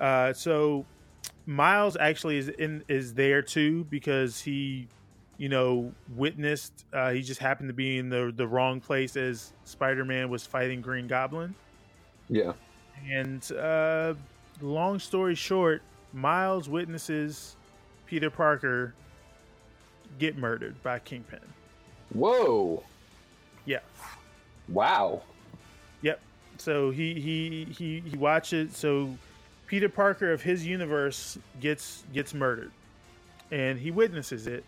Uh, 0.00 0.32
so 0.32 0.84
miles 1.46 1.96
actually 1.96 2.38
is 2.38 2.48
in 2.48 2.82
is 2.88 3.14
there 3.14 3.42
too 3.42 3.84
because 3.84 4.40
he 4.40 4.88
you 5.36 5.48
know 5.48 5.92
witnessed 6.14 6.84
uh, 6.92 7.10
he 7.10 7.22
just 7.22 7.40
happened 7.40 7.68
to 7.68 7.74
be 7.74 7.98
in 7.98 8.08
the 8.08 8.32
the 8.36 8.46
wrong 8.46 8.80
place 8.80 9.16
as 9.16 9.52
spider-man 9.64 10.28
was 10.28 10.46
fighting 10.46 10.80
green 10.80 11.06
goblin. 11.06 11.54
Yeah. 12.28 12.52
and 13.10 13.52
uh, 13.52 14.14
long 14.60 14.98
story 14.98 15.34
short, 15.34 15.82
Miles 16.12 16.68
witnesses 16.68 17.56
Peter 18.06 18.30
Parker 18.30 18.94
get 20.18 20.36
murdered 20.36 20.82
by 20.82 20.98
Kingpin. 20.98 21.40
Whoa. 22.12 22.82
Yeah. 23.64 23.80
Wow. 24.68 25.22
Yep. 26.02 26.20
So 26.58 26.90
he 26.90 27.20
he 27.20 27.66
he 27.72 28.00
he 28.00 28.16
watches. 28.16 28.76
So 28.76 29.16
Peter 29.66 29.88
Parker 29.88 30.32
of 30.32 30.42
his 30.42 30.66
universe 30.66 31.38
gets 31.60 32.04
gets 32.12 32.34
murdered, 32.34 32.72
and 33.50 33.78
he 33.78 33.90
witnesses 33.90 34.46
it, 34.46 34.64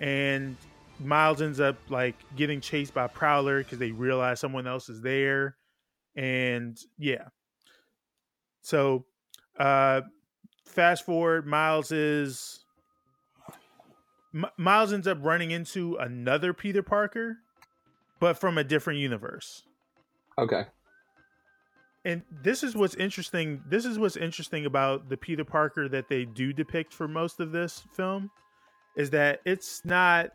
and 0.00 0.56
Miles 1.00 1.42
ends 1.42 1.60
up 1.60 1.76
like 1.88 2.16
getting 2.36 2.60
chased 2.60 2.94
by 2.94 3.06
Prowler 3.06 3.58
because 3.58 3.78
they 3.78 3.90
realize 3.90 4.40
someone 4.40 4.66
else 4.66 4.88
is 4.88 5.00
there, 5.00 5.56
and 6.16 6.78
yeah. 6.98 7.28
So, 8.62 9.04
uh, 9.58 10.02
fast 10.64 11.04
forward, 11.04 11.46
Miles 11.46 11.92
is 11.92 12.64
M- 14.38 14.50
Miles 14.56 14.92
ends 14.92 15.08
up 15.08 15.18
running 15.20 15.50
into 15.50 15.96
another 15.96 16.52
Peter 16.52 16.82
Parker, 16.82 17.38
but 18.20 18.38
from 18.38 18.56
a 18.56 18.64
different 18.64 19.00
universe. 19.00 19.64
Okay. 20.38 20.66
And 22.04 22.22
this 22.42 22.62
is 22.62 22.76
what's 22.76 22.94
interesting. 22.94 23.60
This 23.68 23.84
is 23.84 23.98
what's 23.98 24.16
interesting 24.16 24.64
about 24.64 25.08
the 25.08 25.16
Peter 25.16 25.44
Parker 25.44 25.88
that 25.88 26.08
they 26.08 26.24
do 26.24 26.52
depict 26.52 26.94
for 26.94 27.08
most 27.08 27.40
of 27.40 27.50
this 27.50 27.84
film 27.92 28.30
is 28.96 29.10
that 29.10 29.40
it's 29.44 29.84
not 29.84 30.30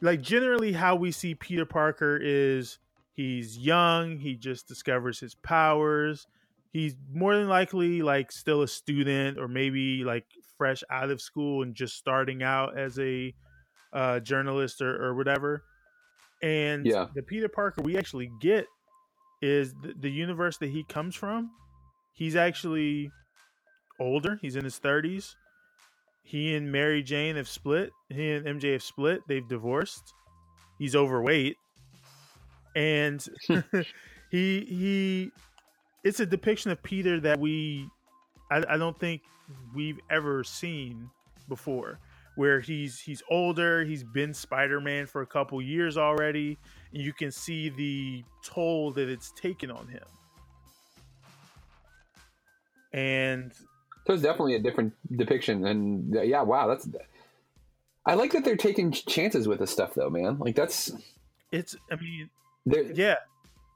like 0.00 0.20
generally 0.20 0.72
how 0.72 0.96
we 0.96 1.12
see 1.12 1.34
Peter 1.34 1.64
Parker 1.64 2.18
is 2.20 2.78
he's 3.14 3.56
young, 3.56 4.18
he 4.18 4.34
just 4.34 4.66
discovers 4.66 5.20
his 5.20 5.34
powers. 5.36 6.26
He's 6.72 6.96
more 7.12 7.36
than 7.36 7.48
likely 7.48 8.02
like 8.02 8.30
still 8.30 8.62
a 8.62 8.68
student 8.68 9.38
or 9.38 9.48
maybe 9.48 10.04
like 10.04 10.26
fresh 10.58 10.82
out 10.90 11.10
of 11.10 11.20
school 11.22 11.62
and 11.62 11.74
just 11.74 11.96
starting 11.96 12.42
out 12.42 12.76
as 12.78 12.98
a 12.98 13.32
uh, 13.92 14.20
journalist 14.20 14.82
or, 14.82 15.02
or 15.02 15.14
whatever. 15.14 15.62
And 16.42 16.84
Yeah. 16.86 17.06
the 17.14 17.22
Peter 17.22 17.48
Parker 17.48 17.82
we 17.82 17.96
actually 17.96 18.30
get 18.40 18.66
is 19.40 19.72
the, 19.82 19.94
the 19.98 20.10
universe 20.10 20.58
that 20.58 20.70
he 20.70 20.84
comes 20.84 21.14
from. 21.14 21.50
He's 22.12 22.36
actually 22.36 23.10
older. 24.00 24.38
He's 24.42 24.56
in 24.56 24.64
his 24.64 24.78
30s. 24.78 25.34
He 26.24 26.54
and 26.54 26.70
Mary 26.70 27.02
Jane 27.02 27.36
have 27.36 27.48
split. 27.48 27.90
He 28.08 28.32
and 28.32 28.44
MJ 28.60 28.72
have 28.72 28.82
split. 28.82 29.20
They've 29.28 29.48
divorced. 29.48 30.12
He's 30.78 30.94
overweight. 30.94 31.56
And 32.76 33.24
he 34.30 34.60
he 34.64 35.30
it's 36.04 36.20
a 36.20 36.26
depiction 36.26 36.70
of 36.70 36.82
Peter 36.82 37.18
that 37.20 37.40
we 37.40 37.88
I, 38.50 38.62
I 38.68 38.76
don't 38.76 38.98
think 38.98 39.22
we've 39.74 40.00
ever 40.10 40.44
seen 40.44 41.10
before 41.48 41.98
where 42.36 42.60
he's 42.60 43.00
he's 43.00 43.22
older 43.30 43.84
he's 43.84 44.04
been 44.04 44.34
spider-man 44.34 45.06
for 45.06 45.22
a 45.22 45.26
couple 45.26 45.60
years 45.62 45.96
already 45.98 46.58
and 46.92 47.02
you 47.02 47.12
can 47.12 47.30
see 47.30 47.68
the 47.70 48.22
toll 48.44 48.92
that 48.92 49.08
it's 49.08 49.32
taken 49.32 49.70
on 49.70 49.86
him 49.88 50.04
and 52.92 53.52
So 54.06 54.14
it's 54.14 54.22
definitely 54.22 54.54
a 54.54 54.60
different 54.60 54.94
depiction, 55.16 55.66
and 55.66 56.16
uh, 56.16 56.22
yeah, 56.22 56.42
wow, 56.42 56.66
that's. 56.66 56.88
I 58.06 58.14
like 58.14 58.32
that 58.32 58.42
they're 58.44 58.56
taking 58.56 58.90
chances 58.90 59.46
with 59.46 59.58
this 59.58 59.70
stuff, 59.70 59.92
though, 59.94 60.08
man. 60.08 60.38
Like 60.38 60.56
that's 60.56 60.92
it's. 61.52 61.76
I 61.92 61.96
mean, 61.96 62.30
yeah, 62.94 63.16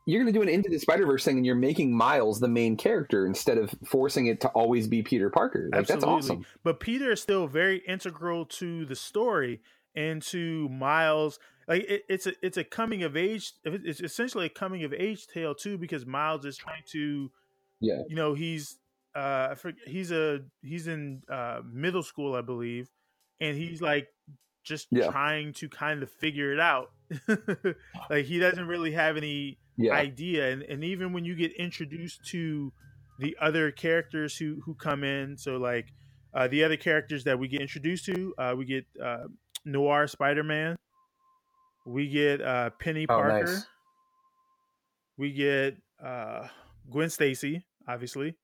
you're 0.07 0.23
going 0.23 0.33
to 0.33 0.39
do 0.39 0.43
an 0.43 0.49
Into 0.49 0.69
the 0.69 0.79
Spider 0.79 1.07
Verse 1.07 1.25
thing, 1.25 1.37
and 1.37 1.47
you're 1.47 1.55
making 1.55 1.97
Miles 1.97 2.41
the 2.41 2.49
main 2.49 2.77
character 2.77 3.27
instead 3.27 3.59
of 3.59 3.75
forcing 3.85 4.27
it 4.27 4.41
to 4.41 4.49
always 4.49 4.89
be 4.89 5.03
Peter 5.03 5.31
Parker. 5.31 5.69
Like 5.73 5.87
that's 5.87 6.05
awesome. 6.05 6.45
But 6.65 6.81
Peter 6.81 7.13
is 7.13 7.21
still 7.23 7.47
very 7.47 7.79
integral 7.87 8.45
to 8.47 8.85
the 8.85 8.97
story 8.97 9.61
and 9.95 10.23
to 10.23 10.69
Miles. 10.69 11.39
Like 11.69 11.83
it, 11.85 12.03
it's 12.09 12.27
a 12.27 12.33
it's 12.43 12.57
a 12.57 12.65
coming 12.65 13.03
of 13.03 13.17
age. 13.17 13.53
It's 13.65 14.01
essentially 14.01 14.47
a 14.47 14.51
coming 14.51 14.83
of 14.85 14.93
age 14.93 15.27
tale 15.29 15.55
too, 15.55 15.79
because 15.79 16.05
Miles 16.05 16.45
is 16.45 16.57
trying 16.57 16.83
to, 16.93 17.31
yeah, 17.81 18.03
you 18.09 18.17
know, 18.17 18.35
he's 18.35 18.79
uh, 19.15 19.55
he's 19.87 20.11
a 20.11 20.41
he's 20.63 20.89
in 20.89 21.23
uh, 21.31 21.61
middle 21.71 22.03
school, 22.03 22.35
I 22.35 22.41
believe, 22.41 22.89
and 23.41 23.57
he's 23.57 23.81
like 23.81 24.09
just 24.65 24.89
Yeah. 24.91 25.11
trying 25.11 25.53
to 25.55 25.69
kind 25.69 26.03
of 26.03 26.11
figure 26.11 26.53
it 26.53 26.61
out. 26.61 26.91
like 28.11 28.25
he 28.25 28.39
doesn't 28.39 28.67
really 28.67 28.93
have 28.93 29.17
any 29.17 29.59
Yeah. 29.77 29.93
idea, 29.95 30.51
and, 30.53 30.63
and 30.63 30.85
even 30.85 31.13
when 31.13 31.25
you 31.25 31.35
get 31.35 31.53
introduced 31.55 32.25
to 32.31 32.73
the 33.19 33.37
other 33.41 33.71
characters 33.71 34.37
who 34.37 34.61
who 34.65 34.75
come 34.75 35.05
in, 35.05 35.37
so 35.37 35.57
like 35.57 35.87
uh, 36.35 36.49
the 36.49 36.65
other 36.65 36.77
characters 36.77 37.25
that 37.25 37.39
we 37.39 37.49
get 37.49 37.61
introduced 37.61 38.05
to, 38.07 38.35
uh, 38.39 38.55
we 38.57 38.65
get 38.65 38.87
uh, 39.03 39.25
Noir 39.65 40.07
Spider 40.07 40.43
Man, 40.43 40.79
we 41.87 42.09
get 42.09 42.41
uh, 42.41 42.71
Penny 42.79 43.07
Oh, 43.09 43.17
Parker, 43.17 43.45
nice. 43.47 43.67
we 45.17 45.33
get 45.33 45.77
uh, 46.05 46.49
Gwen 46.91 47.11
Stacy, 47.11 47.65
obviously. 47.89 48.35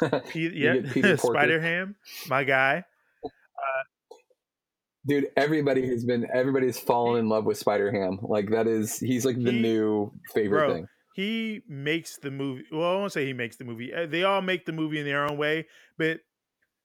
You 0.34 0.50
yeah, 0.50 1.16
Spider 1.16 1.60
Ham, 1.60 1.96
my 2.28 2.44
guy. 2.44 2.84
Dude, 5.06 5.26
everybody 5.36 5.86
has 5.88 6.04
been 6.04 6.26
everybody's 6.32 6.78
fallen 6.78 7.20
in 7.20 7.28
love 7.28 7.44
with 7.44 7.58
Spider 7.58 7.90
Ham. 7.92 8.18
Like 8.22 8.50
that 8.50 8.66
is 8.66 8.98
he's 8.98 9.24
like 9.24 9.36
the 9.42 9.52
He- 9.52 9.60
new 9.60 10.12
favorite 10.34 10.66
Bro, 10.66 10.74
thing. 10.74 10.86
he 11.14 11.60
makes 11.68 12.16
the 12.18 12.30
movie. 12.30 12.64
Well, 12.72 12.90
I 12.90 12.94
won't 12.96 13.12
say 13.12 13.26
he 13.26 13.32
makes 13.34 13.56
the 13.56 13.64
movie. 13.64 13.92
Uh, 13.92 14.06
They 14.06 14.24
all 14.24 14.40
make 14.42 14.64
the 14.64 14.72
movie 14.72 14.98
in 14.98 15.04
their 15.04 15.24
own 15.28 15.36
way. 15.36 15.66
But 15.98 16.20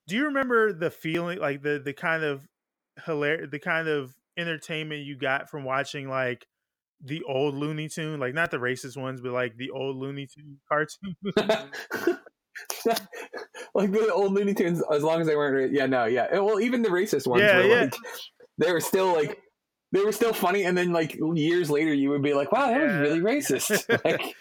do 0.08 0.16
you 0.18 0.26
remember 0.26 0.74
the 0.74 0.92
feeling, 0.92 1.40
like 1.40 1.62
the 1.64 1.82
the 1.84 1.94
kind 1.94 2.24
of 2.24 2.46
hilarious, 3.06 3.50
the 3.52 3.60
kind 3.60 3.88
of 3.88 4.14
entertainment 4.38 5.02
you 5.06 5.18
got 5.18 5.50
from 5.50 5.64
watching 5.64 6.10
like 6.10 6.46
the 7.02 7.24
old 7.24 7.56
Looney 7.56 7.88
Tune, 7.88 8.20
like 8.20 8.34
not 8.34 8.52
the 8.52 8.58
racist 8.58 8.98
ones, 8.98 9.22
but 9.22 9.32
like 9.32 9.56
the 9.56 9.70
old 9.70 9.96
Looney 9.96 10.28
Tune 10.28 10.60
cartoon. 10.68 11.16
like 13.80 13.92
the 13.92 14.14
old 14.14 14.34
Looney 14.34 14.54
Tunes, 14.54 14.84
as 14.92 15.04
long 15.04 15.22
as 15.22 15.28
they 15.28 15.36
weren't, 15.36 15.74
yeah, 15.74 15.86
no, 15.88 16.06
yeah. 16.06 16.28
Well, 16.40 16.60
even 16.60 16.82
the 16.84 16.90
racist 16.90 17.28
ones 17.28 17.44
Yeah, 17.44 17.58
were 17.58 17.64
yeah. 17.64 17.82
like, 17.84 17.96
they 18.58 18.72
were 18.72 18.82
still 18.82 19.14
like, 19.14 19.40
they 19.92 20.04
were 20.04 20.12
still 20.12 20.34
funny, 20.34 20.64
and 20.66 20.78
then 20.78 20.92
like 20.94 21.18
years 21.34 21.70
later, 21.72 21.94
you 21.94 22.10
would 22.12 22.22
be 22.22 22.34
like, 22.34 22.52
wow, 22.52 22.68
that 22.68 22.82
was 22.82 22.94
really 22.96 23.20
racist. 23.34 23.86
like, 24.06 24.36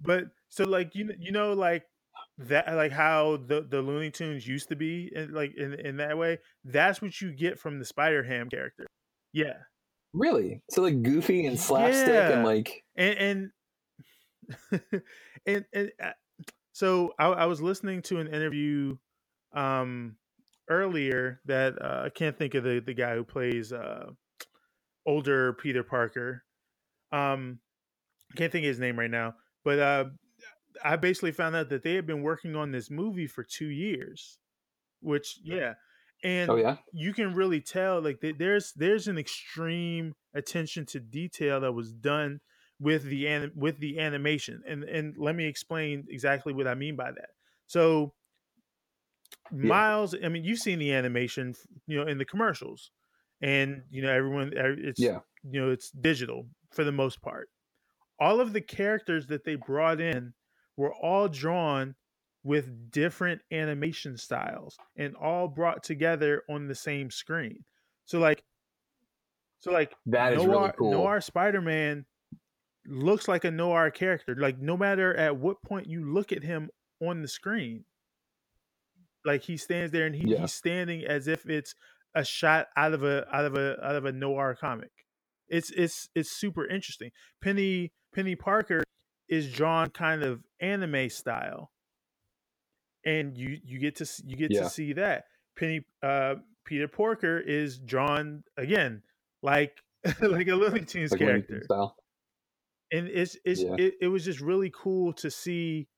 but 0.00 0.24
so 0.48 0.64
like 0.64 0.94
you 0.94 1.10
you 1.18 1.32
know 1.32 1.52
like 1.52 1.84
that 2.38 2.74
like 2.74 2.92
how 2.92 3.36
the 3.46 3.62
the 3.68 3.82
Looney 3.82 4.10
Tunes 4.10 4.46
used 4.46 4.68
to 4.70 4.76
be 4.76 5.10
in, 5.14 5.32
like 5.32 5.54
in 5.56 5.74
in 5.74 5.96
that 5.98 6.16
way. 6.18 6.38
That's 6.64 7.02
what 7.02 7.20
you 7.20 7.32
get 7.32 7.58
from 7.60 7.78
the 7.78 7.84
Spider 7.84 8.22
Ham 8.24 8.48
character. 8.50 8.86
Yeah. 9.32 9.54
really? 10.12 10.62
So 10.70 10.82
like 10.82 11.02
goofy 11.02 11.46
and 11.46 11.58
slapstick 11.58 12.08
and 12.32 12.44
like, 12.44 12.82
and 12.96 13.50
and 14.70 14.80
and, 15.46 15.64
and 15.72 15.90
uh, 16.02 16.10
so 16.74 17.14
I, 17.18 17.28
I 17.28 17.46
was 17.46 17.62
listening 17.62 18.02
to 18.04 18.20
an 18.20 18.28
interview 18.28 18.98
um 19.54 20.16
earlier 20.68 21.40
that 21.46 21.80
uh, 21.82 22.02
I 22.06 22.10
can't 22.10 22.38
think 22.38 22.54
of 22.54 22.64
the 22.64 22.80
the 22.84 22.94
guy 22.94 23.16
who 23.16 23.24
plays 23.24 23.72
uh 23.72 24.10
older 25.06 25.54
Peter 25.54 25.82
Parker. 25.84 26.44
Um 27.12 27.60
I 28.32 28.36
can't 28.36 28.52
think 28.52 28.64
of 28.64 28.68
his 28.68 28.80
name 28.80 28.98
right 28.98 29.10
now, 29.10 29.34
but 29.64 29.78
uh 29.80 30.06
I 30.84 30.96
basically 30.96 31.32
found 31.32 31.56
out 31.56 31.70
that 31.70 31.82
they 31.84 31.94
had 31.94 32.06
been 32.06 32.22
working 32.22 32.56
on 32.56 32.72
this 32.72 32.90
movie 32.90 33.28
for 33.28 33.44
2 33.44 33.66
years. 33.66 34.38
Which 35.00 35.38
yeah. 35.44 35.74
And 36.24 36.50
Oh, 36.50 36.56
yeah? 36.56 36.76
you 36.92 37.14
can 37.14 37.34
really 37.34 37.60
tell 37.60 38.00
like 38.02 38.20
there's 38.38 38.72
there's 38.74 39.08
an 39.08 39.18
extreme 39.18 40.14
attention 40.34 40.86
to 40.86 41.00
detail 41.00 41.60
that 41.60 41.72
was 41.72 41.92
done 41.92 42.40
with 42.80 43.04
the 43.04 43.28
anim- 43.28 43.52
with 43.56 43.78
the 43.78 43.98
animation 44.00 44.62
and 44.66 44.84
and 44.84 45.16
let 45.18 45.34
me 45.36 45.46
explain 45.46 46.06
exactly 46.10 46.52
what 46.52 46.66
I 46.68 46.74
mean 46.74 46.96
by 46.96 47.12
that. 47.12 47.30
So 47.66 48.14
Miles, 49.52 50.14
I 50.24 50.28
mean 50.28 50.44
you've 50.44 50.58
seen 50.60 50.78
the 50.80 50.92
animation, 50.92 51.54
you 51.86 51.98
know, 51.98 52.06
in 52.06 52.18
the 52.18 52.24
commercials, 52.26 52.90
and 53.42 53.82
you 53.90 54.02
know 54.02 54.12
everyone, 54.12 54.52
er- 54.58 54.76
it's 54.78 55.00
Yeah. 55.00 55.20
you 55.44 55.60
know 55.60 55.70
it's 55.70 55.90
digital 55.90 56.46
for 56.72 56.84
the 56.84 56.92
most 56.92 57.22
part. 57.22 57.50
All 58.20 58.40
of 58.40 58.52
the 58.52 58.60
characters 58.62 59.26
that 59.28 59.44
they 59.44 59.56
brought 59.56 60.00
in 60.00 60.34
were 60.76 60.94
all 60.94 61.28
drawn 61.28 61.96
with 62.44 62.90
different 62.92 63.42
animation 63.52 64.16
styles 64.18 64.78
and 64.96 65.16
all 65.16 65.48
brought 65.48 65.82
together 65.82 66.42
on 66.50 66.68
the 66.68 66.74
same 66.74 67.10
screen. 67.10 67.64
So 68.06 68.18
like 68.20 68.44
so 69.60 69.72
like 69.72 69.94
That 70.06 70.34
is 70.34 70.44
Noir, 70.44 70.60
really 70.62 70.72
cool. 70.78 70.92
Noir 70.92 71.20
Spider-Man 71.20 72.06
looks 72.86 73.28
like 73.28 73.44
a 73.44 73.50
noir 73.50 73.90
character. 73.90 74.34
Like 74.36 74.58
no 74.58 74.76
matter 74.76 75.14
at 75.16 75.36
what 75.36 75.62
point 75.62 75.88
you 75.88 76.04
look 76.04 76.32
at 76.32 76.42
him 76.42 76.70
on 77.00 77.22
the 77.22 77.28
screen, 77.28 77.84
like 79.24 79.42
he 79.42 79.56
stands 79.56 79.92
there 79.92 80.06
and 80.06 80.14
he, 80.14 80.28
Yeah. 80.28 80.40
he's 80.40 80.52
standing 80.52 81.04
as 81.04 81.28
if 81.28 81.46
it's 81.48 81.74
a 82.14 82.24
shot 82.24 82.68
out 82.76 82.92
of 82.92 83.02
a 83.02 83.26
out 83.34 83.44
of 83.44 83.56
a 83.56 83.84
out 83.84 83.96
of 83.96 84.04
a 84.04 84.12
noir 84.12 84.56
comic. 84.58 84.90
It's 85.48 85.70
it's 85.70 86.08
it's 86.14 86.30
super 86.30 86.66
interesting. 86.66 87.10
Penny 87.42 87.92
Penny 88.14 88.36
Parker 88.36 88.82
is 89.28 89.50
drawn 89.50 89.90
kind 89.90 90.22
of 90.22 90.42
anime 90.60 91.08
style, 91.10 91.72
and 93.04 93.36
you 93.36 93.58
you 93.64 93.78
get 93.78 93.96
to 93.96 94.06
you 94.26 94.36
get 94.36 94.50
Yeah. 94.52 94.62
to 94.64 94.70
see 94.70 94.92
that 94.94 95.24
Penny 95.56 95.84
uh 96.02 96.36
Peter 96.64 96.88
Porker 96.88 97.38
is 97.38 97.78
drawn 97.78 98.42
again 98.56 99.02
like 99.42 99.76
like 100.20 100.48
a 100.48 100.54
Looney 100.54 100.84
Tunes 100.84 101.10
like 101.12 101.20
character 101.20 101.54
Tunes 101.54 101.64
style. 101.66 101.96
And 102.92 103.08
it's 103.08 103.36
it's 103.44 103.62
Yeah. 103.62 103.76
it, 103.78 103.94
it 104.00 104.08
was 104.08 104.24
just 104.24 104.40
really 104.40 104.70
cool 104.74 105.12
to 105.14 105.30
see 105.30 105.88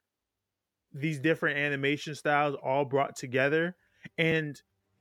these 0.92 1.18
different 1.18 1.58
animation 1.58 2.14
styles 2.14 2.56
all 2.62 2.84
brought 2.84 3.16
together 3.16 3.76
and 4.18 4.60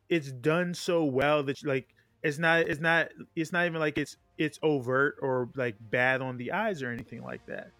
it's 0.09 0.31
done 0.31 0.73
so 0.73 1.03
well 1.05 1.43
that 1.43 1.63
like 1.63 1.87
it's 2.23 2.37
not 2.37 2.59
it's 2.67 2.81
not 2.81 3.07
it's 3.35 3.51
not 3.51 3.65
even 3.65 3.79
like 3.79 3.97
it's 3.97 4.17
it's 4.37 4.59
overt 4.61 5.15
or 5.21 5.49
like 5.55 5.75
bad 5.79 6.21
on 6.21 6.37
the 6.37 6.51
eyes 6.51 6.81
or 6.83 6.91
anything 6.91 7.23
like 7.23 7.45
that 7.45 7.71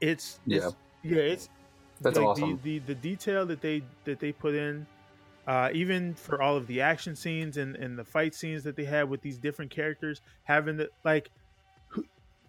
it's 0.00 0.38
Yeah. 0.46 0.58
it's, 0.66 0.76
yeah 1.02 1.18
it's 1.18 1.48
That's 2.00 2.18
like, 2.18 2.26
awesome. 2.26 2.60
the, 2.62 2.78
the 2.78 2.86
the 2.86 2.94
detail 2.94 3.46
that 3.46 3.60
they 3.60 3.82
that 4.04 4.20
they 4.20 4.32
put 4.32 4.54
in 4.54 4.86
uh, 5.46 5.70
even 5.72 6.14
for 6.14 6.40
all 6.40 6.56
of 6.56 6.68
the 6.68 6.80
action 6.80 7.16
scenes 7.16 7.56
and, 7.56 7.74
and 7.74 7.98
the 7.98 8.04
fight 8.04 8.34
scenes 8.34 8.62
that 8.62 8.76
they 8.76 8.84
had 8.84 9.08
with 9.08 9.20
these 9.22 9.38
different 9.38 9.72
characters 9.72 10.20
having 10.44 10.76
the 10.76 10.88
like 11.04 11.30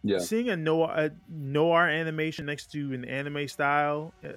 Yeah. 0.04 0.20
seeing 0.20 0.50
a 0.50 0.58
noir, 0.58 0.92
a 0.94 1.12
noir 1.30 1.88
animation 1.88 2.46
next 2.46 2.72
to 2.74 2.94
an 2.94 3.06
anime 3.06 3.48
style, 3.48 4.14
uh, 4.24 4.30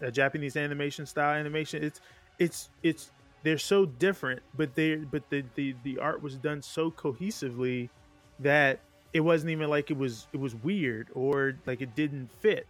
a 0.00 0.10
Japanese 0.10 0.56
animation 0.56 1.06
style 1.06 1.34
animation, 1.34 1.84
it's 1.84 2.00
it's 2.38 2.70
it's 2.82 3.10
they're 3.44 3.58
so 3.58 3.86
different, 3.86 4.42
but 4.56 4.74
they 4.74 4.96
but 4.96 5.28
the, 5.30 5.44
the 5.54 5.74
the 5.84 5.98
art 5.98 6.22
was 6.22 6.36
done 6.36 6.60
so 6.60 6.90
cohesively 6.90 7.88
that 8.40 8.80
it 9.12 9.20
wasn't 9.20 9.50
even 9.50 9.68
like 9.68 9.90
it 9.90 9.96
was 9.96 10.26
it 10.32 10.40
was 10.40 10.54
weird 10.54 11.08
or 11.14 11.54
like 11.66 11.80
it 11.80 11.94
didn't 11.94 12.30
fit 12.40 12.66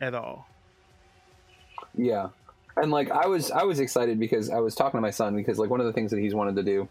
at 0.00 0.14
all. 0.14 0.48
Yeah. 1.96 2.28
And 2.76 2.90
like 2.90 3.10
I 3.10 3.26
was 3.26 3.50
I 3.50 3.64
was 3.64 3.80
excited 3.80 4.18
because 4.18 4.50
I 4.50 4.58
was 4.58 4.74
talking 4.74 4.98
to 4.98 5.02
my 5.02 5.10
son 5.10 5.36
because 5.36 5.58
like 5.58 5.70
one 5.70 5.80
of 5.80 5.86
the 5.86 5.92
things 5.92 6.10
that 6.10 6.20
he's 6.20 6.34
wanted 6.34 6.56
to 6.56 6.62
do 6.62 6.88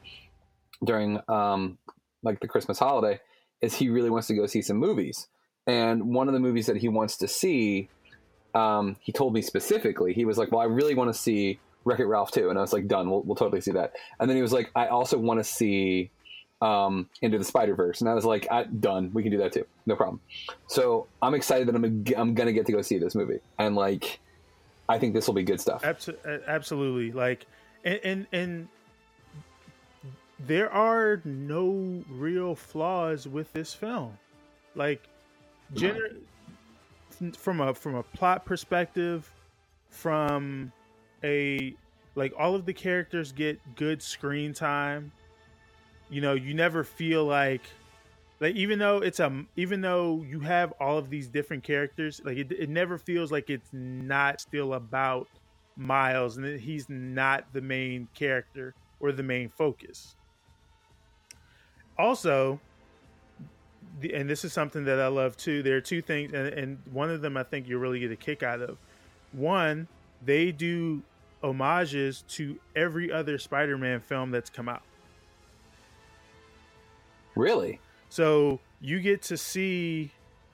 during 0.84 1.20
um 1.28 1.78
like 2.24 2.40
the 2.40 2.48
Christmas 2.48 2.78
holiday 2.78 3.20
is 3.62 3.76
he 3.76 3.90
really 3.90 4.10
wants 4.10 4.28
to 4.28 4.34
go 4.34 4.46
see 4.46 4.62
some 4.62 4.78
movies. 4.78 5.28
And 5.68 6.14
one 6.14 6.28
of 6.28 6.34
the 6.34 6.40
movies 6.40 6.66
that 6.66 6.78
he 6.78 6.90
wants 6.90 7.18
to 7.18 7.28
see 7.28 7.90
um 8.54 8.98
he 9.00 9.12
told 9.12 9.34
me 9.34 9.42
specifically 9.42 10.14
he 10.14 10.26
was 10.26 10.38
like, 10.38 10.52
"Well, 10.52 10.62
I 10.62 10.66
really 10.66 10.96
want 10.96 11.14
to 11.14 11.20
see 11.20 11.60
Wreck-It 11.86 12.06
Ralph 12.06 12.32
too." 12.32 12.50
And 12.50 12.58
I 12.58 12.62
was 12.62 12.74
like, 12.74 12.88
"Done. 12.88 13.10
We'll 13.10 13.22
we'll 13.22 13.36
totally 13.36 13.62
see 13.62 13.72
that." 13.72 13.94
And 14.20 14.30
then 14.30 14.36
he 14.36 14.42
was 14.42 14.52
like, 14.52 14.72
"I 14.76 14.88
also 14.88 15.18
want 15.18 15.40
to 15.40 15.44
see 15.44 16.10
um 16.62 17.10
Into 17.22 17.38
the 17.38 17.46
Spider-Verse." 17.46 18.02
And 18.02 18.10
I 18.10 18.14
was 18.14 18.26
like, 18.26 18.48
I, 18.52 18.64
"Done. 18.64 19.12
We 19.14 19.24
can 19.24 19.32
do 19.32 19.38
that 19.38 19.54
too. 19.54 19.66
No 19.86 19.96
problem." 19.96 20.20
So, 20.68 21.08
I'm 21.22 21.34
excited 21.34 21.68
that 21.68 21.76
I'm 21.76 21.86
I'm 22.18 22.34
going 22.34 22.48
to 22.48 22.54
get 22.54 22.66
to 22.66 22.72
go 22.74 22.82
see 22.82 22.98
this 22.98 23.16
movie. 23.16 23.40
And 23.58 23.76
like 23.76 24.20
I 24.90 25.00
think 25.00 25.14
this 25.14 25.28
will 25.28 25.34
be 25.34 25.44
good 25.44 25.62
stuff. 25.62 25.86
Absolutely. 25.86 27.12
Like, 27.14 27.46
and, 27.86 28.00
and 28.04 28.28
and 28.34 28.68
there 30.48 30.72
are 30.72 31.22
no 31.26 32.04
real 32.10 32.56
flaws 32.56 33.28
with 33.28 33.52
this 33.54 33.74
film. 33.74 34.18
Like, 34.76 35.08
gener- 35.74 36.18
from 37.38 37.62
a 37.62 37.74
from 37.74 37.96
a 37.96 38.04
plot 38.04 38.46
perspective, 38.46 39.30
from 39.90 40.72
a 41.24 41.76
like 42.16 42.34
all 42.38 42.56
of 42.56 42.66
the 42.66 42.74
characters 42.74 43.32
get 43.32 43.60
good 43.76 44.02
screen 44.02 44.54
time. 44.54 45.12
You 46.10 46.22
know, 46.22 46.34
you 46.34 46.54
never 46.54 46.84
feel 46.84 47.26
like 47.26 47.62
like 48.40 48.56
even 48.56 48.80
though 48.80 48.98
it's 48.98 49.20
a 49.20 49.46
even 49.56 49.82
though 49.82 50.24
you 50.28 50.40
have 50.40 50.74
all 50.80 50.98
of 50.98 51.10
these 51.10 51.28
different 51.28 51.64
characters, 51.64 52.22
like 52.26 52.38
it, 52.38 52.52
it 52.52 52.70
never 52.70 52.98
feels 52.98 53.32
like 53.32 53.50
it's 53.50 53.70
not 53.72 54.42
still 54.42 54.74
about 54.74 55.28
Miles 55.78 56.38
and 56.38 56.60
he's 56.60 56.90
not 56.90 57.46
the 57.54 57.62
main 57.62 58.08
character 58.14 58.74
or 59.00 59.12
the 59.12 59.24
main 59.24 59.48
focus. 59.48 60.16
Also, 61.98 62.60
the, 64.00 64.14
and 64.14 64.30
this 64.30 64.44
is 64.44 64.54
something 64.54 64.86
that 64.86 65.00
I 65.00 65.08
love 65.08 65.38
too. 65.38 65.62
There 65.64 65.78
are 65.78 65.82
two 65.82 66.02
things, 66.02 66.34
and, 66.34 66.48
and 66.48 66.78
one 66.92 67.10
of 67.10 67.22
them 67.22 67.38
I 67.38 67.44
think 67.44 67.68
you 67.68 67.78
really 67.78 68.00
get 68.00 68.12
a 68.12 68.16
kick 68.16 68.42
out 68.44 68.62
of. 68.62 68.78
One, 69.32 69.88
they 70.26 70.52
do 70.52 71.02
homages 71.44 72.24
to 72.30 72.58
every 72.76 73.12
other 73.12 73.38
Spider-Man 73.38 74.02
film 74.02 74.32
that's 74.32 74.50
come 74.50 74.70
out. 74.70 74.82
Really? 77.36 77.80
So 78.10 78.60
you 78.82 79.00
get 79.00 79.22
to 79.24 79.38
see, 79.38 80.12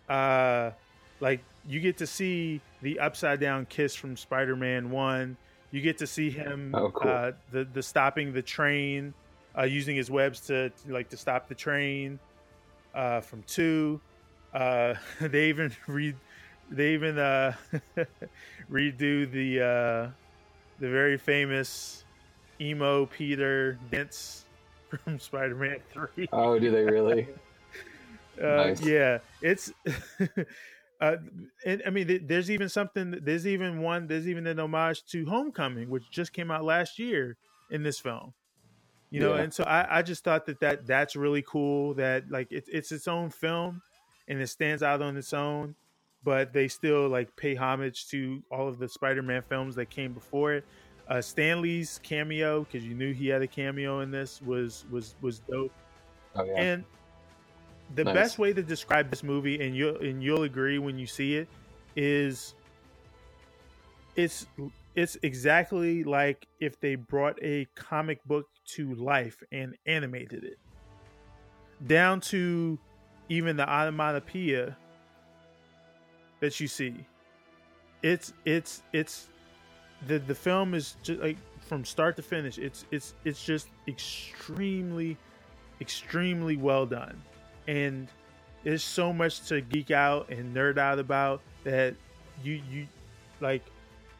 uh, 0.09 0.71
like 1.19 1.41
you 1.67 1.79
get 1.79 1.97
to 1.97 2.07
see 2.07 2.61
the 2.81 2.99
upside 2.99 3.39
down 3.39 3.65
kiss 3.65 3.95
from 3.95 4.15
Spider-Man 4.15 4.91
One. 4.91 5.37
You 5.71 5.81
get 5.81 5.97
to 5.97 6.07
see 6.07 6.29
him, 6.29 6.73
Oh, 6.75 6.91
cool. 6.91 7.09
uh, 7.11 7.31
the 7.51 7.65
the 7.65 7.81
stopping 7.83 8.31
the 8.33 8.41
train, 8.41 9.13
uh, 9.57 9.63
using 9.63 9.95
his 9.95 10.11
webs 10.11 10.41
to 10.41 10.71
like 10.87 11.09
to 11.09 11.17
stop 11.17 11.47
the 11.47 11.55
train. 11.55 12.19
Uh, 12.93 13.21
from 13.21 13.43
two, 13.43 13.99
uh, 14.53 14.93
they 15.21 15.49
even 15.49 15.71
read, 15.87 16.15
they 16.71 16.93
even 16.93 17.17
uh, 17.17 17.53
redo 18.71 19.29
the 19.31 19.61
uh, 19.61 20.11
the 20.79 20.89
very 20.89 21.17
famous 21.17 22.03
emo 22.59 23.05
Peter 23.05 23.77
dance 23.91 24.45
from 25.03 25.19
Spider-Man 25.19 25.77
Three. 25.91 26.29
Oh, 26.31 26.57
do 26.57 26.71
they 26.71 26.83
really? 26.83 27.27
Uh, 28.41 28.45
Nice. 28.45 28.81
Yeah, 28.81 29.19
it's. 29.41 29.71
uh, 31.01 31.17
and 31.65 31.81
I 31.85 31.89
mean, 31.89 32.07
th- 32.07 32.21
there's 32.25 32.51
even 32.51 32.69
something. 32.69 33.19
There's 33.23 33.47
even 33.47 33.81
one. 33.81 34.07
There's 34.07 34.27
even 34.27 34.47
an 34.47 34.59
homage 34.59 35.05
to 35.07 35.25
Homecoming, 35.25 35.89
which 35.89 36.09
just 36.11 36.33
came 36.33 36.51
out 36.51 36.63
last 36.63 36.99
year 36.99 37.37
in 37.71 37.83
this 37.83 37.99
film. 37.99 38.33
You 39.09 39.21
know, 39.21 39.35
Yeah. 39.35 39.41
and 39.43 39.53
so 39.53 39.63
I, 39.63 39.99
I 39.99 40.01
just 40.01 40.23
thought 40.23 40.45
that, 40.47 40.59
that 40.59 40.85
that's 40.85 41.15
really 41.15 41.41
cool. 41.41 41.93
That 41.93 42.29
like 42.29 42.51
it's 42.51 42.69
it's 42.69 42.91
its 42.91 43.07
own 43.07 43.29
film, 43.29 43.81
and 44.27 44.41
it 44.41 44.47
stands 44.47 44.83
out 44.83 45.01
on 45.01 45.15
its 45.17 45.33
own. 45.33 45.75
But 46.23 46.51
they 46.51 46.67
still 46.67 47.07
like 47.07 47.33
pay 47.37 47.55
homage 47.55 48.07
to 48.09 48.43
all 48.51 48.67
of 48.67 48.79
the 48.79 48.89
Spider-Man 48.89 49.43
films 49.47 49.75
that 49.75 49.89
came 49.89 50.11
before 50.13 50.53
it. 50.53 50.65
Uh, 51.07 51.21
Stan 51.21 51.61
Lee's 51.61 52.01
cameo, 52.03 52.63
because 52.65 52.85
you 52.85 52.93
knew 52.93 53.13
he 53.13 53.27
had 53.29 53.41
a 53.41 53.47
cameo 53.47 54.01
in 54.01 54.11
this, 54.11 54.41
was 54.41 54.83
was 54.91 55.15
was 55.21 55.39
dope. 55.39 55.71
Oh 56.35 56.43
yeah. 56.43 56.53
And 56.59 56.83
the 57.95 58.03
Nice. 58.03 58.13
best 58.13 58.39
way 58.39 58.51
to 58.51 58.61
describe 58.61 59.09
this 59.09 59.23
movie, 59.23 59.65
and 59.65 59.73
you'll 59.73 59.97
and 60.03 60.21
you'll 60.21 60.43
agree 60.43 60.79
when 60.79 60.97
you 60.99 61.07
see 61.07 61.35
it, 61.37 61.47
is 61.95 62.55
it's 64.17 64.47
it's 64.97 65.15
exactly 65.21 66.03
like 66.03 66.47
if 66.59 66.79
they 66.79 66.95
brought 66.95 67.37
a 67.43 67.67
comic 67.75 68.21
book 68.25 68.49
to 68.65 68.95
life 68.95 69.43
and 69.51 69.77
animated 69.85 70.43
it, 70.43 70.57
down 71.85 72.19
to 72.19 72.79
even 73.29 73.55
the 73.55 73.69
onomatopoeia 73.69 74.75
that 76.39 76.59
you 76.59 76.67
see. 76.67 77.05
It's 78.01 78.33
it's 78.43 78.81
it's 78.91 79.29
the 80.07 80.17
the 80.17 80.33
film 80.33 80.73
is 80.73 80.97
just 81.03 81.21
like 81.21 81.37
from 81.61 81.85
start 81.85 82.15
to 82.15 82.23
finish. 82.23 82.57
It's 82.57 82.85
it's 82.89 83.13
it's 83.23 83.45
just 83.45 83.67
extremely 83.87 85.15
extremely 85.79 86.57
well 86.57 86.87
done 86.87 87.21
and 87.67 88.07
there's 88.63 88.83
so 88.83 89.13
much 89.13 89.47
to 89.47 89.61
geek 89.61 89.91
out 89.91 90.27
and 90.29 90.55
nerd 90.55 90.79
out 90.79 90.97
about 90.97 91.39
that 91.63 91.93
you 92.43 92.59
you 92.71 92.87
like 93.39 93.61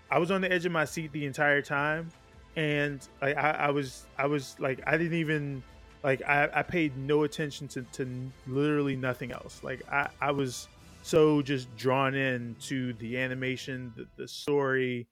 i 0.09 0.17
was 0.19 0.31
on 0.31 0.41
the 0.41 0.51
edge 0.51 0.65
of 0.65 0.71
my 0.71 0.85
seat 0.85 1.11
the 1.11 1.25
entire 1.25 1.61
time 1.61 2.09
and 2.55 3.07
like 3.21 3.37
i, 3.37 3.51
I 3.51 3.69
was 3.71 4.05
i 4.17 4.25
was 4.25 4.55
like 4.59 4.81
i 4.87 4.97
didn't 4.97 5.17
even 5.17 5.63
like 6.03 6.21
i, 6.27 6.49
I 6.53 6.63
paid 6.63 6.97
no 6.97 7.23
attention 7.23 7.67
to, 7.69 7.81
to 7.93 8.31
literally 8.47 8.95
nothing 8.95 9.31
else. 9.31 9.61
Like 9.63 9.81
i 9.91 10.09
i 10.21 10.31
was 10.31 10.67
so 11.03 11.41
just 11.41 11.73
drawn 11.77 12.15
in 12.15 12.55
to 12.61 12.93
the 12.93 13.17
animation 13.17 13.93
the, 13.95 14.05
the 14.17 14.27
story 14.27 15.07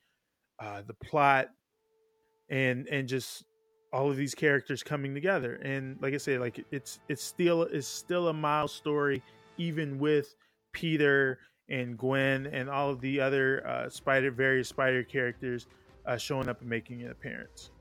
uh 0.60 0.82
the 0.86 0.94
plot 0.94 1.50
and 2.50 2.88
and 2.88 3.08
just 3.08 3.46
all 3.94 4.10
of 4.10 4.18
these 4.18 4.36
characters 4.36 4.84
coming 4.84 5.14
together. 5.14 5.56
And 5.56 5.98
like 6.02 6.14
i 6.14 6.18
said 6.18 6.40
like 6.40 6.64
it's 6.72 7.00
it's 7.10 7.24
still 7.24 7.64
it's 7.64 7.88
still 7.88 8.28
a 8.30 8.34
miles 8.34 8.74
story 8.74 9.22
even 9.58 10.00
with 10.00 10.36
peter 10.74 11.40
and 11.70 11.98
gwen 11.98 12.48
and 12.48 12.70
all 12.70 12.90
of 12.90 13.02
the 13.02 13.20
other 13.20 13.66
uh 13.68 13.90
spider 13.90 14.32
various 14.32 14.70
spider 14.70 15.04
characters 15.04 15.68
uh 16.06 16.18
showing 16.18 16.48
up 16.48 16.62
and 16.62 16.70
making 16.70 17.02
an 17.04 17.12
appearance 17.12 17.72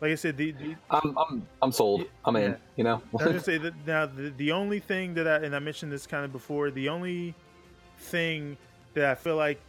like 0.00 0.12
i 0.12 0.14
said 0.14 0.36
the, 0.36 0.52
the 0.52 0.76
I'm 0.90 1.16
I'm 1.16 1.46
I'm 1.62 1.72
sold. 1.72 2.04
I'm 2.24 2.36
in. 2.36 2.56
You 2.76 2.84
know. 2.84 2.96
I 2.96 3.12
was 3.12 3.22
gonna 3.22 3.40
say 3.52 3.58
that 3.58 3.74
now 3.86 4.06
the, 4.06 4.30
the 4.36 4.52
only 4.52 4.78
thing 4.78 5.14
that 5.14 5.26
I 5.26 5.36
and 5.36 5.54
I 5.54 5.58
mentioned 5.58 5.90
this 5.90 6.06
kind 6.06 6.24
of 6.24 6.32
before, 6.32 6.70
the 6.70 6.88
only 6.88 7.34
thing 7.98 8.56
that 8.94 9.04
I 9.06 9.14
feel 9.14 9.36
like 9.36 9.60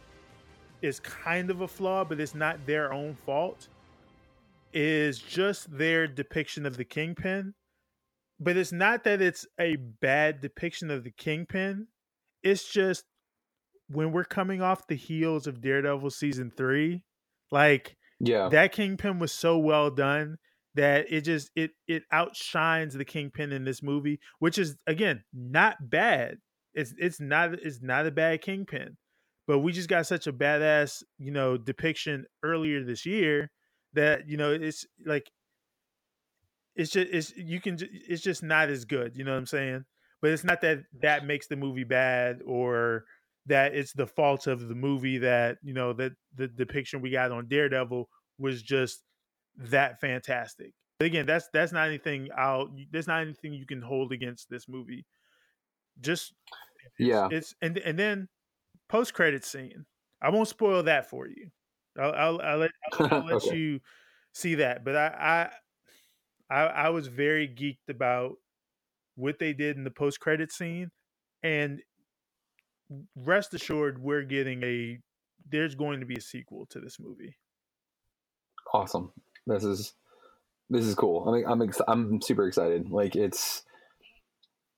is 0.82 1.00
kind 1.00 1.50
of 1.50 1.62
a 1.62 1.68
flaw, 1.68 2.04
but 2.04 2.20
it's 2.20 2.34
not 2.34 2.64
their 2.66 2.92
own 2.92 3.14
fault, 3.14 3.68
is 4.72 5.18
just 5.18 5.76
their 5.76 6.06
depiction 6.06 6.66
of 6.66 6.76
the 6.76 6.84
kingpin. 6.84 7.54
But 8.40 8.56
it's 8.56 8.70
not 8.72 9.02
that 9.04 9.20
it's 9.20 9.46
a 9.58 9.76
bad 9.76 10.40
depiction 10.40 10.90
of 10.90 11.02
the 11.02 11.10
kingpin. 11.10 11.88
It's 12.44 12.70
just 12.70 13.04
when 13.88 14.12
we're 14.12 14.24
coming 14.24 14.62
off 14.62 14.86
the 14.86 14.96
heels 14.96 15.46
of 15.46 15.60
Daredevil 15.60 16.10
season 16.10 16.52
three, 16.56 17.02
like 17.50 17.96
yeah. 18.20 18.48
that 18.48 18.72
kingpin 18.72 19.18
was 19.18 19.32
so 19.32 19.58
well 19.58 19.90
done 19.90 20.38
that 20.74 21.06
it 21.10 21.22
just 21.22 21.50
it 21.56 21.72
it 21.86 22.02
outshines 22.12 22.94
the 22.94 23.04
kingpin 23.04 23.52
in 23.52 23.64
this 23.64 23.82
movie 23.82 24.20
which 24.38 24.58
is 24.58 24.76
again 24.86 25.24
not 25.32 25.76
bad 25.90 26.36
it's 26.74 26.94
it's 26.98 27.20
not 27.20 27.52
it's 27.54 27.82
not 27.82 28.06
a 28.06 28.10
bad 28.10 28.40
kingpin 28.40 28.96
but 29.46 29.58
we 29.58 29.72
just 29.72 29.88
got 29.88 30.06
such 30.06 30.26
a 30.26 30.32
badass 30.32 31.02
you 31.18 31.32
know 31.32 31.56
depiction 31.56 32.24
earlier 32.44 32.84
this 32.84 33.06
year 33.06 33.50
that 33.94 34.28
you 34.28 34.36
know 34.36 34.52
it's 34.52 34.86
like 35.04 35.30
it's 36.76 36.92
just 36.92 37.08
it's 37.10 37.36
you 37.36 37.60
can 37.60 37.76
it's 37.80 38.22
just 38.22 38.42
not 38.42 38.68
as 38.68 38.84
good 38.84 39.16
you 39.16 39.24
know 39.24 39.32
what 39.32 39.38
i'm 39.38 39.46
saying 39.46 39.84
but 40.20 40.30
it's 40.30 40.44
not 40.44 40.60
that 40.60 40.78
that 41.00 41.26
makes 41.26 41.48
the 41.48 41.56
movie 41.56 41.84
bad 41.84 42.40
or 42.46 43.04
that 43.48 43.74
it's 43.74 43.94
the 43.94 44.06
fault 44.06 44.46
of 44.46 44.68
the 44.68 44.76
movie 44.76 45.18
that 45.18 45.58
you 45.62 45.74
know 45.74 45.92
that 45.94 46.12
the 46.34 46.48
depiction 46.48 47.02
we 47.02 47.10
got 47.10 47.32
on 47.32 47.48
daredevil 47.48 48.08
was 48.38 48.62
just 48.62 49.04
that 49.56 50.00
fantastic 50.00 50.72
but 50.98 51.06
again 51.06 51.26
that's 51.26 51.48
that's 51.52 51.72
not 51.72 51.88
anything 51.88 52.28
i'll 52.36 52.68
there's 52.92 53.08
not 53.08 53.22
anything 53.22 53.52
you 53.54 53.66
can 53.66 53.82
hold 53.82 54.12
against 54.12 54.48
this 54.50 54.68
movie 54.68 55.06
just 56.00 56.34
Yeah. 56.98 57.30
it's 57.30 57.54
and 57.62 57.78
and 57.78 57.98
then 57.98 58.28
post 58.88 59.14
credit 59.14 59.44
scene 59.44 59.86
i 60.22 60.30
won't 60.30 60.48
spoil 60.48 60.82
that 60.84 61.08
for 61.10 61.28
you 61.28 61.50
i'll 61.98 62.12
i'll, 62.14 62.42
I'll 62.42 62.58
let, 62.58 62.72
I'll, 62.92 63.18
I'll 63.20 63.26
let 63.26 63.50
Okay. 63.50 63.52
you 63.52 63.80
see 64.34 64.56
that 64.56 64.84
but 64.84 64.96
I, 64.96 65.50
I 66.50 66.62
i 66.64 66.86
i 66.86 66.88
was 66.88 67.06
very 67.08 67.48
geeked 67.48 67.88
about 67.88 68.36
what 69.16 69.38
they 69.38 69.52
did 69.54 69.76
in 69.76 69.84
the 69.84 69.92
post 69.92 70.20
credit 70.20 70.52
scene 70.52 70.90
and 71.42 71.82
rest 73.16 73.54
assured 73.54 74.02
we're 74.02 74.22
getting 74.22 74.62
a 74.62 74.98
there's 75.50 75.74
going 75.74 76.00
to 76.00 76.06
be 76.06 76.14
a 76.14 76.20
sequel 76.20 76.66
to 76.66 76.80
this 76.80 76.98
movie 76.98 77.36
awesome. 78.72 79.12
This 79.46 79.64
is 79.64 79.94
this 80.70 80.84
is 80.84 80.94
cool. 80.94 81.28
I 81.28 81.32
mean, 81.32 81.44
I'm 81.46 81.62
ex- 81.62 81.80
I'm 81.86 82.20
super 82.20 82.46
excited. 82.46 82.90
Like 82.90 83.16
it's 83.16 83.62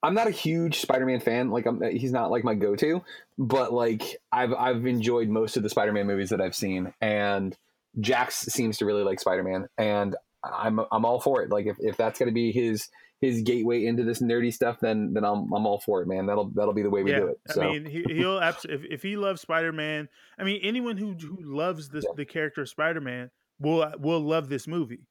I'm 0.02 0.14
not 0.14 0.28
a 0.28 0.32
huge 0.32 0.80
Spider-Man 0.80 1.20
fan. 1.20 1.50
Like 1.50 1.66
I'm 1.66 1.82
he's 1.82 2.12
not 2.12 2.30
like 2.30 2.44
my 2.44 2.54
go-to, 2.54 3.02
but 3.38 3.72
like 3.72 4.20
I've 4.32 4.52
I've 4.54 4.86
enjoyed 4.86 5.28
most 5.28 5.56
of 5.56 5.62
the 5.62 5.70
Spider-Man 5.70 6.06
movies 6.06 6.30
that 6.30 6.40
I've 6.40 6.54
seen 6.54 6.92
and 7.00 7.56
Jax 7.98 8.36
seems 8.36 8.78
to 8.78 8.86
really 8.86 9.02
like 9.02 9.20
Spider-Man 9.20 9.68
and 9.76 10.16
I'm 10.44 10.80
I'm 10.92 11.04
all 11.04 11.20
for 11.20 11.42
it. 11.42 11.50
Like 11.50 11.66
if, 11.66 11.76
if 11.80 11.96
that's 11.96 12.18
going 12.18 12.28
to 12.28 12.34
be 12.34 12.52
his 12.52 12.88
his 13.20 13.42
gateway 13.42 13.84
into 13.84 14.02
this 14.02 14.22
nerdy 14.22 14.52
stuff 14.52 14.78
then 14.80 15.12
then 15.12 15.24
I'm 15.24 15.52
I'm 15.52 15.66
all 15.66 15.80
for 15.80 16.02
it, 16.02 16.08
man. 16.08 16.26
That'll 16.26 16.50
that'll 16.50 16.74
be 16.74 16.82
the 16.82 16.90
way 16.90 17.02
we 17.02 17.12
do 17.12 17.28
it. 17.28 17.40
So 17.48 17.62
I 17.62 17.72
mean, 17.72 17.84
he, 17.84 18.04
he'll 18.08 18.38
absolutely 18.42 18.86
if, 18.86 18.92
if 18.94 19.02
he 19.02 19.16
loves 19.16 19.40
Spider 19.40 19.72
Man. 19.72 20.08
I 20.38 20.44
mean, 20.44 20.60
anyone 20.62 20.96
who 20.96 21.12
who 21.14 21.38
loves 21.42 21.88
this 21.88 22.04
the 22.16 22.24
character 22.24 22.62
of 22.62 22.68
Spider 22.68 23.00
Man 23.00 23.30
will 23.58 23.92
will 23.98 24.20
love 24.20 24.48
this 24.48 24.66
movie. 24.66 25.06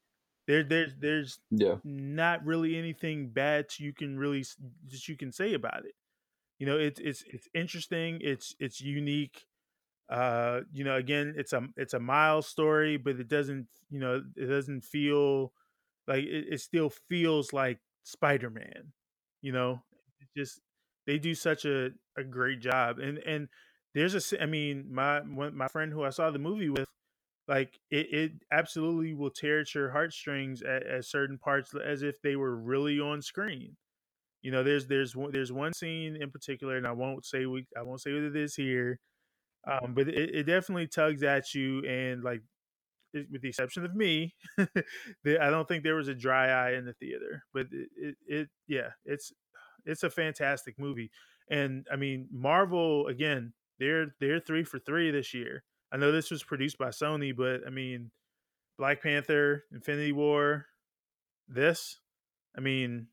There, 0.47 0.63
there's 0.63 0.95
there's 0.99 1.39
yeah. 1.51 1.75
not 1.83 2.43
really 2.43 2.75
anything 2.75 3.29
bad 3.29 3.67
you 3.77 3.93
can 3.93 4.17
really 4.17 4.43
that 4.89 5.07
you 5.07 5.15
can 5.15 5.31
say 5.31 5.53
about 5.53 5.85
it. 5.85 5.93
You 6.57 6.65
know, 6.65 6.77
it's 6.77 6.99
it's 6.99 7.23
it's 7.27 7.47
interesting. 7.53 8.17
It's 8.21 8.55
it's 8.59 8.81
unique. 8.81 9.45
Uh, 10.09 10.61
you 10.73 10.83
know, 10.83 10.95
again, 10.95 11.35
it's 11.37 11.53
a 11.53 11.67
it's 11.77 11.93
a 11.93 11.99
Miles 11.99 12.47
story, 12.47 12.97
but 12.97 13.19
it 13.19 13.27
doesn't, 13.27 13.67
you 13.91 13.99
know, 13.99 14.23
it 14.35 14.45
doesn't 14.47 14.83
feel 14.83 15.53
like 16.07 16.23
it, 16.23 16.47
it 16.53 16.61
still 16.61 16.89
feels 16.89 17.53
like 17.53 17.79
Spider 18.03 18.49
Man. 18.49 18.93
You 19.41 19.51
know, 19.51 19.81
just 20.35 20.59
they 21.07 21.17
do 21.17 21.33
such 21.33 21.65
a, 21.65 21.91
a 22.17 22.23
great 22.23 22.59
job, 22.59 22.99
and 22.99 23.17
and 23.19 23.47
there's 23.93 24.33
a 24.33 24.41
I 24.41 24.45
mean, 24.45 24.85
my 24.91 25.21
my 25.21 25.67
friend 25.67 25.91
who 25.91 26.03
I 26.03 26.09
saw 26.09 26.29
the 26.31 26.39
movie 26.39 26.69
with, 26.69 26.87
like 27.47 27.79
it, 27.89 28.07
it 28.13 28.31
absolutely 28.51 29.13
will 29.13 29.31
tear 29.31 29.61
at 29.61 29.73
your 29.73 29.91
heartstrings 29.91 30.61
at, 30.61 30.85
at 30.85 31.05
certain 31.05 31.37
parts 31.37 31.73
as 31.75 32.03
if 32.03 32.21
they 32.21 32.35
were 32.35 32.55
really 32.55 32.99
on 32.99 33.21
screen. 33.21 33.75
You 34.41 34.51
know, 34.51 34.63
there's 34.63 34.87
there's 34.87 35.15
one 35.15 35.31
there's 35.31 35.51
one 35.51 35.73
scene 35.73 36.17
in 36.21 36.31
particular, 36.31 36.77
and 36.77 36.87
I 36.87 36.91
won't 36.91 37.25
say 37.25 37.45
we 37.45 37.65
I 37.77 37.81
won't 37.81 38.01
say 38.01 38.13
what 38.13 38.23
it 38.23 38.35
is 38.35 38.55
here, 38.55 38.99
um, 39.67 39.93
but 39.93 40.07
it, 40.07 40.35
it 40.35 40.43
definitely 40.43 40.87
tugs 40.87 41.23
at 41.23 41.53
you, 41.53 41.83
and 41.85 42.23
like 42.23 42.41
with 43.13 43.41
the 43.41 43.49
exception 43.49 43.85
of 43.85 43.95
me, 43.95 44.35
the- 44.57 45.39
I 45.41 45.49
don't 45.49 45.67
think 45.67 45.83
there 45.83 45.95
was 45.95 46.07
a 46.07 46.15
dry 46.15 46.49
eye 46.49 46.73
in 46.73 46.85
the 46.85 46.93
theater. 46.93 47.43
But 47.53 47.67
it, 47.71 47.89
it, 47.95 48.15
it 48.27 48.49
yeah, 48.67 48.89
it's 49.05 49.31
it's 49.85 50.03
a 50.03 50.09
fantastic 50.09 50.77
movie, 50.77 51.11
and 51.49 51.85
I 51.91 51.95
mean 51.95 52.27
Marvel 52.31 53.07
again, 53.07 53.53
they're 53.79 54.15
they're 54.19 54.39
three 54.39 54.63
for 54.63 54.79
three 54.79 55.11
this 55.11 55.33
year. 55.33 55.63
I 55.91 55.97
know 55.97 56.11
this 56.11 56.29
was 56.31 56.43
produced 56.43 56.77
by 56.77 56.89
Sony, 56.89 57.35
but 57.35 57.61
I 57.65 57.69
mean 57.69 58.11
Black 58.77 59.01
Panther, 59.01 59.65
Infinity 59.73 60.11
War, 60.13 60.67
this, 61.47 61.99
I 62.55 62.61
mean, 62.61 63.07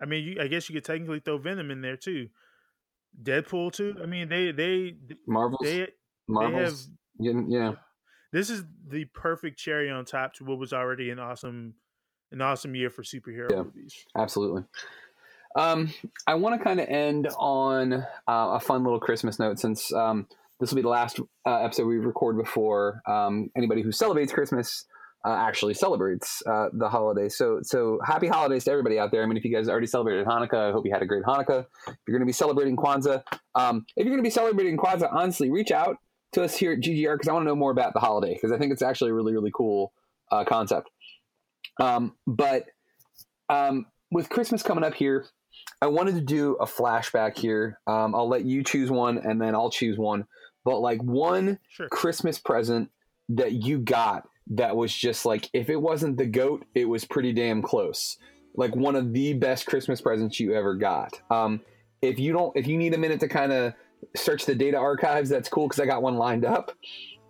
I 0.00 0.04
mean, 0.06 0.24
you, 0.24 0.40
I 0.40 0.46
guess 0.46 0.68
you 0.68 0.74
could 0.74 0.84
technically 0.84 1.20
throw 1.20 1.38
Venom 1.38 1.70
in 1.70 1.80
there 1.80 1.96
too. 1.96 2.28
Deadpool 3.20 3.72
too. 3.72 3.96
I 4.02 4.06
mean, 4.06 4.28
they 4.28 4.52
they 4.52 4.94
Marvel's 5.26 5.60
they, 5.62 5.72
they 5.74 5.80
have 5.80 5.88
Marvel's 6.28 6.88
yeah. 7.18 7.72
This 8.32 8.50
is 8.50 8.64
the 8.86 9.04
perfect 9.06 9.58
cherry 9.58 9.90
on 9.90 10.04
top 10.04 10.34
to 10.34 10.44
what 10.44 10.58
was 10.58 10.72
already 10.72 11.10
an 11.10 11.18
awesome 11.18 11.74
an 12.30 12.42
awesome 12.42 12.74
year 12.74 12.90
for 12.90 13.02
superhero 13.02 13.50
Yeah. 13.50 13.62
movies. 13.62 14.04
Absolutely. 14.16 14.64
Um, 15.56 15.92
I 16.26 16.34
want 16.34 16.58
to 16.58 16.62
kind 16.62 16.78
of 16.78 16.86
end 16.88 17.26
on 17.38 17.94
uh, 17.94 18.04
a 18.26 18.60
fun 18.60 18.84
little 18.84 19.00
Christmas 19.00 19.38
note 19.38 19.58
since 19.58 19.92
um, 19.94 20.26
this 20.60 20.70
will 20.70 20.76
be 20.76 20.82
the 20.82 20.88
last 20.88 21.20
uh, 21.46 21.56
episode 21.56 21.86
we 21.86 21.96
record 21.96 22.36
before 22.36 23.02
um, 23.06 23.50
anybody 23.56 23.80
who 23.82 23.92
celebrates 23.92 24.32
Christmas 24.32 24.84
uh, 25.26 25.30
actually 25.32 25.74
celebrates 25.74 26.42
uh, 26.46 26.68
the 26.72 26.88
holiday. 26.88 27.28
So, 27.28 27.60
so 27.62 27.98
happy 28.04 28.28
holidays 28.28 28.64
to 28.64 28.70
everybody 28.70 28.98
out 28.98 29.10
there. 29.10 29.22
I 29.22 29.26
mean, 29.26 29.36
if 29.36 29.44
you 29.44 29.52
guys 29.52 29.68
already 29.68 29.86
celebrated 29.86 30.26
Hanukkah, 30.26 30.68
I 30.68 30.72
hope 30.72 30.84
you 30.84 30.92
had 30.92 31.02
a 31.02 31.06
great 31.06 31.24
Hanukkah. 31.24 31.64
If 31.88 31.96
you're 32.06 32.16
going 32.18 32.20
to 32.20 32.26
be 32.26 32.32
celebrating 32.32 32.76
Kwanzaa, 32.76 33.22
um, 33.54 33.84
if 33.96 34.04
you're 34.04 34.12
going 34.14 34.18
to 34.18 34.22
be 34.22 34.30
celebrating 34.30 34.76
Kwanzaa, 34.76 35.12
honestly, 35.12 35.50
reach 35.50 35.72
out 35.72 35.96
to 36.32 36.42
us 36.42 36.56
here 36.56 36.72
at 36.72 36.80
GGR 36.80 37.14
because 37.14 37.28
I 37.28 37.32
want 37.32 37.44
to 37.44 37.48
know 37.48 37.56
more 37.56 37.70
about 37.70 37.94
the 37.94 38.00
holiday 38.00 38.34
because 38.34 38.52
I 38.52 38.58
think 38.58 38.72
it's 38.72 38.82
actually 38.82 39.10
a 39.10 39.14
really, 39.14 39.32
really 39.32 39.52
cool 39.54 39.92
uh, 40.30 40.44
concept. 40.44 40.90
Um, 41.80 42.14
but 42.26 42.64
um, 43.48 43.86
with 44.10 44.28
Christmas 44.28 44.62
coming 44.62 44.84
up 44.84 44.94
here, 44.94 45.26
I 45.80 45.86
wanted 45.86 46.14
to 46.16 46.20
do 46.20 46.54
a 46.60 46.66
flashback 46.66 47.38
here. 47.38 47.78
Um, 47.86 48.14
I'll 48.14 48.28
let 48.28 48.44
you 48.44 48.62
choose 48.62 48.90
one, 48.90 49.18
and 49.18 49.40
then 49.40 49.54
I'll 49.54 49.70
choose 49.70 49.96
one. 49.98 50.26
But 50.64 50.80
like 50.80 51.02
one 51.02 51.58
Sure. 51.68 51.88
Christmas 51.88 52.38
present 52.38 52.90
that 53.30 53.52
you 53.52 53.78
got 53.78 54.28
that 54.48 54.76
was 54.76 54.94
just 54.94 55.24
like, 55.24 55.48
if 55.52 55.68
it 55.70 55.76
wasn't 55.76 56.16
the 56.16 56.26
goat, 56.26 56.64
it 56.74 56.86
was 56.86 57.04
pretty 57.04 57.32
damn 57.32 57.62
close. 57.62 58.16
Like 58.54 58.74
one 58.74 58.96
of 58.96 59.12
the 59.12 59.34
best 59.34 59.66
Christmas 59.66 60.00
presents 60.00 60.40
you 60.40 60.54
ever 60.54 60.74
got. 60.74 61.20
Um, 61.30 61.60
if 62.02 62.18
you 62.18 62.32
don't, 62.32 62.56
if 62.56 62.66
you 62.66 62.76
need 62.76 62.94
a 62.94 62.98
minute 62.98 63.20
to 63.20 63.28
kind 63.28 63.52
of 63.52 63.74
search 64.16 64.46
the 64.46 64.54
data 64.54 64.76
archives, 64.76 65.28
that's 65.28 65.48
cool 65.48 65.68
because 65.68 65.80
I 65.80 65.86
got 65.86 66.02
one 66.02 66.16
lined 66.16 66.44
up. 66.44 66.72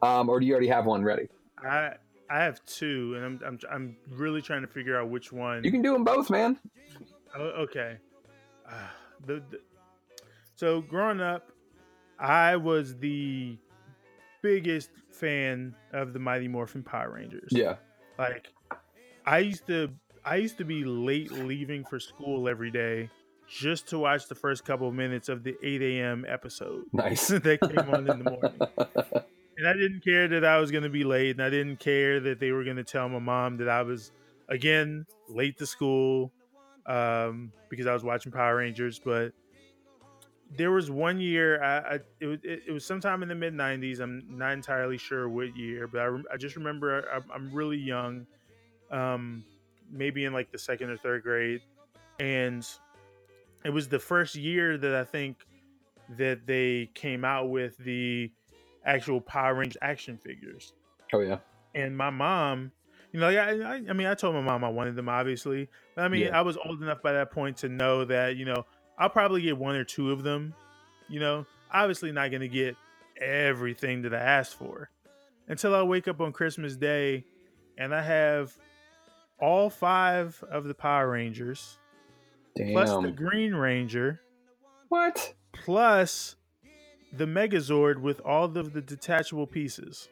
Um, 0.03 0.29
or 0.29 0.41
do 0.41 0.47
you 0.47 0.53
already 0.53 0.69
have 0.69 0.87
one 0.87 1.03
ready? 1.03 1.29
I 1.63 1.95
I 2.31 2.43
have 2.43 2.65
two, 2.65 3.15
and 3.17 3.25
I'm 3.25 3.41
I'm 3.47 3.59
I'm 3.71 3.97
really 4.11 4.43
trying 4.43 4.63
to 4.63 4.69
figure 4.69 4.99
out 4.99 5.09
which 5.09 5.33
one. 5.33 5.65
You 5.65 5.71
can 5.71 5.83
do 5.83 5.93
them 5.93 6.05
both, 6.05 6.31
man. 6.31 6.59
Oh, 7.37 7.43
okay. 7.63 7.99
Uh, 8.69 8.73
the, 9.27 9.43
the 9.51 9.61
so 10.55 10.81
growing 10.81 11.21
up, 11.21 11.51
I 12.19 12.57
was 12.57 12.97
the 12.97 13.59
biggest 14.43 14.91
fan 15.11 15.75
of 15.93 16.13
the 16.13 16.19
Mighty 16.19 16.49
Morphin 16.49 16.83
Power 16.83 17.13
Rangers. 17.13 17.51
Yeah. 17.51 17.77
Like 18.19 18.49
I 19.27 19.39
used 19.39 19.67
to 19.69 19.91
I 20.25 20.37
used 20.37 20.59
to 20.59 20.65
be 20.65 20.85
late 20.85 21.31
leaving 21.31 21.85
for 21.85 21.99
school 21.99 22.49
every 22.49 22.71
day 22.71 23.11
just 23.49 23.89
to 23.89 23.99
watch 23.99 24.29
the 24.29 24.35
first 24.35 24.65
couple 24.65 24.89
of 24.89 24.95
minutes 24.95 25.29
of 25.29 25.43
the 25.43 25.57
8 25.63 25.83
a.m. 25.83 26.25
episode. 26.29 26.85
Nice. 26.93 27.29
that 27.29 27.61
came 27.61 27.95
on 27.95 28.09
in 28.09 28.19
the 28.23 28.31
morning. 28.31 29.25
And 29.59 29.67
I 29.67 29.73
didn't 29.73 30.05
care 30.05 30.29
that 30.29 30.45
I 30.45 30.59
was 30.59 30.71
going 30.71 30.85
to 30.85 30.89
be 30.89 31.03
late, 31.03 31.31
and 31.31 31.43
I 31.43 31.51
didn't 31.51 31.81
care 31.81 32.21
that 32.21 32.39
they 32.39 32.53
were 32.53 32.63
going 32.63 32.77
to 32.77 32.85
tell 32.85 33.09
my 33.09 33.19
mom 33.19 33.57
that 33.57 33.69
I 33.69 33.83
was 33.83 34.13
again 34.49 35.05
late 35.29 35.59
to 35.59 35.67
school 35.67 36.33
um, 36.87 37.51
because 37.69 37.89
I 37.89 37.93
was 37.93 38.05
watching 38.05 38.31
Power 38.31 38.59
Rangers. 38.59 39.01
But 39.05 39.33
there 40.57 40.71
was 40.71 40.93
one 40.93 41.21
year, 41.21 41.61
I, 41.61 41.79
I 41.79 41.99
it, 42.21 42.27
was, 42.27 42.39
it, 42.45 42.63
it 42.69 42.71
was 42.71 42.85
sometime 42.85 43.25
in 43.25 43.29
the 43.29 43.35
mid 43.35 43.53
'90s. 43.53 43.99
I'm 43.99 44.25
not 44.31 44.53
entirely 44.53 44.97
sure 44.97 45.29
what 45.29 45.57
year, 45.57 45.89
but 45.89 46.03
I, 46.03 46.17
I 46.35 46.37
just 46.37 46.55
remember 46.55 47.05
I, 47.13 47.35
I'm 47.35 47.53
really 47.53 47.79
young, 47.79 48.29
um, 48.93 49.45
maybe 49.91 50.25
in 50.25 50.33
like 50.33 50.53
the 50.53 50.59
second 50.59 50.91
or 50.91 50.97
third 50.99 51.25
grade, 51.25 51.63
and 52.21 52.65
it 53.65 53.71
was 53.71 53.89
the 53.89 53.99
first 53.99 54.35
year 54.35 54.79
that 54.79 54.95
I 54.95 55.05
think 55.05 55.39
that 56.17 56.47
they 56.47 56.91
came 56.95 57.25
out 57.25 57.51
with 57.51 57.77
the 57.79 58.31
actual 58.85 59.21
Power 59.21 59.55
Rangers 59.55 59.77
action 59.83 60.17
figures. 60.17 60.73
Oh 61.13 61.21
yeah. 61.21 61.39
And 61.75 61.97
my 61.97 62.11
mom, 62.11 62.73
you 63.13 63.21
know, 63.21 63.27
like 63.27 63.39
I, 63.39 63.61
I, 63.61 63.75
I 63.89 63.93
mean, 63.93 64.07
I 64.07 64.15
told 64.15 64.35
my 64.35 64.41
mom 64.41 64.65
I 64.65 64.69
wanted 64.69 64.97
them, 64.97 65.09
obviously. 65.09 65.69
But 65.95 66.05
I 66.05 66.09
mean, 66.09 66.23
Yeah. 66.23 66.39
I 66.39 66.43
was 66.43 66.57
old 66.57 66.83
enough 66.83 67.03
by 67.03 67.13
that 67.13 67.31
point 67.31 67.59
to 67.59 67.69
know 67.69 68.05
that, 68.07 68.37
you 68.37 68.45
know, 68.45 68.65
I'll 68.99 69.11
probably 69.11 69.43
get 69.43 69.57
one 69.59 69.77
or 69.77 69.85
two 69.85 70.11
of 70.11 70.23
them. 70.23 70.55
You 71.09 71.21
know, 71.21 71.47
obviously 71.73 72.13
not 72.13 72.31
going 72.31 72.41
to 72.43 72.49
get 72.49 72.77
everything 73.21 74.03
that 74.03 74.15
I 74.15 74.19
asked 74.19 74.55
for 74.55 74.91
until 75.49 75.75
I 75.75 75.83
wake 75.83 76.09
up 76.09 76.21
on 76.21 76.33
Christmas 76.33 76.77
Day 76.77 77.25
and 77.77 77.95
I 77.95 78.03
have 78.03 78.57
all 79.41 79.71
five 79.71 80.43
of 80.51 80.65
the 80.65 80.75
Power 80.75 81.11
Rangers 81.11 81.79
plus 82.57 82.91
the 83.03 83.11
Green 83.11 83.55
Ranger. 83.55 84.21
What? 84.89 85.35
Plus 85.53 86.37
the 87.13 87.27
Megazord 87.27 87.99
with 88.01 88.21
all 88.21 88.45
of 88.45 88.73
the 88.73 88.81
detachable 88.83 89.47
pieces. 89.47 90.09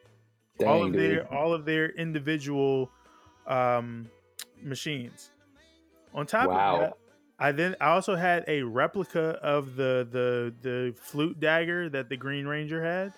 all 0.66 0.84
of 0.84 0.92
dude. 0.92 1.00
their 1.02 1.34
all 1.34 1.52
of 1.52 1.64
their 1.64 1.90
individual 1.90 2.90
um 3.46 4.08
machines. 4.62 5.30
On 6.14 6.26
top 6.26 6.48
Wow. 6.48 6.74
of 6.74 6.80
that, 6.80 6.92
I 7.38 7.52
then 7.52 7.76
I 7.80 7.88
also 7.90 8.14
had 8.14 8.44
a 8.48 8.62
replica 8.62 9.38
of 9.42 9.76
the 9.76 10.06
the 10.10 10.54
the 10.62 10.94
flute 10.98 11.38
dagger 11.40 11.88
that 11.90 12.08
the 12.08 12.16
Green 12.16 12.46
Ranger 12.46 12.82
had. 12.82 13.12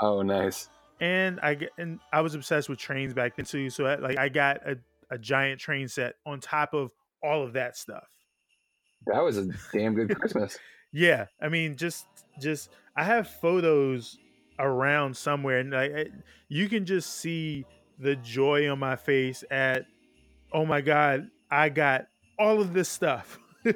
Oh, 0.00 0.22
nice. 0.22 0.68
And 1.00 1.38
I 1.40 1.54
get- 1.54 1.72
and 1.78 2.00
I 2.12 2.22
was 2.22 2.34
obsessed 2.34 2.68
with 2.68 2.78
trains 2.78 3.12
back 3.14 3.36
then 3.36 3.44
too. 3.44 3.68
So 3.70 3.86
I, 3.86 3.96
like 3.96 4.18
I 4.18 4.28
got 4.28 4.66
a, 4.66 4.78
a 5.10 5.18
giant 5.18 5.60
train 5.60 5.88
set 5.88 6.14
on 6.26 6.40
top 6.40 6.72
of 6.74 6.92
all 7.22 7.42
of 7.42 7.52
that 7.52 7.76
stuff. 7.76 8.08
That 9.06 9.22
was 9.22 9.38
a 9.38 9.48
damn 9.72 9.94
good 9.94 10.14
Christmas. 10.18 10.58
Yeah, 10.92 11.26
I 11.40 11.48
mean, 11.48 11.76
just 11.76 12.06
just 12.40 12.70
I 12.96 13.04
have 13.04 13.28
photos 13.28 14.18
around 14.58 15.16
somewhere, 15.16 15.58
and 15.58 15.70
like 15.70 15.92
I- 15.94 16.06
you 16.48 16.68
can 16.68 16.84
just 16.86 17.16
see 17.16 17.64
the 17.98 18.16
joy 18.16 18.70
on 18.70 18.78
my 18.78 18.96
face 18.96 19.44
at, 19.50 19.86
oh 20.52 20.64
my 20.64 20.80
god, 20.80 21.30
I 21.50 21.68
got 21.68 22.06
all 22.38 22.60
of 22.60 22.72
this 22.72 22.88
stuff. 22.88 23.38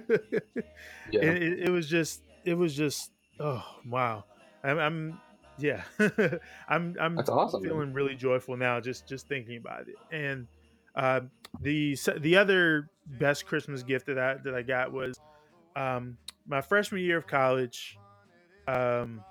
Yeah. 1.11 1.23
it, 1.32 1.65
it, 1.65 1.70
was 1.70 1.89
just, 1.89 2.23
it 2.44 2.55
was 2.55 2.74
just, 2.74 3.11
oh 3.39 3.62
wow, 3.86 4.24
I'm, 4.65 4.78
I'm 4.78 5.20
yeah, 5.59 5.82
I'm 6.69 6.97
I'm 6.99 7.16
That's 7.16 7.28
awesome, 7.28 7.62
man. 7.62 7.70
feeling 7.70 7.93
really 7.93 8.15
joyful 8.15 8.57
now 8.57 8.81
just 8.81 9.07
just 9.07 9.28
thinking 9.28 9.59
about 9.59 9.82
it, 9.89 9.97
and 10.11 10.47
uh, 10.94 11.20
the 11.60 11.97
the 12.19 12.36
other 12.36 12.90
best 13.06 13.47
Christmas 13.47 13.82
gift 13.82 14.06
that 14.06 14.19
I 14.19 14.35
that 14.44 14.55
I 14.55 14.62
got 14.62 14.93
was 14.93 15.19
um, 15.77 16.16
my 16.47 16.60
freshman 16.60 17.02
year 17.02 17.19
of 17.19 17.27
college. 17.27 17.98
Um, 18.66 19.23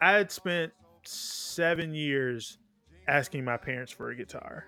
I 0.00 0.12
had 0.12 0.30
spent 0.30 0.72
seven 1.04 1.94
years 1.94 2.58
asking 3.06 3.44
my 3.44 3.56
parents 3.56 3.90
for 3.90 4.10
a 4.10 4.16
guitar. 4.16 4.66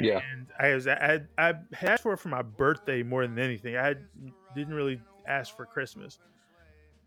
Yeah. 0.00 0.20
And 0.32 0.46
I 0.58 0.74
was 0.74 0.86
I, 0.86 1.20
I 1.38 1.46
had 1.46 1.66
asked 1.82 2.02
for 2.02 2.12
it 2.12 2.18
for 2.18 2.28
my 2.28 2.42
birthday 2.42 3.02
more 3.02 3.26
than 3.26 3.38
anything. 3.38 3.76
I 3.76 3.94
didn't 4.54 4.74
really 4.74 5.00
ask 5.26 5.56
for 5.56 5.66
Christmas, 5.66 6.18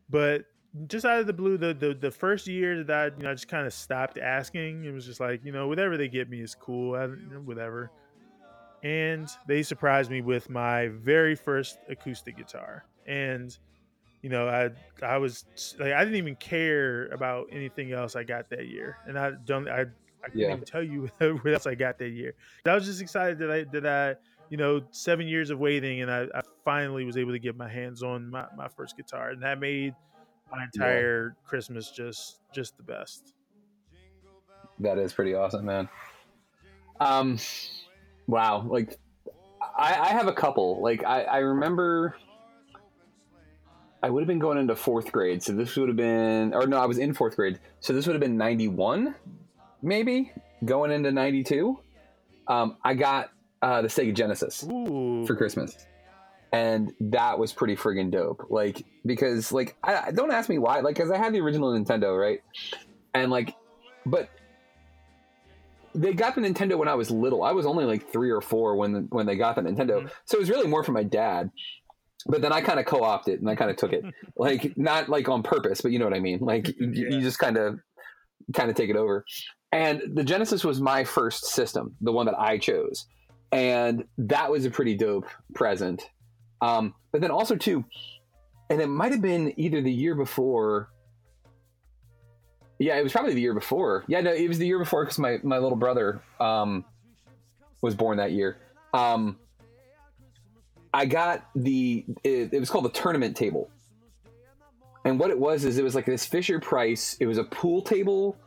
but 0.09 0.45
just 0.87 1.05
out 1.05 1.19
of 1.19 1.27
the 1.27 1.33
blue, 1.33 1.57
the 1.57 1.73
the, 1.73 1.93
the 1.93 2.11
first 2.11 2.47
year 2.47 2.83
that 2.83 2.95
I 2.95 3.05
you 3.17 3.23
know 3.23 3.31
I 3.31 3.33
just 3.33 3.47
kind 3.47 3.67
of 3.67 3.73
stopped 3.73 4.17
asking. 4.17 4.85
It 4.85 4.91
was 4.91 5.05
just 5.05 5.19
like 5.19 5.43
you 5.43 5.51
know 5.51 5.67
whatever 5.67 5.97
they 5.97 6.07
get 6.07 6.29
me 6.29 6.39
is 6.41 6.55
cool. 6.55 6.95
I, 6.95 7.07
whatever. 7.39 7.91
And 8.83 9.27
they 9.45 9.63
surprised 9.63 10.11
me 10.11 10.21
with 10.21 10.49
my 10.49 10.89
very 10.89 11.35
first 11.35 11.79
acoustic 11.89 12.37
guitar, 12.37 12.85
and 13.05 13.57
you 14.21 14.29
know, 14.29 14.47
I 14.49 14.71
I 15.05 15.17
was 15.17 15.45
like 15.79 15.93
I 15.93 16.03
didn't 16.03 16.17
even 16.17 16.35
care 16.37 17.07
about 17.07 17.47
anything 17.51 17.91
else 17.93 18.15
I 18.15 18.23
got 18.23 18.49
that 18.49 18.67
year, 18.67 18.99
and 19.05 19.17
I 19.19 19.31
don't 19.43 19.69
I 19.69 19.81
I 19.81 20.29
couldn't 20.37 20.49
Yeah. 20.49 20.55
even 20.55 20.65
tell 20.65 20.83
you 20.83 21.09
what 21.19 21.53
else 21.53 21.67
I 21.67 21.75
got 21.75 21.97
that 21.99 22.09
year. 22.09 22.35
I 22.65 22.75
was 22.75 22.85
just 22.85 23.01
excited 23.01 23.39
that 23.39 23.51
I 23.51 23.63
that 23.65 23.85
I 23.85 24.15
you 24.49 24.57
know 24.57 24.87
seven 24.91 25.27
years 25.27 25.49
of 25.51 25.59
waiting, 25.59 26.01
and 26.01 26.11
I, 26.11 26.23
I 26.33 26.41
finally 26.65 27.05
was 27.05 27.17
able 27.17 27.33
to 27.33 27.39
get 27.39 27.55
my 27.55 27.69
hands 27.69 28.03
on 28.03 28.29
my, 28.29 28.47
my 28.53 28.67
first 28.69 28.95
guitar, 28.97 29.29
and 29.29 29.43
that 29.43 29.59
made 29.59 29.95
my 30.51 30.63
entire 30.65 31.37
Christmas 31.43 31.91
just 31.91 32.41
just 32.51 32.77
the 32.77 32.83
best. 32.83 33.33
That 34.79 34.97
is 34.97 35.13
pretty 35.13 35.33
awesome, 35.33 35.65
man. 35.65 35.89
Um, 36.99 37.37
wow. 38.27 38.65
Like, 38.67 38.97
I, 39.77 39.93
I 39.95 40.07
have 40.09 40.27
a 40.27 40.33
couple. 40.33 40.81
Like, 40.81 41.03
I, 41.03 41.23
I 41.23 41.37
remember 41.39 42.15
I 44.01 44.09
would 44.09 44.21
have 44.21 44.27
been 44.27 44.39
going 44.39 44.57
into 44.57 44.75
fourth 44.75 45.11
grade, 45.11 45.41
so 45.41 45.53
this 45.53 45.75
would 45.75 45.89
have 45.89 45.97
been, 45.97 46.53
or 46.53 46.67
no, 46.67 46.77
I 46.77 46.85
was 46.85 46.97
in 46.99 47.13
fourth 47.13 47.35
grade, 47.35 47.59
so 47.79 47.93
this 47.93 48.05
would 48.05 48.13
have 48.13 48.21
been 48.21 48.37
'91, 48.37 49.15
maybe 49.81 50.31
going 50.63 50.91
into 50.91 51.11
'92. 51.11 51.79
Um, 52.47 52.77
I 52.83 52.93
got 52.93 53.31
uh, 53.61 53.81
the 53.81 53.87
Sega 53.87 54.13
Genesis 54.13 54.61
for 54.61 55.35
Christmas, 55.35 55.75
and 56.53 56.93
that 57.01 57.39
was 57.39 57.51
pretty 57.53 57.75
friggin' 57.75 58.11
dope. 58.11 58.45
Like, 58.49 58.85
because 59.05 59.51
like, 59.51 59.75
I 59.83 59.95
I- 60.07 60.11
don't 60.11 60.31
ask 60.31 60.47
me 60.47 60.59
why. 60.59 60.81
Like, 60.81 60.95
because 60.95 61.11
I 61.11 61.17
had 61.17 61.33
the 61.33 61.41
original 61.41 61.73
Nintendo, 61.73 62.17
right? 62.17 62.41
And 63.15 63.31
like, 63.31 63.55
but 64.05 64.29
they 65.97 66.13
got 66.13 66.35
the 66.35 66.41
Nintendo 66.41 66.77
when 66.77 66.87
I 66.87 66.95
was 66.95 67.09
little. 67.09 67.43
I 67.43 67.51
was 67.51 67.65
only 67.65 67.85
like 67.85 68.11
three 68.11 68.29
or 68.29 68.41
four 68.41 68.75
when 68.75 69.07
when 69.09 69.25
they 69.25 69.35
got 69.35 69.55
the 69.55 69.61
Nintendo, 69.61 70.09
so 70.25 70.37
it 70.37 70.39
was 70.39 70.49
really 70.49 70.67
more 70.67 70.83
for 70.83 70.91
my 70.91 71.03
dad. 71.03 71.49
But 72.27 72.41
then 72.41 72.51
I 72.51 72.61
kind 72.61 72.79
of 72.79 72.85
co-opted 72.85 73.35
it 73.35 73.39
and 73.39 73.49
I 73.49 73.55
kind 73.55 73.71
of 73.71 73.77
took 73.77 73.93
it, 73.93 74.03
like 74.37 74.77
not 74.77 75.09
like 75.09 75.27
on 75.27 75.43
purpose, 75.43 75.81
but 75.81 75.91
you 75.91 75.99
know 75.99 76.05
what 76.05 76.13
I 76.13 76.19
mean. 76.19 76.39
Like 76.39 76.67
you, 76.79 77.09
you 77.09 77.21
just 77.21 77.39
kind 77.39 77.57
of 77.57 77.79
kind 78.53 78.69
of 78.69 78.75
take 78.75 78.89
it 78.89 78.95
over. 78.95 79.25
And 79.71 80.01
the 80.13 80.23
Genesis 80.23 80.63
was 80.63 80.79
my 80.79 81.03
first 81.03 81.45
system, 81.45 81.95
the 81.99 82.11
one 82.11 82.25
that 82.27 82.39
I 82.39 82.57
chose, 82.57 83.05
and 83.51 84.05
that 84.17 84.51
was 84.51 84.65
a 84.65 84.69
pretty 84.69 84.95
dope 84.95 85.27
present. 85.55 86.09
Um, 86.61 86.93
but 87.11 87.21
then 87.21 87.31
also 87.31 87.55
too, 87.55 87.83
and 88.69 88.81
it 88.81 88.87
might 88.87 89.11
have 89.11 89.21
been 89.21 89.53
either 89.59 89.81
the 89.81 89.91
year 89.91 90.15
before 90.15 90.89
yeah, 92.79 92.97
it 92.97 93.03
was 93.03 93.11
probably 93.11 93.33
the 93.33 93.41
year 93.41 93.53
before. 93.53 94.03
Yeah, 94.07 94.21
no, 94.21 94.31
it 94.31 94.47
was 94.47 94.59
the 94.59 94.67
year 94.67 94.79
before 94.79 95.03
because 95.03 95.19
my, 95.19 95.39
my 95.43 95.57
little 95.57 95.77
brother 95.77 96.21
um, 96.39 96.85
was 97.81 97.95
born 97.95 98.17
that 98.17 98.31
year. 98.31 98.57
Um, 98.93 99.37
I 100.93 101.05
got 101.05 101.47
the 101.55 102.05
it, 102.23 102.53
it 102.53 102.59
was 102.59 102.69
called 102.69 102.85
the 102.85 102.89
tournament 102.89 103.35
table, 103.35 103.69
and 105.05 105.19
what 105.19 105.29
it 105.29 105.37
was 105.37 105.65
is 105.65 105.77
it 105.77 105.83
was 105.83 105.95
like 105.95 106.05
this 106.05 106.25
Fisher 106.25 106.59
Price. 106.59 107.17
It 107.19 107.25
was 107.25 107.37
a 107.37 107.43
pool 107.43 107.81
table 107.81 108.37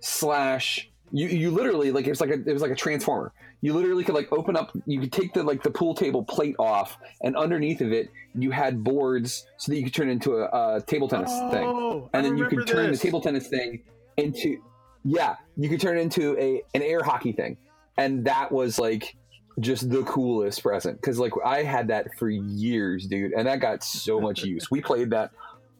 slash 0.00 0.90
you 1.12 1.28
you 1.28 1.50
literally 1.50 1.92
like 1.92 2.06
it 2.06 2.10
was 2.10 2.20
like 2.20 2.30
a 2.30 2.34
it 2.34 2.52
was 2.52 2.62
like 2.62 2.72
a 2.72 2.76
transformer. 2.76 3.32
You 3.62 3.72
literally 3.74 4.04
could 4.04 4.14
like 4.14 4.30
open 4.32 4.56
up. 4.56 4.70
You 4.86 5.00
could 5.00 5.12
take 5.12 5.32
the 5.32 5.42
like 5.42 5.62
the 5.62 5.70
pool 5.70 5.94
table 5.94 6.22
plate 6.22 6.56
off, 6.58 6.98
and 7.22 7.36
underneath 7.36 7.80
of 7.80 7.92
it 7.92 8.10
you 8.34 8.50
had 8.50 8.84
boards 8.84 9.46
so 9.56 9.72
that 9.72 9.78
you 9.78 9.84
could 9.84 9.94
turn 9.94 10.08
it 10.08 10.12
into 10.12 10.36
a, 10.36 10.76
a 10.76 10.80
table 10.82 11.08
tennis 11.08 11.30
Oh, 11.32 11.50
thing, 11.50 12.08
I 12.12 12.18
and 12.18 12.26
then 12.26 12.36
you 12.38 12.46
could 12.46 12.66
turn 12.66 12.90
this. 12.90 13.00
the 13.00 13.06
table 13.06 13.20
tennis 13.20 13.48
thing 13.48 13.82
into 14.16 14.58
yeah, 15.04 15.36
you 15.56 15.68
could 15.68 15.80
turn 15.80 15.96
it 15.98 16.02
into 16.02 16.38
a 16.38 16.62
an 16.74 16.82
air 16.82 17.02
hockey 17.02 17.32
thing, 17.32 17.56
and 17.96 18.24
that 18.26 18.52
was 18.52 18.78
like 18.78 19.16
just 19.58 19.88
the 19.88 20.02
coolest 20.02 20.62
present 20.62 21.00
because 21.00 21.18
like 21.18 21.32
I 21.44 21.62
had 21.62 21.88
that 21.88 22.14
for 22.18 22.28
years, 22.28 23.06
dude, 23.06 23.32
and 23.32 23.46
that 23.46 23.60
got 23.60 23.82
so 23.82 24.20
much 24.20 24.44
use. 24.44 24.70
We 24.70 24.82
played 24.82 25.10
that 25.10 25.30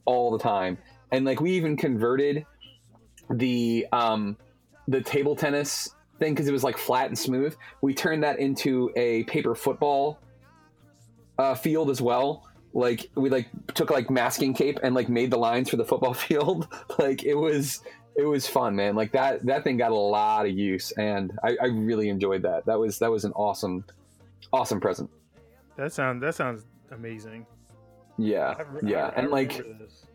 all 0.06 0.30
the 0.30 0.38
time, 0.38 0.78
and 1.12 1.24
like 1.26 1.40
we 1.40 1.52
even 1.52 1.76
converted 1.76 2.46
the 3.30 3.86
um 3.92 4.36
the 4.88 5.00
table 5.02 5.34
tennis 5.36 5.90
thing 6.18 6.34
because 6.34 6.48
it 6.48 6.52
was 6.52 6.64
like 6.64 6.78
flat 6.78 7.06
and 7.08 7.18
smooth. 7.18 7.54
We 7.82 7.94
turned 7.94 8.22
that 8.22 8.38
into 8.38 8.90
a 8.96 9.24
paper 9.24 9.54
football 9.54 10.18
uh, 11.38 11.54
field 11.54 11.90
as 11.90 12.00
well. 12.00 12.48
Like 12.72 13.08
we 13.14 13.30
like 13.30 13.48
took 13.74 13.90
like 13.90 14.10
masking 14.10 14.52
tape 14.54 14.78
and 14.82 14.94
like 14.94 15.08
made 15.08 15.30
the 15.30 15.38
lines 15.38 15.70
for 15.70 15.76
the 15.76 15.84
football 15.84 16.14
field. 16.26 16.68
like 16.98 17.24
it 17.24 17.34
was 17.34 17.82
it 18.16 18.24
was 18.24 18.46
fun, 18.46 18.76
man. 18.76 18.94
Like 18.94 19.12
that 19.12 19.44
that 19.46 19.64
thing 19.64 19.76
got 19.76 19.90
a 19.92 19.94
lot 19.94 20.46
of 20.46 20.52
use, 20.52 20.90
and 20.92 21.38
I, 21.44 21.56
I 21.62 21.66
really 21.66 22.08
enjoyed 22.08 22.42
that. 22.42 22.66
That 22.66 22.78
was 22.78 22.98
that 22.98 23.10
was 23.10 23.24
an 23.24 23.32
awesome 23.32 23.84
awesome 24.52 24.80
present. 24.80 25.10
That 25.76 25.92
sounds 25.92 26.20
that 26.22 26.34
sounds 26.34 26.64
amazing. 26.90 27.46
Yeah, 28.18 28.54
I 28.58 28.64
yeah, 28.86 28.96
I- 29.06 29.08
I 29.08 29.12
and 29.16 29.30
like 29.30 29.56
this. 29.78 30.06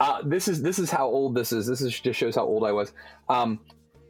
uh, 0.00 0.22
this 0.24 0.46
is 0.48 0.62
this 0.62 0.78
is 0.78 0.90
how 0.90 1.06
old 1.06 1.34
this 1.34 1.52
is. 1.52 1.66
This 1.66 1.80
is 1.80 1.98
just 1.98 2.18
shows 2.18 2.34
how 2.36 2.44
old 2.44 2.64
I 2.64 2.70
was. 2.72 2.92
Um, 3.28 3.58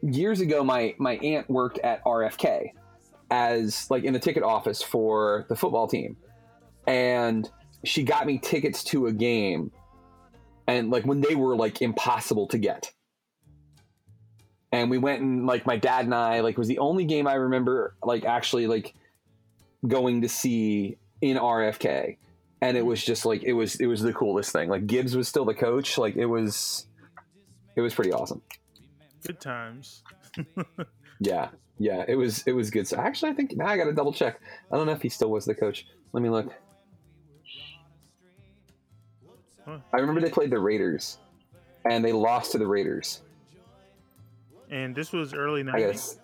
years 0.03 0.41
ago, 0.41 0.63
my 0.63 0.95
my 0.97 1.15
aunt 1.17 1.49
worked 1.49 1.79
at 1.79 2.03
RFK 2.03 2.71
as 3.31 3.89
like 3.89 4.03
in 4.03 4.13
the 4.13 4.19
ticket 4.19 4.43
office 4.43 4.81
for 4.81 5.45
the 5.49 5.55
football 5.55 5.87
team, 5.87 6.17
and 6.87 7.49
she 7.83 8.03
got 8.03 8.25
me 8.25 8.37
tickets 8.37 8.83
to 8.85 9.07
a 9.07 9.13
game, 9.13 9.71
and 10.67 10.89
like 10.89 11.05
when 11.05 11.21
they 11.21 11.35
were 11.35 11.55
like 11.55 11.81
impossible 11.81 12.47
to 12.47 12.57
get. 12.57 12.91
And 14.71 14.89
we 14.89 14.97
went 14.97 15.21
and 15.21 15.45
like 15.45 15.67
my 15.67 15.77
dad 15.77 16.05
and 16.05 16.15
I 16.15 16.39
like 16.39 16.57
was 16.57 16.67
the 16.67 16.79
only 16.79 17.05
game 17.05 17.27
I 17.27 17.35
remember 17.35 17.95
like 18.01 18.25
actually 18.25 18.65
like 18.65 18.95
going 19.87 20.21
to 20.21 20.29
see 20.29 20.97
in 21.21 21.37
RFK 21.37 22.17
and 22.63 22.77
it 22.77 22.85
was 22.85 23.03
just 23.03 23.25
like 23.25 23.43
it 23.43 23.53
was 23.53 23.75
it 23.75 23.87
was 23.87 24.01
the 24.01 24.13
coolest 24.13 24.51
thing. 24.53 24.69
Like 24.69 24.87
Gibbs 24.87 25.17
was 25.17 25.27
still 25.27 25.43
the 25.43 25.53
coach. 25.53 25.97
Like 25.97 26.15
it 26.15 26.25
was 26.25 26.87
it 27.75 27.81
was 27.81 27.93
pretty 27.93 28.13
awesome. 28.13 28.41
Good 29.25 29.39
times. 29.39 30.03
Yeah. 31.19 31.49
Yeah, 31.79 32.05
it 32.07 32.15
was 32.15 32.43
it 32.45 32.53
was 32.53 32.69
good. 32.69 32.87
So 32.87 32.97
actually 32.97 33.31
I 33.31 33.33
think 33.33 33.55
now 33.55 33.67
I 33.67 33.77
got 33.77 33.85
to 33.85 33.93
double 33.93 34.13
check. 34.13 34.39
I 34.71 34.77
don't 34.77 34.85
know 34.85 34.91
if 34.91 35.01
he 35.01 35.09
still 35.09 35.29
was 35.29 35.45
the 35.45 35.55
coach. 35.55 35.87
Let 36.11 36.21
me 36.21 36.29
look. 36.29 36.53
Huh. 39.65 39.79
I 39.93 39.97
remember 39.97 40.21
they 40.21 40.29
played 40.29 40.51
the 40.51 40.59
Raiders 40.59 41.17
and 41.85 42.03
they 42.03 42.11
lost 42.11 42.51
to 42.51 42.57
the 42.57 42.67
Raiders. 42.67 43.21
And 44.69 44.95
this 44.95 45.11
was 45.11 45.33
early 45.33 45.63
90s. 45.63 46.17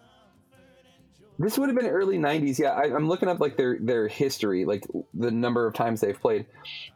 this 1.39 1.57
would 1.57 1.69
have 1.69 1.77
been 1.77 1.87
early 1.87 2.17
'90s. 2.17 2.59
Yeah, 2.59 2.71
I, 2.71 2.93
I'm 2.93 3.07
looking 3.07 3.29
up 3.29 3.39
like 3.39 3.57
their 3.57 3.77
their 3.79 4.07
history, 4.07 4.65
like 4.65 4.85
the 5.13 5.31
number 5.31 5.65
of 5.65 5.73
times 5.73 6.01
they've 6.01 6.19
played. 6.19 6.45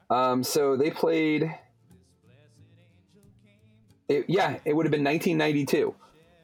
Um, 0.09 0.43
so 0.43 0.75
they 0.75 0.91
played. 0.91 1.53
It, 4.07 4.25
yeah, 4.27 4.57
it 4.65 4.75
would 4.75 4.85
have 4.85 4.91
been 4.91 5.03
1992. 5.03 5.95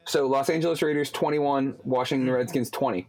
So 0.06 0.27
Los 0.27 0.49
Angeles 0.49 0.81
Raiders 0.81 1.11
21, 1.11 1.77
Washington 1.84 2.30
Redskins 2.31 2.69
20. 2.69 3.07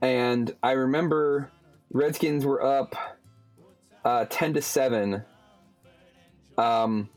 And 0.00 0.54
I 0.62 0.72
remember 0.72 1.50
Redskins 1.92 2.44
were 2.44 2.64
up 2.64 2.94
uh, 4.04 4.26
10 4.28 4.54
to 4.54 4.62
7. 4.62 5.22
Um, 6.58 7.08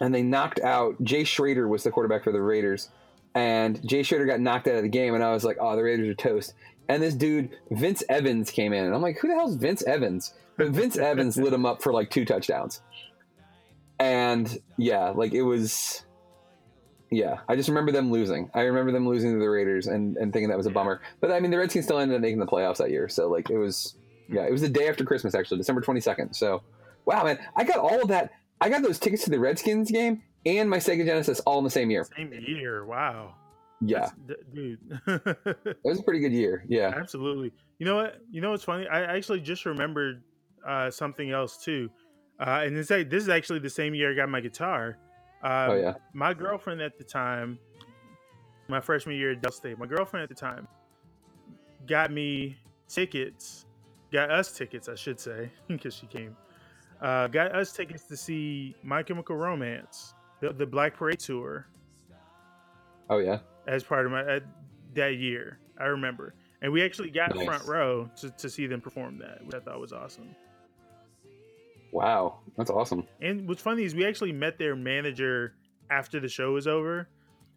and 0.00 0.14
they 0.14 0.22
knocked 0.22 0.60
out 0.60 1.02
Jay 1.02 1.24
Schroeder 1.24 1.68
was 1.68 1.84
the 1.84 1.90
quarterback 1.90 2.24
for 2.24 2.32
the 2.32 2.40
Raiders. 2.40 2.88
And 3.34 3.86
Jay 3.86 4.02
Schroeder 4.02 4.26
got 4.26 4.40
knocked 4.40 4.66
out 4.66 4.74
of 4.74 4.82
the 4.82 4.88
game, 4.88 5.14
and 5.14 5.22
I 5.22 5.32
was 5.32 5.44
like, 5.44 5.58
"Oh, 5.60 5.76
the 5.76 5.84
Raiders 5.84 6.08
are 6.08 6.14
toast." 6.14 6.54
And 6.88 7.00
this 7.00 7.14
dude, 7.14 7.50
Vince 7.70 8.02
Evans, 8.08 8.50
came 8.50 8.72
in, 8.72 8.84
and 8.84 8.92
I'm 8.92 9.02
like, 9.02 9.18
"Who 9.20 9.28
the 9.28 9.34
hell's 9.34 9.54
Vince 9.54 9.84
Evans?" 9.84 10.34
But 10.56 10.70
Vince 10.70 10.96
Evans 10.96 11.36
lit 11.36 11.52
him 11.52 11.64
up 11.64 11.80
for 11.80 11.92
like 11.92 12.10
two 12.10 12.24
touchdowns. 12.24 12.80
And 14.00 14.58
yeah, 14.78 15.10
like 15.10 15.32
it 15.34 15.42
was, 15.42 16.04
yeah. 17.10 17.40
I 17.48 17.54
just 17.54 17.68
remember 17.68 17.92
them 17.92 18.10
losing. 18.10 18.50
I 18.54 18.62
remember 18.62 18.92
them 18.92 19.06
losing 19.06 19.34
to 19.34 19.38
the 19.38 19.48
Raiders, 19.48 19.86
and 19.86 20.16
and 20.16 20.32
thinking 20.32 20.48
that 20.48 20.56
was 20.56 20.66
a 20.66 20.70
bummer. 20.70 21.02
But 21.20 21.30
I 21.30 21.38
mean, 21.38 21.50
the 21.50 21.58
Redskins 21.58 21.84
still 21.84 21.98
ended 21.98 22.16
up 22.16 22.22
making 22.22 22.38
the 22.38 22.46
playoffs 22.46 22.78
that 22.78 22.90
year, 22.90 23.08
so 23.08 23.28
like 23.28 23.50
it 23.50 23.58
was, 23.58 23.96
yeah, 24.28 24.46
it 24.46 24.50
was 24.52 24.62
the 24.62 24.68
day 24.70 24.88
after 24.88 25.04
Christmas, 25.04 25.34
actually, 25.34 25.58
December 25.58 25.82
22nd. 25.82 26.34
So, 26.34 26.62
wow, 27.04 27.22
man, 27.24 27.38
I 27.56 27.64
got 27.64 27.78
all 27.78 28.00
of 28.00 28.08
that. 28.08 28.30
I 28.60 28.70
got 28.70 28.82
those 28.82 28.98
tickets 28.98 29.24
to 29.24 29.30
the 29.30 29.38
Redskins 29.38 29.90
game 29.90 30.22
and 30.46 30.68
my 30.70 30.78
Sega 30.78 31.04
Genesis 31.04 31.40
all 31.40 31.58
in 31.58 31.64
the 31.64 31.70
same 31.70 31.90
year. 31.90 32.06
Same 32.16 32.32
year. 32.32 32.84
Wow. 32.86 33.34
Yeah, 33.82 34.10
That's- 34.26 34.46
dude. 34.54 34.78
it 35.06 35.76
was 35.84 35.98
a 35.98 36.02
pretty 36.02 36.20
good 36.20 36.32
year. 36.32 36.64
Yeah. 36.68 36.92
Absolutely. 36.96 37.52
You 37.78 37.86
know 37.86 37.96
what? 37.96 38.20
You 38.30 38.40
know 38.42 38.50
what's 38.50 38.64
funny? 38.64 38.86
I 38.86 39.16
actually 39.16 39.40
just 39.40 39.64
remembered 39.64 40.22
uh, 40.66 40.90
something 40.90 41.30
else 41.30 41.56
too, 41.62 41.88
uh, 42.40 42.62
and 42.64 42.76
this 42.76 42.88
this 42.88 43.22
is 43.22 43.28
actually 43.28 43.58
the 43.60 43.70
same 43.70 43.94
year 43.94 44.12
I 44.12 44.14
got 44.16 44.28
my 44.28 44.40
guitar. 44.40 44.98
Um, 45.42 45.70
Oh, 45.70 45.74
yeah. 45.74 45.94
My 46.12 46.34
girlfriend 46.34 46.80
at 46.80 46.98
the 46.98 47.04
time, 47.04 47.58
my 48.68 48.80
freshman 48.80 49.16
year 49.16 49.32
at 49.32 49.40
Del 49.42 49.52
State, 49.52 49.78
my 49.78 49.86
girlfriend 49.86 50.22
at 50.24 50.28
the 50.28 50.34
time 50.34 50.66
got 51.86 52.12
me 52.12 52.56
tickets, 52.88 53.64
got 54.12 54.30
us 54.30 54.52
tickets, 54.52 54.88
I 54.88 54.94
should 54.94 55.18
say, 55.18 55.50
because 55.68 55.94
she 55.94 56.06
came. 56.06 56.36
Uh, 57.00 57.26
got 57.28 57.54
us 57.54 57.72
tickets 57.72 58.04
to 58.04 58.16
see 58.16 58.74
My 58.82 59.02
Chemical 59.02 59.34
Romance, 59.36 60.12
the, 60.40 60.52
the 60.52 60.66
Black 60.66 60.94
Parade 60.94 61.18
tour 61.18 61.66
Oh 63.08 63.18
yeah. 63.18 63.38
as 63.66 63.82
part 63.82 64.04
of 64.04 64.12
my 64.12 64.20
uh, 64.22 64.40
that 64.94 65.16
year. 65.16 65.58
I 65.78 65.84
remember, 65.86 66.34
and 66.60 66.70
we 66.70 66.82
actually 66.84 67.10
got 67.10 67.34
Nice. 67.34 67.46
front 67.46 67.64
row 67.66 68.10
to, 68.20 68.28
to 68.30 68.50
see 68.50 68.66
them 68.66 68.82
perform 68.82 69.18
that, 69.20 69.42
which 69.46 69.54
I 69.54 69.60
thought 69.60 69.80
was 69.80 69.94
awesome. 69.94 70.36
Wow, 71.92 72.38
that's 72.56 72.70
awesome. 72.70 73.06
And 73.20 73.48
what's 73.48 73.62
funny 73.62 73.84
is 73.84 73.94
we 73.94 74.06
actually 74.06 74.32
met 74.32 74.58
their 74.58 74.76
manager 74.76 75.54
after 75.90 76.20
the 76.20 76.28
show 76.28 76.52
was 76.52 76.66
over. 76.66 77.08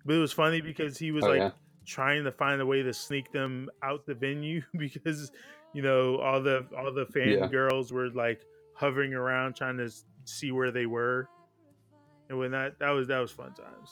But 0.06 0.16
it 0.16 0.20
was 0.20 0.34
funny 0.34 0.60
because 0.62 0.98
he 0.98 1.12
was 1.12 1.24
Oh, 1.24 1.30
like 1.30 1.38
yeah. 1.38 1.52
trying 1.86 2.24
to 2.26 2.32
find 2.32 2.60
a 2.62 2.66
way 2.66 2.82
to 2.84 2.94
sneak 2.94 3.32
them 3.32 3.70
out 3.84 4.06
the 4.06 4.14
venue 4.16 4.62
because 4.78 5.32
you 5.74 5.82
know 5.82 6.18
all 6.18 6.42
the 6.42 6.66
all 6.78 6.94
the 6.94 7.06
fan 7.06 7.40
Yeah. 7.40 7.48
girls 7.48 7.92
were 7.94 8.10
like 8.10 8.42
hovering 8.76 9.14
around 9.14 9.56
trying 9.56 9.78
to 9.78 9.90
see 10.26 10.52
where 10.52 10.72
they 10.72 10.86
were. 10.86 11.28
And 12.30 12.38
when 12.40 12.52
that 12.52 12.80
that 12.80 12.90
was 12.90 13.08
that 13.08 13.20
was 13.20 13.32
fun 13.32 13.54
times. 13.54 13.90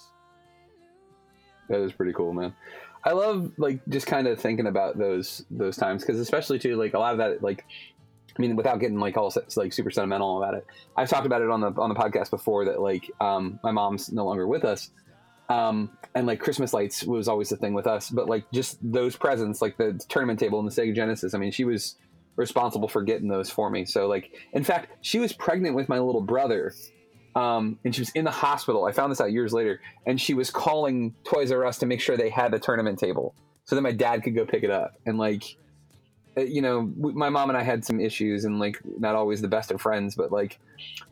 That 1.70 1.82
is 1.82 1.94
pretty 1.94 2.14
cool, 2.14 2.34
man. 2.34 2.54
I 3.04 3.14
love 3.14 3.52
like 3.58 3.80
just 3.88 4.06
kind 4.06 4.28
of 4.28 4.40
thinking 4.40 4.68
about 4.68 4.98
those 4.98 5.46
those 5.50 5.78
times 5.78 6.04
because 6.04 6.20
especially 6.20 6.60
too 6.60 6.76
like 6.76 6.94
a 6.94 7.00
lot 7.00 7.14
of 7.14 7.18
that 7.20 7.42
like 7.42 7.66
I 8.38 8.42
mean 8.42 8.56
without 8.56 8.80
getting 8.80 9.00
like 9.00 9.18
all 9.18 9.34
like 9.56 9.74
super 9.74 9.92
sentimental 9.92 10.38
about 10.42 10.54
it. 10.54 10.66
I've 10.96 11.10
talked 11.10 11.26
about 11.26 11.42
it 11.42 11.50
on 11.50 11.62
the 11.62 11.72
on 11.78 11.90
the 11.90 11.96
podcast 11.96 12.30
before 12.30 12.66
that 12.66 12.82
like 12.82 13.10
um 13.20 13.60
my 13.64 13.72
mom's 13.72 14.12
no 14.12 14.26
longer 14.26 14.48
with 14.48 14.66
us. 14.66 14.92
Um 15.50 15.92
and 16.16 16.28
like 16.28 16.40
Christmas 16.40 16.74
lights 16.74 17.04
was 17.04 17.28
always 17.28 17.50
the 17.50 17.58
thing 17.58 17.74
with 17.74 17.88
us, 17.88 18.10
but 18.10 18.28
like 18.28 18.50
just 18.52 18.78
those 18.82 19.16
presents 19.16 19.62
like 19.62 19.78
the 19.78 20.00
tournament 20.10 20.40
table 20.40 20.60
and 20.60 20.70
the 20.70 20.82
Sega 20.82 20.96
Genesis. 20.96 21.34
I 21.34 21.38
mean, 21.38 21.52
she 21.52 21.66
was 21.66 21.96
responsible 22.36 22.88
for 22.88 23.04
getting 23.04 23.28
those 23.28 23.50
for 23.50 23.70
me. 23.70 23.86
So 23.86 24.08
like 24.08 24.32
in 24.54 24.64
fact, 24.64 24.90
she 25.02 25.20
was 25.20 25.34
pregnant 25.34 25.76
with 25.76 25.90
my 25.90 26.00
little 26.00 26.22
brother 26.22 26.74
um, 27.36 27.80
and 27.86 27.96
she 27.96 28.02
was 28.02 28.10
in 28.12 28.26
the 28.26 28.32
hospital. 28.32 28.86
I 28.86 28.92
found 28.92 29.12
this 29.12 29.22
out 29.22 29.32
years 29.32 29.54
later, 29.54 29.80
and 30.06 30.20
she 30.20 30.34
was 30.34 30.50
calling 30.50 31.16
Toys 31.24 31.52
R 31.52 31.66
Us 31.66 31.78
to 31.80 31.86
make 31.86 32.02
sure 32.02 32.18
they 32.18 32.30
had 32.30 32.52
the 32.52 32.60
tournament 32.60 33.00
table, 33.00 33.36
so 33.64 33.76
that 33.76 33.82
my 33.82 33.92
dad 33.92 34.24
could 34.24 34.36
go 34.36 34.46
pick 34.46 34.64
it 34.64 34.72
up. 34.72 34.96
And 35.06 35.18
like, 35.18 35.44
Uh, 36.38 36.42
you 36.42 36.62
know, 36.62 36.92
my 36.98 37.30
mom 37.30 37.50
and 37.50 37.58
I 37.58 37.64
had 37.64 37.84
some 37.84 38.00
issues, 38.00 38.46
and 38.46 38.60
like, 38.60 38.80
not 39.00 39.16
always 39.16 39.42
the 39.42 39.48
best 39.48 39.72
of 39.72 39.82
friends. 39.82 40.16
But 40.16 40.32
like, 40.32 40.60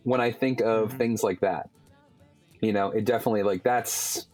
when 0.03 0.21
I 0.21 0.31
think 0.31 0.61
of 0.61 0.89
mm-hmm. 0.89 0.97
things 0.97 1.23
like 1.23 1.41
that, 1.41 1.69
you 2.61 2.73
know, 2.73 2.91
it 2.91 3.05
definitely 3.05 3.43
like 3.43 3.63
that's, 3.63 4.27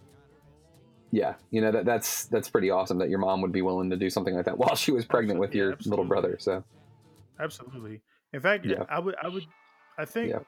yeah, 1.11 1.35
you 1.51 1.61
know, 1.61 1.71
that 1.71 1.85
that's 1.85 2.25
that's 2.25 2.49
pretty 2.49 2.69
awesome 2.69 2.99
that 2.99 3.09
your 3.09 3.19
mom 3.19 3.41
would 3.41 3.51
be 3.51 3.61
willing 3.61 3.89
to 3.89 3.97
do 3.97 4.09
something 4.09 4.35
like 4.35 4.45
that 4.45 4.57
while 4.59 4.75
she 4.75 4.91
was 4.91 5.05
pregnant 5.05 5.39
with 5.39 5.55
your 5.55 5.75
little 5.85 6.05
brother. 6.05 6.37
So 6.39 6.63
Absolutely. 7.39 8.01
In 8.33 8.41
fact, 8.41 8.65
Yeah. 8.65 8.83
I 8.89 8.99
would 8.99 9.15
I 9.21 9.27
would 9.27 9.45
I 9.97 10.05
think 10.05 10.31
Yeah. 10.31 10.39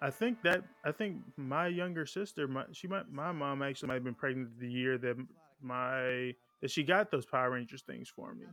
I 0.00 0.10
think 0.10 0.42
that 0.42 0.62
I 0.84 0.92
think 0.92 1.18
my 1.36 1.68
younger 1.68 2.06
sister, 2.06 2.46
my 2.46 2.64
she 2.72 2.86
might 2.86 3.10
my 3.10 3.32
mom 3.32 3.62
actually 3.62 3.88
might 3.88 3.94
have 3.94 4.04
been 4.04 4.14
pregnant 4.14 4.58
the 4.60 4.70
year 4.70 4.98
that 4.98 5.16
my 5.62 6.34
that 6.60 6.70
she 6.70 6.82
got 6.82 7.10
those 7.10 7.26
Power 7.26 7.50
Rangers 7.50 7.82
things 7.82 8.08
for 8.08 8.34
me. 8.34 8.46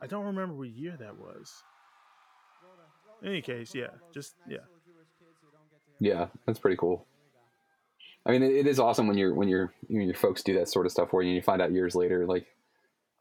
I 0.00 0.06
don't 0.06 0.24
remember 0.24 0.54
what 0.54 0.70
year 0.70 0.96
that 0.98 1.16
was. 1.16 1.62
In 3.22 3.28
any 3.28 3.42
case, 3.42 3.74
yeah, 3.74 3.88
just 4.12 4.34
yeah. 4.48 4.58
Yeah, 5.98 6.26
that's 6.46 6.58
pretty 6.58 6.76
cool. 6.76 7.06
I 8.24 8.32
mean, 8.32 8.42
it, 8.42 8.52
it 8.52 8.66
is 8.66 8.78
awesome 8.78 9.06
when 9.06 9.18
you're 9.18 9.34
when 9.34 9.48
you're 9.48 9.72
when 9.88 10.02
your 10.02 10.14
folks 10.14 10.42
do 10.42 10.54
that 10.54 10.68
sort 10.68 10.86
of 10.86 10.92
stuff 10.92 11.10
for 11.10 11.22
you, 11.22 11.28
and 11.28 11.36
you 11.36 11.42
find 11.42 11.60
out 11.60 11.72
years 11.72 11.94
later, 11.94 12.26
like 12.26 12.46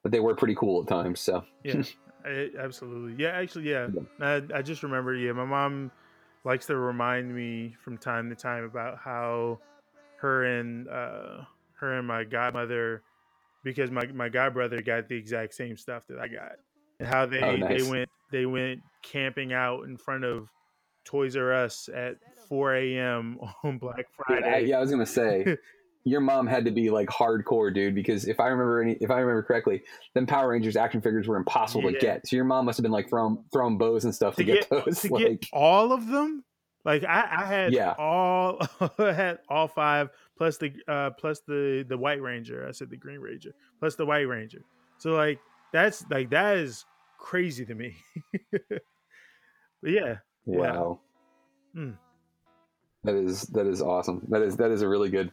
that 0.03 0.11
they 0.11 0.19
were 0.19 0.35
pretty 0.35 0.55
cool 0.55 0.81
at 0.81 0.87
times. 0.87 1.19
So 1.19 1.43
Yeah, 1.63 1.83
I, 2.25 2.49
absolutely. 2.57 3.21
Yeah, 3.21 3.31
actually, 3.31 3.69
yeah. 3.69 3.87
I, 4.21 4.41
I 4.53 4.61
just 4.61 4.83
remember. 4.83 5.13
Yeah, 5.15 5.33
my 5.33 5.45
mom 5.45 5.91
likes 6.45 6.65
to 6.67 6.77
remind 6.77 7.33
me 7.33 7.75
from 7.83 7.97
time 7.97 8.29
to 8.29 8.35
time 8.35 8.63
about 8.63 8.97
how 8.97 9.59
her 10.17 10.45
and 10.59 10.87
uh, 10.87 11.43
her 11.79 11.97
and 11.97 12.07
my 12.07 12.23
godmother, 12.23 13.03
because 13.63 13.91
my 13.91 14.05
my 14.07 14.29
godbrother 14.29 14.85
got 14.85 15.07
the 15.07 15.15
exact 15.15 15.53
same 15.53 15.77
stuff 15.77 16.05
that 16.07 16.19
I 16.19 16.27
got, 16.27 16.53
and 16.99 17.07
how 17.07 17.25
they 17.25 17.41
Oh, 17.41 17.55
nice. 17.55 17.83
they 17.83 17.89
went 17.89 18.09
they 18.31 18.45
went 18.45 18.81
camping 19.03 19.53
out 19.53 19.83
in 19.85 19.97
front 19.97 20.23
of 20.23 20.49
Toys 21.05 21.35
R 21.35 21.51
Us 21.51 21.89
at 21.93 22.17
4 22.47 22.75
a.m. 22.75 23.39
on 23.63 23.77
Black 23.77 23.97
yeah, 24.29 24.35
I, 24.35 24.39
Friday. 24.39 24.65
yeah, 24.67 24.77
I 24.77 24.81
was 24.81 24.91
gonna 24.91 25.05
say. 25.05 25.57
Your 26.05 26.21
mom 26.21 26.47
had 26.47 26.63
to 26.63 26.71
be 26.71 26.89
like 26.89 27.09
hardcore, 27.09 27.73
dude, 27.73 27.93
because 27.93 28.25
if 28.25 28.39
I 28.39 28.47
remember 28.47 28.81
any, 28.81 28.93
if 29.01 29.11
I 29.11 29.19
remember 29.19 29.43
correctly, 29.43 29.83
then 30.15 30.25
Power 30.25 30.47
Rangers 30.49 30.77
action 30.77 31.01
figures 31.01 31.27
were 31.27 31.35
impossible 31.35 31.91
Yeah. 31.91 31.99
to 31.99 32.05
get. 32.05 32.27
So 32.27 32.37
your 32.37 32.45
mom 32.45 32.65
must 32.65 32.77
have 32.77 32.83
been 32.83 32.91
like 32.93 33.09
throwing 33.09 33.43
throwing 33.51 33.77
bows 33.77 34.05
and 34.05 34.15
stuff 34.15 34.35
to, 34.37 34.43
to 34.43 34.45
get, 34.45 34.69
get, 34.69 34.85
those. 34.85 35.01
to 35.01 35.07
like, 35.13 35.41
get 35.41 35.49
all 35.51 35.91
of 35.91 36.07
them. 36.07 36.45
Like 36.85 37.03
I, 37.03 37.27
I 37.41 37.45
had 37.45 37.73
Yeah. 37.73 37.95
all 37.99 38.65
I 38.97 39.11
had 39.11 39.39
all 39.49 39.67
five 39.67 40.09
plus 40.39 40.57
the 40.57 40.71
uh 40.87 41.11
plus 41.11 41.41
the 41.41 41.85
the 41.87 41.97
White 41.97 42.21
Ranger. 42.21 42.65
I 42.67 42.71
said 42.71 42.89
the 42.89 42.97
Green 42.97 43.19
Ranger 43.19 43.51
plus 43.79 43.95
the 43.95 44.05
White 44.05 44.27
Ranger. 44.27 44.61
So 44.97 45.11
like 45.11 45.39
that's 45.71 46.03
like 46.09 46.31
that 46.31 46.57
is 46.57 46.85
crazy 47.19 47.65
to 47.65 47.75
me. 47.75 47.97
but 48.69 48.81
yeah, 49.83 50.15
wow. 50.45 50.99
Mm. 51.75 51.97
That 53.03 53.15
is 53.15 53.43
that 53.43 53.67
is 53.67 53.81
awesome. 53.81 54.25
That 54.29 54.41
is 54.41 54.57
that 54.57 54.71
is 54.71 54.81
a 54.81 54.87
really 54.87 55.09
good, 55.09 55.31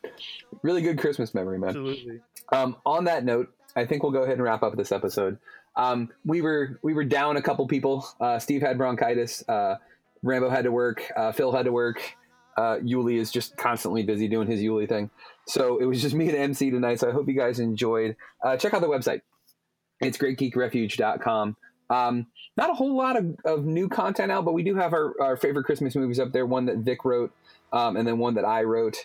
really 0.62 0.82
good 0.82 0.98
Christmas 0.98 1.34
memory, 1.34 1.58
man. 1.58 1.70
absolutely. 1.70 2.20
Um, 2.52 2.76
on 2.84 3.04
that 3.04 3.24
note, 3.24 3.52
I 3.74 3.86
think 3.86 4.02
we'll 4.02 4.12
go 4.12 4.22
ahead 4.22 4.34
and 4.34 4.42
wrap 4.42 4.62
up 4.62 4.76
this 4.76 4.92
episode. 4.92 5.38
Um, 5.76 6.10
we 6.24 6.42
were 6.42 6.78
we 6.82 6.94
were 6.94 7.04
down 7.04 7.36
a 7.36 7.42
couple 7.42 7.66
people. 7.66 8.06
Uh, 8.20 8.38
Steve 8.38 8.60
had 8.60 8.76
bronchitis. 8.76 9.46
Uh, 9.48 9.76
Rambo 10.22 10.48
had 10.50 10.64
to 10.64 10.72
work. 10.72 11.10
Uh, 11.16 11.32
Phil 11.32 11.52
had 11.52 11.64
to 11.64 11.72
work. 11.72 12.00
Uh, 12.56 12.76
Yuli 12.78 13.18
is 13.18 13.30
just 13.30 13.56
constantly 13.56 14.02
busy 14.02 14.28
doing 14.28 14.48
his 14.48 14.60
Yuli 14.60 14.88
thing. 14.88 15.10
So 15.46 15.78
it 15.78 15.84
was 15.84 16.00
just 16.00 16.14
me 16.14 16.28
and 16.28 16.36
MC 16.36 16.70
tonight. 16.70 17.00
So 17.00 17.08
I 17.08 17.12
hope 17.12 17.28
you 17.28 17.34
guys 17.34 17.60
enjoyed. 17.60 18.16
Uh, 18.42 18.56
check 18.56 18.74
out 18.74 18.80
the 18.80 18.88
website. 18.88 19.22
It's 20.00 20.18
greatgeekrefuge.com. 20.18 21.56
Um, 21.88 22.26
not 22.56 22.70
a 22.70 22.74
whole 22.74 22.96
lot 22.96 23.16
of, 23.16 23.36
of 23.44 23.64
new 23.64 23.88
content 23.88 24.32
out, 24.32 24.44
but 24.44 24.52
we 24.52 24.62
do 24.62 24.74
have 24.74 24.92
our, 24.92 25.14
our 25.20 25.36
favorite 25.36 25.64
Christmas 25.64 25.94
movies 25.94 26.18
up 26.18 26.32
there. 26.32 26.46
One 26.46 26.66
that 26.66 26.78
Vic 26.78 27.04
wrote, 27.04 27.32
um, 27.72 27.96
and 27.96 28.06
then 28.06 28.18
one 28.18 28.34
that 28.34 28.44
I 28.44 28.62
wrote. 28.62 28.96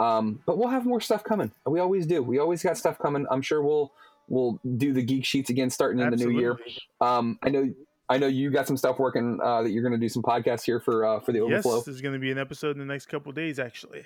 Um, 0.00 0.40
but 0.44 0.58
we'll 0.58 0.68
have 0.68 0.84
more 0.84 1.00
stuff 1.00 1.22
coming. 1.22 1.52
We 1.64 1.78
always 1.78 2.06
do. 2.06 2.22
We 2.22 2.38
always 2.38 2.62
got 2.62 2.76
stuff 2.76 2.98
coming. 2.98 3.26
I'm 3.30 3.42
sure 3.42 3.62
we'll 3.62 3.92
we'll 4.28 4.58
do 4.76 4.92
the 4.92 5.02
geek 5.02 5.24
sheets 5.24 5.50
again 5.50 5.70
starting 5.70 6.00
in 6.00 6.10
the 6.10 6.16
new 6.16 6.30
year. 6.30 6.58
Um, 7.00 7.38
I 7.42 7.50
know 7.50 7.72
I 8.08 8.18
know 8.18 8.26
you 8.26 8.50
got 8.50 8.66
some 8.66 8.76
stuff 8.76 8.98
working 8.98 9.38
uh, 9.42 9.62
that 9.62 9.70
you're 9.70 9.82
going 9.82 9.98
to 9.98 9.98
do 9.98 10.08
some 10.08 10.22
podcasts 10.22 10.64
here 10.64 10.80
for 10.80 11.04
uh, 11.04 11.20
for 11.20 11.32
the 11.32 11.40
overflow. 11.40 11.76
Yes, 11.76 11.84
there's 11.84 12.00
going 12.00 12.14
to 12.14 12.20
be 12.20 12.30
an 12.30 12.38
episode 12.38 12.72
in 12.72 12.78
the 12.78 12.84
next 12.84 13.06
couple 13.06 13.30
of 13.30 13.36
days. 13.36 13.58
Actually, 13.58 14.04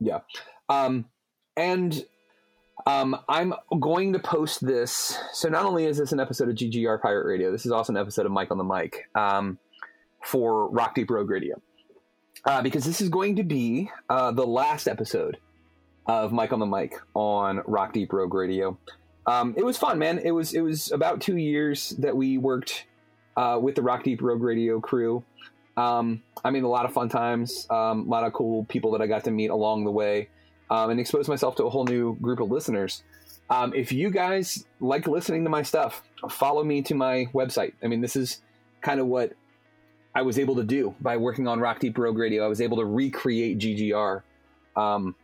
Yeah. 0.00 0.20
Um, 0.68 1.06
and 1.56 2.04
um, 2.86 3.18
I'm 3.28 3.54
going 3.80 4.12
to 4.12 4.18
post 4.18 4.64
this. 4.64 5.18
So 5.32 5.48
not 5.48 5.64
only 5.64 5.86
is 5.86 5.98
this 5.98 6.12
an 6.12 6.20
episode 6.20 6.48
of 6.48 6.56
GGR 6.56 7.00
Pirate 7.00 7.26
Radio, 7.26 7.50
this 7.50 7.64
is 7.64 7.72
also 7.72 7.92
an 7.92 7.96
episode 7.96 8.26
of 8.26 8.32
Mike 8.32 8.50
on 8.50 8.58
the 8.58 8.64
Mic 8.64 9.08
um, 9.14 9.58
for 10.22 10.68
Rock 10.68 10.94
Deep 10.94 11.10
Rogue 11.10 11.30
Radio. 11.30 11.60
Uh, 12.44 12.62
because 12.62 12.84
this 12.84 13.00
is 13.00 13.08
going 13.08 13.36
to 13.36 13.42
be 13.42 13.90
uh, 14.08 14.30
the 14.30 14.46
last 14.46 14.86
episode 14.86 15.38
of 16.06 16.32
Mike 16.32 16.52
on 16.52 16.60
the 16.60 16.66
Mic 16.66 16.94
on 17.14 17.60
Rock 17.66 17.92
Deep 17.92 18.12
Rogue 18.12 18.34
Radio. 18.34 18.78
Um, 19.26 19.54
it 19.56 19.64
was 19.64 19.76
fun, 19.76 19.98
man. 19.98 20.18
It 20.18 20.30
was 20.30 20.54
it 20.54 20.60
was 20.60 20.92
about 20.92 21.20
two 21.20 21.36
years 21.36 21.90
that 21.98 22.16
we 22.16 22.38
worked 22.38 22.86
uh, 23.36 23.58
with 23.60 23.74
the 23.74 23.82
Rock 23.82 24.04
Deep 24.04 24.22
Rogue 24.22 24.42
Radio 24.42 24.80
crew. 24.80 25.24
Um, 25.76 26.22
I 26.44 26.50
mean, 26.50 26.64
a 26.64 26.68
lot 26.68 26.86
of 26.86 26.92
fun 26.92 27.08
times, 27.08 27.66
um, 27.68 28.06
a 28.06 28.10
lot 28.10 28.24
of 28.24 28.32
cool 28.32 28.64
people 28.64 28.92
that 28.92 29.02
I 29.02 29.06
got 29.06 29.24
to 29.24 29.30
meet 29.30 29.50
along 29.50 29.84
the 29.84 29.90
way, 29.90 30.28
um, 30.70 30.90
and 30.90 30.98
expose 31.00 31.28
myself 31.28 31.56
to 31.56 31.64
a 31.64 31.70
whole 31.70 31.84
new 31.84 32.16
group 32.16 32.40
of 32.40 32.50
listeners. 32.50 33.02
Um, 33.50 33.74
if 33.74 33.92
you 33.92 34.10
guys 34.10 34.64
like 34.80 35.06
listening 35.06 35.44
to 35.44 35.50
my 35.50 35.62
stuff, 35.62 36.02
follow 36.30 36.64
me 36.64 36.82
to 36.82 36.94
my 36.94 37.26
website. 37.34 37.74
I 37.82 37.88
mean, 37.88 38.00
this 38.00 38.16
is 38.16 38.40
kind 38.80 39.00
of 39.00 39.06
what 39.06 39.32
I 40.14 40.22
was 40.22 40.38
able 40.38 40.56
to 40.56 40.64
do 40.64 40.94
by 41.00 41.16
working 41.18 41.46
on 41.46 41.60
Rock 41.60 41.80
Deep 41.80 41.98
Rogue 41.98 42.16
Radio. 42.16 42.44
I 42.44 42.48
was 42.48 42.60
able 42.60 42.78
to 42.78 42.84
recreate 42.84 43.58
GGR. 43.58 44.22
Um, 44.76 45.14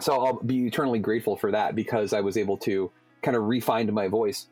so 0.00 0.12
I'll 0.12 0.40
be 0.42 0.66
eternally 0.66 0.98
grateful 0.98 1.36
for 1.36 1.50
that 1.52 1.74
because 1.74 2.12
I 2.12 2.20
was 2.20 2.36
able 2.36 2.56
to 2.58 2.90
kind 3.22 3.36
of 3.36 3.44
refine 3.44 3.92
my 3.92 4.08
voice. 4.08 4.46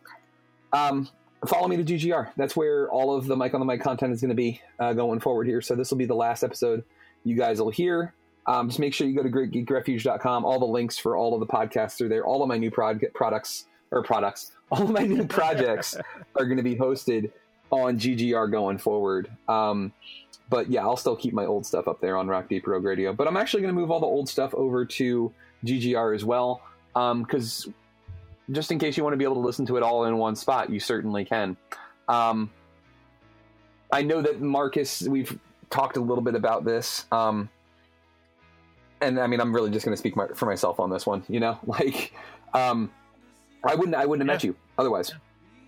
Um, 0.73 1.09
follow 1.47 1.69
me 1.69 1.77
to 1.77 1.85
GGR. 1.85 2.33
That's 2.37 2.57
where 2.57 2.91
all 2.91 3.17
of 3.17 3.27
the 3.27 3.37
mic 3.37 3.55
on 3.55 3.61
the 3.61 3.67
Mic 3.67 3.81
content 3.81 4.13
is 4.13 4.21
going 4.21 4.31
to 4.31 4.35
be 4.35 4.61
uh, 4.79 4.93
going 4.93 5.21
forward 5.21 5.47
here. 5.47 5.61
So 5.61 5.75
this 5.75 5.91
will 5.91 5.99
be 5.99 6.07
the 6.07 6.15
last 6.15 6.43
episode 6.43 6.85
you 7.25 7.37
guys 7.37 7.61
will 7.61 7.71
hear. 7.71 8.15
Um, 8.47 8.69
just 8.69 8.79
make 8.79 8.93
sure 8.93 9.07
you 9.07 9.15
go 9.15 9.23
to 9.23 9.31
greatgeekrefuge.com. 9.31 10.45
All 10.45 10.59
the 10.59 10.67
links 10.67 10.99
for 10.99 11.17
all 11.17 11.35
of 11.35 11.41
the 11.41 11.47
podcasts 11.47 12.01
are 12.01 12.09
there. 12.09 12.25
All 12.25 12.43
of 12.43 12.49
my 12.49 12.59
new 12.59 12.71
prod- 12.71 13.03
products 13.15 13.67
or 13.91 14.03
products, 14.03 14.53
all 14.71 14.83
of 14.83 14.91
my 14.91 15.05
new 15.05 15.27
projects 15.27 15.97
are 16.37 16.45
going 16.45 16.59
to 16.59 16.63
be 16.63 16.77
hosted 16.77 17.31
on 17.71 17.99
GGR 17.99 18.51
going 18.51 18.79
forward. 18.79 19.31
Um, 19.49 19.93
but 20.51 20.71
yeah, 20.71 20.83
I'll 20.83 20.97
still 20.97 21.17
keep 21.17 21.33
my 21.33 21.47
old 21.47 21.65
stuff 21.65 21.89
up 21.89 22.01
there 22.01 22.17
on 22.17 22.29
Rock 22.29 22.49
Deep 22.49 22.67
Rogue 22.67 22.85
Radio. 22.85 23.13
But 23.15 23.27
I'm 23.27 23.37
actually 23.37 23.63
going 23.63 23.75
to 23.75 23.81
move 23.81 23.91
all 23.91 24.01
the 24.01 24.07
old 24.07 24.29
stuff 24.29 24.55
over 24.55 24.85
to 24.85 25.33
GGR 25.65 26.15
as 26.15 26.25
well. 26.25 26.63
Because 26.93 27.67
just 28.51 28.71
in 28.71 28.79
case 28.79 28.97
you 28.97 29.03
want 29.03 29.15
to 29.15 29.19
be 29.19 29.25
able 29.25 29.35
to 29.37 29.41
listen 29.41 29.67
to 29.67 29.77
it 29.77 29.83
all 29.83 30.05
in 30.05 30.19
one 30.19 30.37
spot, 30.37 30.71
you 30.71 30.81
certainly 30.81 31.25
can. 31.25 31.57
Um, 32.09 32.51
I 33.93 34.03
know 34.03 34.23
that 34.23 34.41
Marcus, 34.41 35.03
we've 35.03 35.39
talked 35.71 35.97
a 35.97 36.01
little 36.01 36.23
bit 36.23 36.35
about 36.35 36.65
this. 36.65 37.07
Um, 37.13 37.49
and 39.01 39.19
I 39.19 39.27
mean, 39.27 39.41
I'm 39.41 39.55
really 39.55 39.71
just 39.71 39.85
going 39.85 39.95
to 39.95 39.99
speak 39.99 40.17
my, 40.17 40.29
for 40.29 40.47
myself 40.47 40.81
on 40.81 40.91
this 40.91 41.07
one. 41.07 41.25
You 41.29 41.41
know, 41.41 41.59
like, 41.67 42.13
um, 42.53 42.91
I 43.65 43.75
wouldn't, 43.75 43.95
I 43.95 44.07
wouldn't 44.07 44.29
have 44.29 44.35
met 44.35 44.45
you 44.45 44.57
otherwise. 44.79 45.13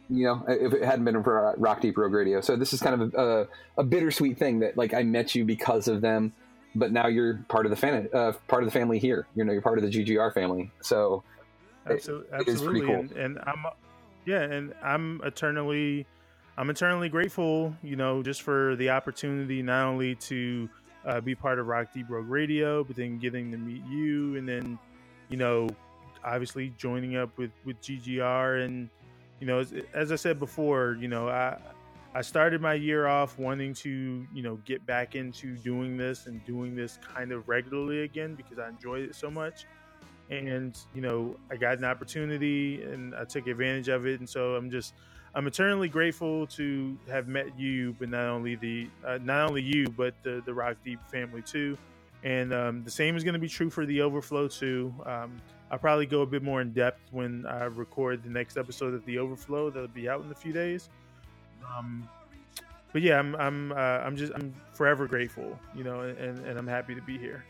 you 0.09 0.25
know, 0.25 0.45
if 0.49 0.73
it 0.73 0.85
hadn't 0.85 1.05
been 1.05 1.23
for 1.23 1.55
Rock 1.57 1.81
Deep 1.81 1.97
Rogue 1.97 2.13
Radio. 2.13 2.41
So 2.41 2.57
this 2.57 2.73
is 2.73 2.81
kind 2.81 3.01
of 3.01 3.15
a, 3.15 3.19
a, 3.19 3.47
a 3.79 3.85
bittersweet 3.85 4.39
thing 4.39 4.61
that 4.61 4.77
like 4.77 4.95
I 4.95 5.03
met 5.03 5.35
you 5.35 5.45
because 5.45 5.89
of 5.89 6.01
them, 6.01 6.33
but 6.75 6.93
now 6.93 7.07
you're 7.09 7.45
part 7.49 7.67
of 7.67 7.71
the 7.71 7.77
fan, 7.77 8.09
uh, 8.13 8.33
part 8.49 8.63
of 8.63 8.67
the 8.67 8.79
family 8.79 8.99
here. 8.99 9.27
You 9.35 9.45
know, 9.45 9.53
you're 9.53 9.63
part 9.63 9.79
of 9.79 9.85
the 9.85 9.91
GGR 9.91 10.33
family. 10.33 10.71
So 10.81 11.25
absolutely, 11.91 12.27
it 12.27 12.31
pretty 12.31 12.51
absolutely. 12.53 12.81
cool. 12.87 12.95
And, 12.95 13.13
and 13.13 13.39
I'm, 13.47 13.65
yeah, 14.25 14.43
and 14.43 14.75
I'm 14.83 15.21
eternally, 15.25 16.07
I'm 16.57 16.71
eternally 16.71 17.09
grateful. 17.09 17.75
You 17.83 17.97
know, 17.97 18.23
just 18.23 18.43
for 18.43 18.77
the 18.77 18.91
opportunity 18.91 19.63
not 19.63 19.87
only 19.87 20.15
to 20.17 20.69
uh, 21.05 21.21
be 21.21 21.35
part 21.35 21.59
of 21.59 21.67
Rock 21.67 21.93
Deep 21.93 22.07
Rogue 22.09 22.29
Radio, 22.29 22.85
but 22.85 22.97
then 22.97 23.19
getting 23.19 23.51
to 23.53 23.59
meet 23.59 23.85
you, 23.87 24.37
and 24.37 24.49
then, 24.49 24.79
you 25.29 25.37
know, 25.37 25.69
obviously 26.25 26.73
joining 26.77 27.17
up 27.17 27.37
with 27.39 27.53
with 27.65 27.81
GGR, 27.81 28.65
and 28.65 28.89
you 29.41 29.47
know, 29.47 29.61
as, 29.61 29.73
as 29.95 30.13
I 30.13 30.17
said 30.17 30.39
before, 30.39 30.97
you 31.01 31.09
know, 31.09 31.29
I. 31.29 31.59
I 32.15 32.23
started 32.23 32.63
my 32.63 32.73
year 32.73 33.07
off 33.07 33.39
wanting 33.39 33.75
to, 33.75 34.27
you 34.33 34.43
know, 34.43 34.57
get 34.65 34.87
back 34.87 35.15
into 35.17 35.55
doing 35.59 35.99
this 35.99 36.25
and 36.25 36.43
doing 36.47 36.75
this 36.75 36.99
kind 37.15 37.31
of 37.31 37.47
regularly 37.47 38.05
again 38.05 38.35
because 38.35 38.59
I 38.59 38.71
enjoyed 38.71 39.03
it 39.03 39.15
so 39.15 39.31
much 39.31 39.67
and 40.31 40.79
you 40.95 41.01
know 41.01 41.37
i 41.51 41.57
got 41.57 41.79
an 41.79 41.85
opportunity 41.85 42.83
and 42.83 43.15
i 43.15 43.25
took 43.25 43.47
advantage 43.47 43.89
of 43.89 44.07
it. 44.07 44.21
And 44.21 44.29
so 44.29 44.55
i'm 44.57 44.71
just 44.71 44.95
i'm 45.35 45.47
eternally 45.47 45.89
grateful 45.89 46.47
to 46.49 46.97
have 47.09 47.29
met 47.29 47.59
you 47.59 47.95
but 47.99 48.09
not 48.09 48.27
only 48.27 48.57
the 48.57 48.89
uh, 49.07 49.19
not 49.23 49.49
only 49.49 49.63
you 49.63 49.87
but 49.89 50.15
the 50.23 50.43
the 50.45 50.53
rock 50.55 50.77
deep 50.85 51.01
family 51.11 51.43
too. 51.43 51.77
And 52.25 52.53
um, 52.53 52.83
the 52.83 52.91
same 52.91 53.15
is 53.15 53.23
going 53.23 53.35
to 53.35 53.39
be 53.39 53.49
true 53.49 53.71
for 53.71 53.87
the 53.87 54.01
overflow 54.01 54.49
too. 54.49 54.93
Um, 55.05 55.41
i'll 55.71 55.79
probably 55.79 56.07
go 56.07 56.23
a 56.23 56.27
bit 56.27 56.43
more 56.43 56.61
in 56.61 56.73
depth 56.73 57.01
when 57.11 57.45
i 57.47 57.65
record 57.65 58.23
the 58.23 58.31
next 58.31 58.57
episode 58.57 58.95
of 58.95 59.05
the 59.05 59.19
overflow. 59.19 59.71
That'll 59.71 59.89
be 59.89 60.09
out 60.09 60.25
in 60.25 60.31
a 60.31 60.35
few 60.35 60.53
days. 60.53 60.89
Um, 61.77 62.09
but 62.97 63.03
yeah 63.03 63.19
i'm 63.19 63.37
i'm 63.37 63.73
uh, 63.73 63.75
i'm 63.75 64.17
just 64.17 64.33
i'm 64.35 64.55
forever 64.73 65.07
grateful 65.07 65.59
you 65.75 65.85
know 65.85 66.01
and, 66.01 66.39
and 66.47 66.59
i'm 66.59 66.67
happy 66.67 66.95
to 66.95 67.03
be 67.03 67.19
here 67.19 67.45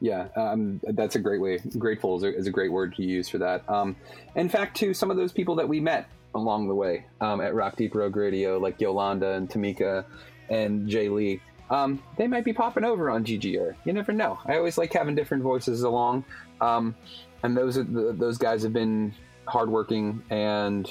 Yeah, 0.00 0.28
um, 0.36 0.80
that's 0.84 1.16
a 1.16 1.18
great 1.18 1.40
way. 1.40 1.58
Grateful 1.78 2.16
is 2.16 2.22
a, 2.22 2.36
is 2.36 2.46
a 2.46 2.50
great 2.50 2.70
word 2.70 2.94
to 2.96 3.02
use 3.02 3.28
for 3.28 3.38
that. 3.38 3.68
Um, 3.68 3.96
in 4.34 4.48
fact, 4.48 4.76
too, 4.76 4.92
some 4.92 5.10
of 5.10 5.16
those 5.16 5.32
people 5.32 5.54
that 5.56 5.68
we 5.68 5.80
met 5.80 6.08
along 6.34 6.68
the 6.68 6.74
way 6.74 7.06
um, 7.20 7.40
at 7.40 7.54
Rock 7.54 7.76
Deep 7.76 7.94
Rogue 7.94 8.16
Radio, 8.16 8.58
like 8.58 8.80
Yolanda 8.80 9.32
and 9.32 9.48
Tamika 9.48 10.04
and 10.50 10.86
Jay 10.86 11.08
Lee, 11.08 11.40
um, 11.70 12.02
they 12.16 12.26
might 12.26 12.44
be 12.44 12.52
popping 12.52 12.84
over 12.84 13.10
on 13.10 13.24
GGR. 13.24 13.74
You 13.84 13.92
never 13.92 14.12
know. 14.12 14.38
I 14.44 14.56
always 14.56 14.76
like 14.78 14.92
having 14.92 15.14
different 15.14 15.42
voices 15.42 15.82
along, 15.82 16.24
um, 16.60 16.94
and 17.42 17.56
those 17.56 17.76
the, 17.76 18.14
those 18.16 18.38
guys 18.38 18.62
have 18.62 18.72
been 18.72 19.14
hardworking 19.46 20.22
and 20.30 20.88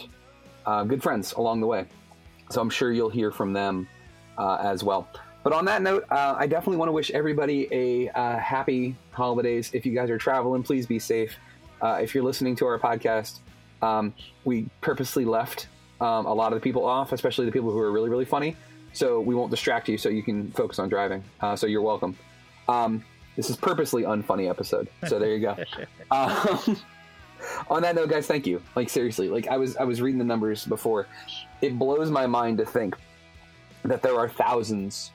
uh, 0.65 0.83
good 0.83 1.01
friends 1.01 1.33
along 1.33 1.61
the 1.61 1.67
way. 1.67 1.85
So 2.49 2.61
I'm 2.61 2.69
sure 2.69 2.91
you'll 2.91 3.09
hear 3.09 3.31
from 3.31 3.53
them 3.53 3.87
uh, 4.37 4.57
as 4.61 4.83
well. 4.83 5.07
But 5.45 5.53
on 5.53 5.65
that 5.65 5.83
note, 5.83 6.05
uh, 6.09 6.33
I 6.35 6.47
definitely 6.47 6.77
want 6.77 6.89
to 6.89 6.93
wish 6.93 7.11
everybody 7.11 7.67
a 7.71 8.09
uh, 8.09 8.39
happy 8.39 8.95
holidays. 9.11 9.69
If 9.73 9.85
you 9.85 9.93
guys 9.93 10.09
are 10.09 10.17
traveling, 10.17 10.63
please 10.63 10.87
be 10.87 10.97
safe. 10.97 11.37
Uh, 11.83 11.99
if 12.01 12.15
you're 12.15 12.23
listening 12.23 12.55
to 12.55 12.65
our 12.65 12.79
podcast, 12.79 13.41
um, 13.83 14.11
we 14.43 14.67
purposely 14.81 15.23
left 15.23 15.67
um, 16.01 16.25
a 16.25 16.33
lot 16.33 16.51
of 16.51 16.59
the 16.59 16.63
people 16.63 16.83
off, 16.83 17.11
especially 17.11 17.45
the 17.45 17.51
people 17.51 17.69
who 17.69 17.77
are 17.77 17.91
really, 17.91 18.09
really 18.09 18.25
funny. 18.25 18.55
So 18.93 19.19
we 19.21 19.35
won't 19.35 19.51
distract 19.51 19.87
you 19.87 19.99
so 19.99 20.09
you 20.09 20.23
can 20.23 20.49
focus 20.49 20.79
on 20.79 20.89
driving. 20.89 21.23
Uh, 21.39 21.55
so 21.55 21.67
you're 21.67 21.83
welcome. 21.83 22.17
Um, 22.67 23.05
this 23.35 23.51
is 23.51 23.55
purposely 23.55 24.01
unfunny 24.01 24.49
episode. 24.49 24.87
So 25.07 25.19
there 25.19 25.35
you 25.35 25.41
go. 25.41 25.63
um, 26.11 26.81
on 27.69 27.83
that 27.83 27.93
note, 27.93 28.09
guys, 28.09 28.25
thank 28.25 28.47
you. 28.47 28.63
Like 28.75 28.89
seriously, 28.89 29.29
like 29.29 29.47
I 29.47 29.57
was 29.57 29.77
I 29.77 29.83
was 29.83 30.01
reading 30.01 30.17
the 30.17 30.25
numbers 30.25 30.65
before. 30.65 31.05
It 31.61 31.77
blows 31.77 32.09
my 32.09 32.25
mind 32.25 32.57
to 32.57 32.65
think 32.65 32.95
that 33.83 34.01
there 34.01 34.17
are 34.17 34.27
thousands 34.27 35.11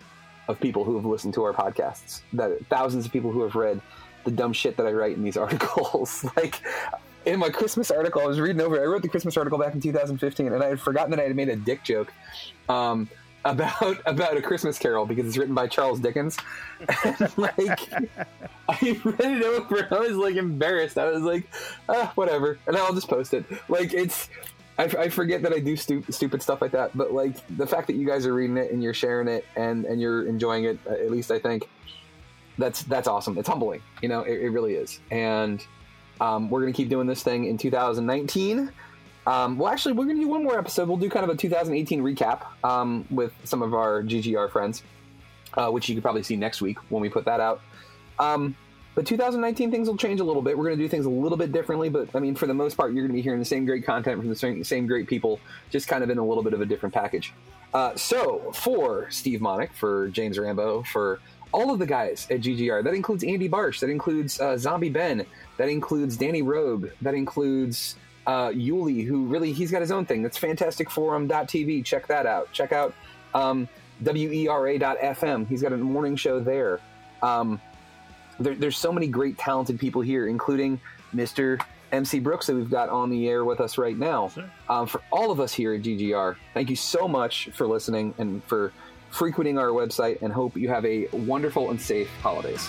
of 0.50 0.60
people 0.60 0.84
who 0.84 0.96
have 0.96 1.04
listened 1.04 1.34
to 1.34 1.44
our 1.44 1.52
podcasts. 1.52 2.22
That 2.32 2.64
thousands 2.66 3.06
of 3.06 3.12
people 3.12 3.30
who 3.30 3.42
have 3.42 3.54
read 3.54 3.80
the 4.24 4.30
dumb 4.30 4.52
shit 4.52 4.76
that 4.76 4.86
I 4.86 4.92
write 4.92 5.16
in 5.16 5.22
these 5.22 5.36
articles. 5.36 6.24
like 6.36 6.60
in 7.24 7.38
my 7.38 7.48
Christmas 7.48 7.90
article, 7.90 8.22
I 8.22 8.26
was 8.26 8.40
reading 8.40 8.60
over. 8.60 8.80
I 8.80 8.86
wrote 8.86 9.02
the 9.02 9.08
Christmas 9.08 9.36
article 9.36 9.58
back 9.58 9.74
in 9.74 9.80
2015, 9.80 10.52
and 10.52 10.62
I 10.62 10.68
had 10.68 10.80
forgotten 10.80 11.10
that 11.10 11.20
I 11.20 11.24
had 11.24 11.36
made 11.36 11.48
a 11.48 11.56
dick 11.56 11.84
joke. 11.84 12.12
Um, 12.68 13.08
about 13.46 13.96
about 14.04 14.36
a 14.36 14.42
Christmas 14.42 14.78
Carol 14.78 15.06
because 15.06 15.26
it's 15.26 15.38
written 15.38 15.54
by 15.54 15.66
Charles 15.66 15.98
Dickens. 15.98 16.36
And, 17.04 17.38
like 17.38 17.90
I 18.68 19.00
read 19.02 19.18
it 19.18 19.42
over, 19.42 19.88
I 19.90 19.98
was 19.98 20.16
like 20.16 20.36
embarrassed. 20.36 20.98
I 20.98 21.10
was 21.10 21.22
like, 21.22 21.48
ah, 21.88 22.12
whatever, 22.16 22.58
and 22.66 22.76
I'll 22.76 22.92
just 22.92 23.08
post 23.08 23.32
it. 23.32 23.46
Like 23.70 23.94
it's, 23.94 24.28
I, 24.80 24.84
I 24.84 25.08
forget 25.10 25.42
that 25.42 25.52
I 25.52 25.58
do 25.58 25.76
stu- 25.76 26.04
stupid 26.08 26.42
stuff 26.42 26.62
like 26.62 26.72
that. 26.72 26.96
But 26.96 27.12
like 27.12 27.36
the 27.56 27.66
fact 27.66 27.86
that 27.88 27.96
you 27.96 28.06
guys 28.06 28.24
are 28.24 28.32
reading 28.32 28.56
it 28.56 28.72
and 28.72 28.82
you're 28.82 28.94
sharing 28.94 29.28
it 29.28 29.44
and 29.54 29.84
and 29.84 30.00
you're 30.00 30.26
enjoying 30.26 30.64
it, 30.64 30.78
uh, 30.88 30.94
at 30.94 31.10
least 31.10 31.30
I 31.30 31.38
think 31.38 31.68
that's 32.56 32.82
that's 32.84 33.06
awesome. 33.06 33.36
It's 33.36 33.48
humbling, 33.48 33.82
you 34.00 34.08
know, 34.08 34.22
it, 34.22 34.40
it 34.40 34.48
really 34.48 34.74
is. 34.74 35.00
And 35.10 35.64
um, 36.20 36.48
we're 36.48 36.60
gonna 36.60 36.72
keep 36.72 36.88
doing 36.88 37.06
this 37.06 37.22
thing 37.22 37.44
in 37.44 37.58
2019. 37.58 38.72
Um, 39.26 39.58
well, 39.58 39.70
actually, 39.70 39.92
we're 39.92 40.06
to 40.06 40.14
do 40.14 40.28
one 40.28 40.42
more 40.42 40.58
episode. 40.58 40.88
We'll 40.88 40.96
do 40.96 41.10
kind 41.10 41.24
of 41.24 41.30
a 41.30 41.36
2018 41.36 42.02
recap 42.02 42.46
um, 42.64 43.06
with 43.10 43.34
some 43.44 43.60
of 43.60 43.74
our 43.74 44.02
GGR 44.02 44.50
friends, 44.50 44.82
uh, 45.54 45.68
which 45.68 45.90
you 45.90 45.94
could 45.94 46.02
probably 46.02 46.22
see 46.22 46.36
next 46.36 46.62
week 46.62 46.78
when 46.90 47.02
we 47.02 47.10
put 47.10 47.26
that 47.26 47.38
out. 47.38 47.60
Um, 48.18 48.56
but 48.94 49.06
2019 49.06 49.70
things 49.70 49.88
will 49.88 49.96
change 49.96 50.20
a 50.20 50.24
little 50.24 50.42
bit. 50.42 50.58
We're 50.58 50.64
going 50.64 50.78
to 50.78 50.82
do 50.82 50.88
things 50.88 51.06
a 51.06 51.10
little 51.10 51.38
bit 51.38 51.52
differently, 51.52 51.88
but 51.88 52.08
I 52.14 52.18
mean, 52.18 52.34
for 52.34 52.46
the 52.46 52.54
most 52.54 52.76
part, 52.76 52.92
you're 52.92 53.02
going 53.02 53.12
to 53.12 53.14
be 53.14 53.22
hearing 53.22 53.38
the 53.38 53.44
same 53.44 53.64
great 53.64 53.84
content 53.84 54.18
from 54.18 54.28
the 54.28 54.36
same, 54.36 54.62
same 54.64 54.86
great 54.86 55.06
people, 55.06 55.40
just 55.70 55.88
kind 55.88 56.02
of 56.02 56.10
in 56.10 56.18
a 56.18 56.24
little 56.24 56.42
bit 56.42 56.52
of 56.52 56.60
a 56.60 56.66
different 56.66 56.94
package. 56.94 57.32
Uh, 57.72 57.94
so, 57.94 58.50
for 58.52 59.08
Steve 59.10 59.40
Monick, 59.40 59.72
for 59.72 60.08
James 60.08 60.38
Rambo, 60.38 60.82
for 60.82 61.20
all 61.52 61.72
of 61.72 61.78
the 61.78 61.86
guys 61.86 62.26
at 62.30 62.40
GGR, 62.40 62.82
that 62.82 62.94
includes 62.94 63.22
Andy 63.22 63.48
Barsh, 63.48 63.78
that 63.80 63.90
includes 63.90 64.40
uh, 64.40 64.56
Zombie 64.56 64.90
Ben, 64.90 65.24
that 65.56 65.68
includes 65.68 66.16
Danny 66.16 66.42
Rogue, 66.42 66.88
that 67.00 67.14
includes 67.14 67.96
uh, 68.26 68.48
Yuli, 68.48 69.06
who 69.06 69.26
really 69.26 69.52
he's 69.52 69.70
got 69.70 69.80
his 69.80 69.92
own 69.92 70.04
thing. 70.04 70.22
That's 70.22 70.38
fantasticforum.tv. 70.38 71.84
Check 71.84 72.06
that 72.08 72.26
out. 72.26 72.50
Check 72.52 72.72
out 72.72 72.94
um, 73.34 73.68
wera.fm. 74.00 75.48
He's 75.48 75.62
got 75.62 75.72
a 75.72 75.76
morning 75.76 76.16
show 76.16 76.40
there. 76.40 76.80
Um, 77.22 77.60
there. 78.40 78.54
There's 78.54 78.76
so 78.76 78.92
many 78.92 79.06
great, 79.06 79.38
talented 79.38 79.78
people 79.78 80.00
here, 80.00 80.26
including 80.26 80.80
Mr. 81.14 81.62
MC 81.92 82.20
Brooks 82.20 82.46
that 82.46 82.54
we've 82.54 82.70
got 82.70 82.88
on 82.88 83.10
the 83.10 83.28
air 83.28 83.44
with 83.44 83.60
us 83.60 83.78
right 83.78 83.96
now. 83.96 84.30
Um, 84.68 84.86
for 84.86 85.00
all 85.10 85.30
of 85.30 85.40
us 85.40 85.52
here 85.52 85.74
at 85.74 85.82
GGR, 85.82 86.36
thank 86.54 86.70
you 86.70 86.76
so 86.76 87.08
much 87.08 87.50
for 87.52 87.66
listening 87.66 88.14
and 88.18 88.42
for 88.44 88.72
frequenting 89.10 89.58
our 89.58 89.68
website. 89.68 90.22
And 90.22 90.32
hope 90.32 90.56
you 90.56 90.68
have 90.68 90.84
a 90.84 91.08
wonderful 91.12 91.70
and 91.70 91.80
safe 91.80 92.08
holidays. 92.22 92.68